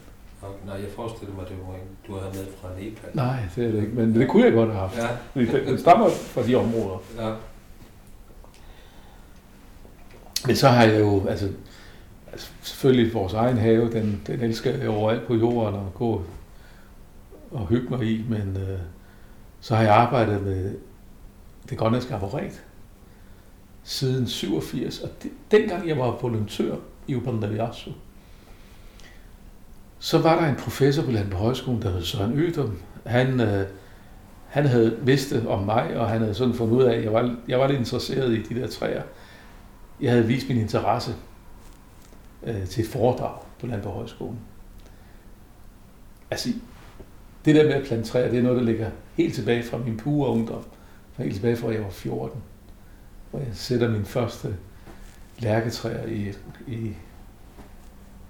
Nej, 0.66 0.74
jeg 0.76 0.88
forestiller 0.96 1.34
mig, 1.34 1.44
det 1.48 1.56
var 1.68 1.74
en, 1.74 1.80
du 2.06 2.18
havde 2.18 2.32
med 2.34 2.46
fra 2.60 2.68
Nepal. 2.78 3.10
Nej, 3.14 3.36
det 3.56 3.66
er 3.66 3.70
det 3.72 3.82
ikke, 3.82 3.94
men 3.94 4.14
det 4.14 4.28
kunne 4.28 4.44
jeg 4.44 4.52
godt 4.52 4.68
have 4.70 4.80
haft. 4.80 4.96
Ja. 4.96 5.08
Fordi 5.32 5.46
Den, 5.70 5.78
stammer 5.78 6.08
fra 6.10 6.42
de 6.42 6.54
områder. 6.54 6.98
Ja. 7.18 7.32
Men 10.46 10.56
så 10.56 10.68
har 10.68 10.84
jeg 10.84 11.00
jo, 11.00 11.26
altså, 11.28 11.48
altså 12.32 12.48
selvfølgelig 12.62 13.14
vores 13.14 13.32
egen 13.32 13.58
have, 13.58 13.92
den, 13.92 14.22
den 14.26 14.40
elsker 14.40 14.70
jeg 14.78 14.88
overalt 14.88 15.26
på 15.26 15.34
jorden 15.34 15.74
og 15.74 15.92
gå 15.94 16.22
og 17.50 17.66
hygge 17.66 17.88
mig 17.88 18.02
i, 18.02 18.24
men 18.28 18.56
øh, 18.56 18.78
så 19.60 19.74
har 19.76 19.82
jeg 19.82 19.94
arbejdet 19.94 20.42
med 20.42 20.74
det 21.70 21.78
grønlandske 21.78 22.14
arboret 22.14 22.62
siden 23.84 24.26
87, 24.26 25.00
og 25.00 25.10
det, 25.22 25.30
dengang 25.50 25.88
jeg 25.88 25.98
var 25.98 26.18
volontør 26.22 26.76
i 27.06 27.14
Upandaviasu, 27.14 27.90
så 29.98 30.18
var 30.18 30.40
der 30.40 30.48
en 30.48 30.56
professor 30.56 31.02
på 31.02 31.10
Landbrugshøjskolen, 31.10 31.82
Højskolen, 31.82 31.82
der 31.82 31.90
hed 31.90 32.02
Søren 32.02 32.38
Ødum. 32.38 32.78
Han, 33.06 33.40
øh, 33.40 33.66
han 34.48 34.66
havde 34.66 34.98
vidst 35.02 35.34
om 35.48 35.62
mig, 35.62 35.96
og 35.96 36.08
han 36.08 36.20
havde 36.20 36.34
sådan 36.34 36.54
fundet 36.54 36.76
ud 36.76 36.82
af, 36.82 36.96
at 36.96 37.04
jeg 37.04 37.12
var, 37.12 37.36
jeg 37.48 37.58
var 37.58 37.66
lidt 37.66 37.78
interesseret 37.78 38.32
i 38.32 38.42
de 38.42 38.60
der 38.60 38.66
træer. 38.66 39.02
Jeg 40.00 40.10
havde 40.10 40.26
vist 40.26 40.48
min 40.48 40.58
interesse 40.58 41.14
øh, 42.42 42.66
til 42.66 42.84
et 42.84 42.90
foredrag 42.90 43.38
på 43.60 43.66
Landbrugshøjskolen. 43.66 44.38
Altså, 46.30 46.48
det 47.44 47.54
der 47.54 47.64
med 47.64 47.72
at 47.72 47.86
plante 47.86 48.08
træer, 48.08 48.30
det 48.30 48.38
er 48.38 48.42
noget, 48.42 48.58
der 48.58 48.64
ligger 48.64 48.90
helt 49.14 49.34
tilbage 49.34 49.62
fra 49.62 49.78
min 49.78 49.96
pure 49.96 50.28
ungdom. 50.28 50.64
Helt 51.18 51.34
tilbage 51.34 51.56
fra, 51.56 51.72
jeg 51.72 51.82
var 51.82 51.90
14. 51.90 52.40
Hvor 53.34 53.42
jeg 53.42 53.50
sætter 53.52 53.90
min 53.90 54.04
første 54.04 54.56
lærketræer 55.38 56.06
i, 56.06 56.32
i, 56.66 56.92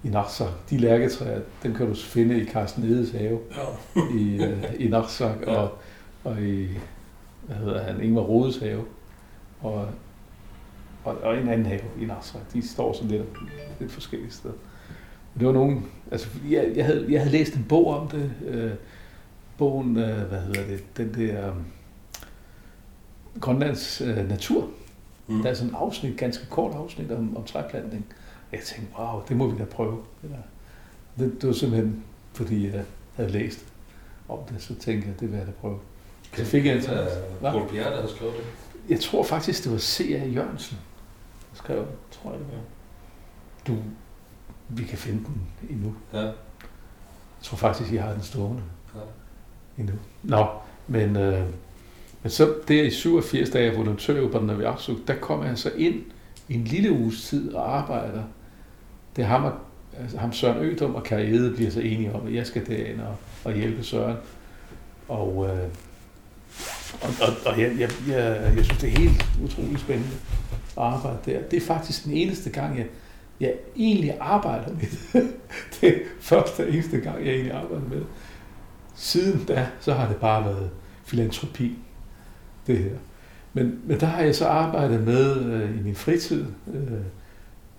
i 0.03 0.09
Naksak. 0.09 0.69
De 0.69 0.77
lærketræer, 0.77 1.41
dem 1.63 1.73
kan 1.73 1.87
du 1.87 1.95
finde 1.95 2.41
i 2.41 2.45
Carsten 2.45 2.83
Edes 2.83 3.11
have 3.11 3.39
ja. 3.55 4.01
i, 4.17 4.43
øh, 4.43 4.63
i 4.79 4.87
Naksak 4.87 5.37
Ja. 5.41 5.55
og, 5.55 5.77
og 6.23 6.41
i, 6.41 6.67
hvad 7.45 7.55
hedder 7.55 7.83
han, 7.83 8.03
Ingvar 8.03 8.21
Rodes 8.21 8.57
have. 8.57 8.85
Og, 9.61 9.87
og, 11.03 11.17
og 11.23 11.37
en 11.37 11.49
anden 11.49 11.65
have 11.65 11.81
i 12.01 12.05
Naksak. 12.05 12.53
De 12.53 12.67
står 12.67 12.93
sådan 12.93 13.11
lidt, 13.11 13.23
lidt 13.79 13.91
forskellige 13.91 14.31
steder. 14.31 14.55
Men 15.33 15.39
det 15.39 15.47
var 15.47 15.53
nogen, 15.53 15.85
altså 16.11 16.27
jeg, 16.49 16.71
jeg, 16.75 16.85
havde, 16.85 17.05
jeg 17.09 17.19
havde 17.21 17.31
læst 17.31 17.55
en 17.55 17.65
bog 17.69 17.87
om 17.87 18.07
det, 18.07 18.31
øh, 18.47 18.71
bogen, 19.57 19.97
øh, 19.97 20.21
hvad 20.21 20.39
hedder 20.39 20.67
det, 20.67 20.97
den 20.97 21.13
der 21.13 21.51
um, 21.51 21.65
Grønlands 23.41 24.01
øh, 24.01 24.29
natur. 24.29 24.69
Mm. 25.27 25.41
Der 25.41 25.49
er 25.49 25.53
sådan 25.53 25.69
et 25.69 25.77
afsnit, 25.77 26.17
ganske 26.17 26.45
kort 26.49 26.75
afsnit 26.75 27.11
om, 27.11 27.37
om 27.37 27.43
træplantning. 27.43 28.05
Jeg 28.51 28.59
tænkte, 28.59 28.93
wow, 28.99 29.21
det 29.27 29.37
må 29.37 29.47
vi 29.47 29.57
da 29.57 29.65
prøve. 29.65 30.03
Eller, 30.23 30.37
det, 31.17 31.41
det 31.41 31.47
var 31.47 31.53
simpelthen, 31.53 32.03
fordi 32.33 32.65
jeg 32.65 32.83
havde 33.15 33.31
læst 33.31 33.65
om 34.29 34.39
det, 34.49 34.61
så 34.61 34.75
tænkte 34.75 35.07
jeg, 35.07 35.19
det 35.19 35.31
vil 35.31 35.37
jeg 35.37 35.47
da 35.47 35.51
prøve. 35.51 35.79
Så 36.33 36.45
fik 36.45 36.65
jeg 36.65 36.75
en 36.75 36.83
Paul 37.41 37.69
Pierre, 37.69 37.91
der 37.91 38.01
har 38.01 38.07
skrevet 38.07 38.33
det? 38.33 38.43
Jeg 38.89 38.99
tror 38.99 39.23
faktisk, 39.23 39.63
det 39.63 39.71
var 39.71 39.77
C.A. 39.77 40.25
Jørgensen, 40.25 40.77
der 41.51 41.57
skrev 41.57 41.79
det, 41.79 41.87
tror 42.11 42.31
jeg 42.31 42.39
det 42.39 42.47
var. 42.47 42.63
Du, 43.67 43.77
vi 44.69 44.83
kan 44.83 44.97
finde 44.97 45.25
den 45.25 45.47
endnu. 45.69 45.95
Ja. 46.13 46.19
Jeg 46.19 46.33
tror 47.41 47.57
faktisk, 47.57 47.93
jeg 47.93 48.03
har 48.03 48.13
den 48.13 48.21
stående 48.21 48.63
ja. 48.95 48.99
endnu. 49.77 49.93
Nå, 50.23 50.47
men, 50.87 51.15
øh, 51.15 51.49
men 52.25 52.29
så 52.29 52.53
der 52.67 52.83
i 52.83 52.91
87, 52.91 53.49
da 53.49 53.59
jeg 53.59 53.67
er 53.67 53.77
volontør 53.77 54.27
på 54.27 54.39
Naviarsuk, 54.39 54.97
der 55.07 55.15
kommer 55.15 55.45
jeg 55.45 55.57
så 55.57 55.71
ind 55.77 55.95
i 56.49 56.53
en 56.53 56.63
lille 56.63 56.91
uges 56.91 57.27
tid 57.27 57.53
og 57.53 57.77
arbejder. 57.77 58.23
Det 59.15 59.21
er 59.21 59.27
ham, 59.27 59.43
og, 59.43 59.53
altså 60.01 60.17
ham 60.17 60.33
Søren 60.33 60.65
Ødum 60.65 60.95
og 60.95 61.03
Karriere 61.03 61.51
bliver 61.51 61.71
så 61.71 61.79
enige 61.79 62.13
om, 62.13 62.27
at 62.27 62.33
jeg 62.33 62.47
skal 62.47 62.67
derind 62.67 63.01
og, 63.01 63.15
og 63.43 63.53
hjælpe 63.53 63.83
Søren. 63.83 64.17
Og, 65.07 65.47
øh, 65.49 65.67
og, 67.01 67.09
og, 67.21 67.33
og 67.45 67.61
jeg, 67.61 67.71
jeg, 67.79 67.89
jeg, 68.07 68.53
jeg 68.55 68.65
synes, 68.65 68.81
det 68.81 68.93
er 68.93 68.99
helt 68.99 69.25
utroligt 69.43 69.79
spændende 69.79 70.15
at 70.77 70.83
arbejde 70.83 71.17
der. 71.25 71.41
Det 71.41 71.57
er 71.57 71.65
faktisk 71.67 72.05
den 72.05 72.13
eneste 72.13 72.49
gang, 72.49 72.77
jeg, 72.77 72.85
jeg 73.39 73.53
egentlig 73.75 74.17
arbejder 74.19 74.73
med 74.73 74.81
det. 74.81 75.27
det 75.81 75.89
er 75.89 75.99
første 76.19 76.61
og 76.61 76.69
eneste 76.69 76.97
gang, 76.97 77.25
jeg 77.25 77.33
egentlig 77.33 77.53
arbejder 77.53 77.89
med 77.89 77.97
det. 77.97 78.07
Siden 78.95 79.45
da, 79.45 79.67
så 79.79 79.93
har 79.93 80.07
det 80.07 80.17
bare 80.17 80.45
været 80.45 80.69
filantropi, 81.03 81.77
det 82.67 82.77
her. 82.77 82.95
Men, 83.53 83.81
men 83.85 83.99
der 83.99 84.05
har 84.05 84.23
jeg 84.23 84.35
så 84.35 84.47
arbejdet 84.47 85.03
med 85.03 85.45
øh, 85.45 85.79
i 85.79 85.83
min 85.83 85.95
fritid 85.95 86.45
øh, 86.73 87.01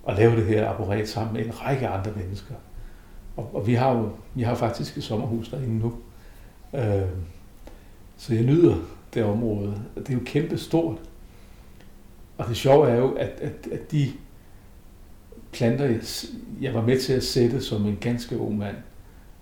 at 0.07 0.17
lave 0.17 0.35
det 0.35 0.45
her 0.45 0.69
apparat 0.69 1.09
sammen 1.09 1.33
med 1.33 1.45
en 1.45 1.61
række 1.61 1.87
andre 1.87 2.11
mennesker. 2.15 2.53
Og, 3.37 3.55
og 3.55 3.67
vi 3.67 3.73
har 3.73 3.91
jo 3.91 4.09
vi 4.33 4.43
har 4.43 4.55
faktisk 4.55 4.97
et 4.97 5.03
sommerhus 5.03 5.49
derinde 5.49 5.79
nu. 5.79 5.93
Øh, 6.73 7.09
så 8.17 8.33
jeg 8.33 8.43
nyder 8.43 8.75
det 9.13 9.23
område. 9.23 9.81
Det 9.95 10.09
er 10.09 10.13
jo 10.13 10.19
kæmpe 10.25 10.57
stort. 10.57 10.97
Og 12.37 12.47
det 12.47 12.57
sjove 12.57 12.89
er 12.89 12.95
jo, 12.95 13.11
at, 13.11 13.29
at, 13.41 13.67
at 13.71 13.91
de 13.91 14.11
planter, 15.51 15.97
jeg 16.61 16.73
var 16.73 16.81
med 16.81 16.99
til 16.99 17.13
at 17.13 17.23
sætte 17.23 17.61
som 17.61 17.85
en 17.85 17.97
ganske 18.01 18.37
ung 18.37 18.57
mand 18.57 18.75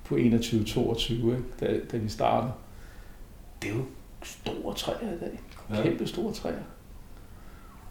på 0.04 0.16
21-22, 0.16 1.32
da, 1.60 1.80
da 1.92 1.98
vi 1.98 2.10
startede, 2.10 2.52
det 3.62 3.70
er 3.70 3.76
jo 3.76 3.84
store 4.26 4.74
træer 4.76 5.14
i 5.14 5.20
dag. 5.20 5.40
Kæmpe 5.84 6.08
store 6.08 6.34
træer. 6.34 6.64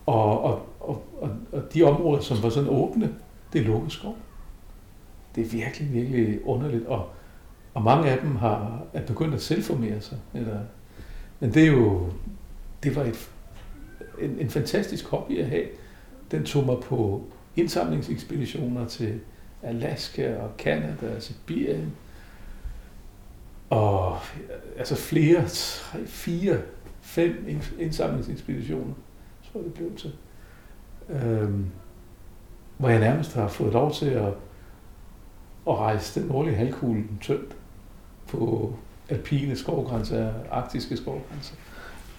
Og, 0.06 0.40
og, 0.40 0.66
og, 0.81 1.05
og, 1.20 1.31
og 1.52 1.74
de 1.74 1.82
områder, 1.82 2.23
som 2.23 2.43
var 2.43 2.48
sådan 2.48 2.69
åbne, 2.69 3.15
det 3.52 3.61
er 3.61 3.65
lukket 3.65 3.93
skov. 3.93 4.16
Det 5.35 5.44
er 5.44 5.48
virkelig, 5.48 5.93
virkelig 5.93 6.47
underligt. 6.47 6.86
Og, 6.86 7.09
og 7.74 7.82
mange 7.82 8.11
af 8.11 8.19
dem 8.19 8.36
har, 8.36 8.82
er 8.93 9.06
begyndt 9.06 9.35
at 9.35 9.43
selvformere 9.43 10.01
sig. 10.01 10.19
Eller, 10.35 10.61
men 11.40 11.55
det 11.55 11.62
er 11.62 11.73
jo, 11.73 12.11
det 12.82 12.97
var 12.97 13.02
et, 13.02 13.31
en, 14.20 14.39
en 14.39 14.51
fantastisk 14.51 15.06
hobby 15.06 15.39
at 15.39 15.47
have. 15.47 15.65
Den 16.31 16.44
tog 16.44 16.66
mig 16.66 16.77
på 16.82 17.24
indsamlingsekspeditioner 17.56 18.86
til 18.86 19.20
Alaska 19.62 20.36
og 20.36 20.51
Canada 20.59 21.16
og 21.16 21.23
Sibirien. 21.23 21.93
Og 23.74 24.18
altså 24.76 24.96
flere, 24.96 25.48
tre, 25.48 26.06
fire, 26.06 26.59
fem 27.01 27.46
indsamlingsekspeditioner, 27.78 28.94
tror 29.52 29.60
jeg 29.60 29.64
det 29.64 29.74
blev 29.74 29.96
til. 29.96 30.12
Øhm, 31.09 31.66
hvor 32.78 32.88
jeg 32.88 33.01
nærmest 33.01 33.34
har 33.34 33.48
fået 33.48 33.72
lov 33.72 33.92
til 33.92 34.06
at, 34.06 34.32
at 35.68 35.78
rejse 35.78 36.20
den 36.20 36.28
nordlige 36.28 36.56
halvkugle 36.56 37.05
tyndt 37.20 37.56
på 38.28 38.72
alpine 39.09 39.56
skovgrænser, 39.56 40.32
arktiske 40.51 40.96
skovgrænser. 40.96 41.55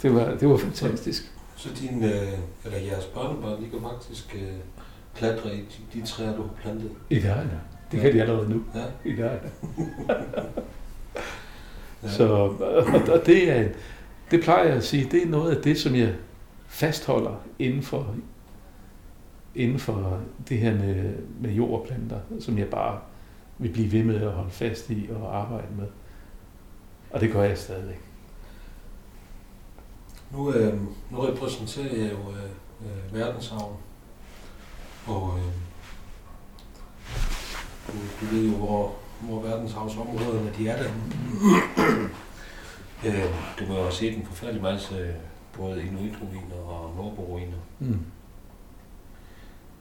Det 0.01 0.15
var, 0.15 0.35
det 0.35 0.49
var 0.49 0.57
fantastisk. 0.57 1.31
Så 1.55 1.69
din, 1.79 2.03
øh, 2.03 2.39
eller 2.65 2.77
jeres 2.77 3.05
børnebørn, 3.05 3.63
de 3.63 3.69
kan 3.69 3.79
faktisk 3.81 4.35
øh, 4.35 4.53
klatre 5.15 5.55
i 5.55 5.59
de, 5.59 5.99
de 5.99 6.05
træer, 6.05 6.35
du 6.35 6.41
har 6.41 6.53
plantet? 6.61 6.91
I 7.09 7.15
det 7.15 7.23
ja. 7.23 7.37
Det 7.91 8.01
kan 8.01 8.13
de 8.13 8.21
allerede 8.21 8.49
nu. 8.49 8.63
Ja. 8.75 8.85
I 9.09 9.15
det 9.15 9.39
ja. 12.05 12.09
Så 12.11 12.27
og 13.13 13.25
det, 13.25 13.51
er, 13.51 13.69
det 14.31 14.43
plejer 14.43 14.63
jeg 14.63 14.75
at 14.75 14.83
sige, 14.83 15.07
det 15.11 15.23
er 15.23 15.27
noget 15.27 15.55
af 15.55 15.61
det, 15.61 15.77
som 15.77 15.95
jeg 15.95 16.15
fastholder 16.67 17.35
inden 17.59 17.83
for, 17.83 18.15
inden 19.55 19.79
for 19.79 20.21
det 20.49 20.57
her 20.57 20.73
med, 20.73 21.13
med 21.41 21.51
jord 21.51 21.81
og 21.81 21.87
planter, 21.87 22.19
som 22.39 22.57
jeg 22.57 22.67
bare 22.67 22.99
vil 23.57 23.69
blive 23.69 23.91
ved 23.91 24.03
med 24.03 24.21
at 24.21 24.31
holde 24.31 24.51
fast 24.51 24.89
i 24.89 25.09
og 25.15 25.37
arbejde 25.37 25.67
med. 25.77 25.87
Og 27.11 27.21
det 27.21 27.31
gør 27.31 27.43
jeg 27.43 27.57
stadigvæk. 27.57 28.01
Nu, 30.31 30.53
øh, 30.53 30.73
nu 31.11 31.19
repræsenterer 31.19 31.95
jeg 31.95 32.11
jo 32.11 32.31
øh, 32.31 32.43
øh, 32.81 33.13
verdenshavn, 33.19 33.77
og 35.07 35.33
øh, 35.37 35.53
du, 37.87 37.97
du 38.21 38.35
ved 38.35 38.49
jo, 38.49 38.55
hvor, 38.57 38.95
hvor 39.25 39.41
verdenshavsområderne 39.41 40.51
de 40.57 40.69
er 40.69 40.77
der. 40.77 40.89
øh, 43.05 43.25
du 43.59 43.65
må 43.67 43.75
jo 43.75 43.81
have 43.81 43.91
set 43.91 44.17
en 44.17 44.25
forfærdelig 44.25 44.61
masse 44.61 44.95
øh, 44.95 45.15
både 45.53 45.81
inuitruiner 45.81 46.55
og 46.67 46.95
nordboruiner. 46.95 47.57
Mm. 47.79 47.99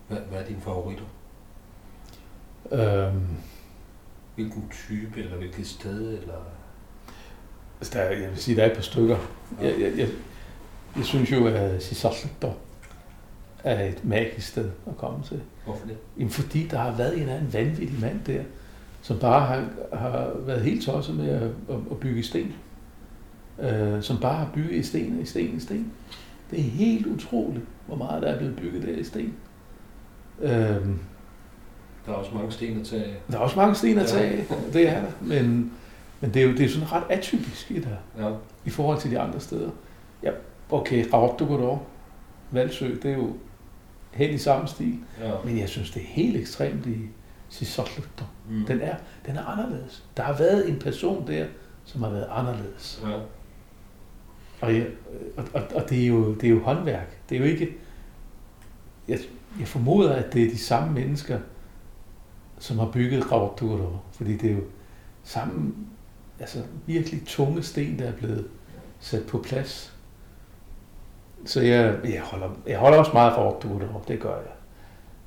Hvad, 0.09 0.19
hvad 0.19 0.41
er 0.41 0.47
dine 0.47 0.61
favoritter? 0.61 1.05
Øhm. 2.73 3.27
Hvilken 4.35 4.69
type, 4.71 5.21
eller 5.21 5.37
hvilket 5.37 5.67
sted, 5.67 6.19
eller 6.19 6.39
Altså, 7.81 7.99
der, 7.99 8.05
jeg 8.05 8.31
vil 8.31 8.39
sige, 8.39 8.57
der 8.57 8.63
er 8.63 8.71
et 8.71 8.75
par 8.75 8.83
stykker. 8.83 9.17
Jeg, 9.63 9.81
jeg, 9.81 9.99
jeg, 9.99 10.09
jeg 10.97 11.05
synes 11.05 11.33
jo, 11.33 11.47
at 11.47 11.83
Sisalto 11.83 12.49
er 13.65 13.85
et 13.85 14.05
magisk 14.05 14.49
sted 14.49 14.71
at 14.87 14.97
komme 14.97 15.25
til. 15.25 15.41
Hvorfor 15.65 15.87
det? 15.87 15.97
Jamen, 16.17 16.31
fordi 16.31 16.69
der 16.69 16.79
har 16.79 16.97
været 16.97 17.23
en 17.23 17.29
anden 17.29 17.53
vanvittig 17.53 18.01
mand 18.01 18.25
der, 18.25 18.43
som 19.05 19.19
bare 19.19 19.47
har, 19.47 19.65
har 19.93 20.33
været 20.47 20.63
helt 20.63 20.83
tosset 20.83 21.17
med 21.17 21.29
at, 21.29 21.43
at, 21.43 21.77
at 21.91 21.97
bygge 22.01 22.23
sten. 22.23 22.55
Uh, 23.59 24.03
som 24.03 24.19
bare 24.21 24.35
har 24.35 24.51
bygget 24.55 24.73
i 24.73 24.83
sten, 24.83 25.21
i 25.21 25.25
sten, 25.25 25.57
i 25.57 25.61
sten. 25.61 25.93
Det 26.51 26.59
er 26.59 26.63
helt 26.63 27.07
utroligt, 27.07 27.65
hvor 27.87 27.97
meget 27.97 28.23
der 28.23 28.29
er 28.29 28.39
blevet 28.39 28.57
bygget 28.57 28.83
der 28.83 28.97
i 28.97 29.05
sten. 29.05 29.35
Uh, 30.39 30.47
der 30.47 32.13
er 32.13 32.13
også 32.13 32.35
mange 32.35 32.53
sten 32.53 32.81
at 32.81 32.87
tage 32.87 33.15
Der 33.31 33.37
er 33.37 33.41
også 33.41 33.57
mange 33.57 33.75
sten 33.75 33.99
at 33.99 34.07
tage 34.07 34.37
ja. 34.51 34.57
det 34.73 34.89
er 34.89 35.01
der. 35.01 35.11
Men, 35.21 35.73
men 36.21 36.35
det 36.35 36.43
er 36.43 36.47
jo 36.47 36.53
det 36.53 36.65
er 36.65 36.69
sådan 36.69 36.93
ret 36.93 37.05
atypisk 37.11 37.71
i 37.71 37.75
det 37.75 37.99
ja. 38.19 38.31
i 38.65 38.71
forhold 38.71 39.01
til 39.01 39.11
de 39.11 39.21
andre 39.21 39.41
steder. 39.41 39.71
Ja, 40.23 40.31
okay, 40.71 41.07
Raottogodor, 41.13 41.83
Valsø, 42.51 42.95
det 43.03 43.11
er 43.11 43.17
jo 43.17 43.37
helt 44.13 44.35
i 44.35 44.39
samme 44.39 44.69
stil. 44.69 44.99
Ja. 45.21 45.33
Men 45.45 45.59
jeg 45.59 45.69
synes, 45.69 45.91
det 45.91 46.03
er 46.03 46.07
helt 46.07 46.37
ekstremt 46.37 46.87
i 46.87 46.99
Sisotlugter. 47.49 48.25
Mm. 48.49 48.67
Den, 48.67 48.81
er, 48.81 48.97
den 49.27 49.37
er 49.37 49.45
anderledes. 49.45 50.05
Der 50.17 50.23
har 50.23 50.39
været 50.39 50.69
en 50.69 50.79
person 50.79 51.27
der, 51.27 51.47
som 51.85 52.03
har 52.03 52.11
været 52.11 52.29
anderledes. 52.31 53.03
Ja. 53.05 53.19
Og, 54.61 54.75
jeg, 54.75 54.87
og, 55.37 55.45
og, 55.55 55.63
og 55.75 55.91
det, 55.91 56.03
er 56.03 56.07
jo, 56.07 56.35
det 56.35 56.45
er 56.45 56.51
jo 56.51 56.63
håndværk. 56.63 57.19
Det 57.29 57.35
er 57.35 57.39
jo 57.39 57.47
ikke... 57.47 57.77
Jeg, 59.09 59.19
jeg 59.59 59.69
formoder, 59.69 60.13
at 60.13 60.33
det 60.33 60.43
er 60.43 60.51
de 60.51 60.59
samme 60.59 60.95
mennesker, 60.95 61.39
som 62.59 62.79
har 62.79 62.91
bygget 62.91 63.33
Raottogodor. 63.33 64.03
Fordi 64.13 64.37
det 64.37 64.51
er 64.51 64.55
jo 64.55 64.63
samme 65.23 65.75
altså 66.41 66.63
virkelig 66.87 67.23
tunge 67.27 67.63
sten, 67.63 67.99
der 67.99 68.05
er 68.05 68.13
blevet 68.13 68.47
sat 69.01 69.27
på 69.27 69.39
plads. 69.39 69.95
Så 71.45 71.61
jeg, 71.61 71.99
jeg, 72.05 72.21
holder, 72.21 72.51
jeg 72.67 72.79
holder 72.79 72.99
også 72.99 73.13
meget 73.13 73.35
for 73.35 73.55
Oktober, 73.55 74.05
det 74.09 74.21
gør 74.21 74.37
jeg. 74.37 74.55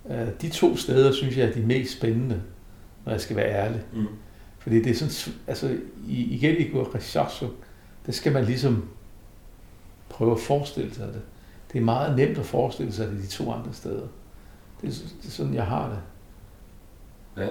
Øh, 0.09 0.27
de 0.41 0.49
to 0.49 0.77
steder 0.77 1.11
synes 1.11 1.37
jeg 1.37 1.47
er 1.47 1.53
de 1.53 1.61
mest 1.61 1.97
spændende, 1.97 2.41
når 3.07 3.13
jeg 3.13 3.21
skal 3.21 3.35
være 3.35 3.51
ærlig. 3.51 3.81
Mm. 3.93 4.07
Fordi 4.59 4.83
det 4.83 4.91
er 4.91 5.07
sådan, 5.07 5.39
altså 5.47 5.77
igen 6.07 6.57
i 6.57 6.69
Guarachasho, 6.69 7.47
det 8.05 8.15
skal 8.15 8.31
man 8.31 8.45
ligesom 8.45 8.89
prøve 10.09 10.31
at 10.31 10.39
forestille 10.39 10.95
sig 10.95 11.07
det. 11.07 11.21
Det 11.73 11.79
er 11.79 11.83
meget 11.83 12.15
nemt 12.17 12.37
at 12.37 12.45
forestille 12.45 12.91
sig 12.91 13.07
det 13.07 13.17
de 13.17 13.27
to 13.27 13.51
andre 13.51 13.73
steder. 13.73 14.07
Det 14.81 14.89
er, 14.89 14.93
det 15.21 15.27
er 15.27 15.31
sådan, 15.31 15.53
jeg 15.53 15.65
har 15.65 15.89
det. 15.89 15.99
Ja. 17.43 17.49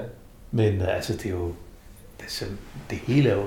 Men 0.51 0.81
altså, 0.81 1.13
det 1.13 1.27
er 1.27 1.31
jo 1.31 1.55
det, 2.21 2.57
det 2.91 2.99
hele 2.99 3.29
er 3.29 3.35
jo, 3.35 3.47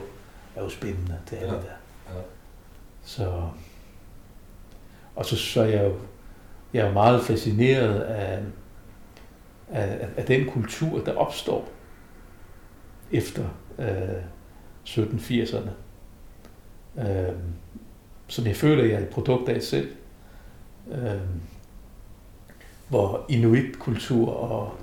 er 0.56 0.64
jo 0.64 0.70
spændende, 0.70 1.18
det 1.30 1.42
er 1.42 1.46
ja. 1.46 1.54
det 1.54 1.64
der. 1.64 2.14
Ja. 2.16 2.22
Så, 3.04 3.44
og 5.16 5.26
så, 5.26 5.36
så 5.36 5.62
er 5.62 5.66
jeg 5.66 5.84
jo, 5.84 5.96
jeg 6.74 6.88
er 6.88 6.94
meget 6.94 7.24
fascineret 7.24 8.00
af, 8.00 8.44
af, 9.70 10.08
af 10.18 10.26
den 10.26 10.50
kultur, 10.50 11.04
der 11.04 11.16
opstår 11.16 11.70
efter 13.12 13.46
øh, 13.80 14.24
1780'erne. 14.86 15.70
øh, 17.00 17.36
som 18.28 18.46
jeg 18.46 18.56
føler, 18.56 18.84
jeg 18.84 18.94
er 18.94 19.00
et 19.00 19.10
produkt 19.10 19.50
af 19.50 19.62
selv. 19.62 19.92
Øh, 20.92 21.22
hvor 22.90 23.26
inuit-kultur 23.30 24.30
og, 24.30 24.74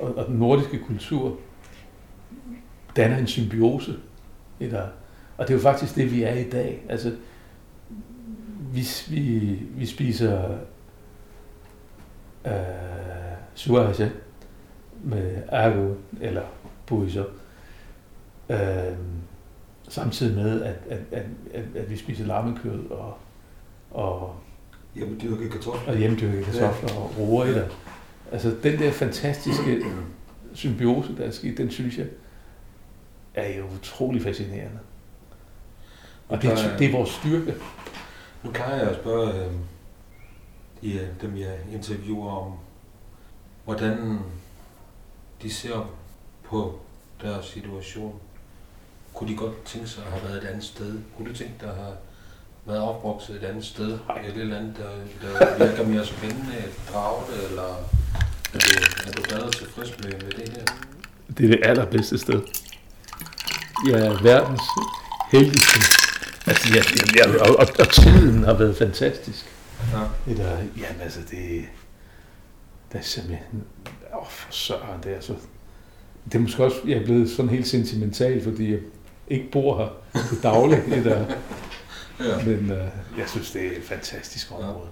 og, 0.00 0.14
og 0.14 0.26
den 0.26 0.36
nordiske 0.36 0.78
kultur 0.78 1.38
danner 2.96 3.16
en 3.16 3.26
symbiose. 3.26 3.94
Eller, 4.60 4.88
og 5.36 5.48
det 5.48 5.54
er 5.54 5.58
jo 5.58 5.62
faktisk 5.62 5.94
det, 5.94 6.12
vi 6.12 6.22
er 6.22 6.34
i 6.34 6.50
dag. 6.50 6.82
Altså, 6.88 7.16
vi, 8.72 8.86
vi, 9.08 9.58
vi 9.76 9.86
spiser 9.86 10.58
øh, 12.44 12.52
suaja 13.54 14.10
med 15.02 15.42
argo 15.48 15.94
eller 16.20 16.42
buiso. 16.86 17.20
Øh, 17.20 17.41
samtidig 19.88 20.36
med, 20.36 20.62
at, 20.62 20.74
at, 20.90 20.98
at, 21.12 21.24
at, 21.54 21.64
at 21.76 21.90
vi 21.90 21.96
spiser 21.96 22.24
lammekød 22.26 22.90
og, 22.90 23.14
og 23.90 24.34
Hjemmedyrkede 24.94 25.50
kartofler. 25.50 25.92
og 25.92 25.98
hjemmedyrkede 25.98 26.44
kartofler 26.44 26.90
ja. 26.92 26.98
og 26.98 27.18
roer 27.18 27.44
i 27.44 27.54
det. 27.54 27.68
Altså 28.32 28.56
den 28.62 28.78
der 28.78 28.90
fantastiske 28.92 29.84
symbiose, 30.54 31.16
der 31.16 31.24
er 31.24 31.30
sket, 31.30 31.58
den 31.58 31.70
synes 31.70 31.98
jeg 31.98 32.06
er 33.34 33.58
jo 33.58 33.64
utrolig 33.78 34.22
fascinerende. 34.22 34.78
Og 36.28 36.42
det, 36.42 36.50
er- 36.52 36.76
det 36.78 36.86
er 36.88 36.92
vores 36.92 37.10
styrke. 37.10 37.54
Nu 38.44 38.50
plejer 38.50 38.76
jeg 38.78 38.88
at 38.88 38.96
spørge 38.96 39.34
øh, 39.44 39.52
de, 40.82 40.94
øh, 40.94 41.08
dem, 41.20 41.36
jeg 41.36 41.58
interviewer 41.72 42.30
om, 42.46 42.52
hvordan 43.64 44.18
de 45.42 45.50
ser 45.50 45.92
på 46.44 46.78
deres 47.22 47.44
situation. 47.46 48.14
Kunne 49.14 49.30
de 49.30 49.36
godt 49.36 49.64
tænke 49.64 49.88
sig 49.88 50.04
at 50.04 50.12
have 50.12 50.28
været 50.28 50.42
et 50.42 50.48
andet 50.48 50.64
sted? 50.64 50.98
Kunne 51.16 51.28
du 51.28 51.34
tænke 51.34 51.54
dig 51.60 51.68
at 51.68 51.74
have 51.74 51.94
været 52.66 52.80
opvokset 52.80 53.36
et 53.36 53.44
andet 53.44 53.64
sted? 53.64 53.98
Nej. 54.08 54.20
Et 54.20 54.36
eller 54.36 54.58
andet, 54.58 54.76
der, 54.76 55.38
der 55.38 55.66
virker 55.66 55.86
mere 55.86 56.06
spændende, 56.06 56.58
et 56.58 56.92
drage 56.92 57.22
det, 57.32 57.48
eller 57.48 57.68
er 58.54 58.58
du, 58.58 59.34
er 59.34 59.38
du 59.38 59.44
og 59.44 59.52
tilfreds 59.52 59.98
med, 59.98 60.12
med 60.12 60.30
det 60.30 60.48
her? 60.48 60.64
Det 61.38 61.44
er 61.44 61.48
det 61.48 61.60
allerbedste 61.62 62.18
sted. 62.18 62.40
Jeg 63.88 64.06
er 64.06 64.22
verdens 64.22 64.62
heldigste. 65.32 65.80
Altså, 66.46 66.68
jeg, 66.74 66.84
jeg, 66.96 67.28
jeg, 67.28 67.40
og, 67.40 67.56
og, 67.56 67.66
og 67.78 67.92
tiden 67.92 68.44
har 68.44 68.54
været 68.54 68.76
fantastisk. 68.76 69.46
Ja. 69.92 70.30
Det 70.30 70.36
der, 70.36 70.56
jamen 70.56 71.00
altså, 71.02 71.20
det, 71.20 71.64
det 72.92 72.98
er 72.98 73.02
simpelthen, 73.02 73.64
åh 74.20 74.26
for 74.28 74.52
søren, 74.52 75.02
det 75.04 75.16
er 75.16 75.20
så, 75.20 75.34
det 76.24 76.34
er 76.34 76.38
måske 76.38 76.64
også, 76.64 76.76
jeg 76.86 76.98
er 76.98 77.04
blevet 77.04 77.30
sådan 77.30 77.50
helt 77.50 77.68
sentimental, 77.68 78.44
fordi 78.44 78.72
jeg 78.72 78.80
ikke 79.28 79.50
bor 79.52 79.76
her 79.78 80.20
til 80.28 80.42
daglig, 80.42 80.82
det 80.88 81.04
der, 81.04 81.26
Ja. 82.20 82.44
men 82.44 82.70
øh, 82.70 82.88
jeg 83.18 83.28
synes, 83.28 83.50
det 83.52 83.66
er 83.66 83.76
et 83.76 83.82
fantastisk 83.82 84.52
område. 84.52 84.88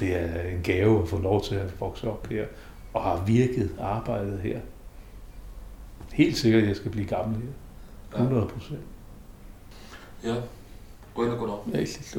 Det 0.00 0.14
er 0.16 0.42
en 0.42 0.62
gave 0.62 1.02
at 1.02 1.08
få 1.08 1.18
lov 1.18 1.44
til 1.44 1.54
at 1.54 1.80
vokse 1.80 2.10
op 2.10 2.26
her, 2.26 2.46
og 2.94 3.02
har 3.02 3.24
virket 3.24 3.70
arbejdet 3.80 4.40
her. 4.40 4.60
Helt 6.12 6.36
sikkert, 6.36 6.62
at 6.62 6.68
jeg 6.68 6.76
skal 6.76 6.90
blive 6.90 7.06
gammel 7.06 7.36
her. 7.42 8.18
100 8.18 8.46
procent. 8.46 8.80
Ja. 10.24 10.34
Gå 11.14 11.24
ind 11.24 11.32
og 11.32 11.38
gå 11.38 11.52
op. 11.52 11.66
Ja, 11.72 11.76
helt 11.78 12.18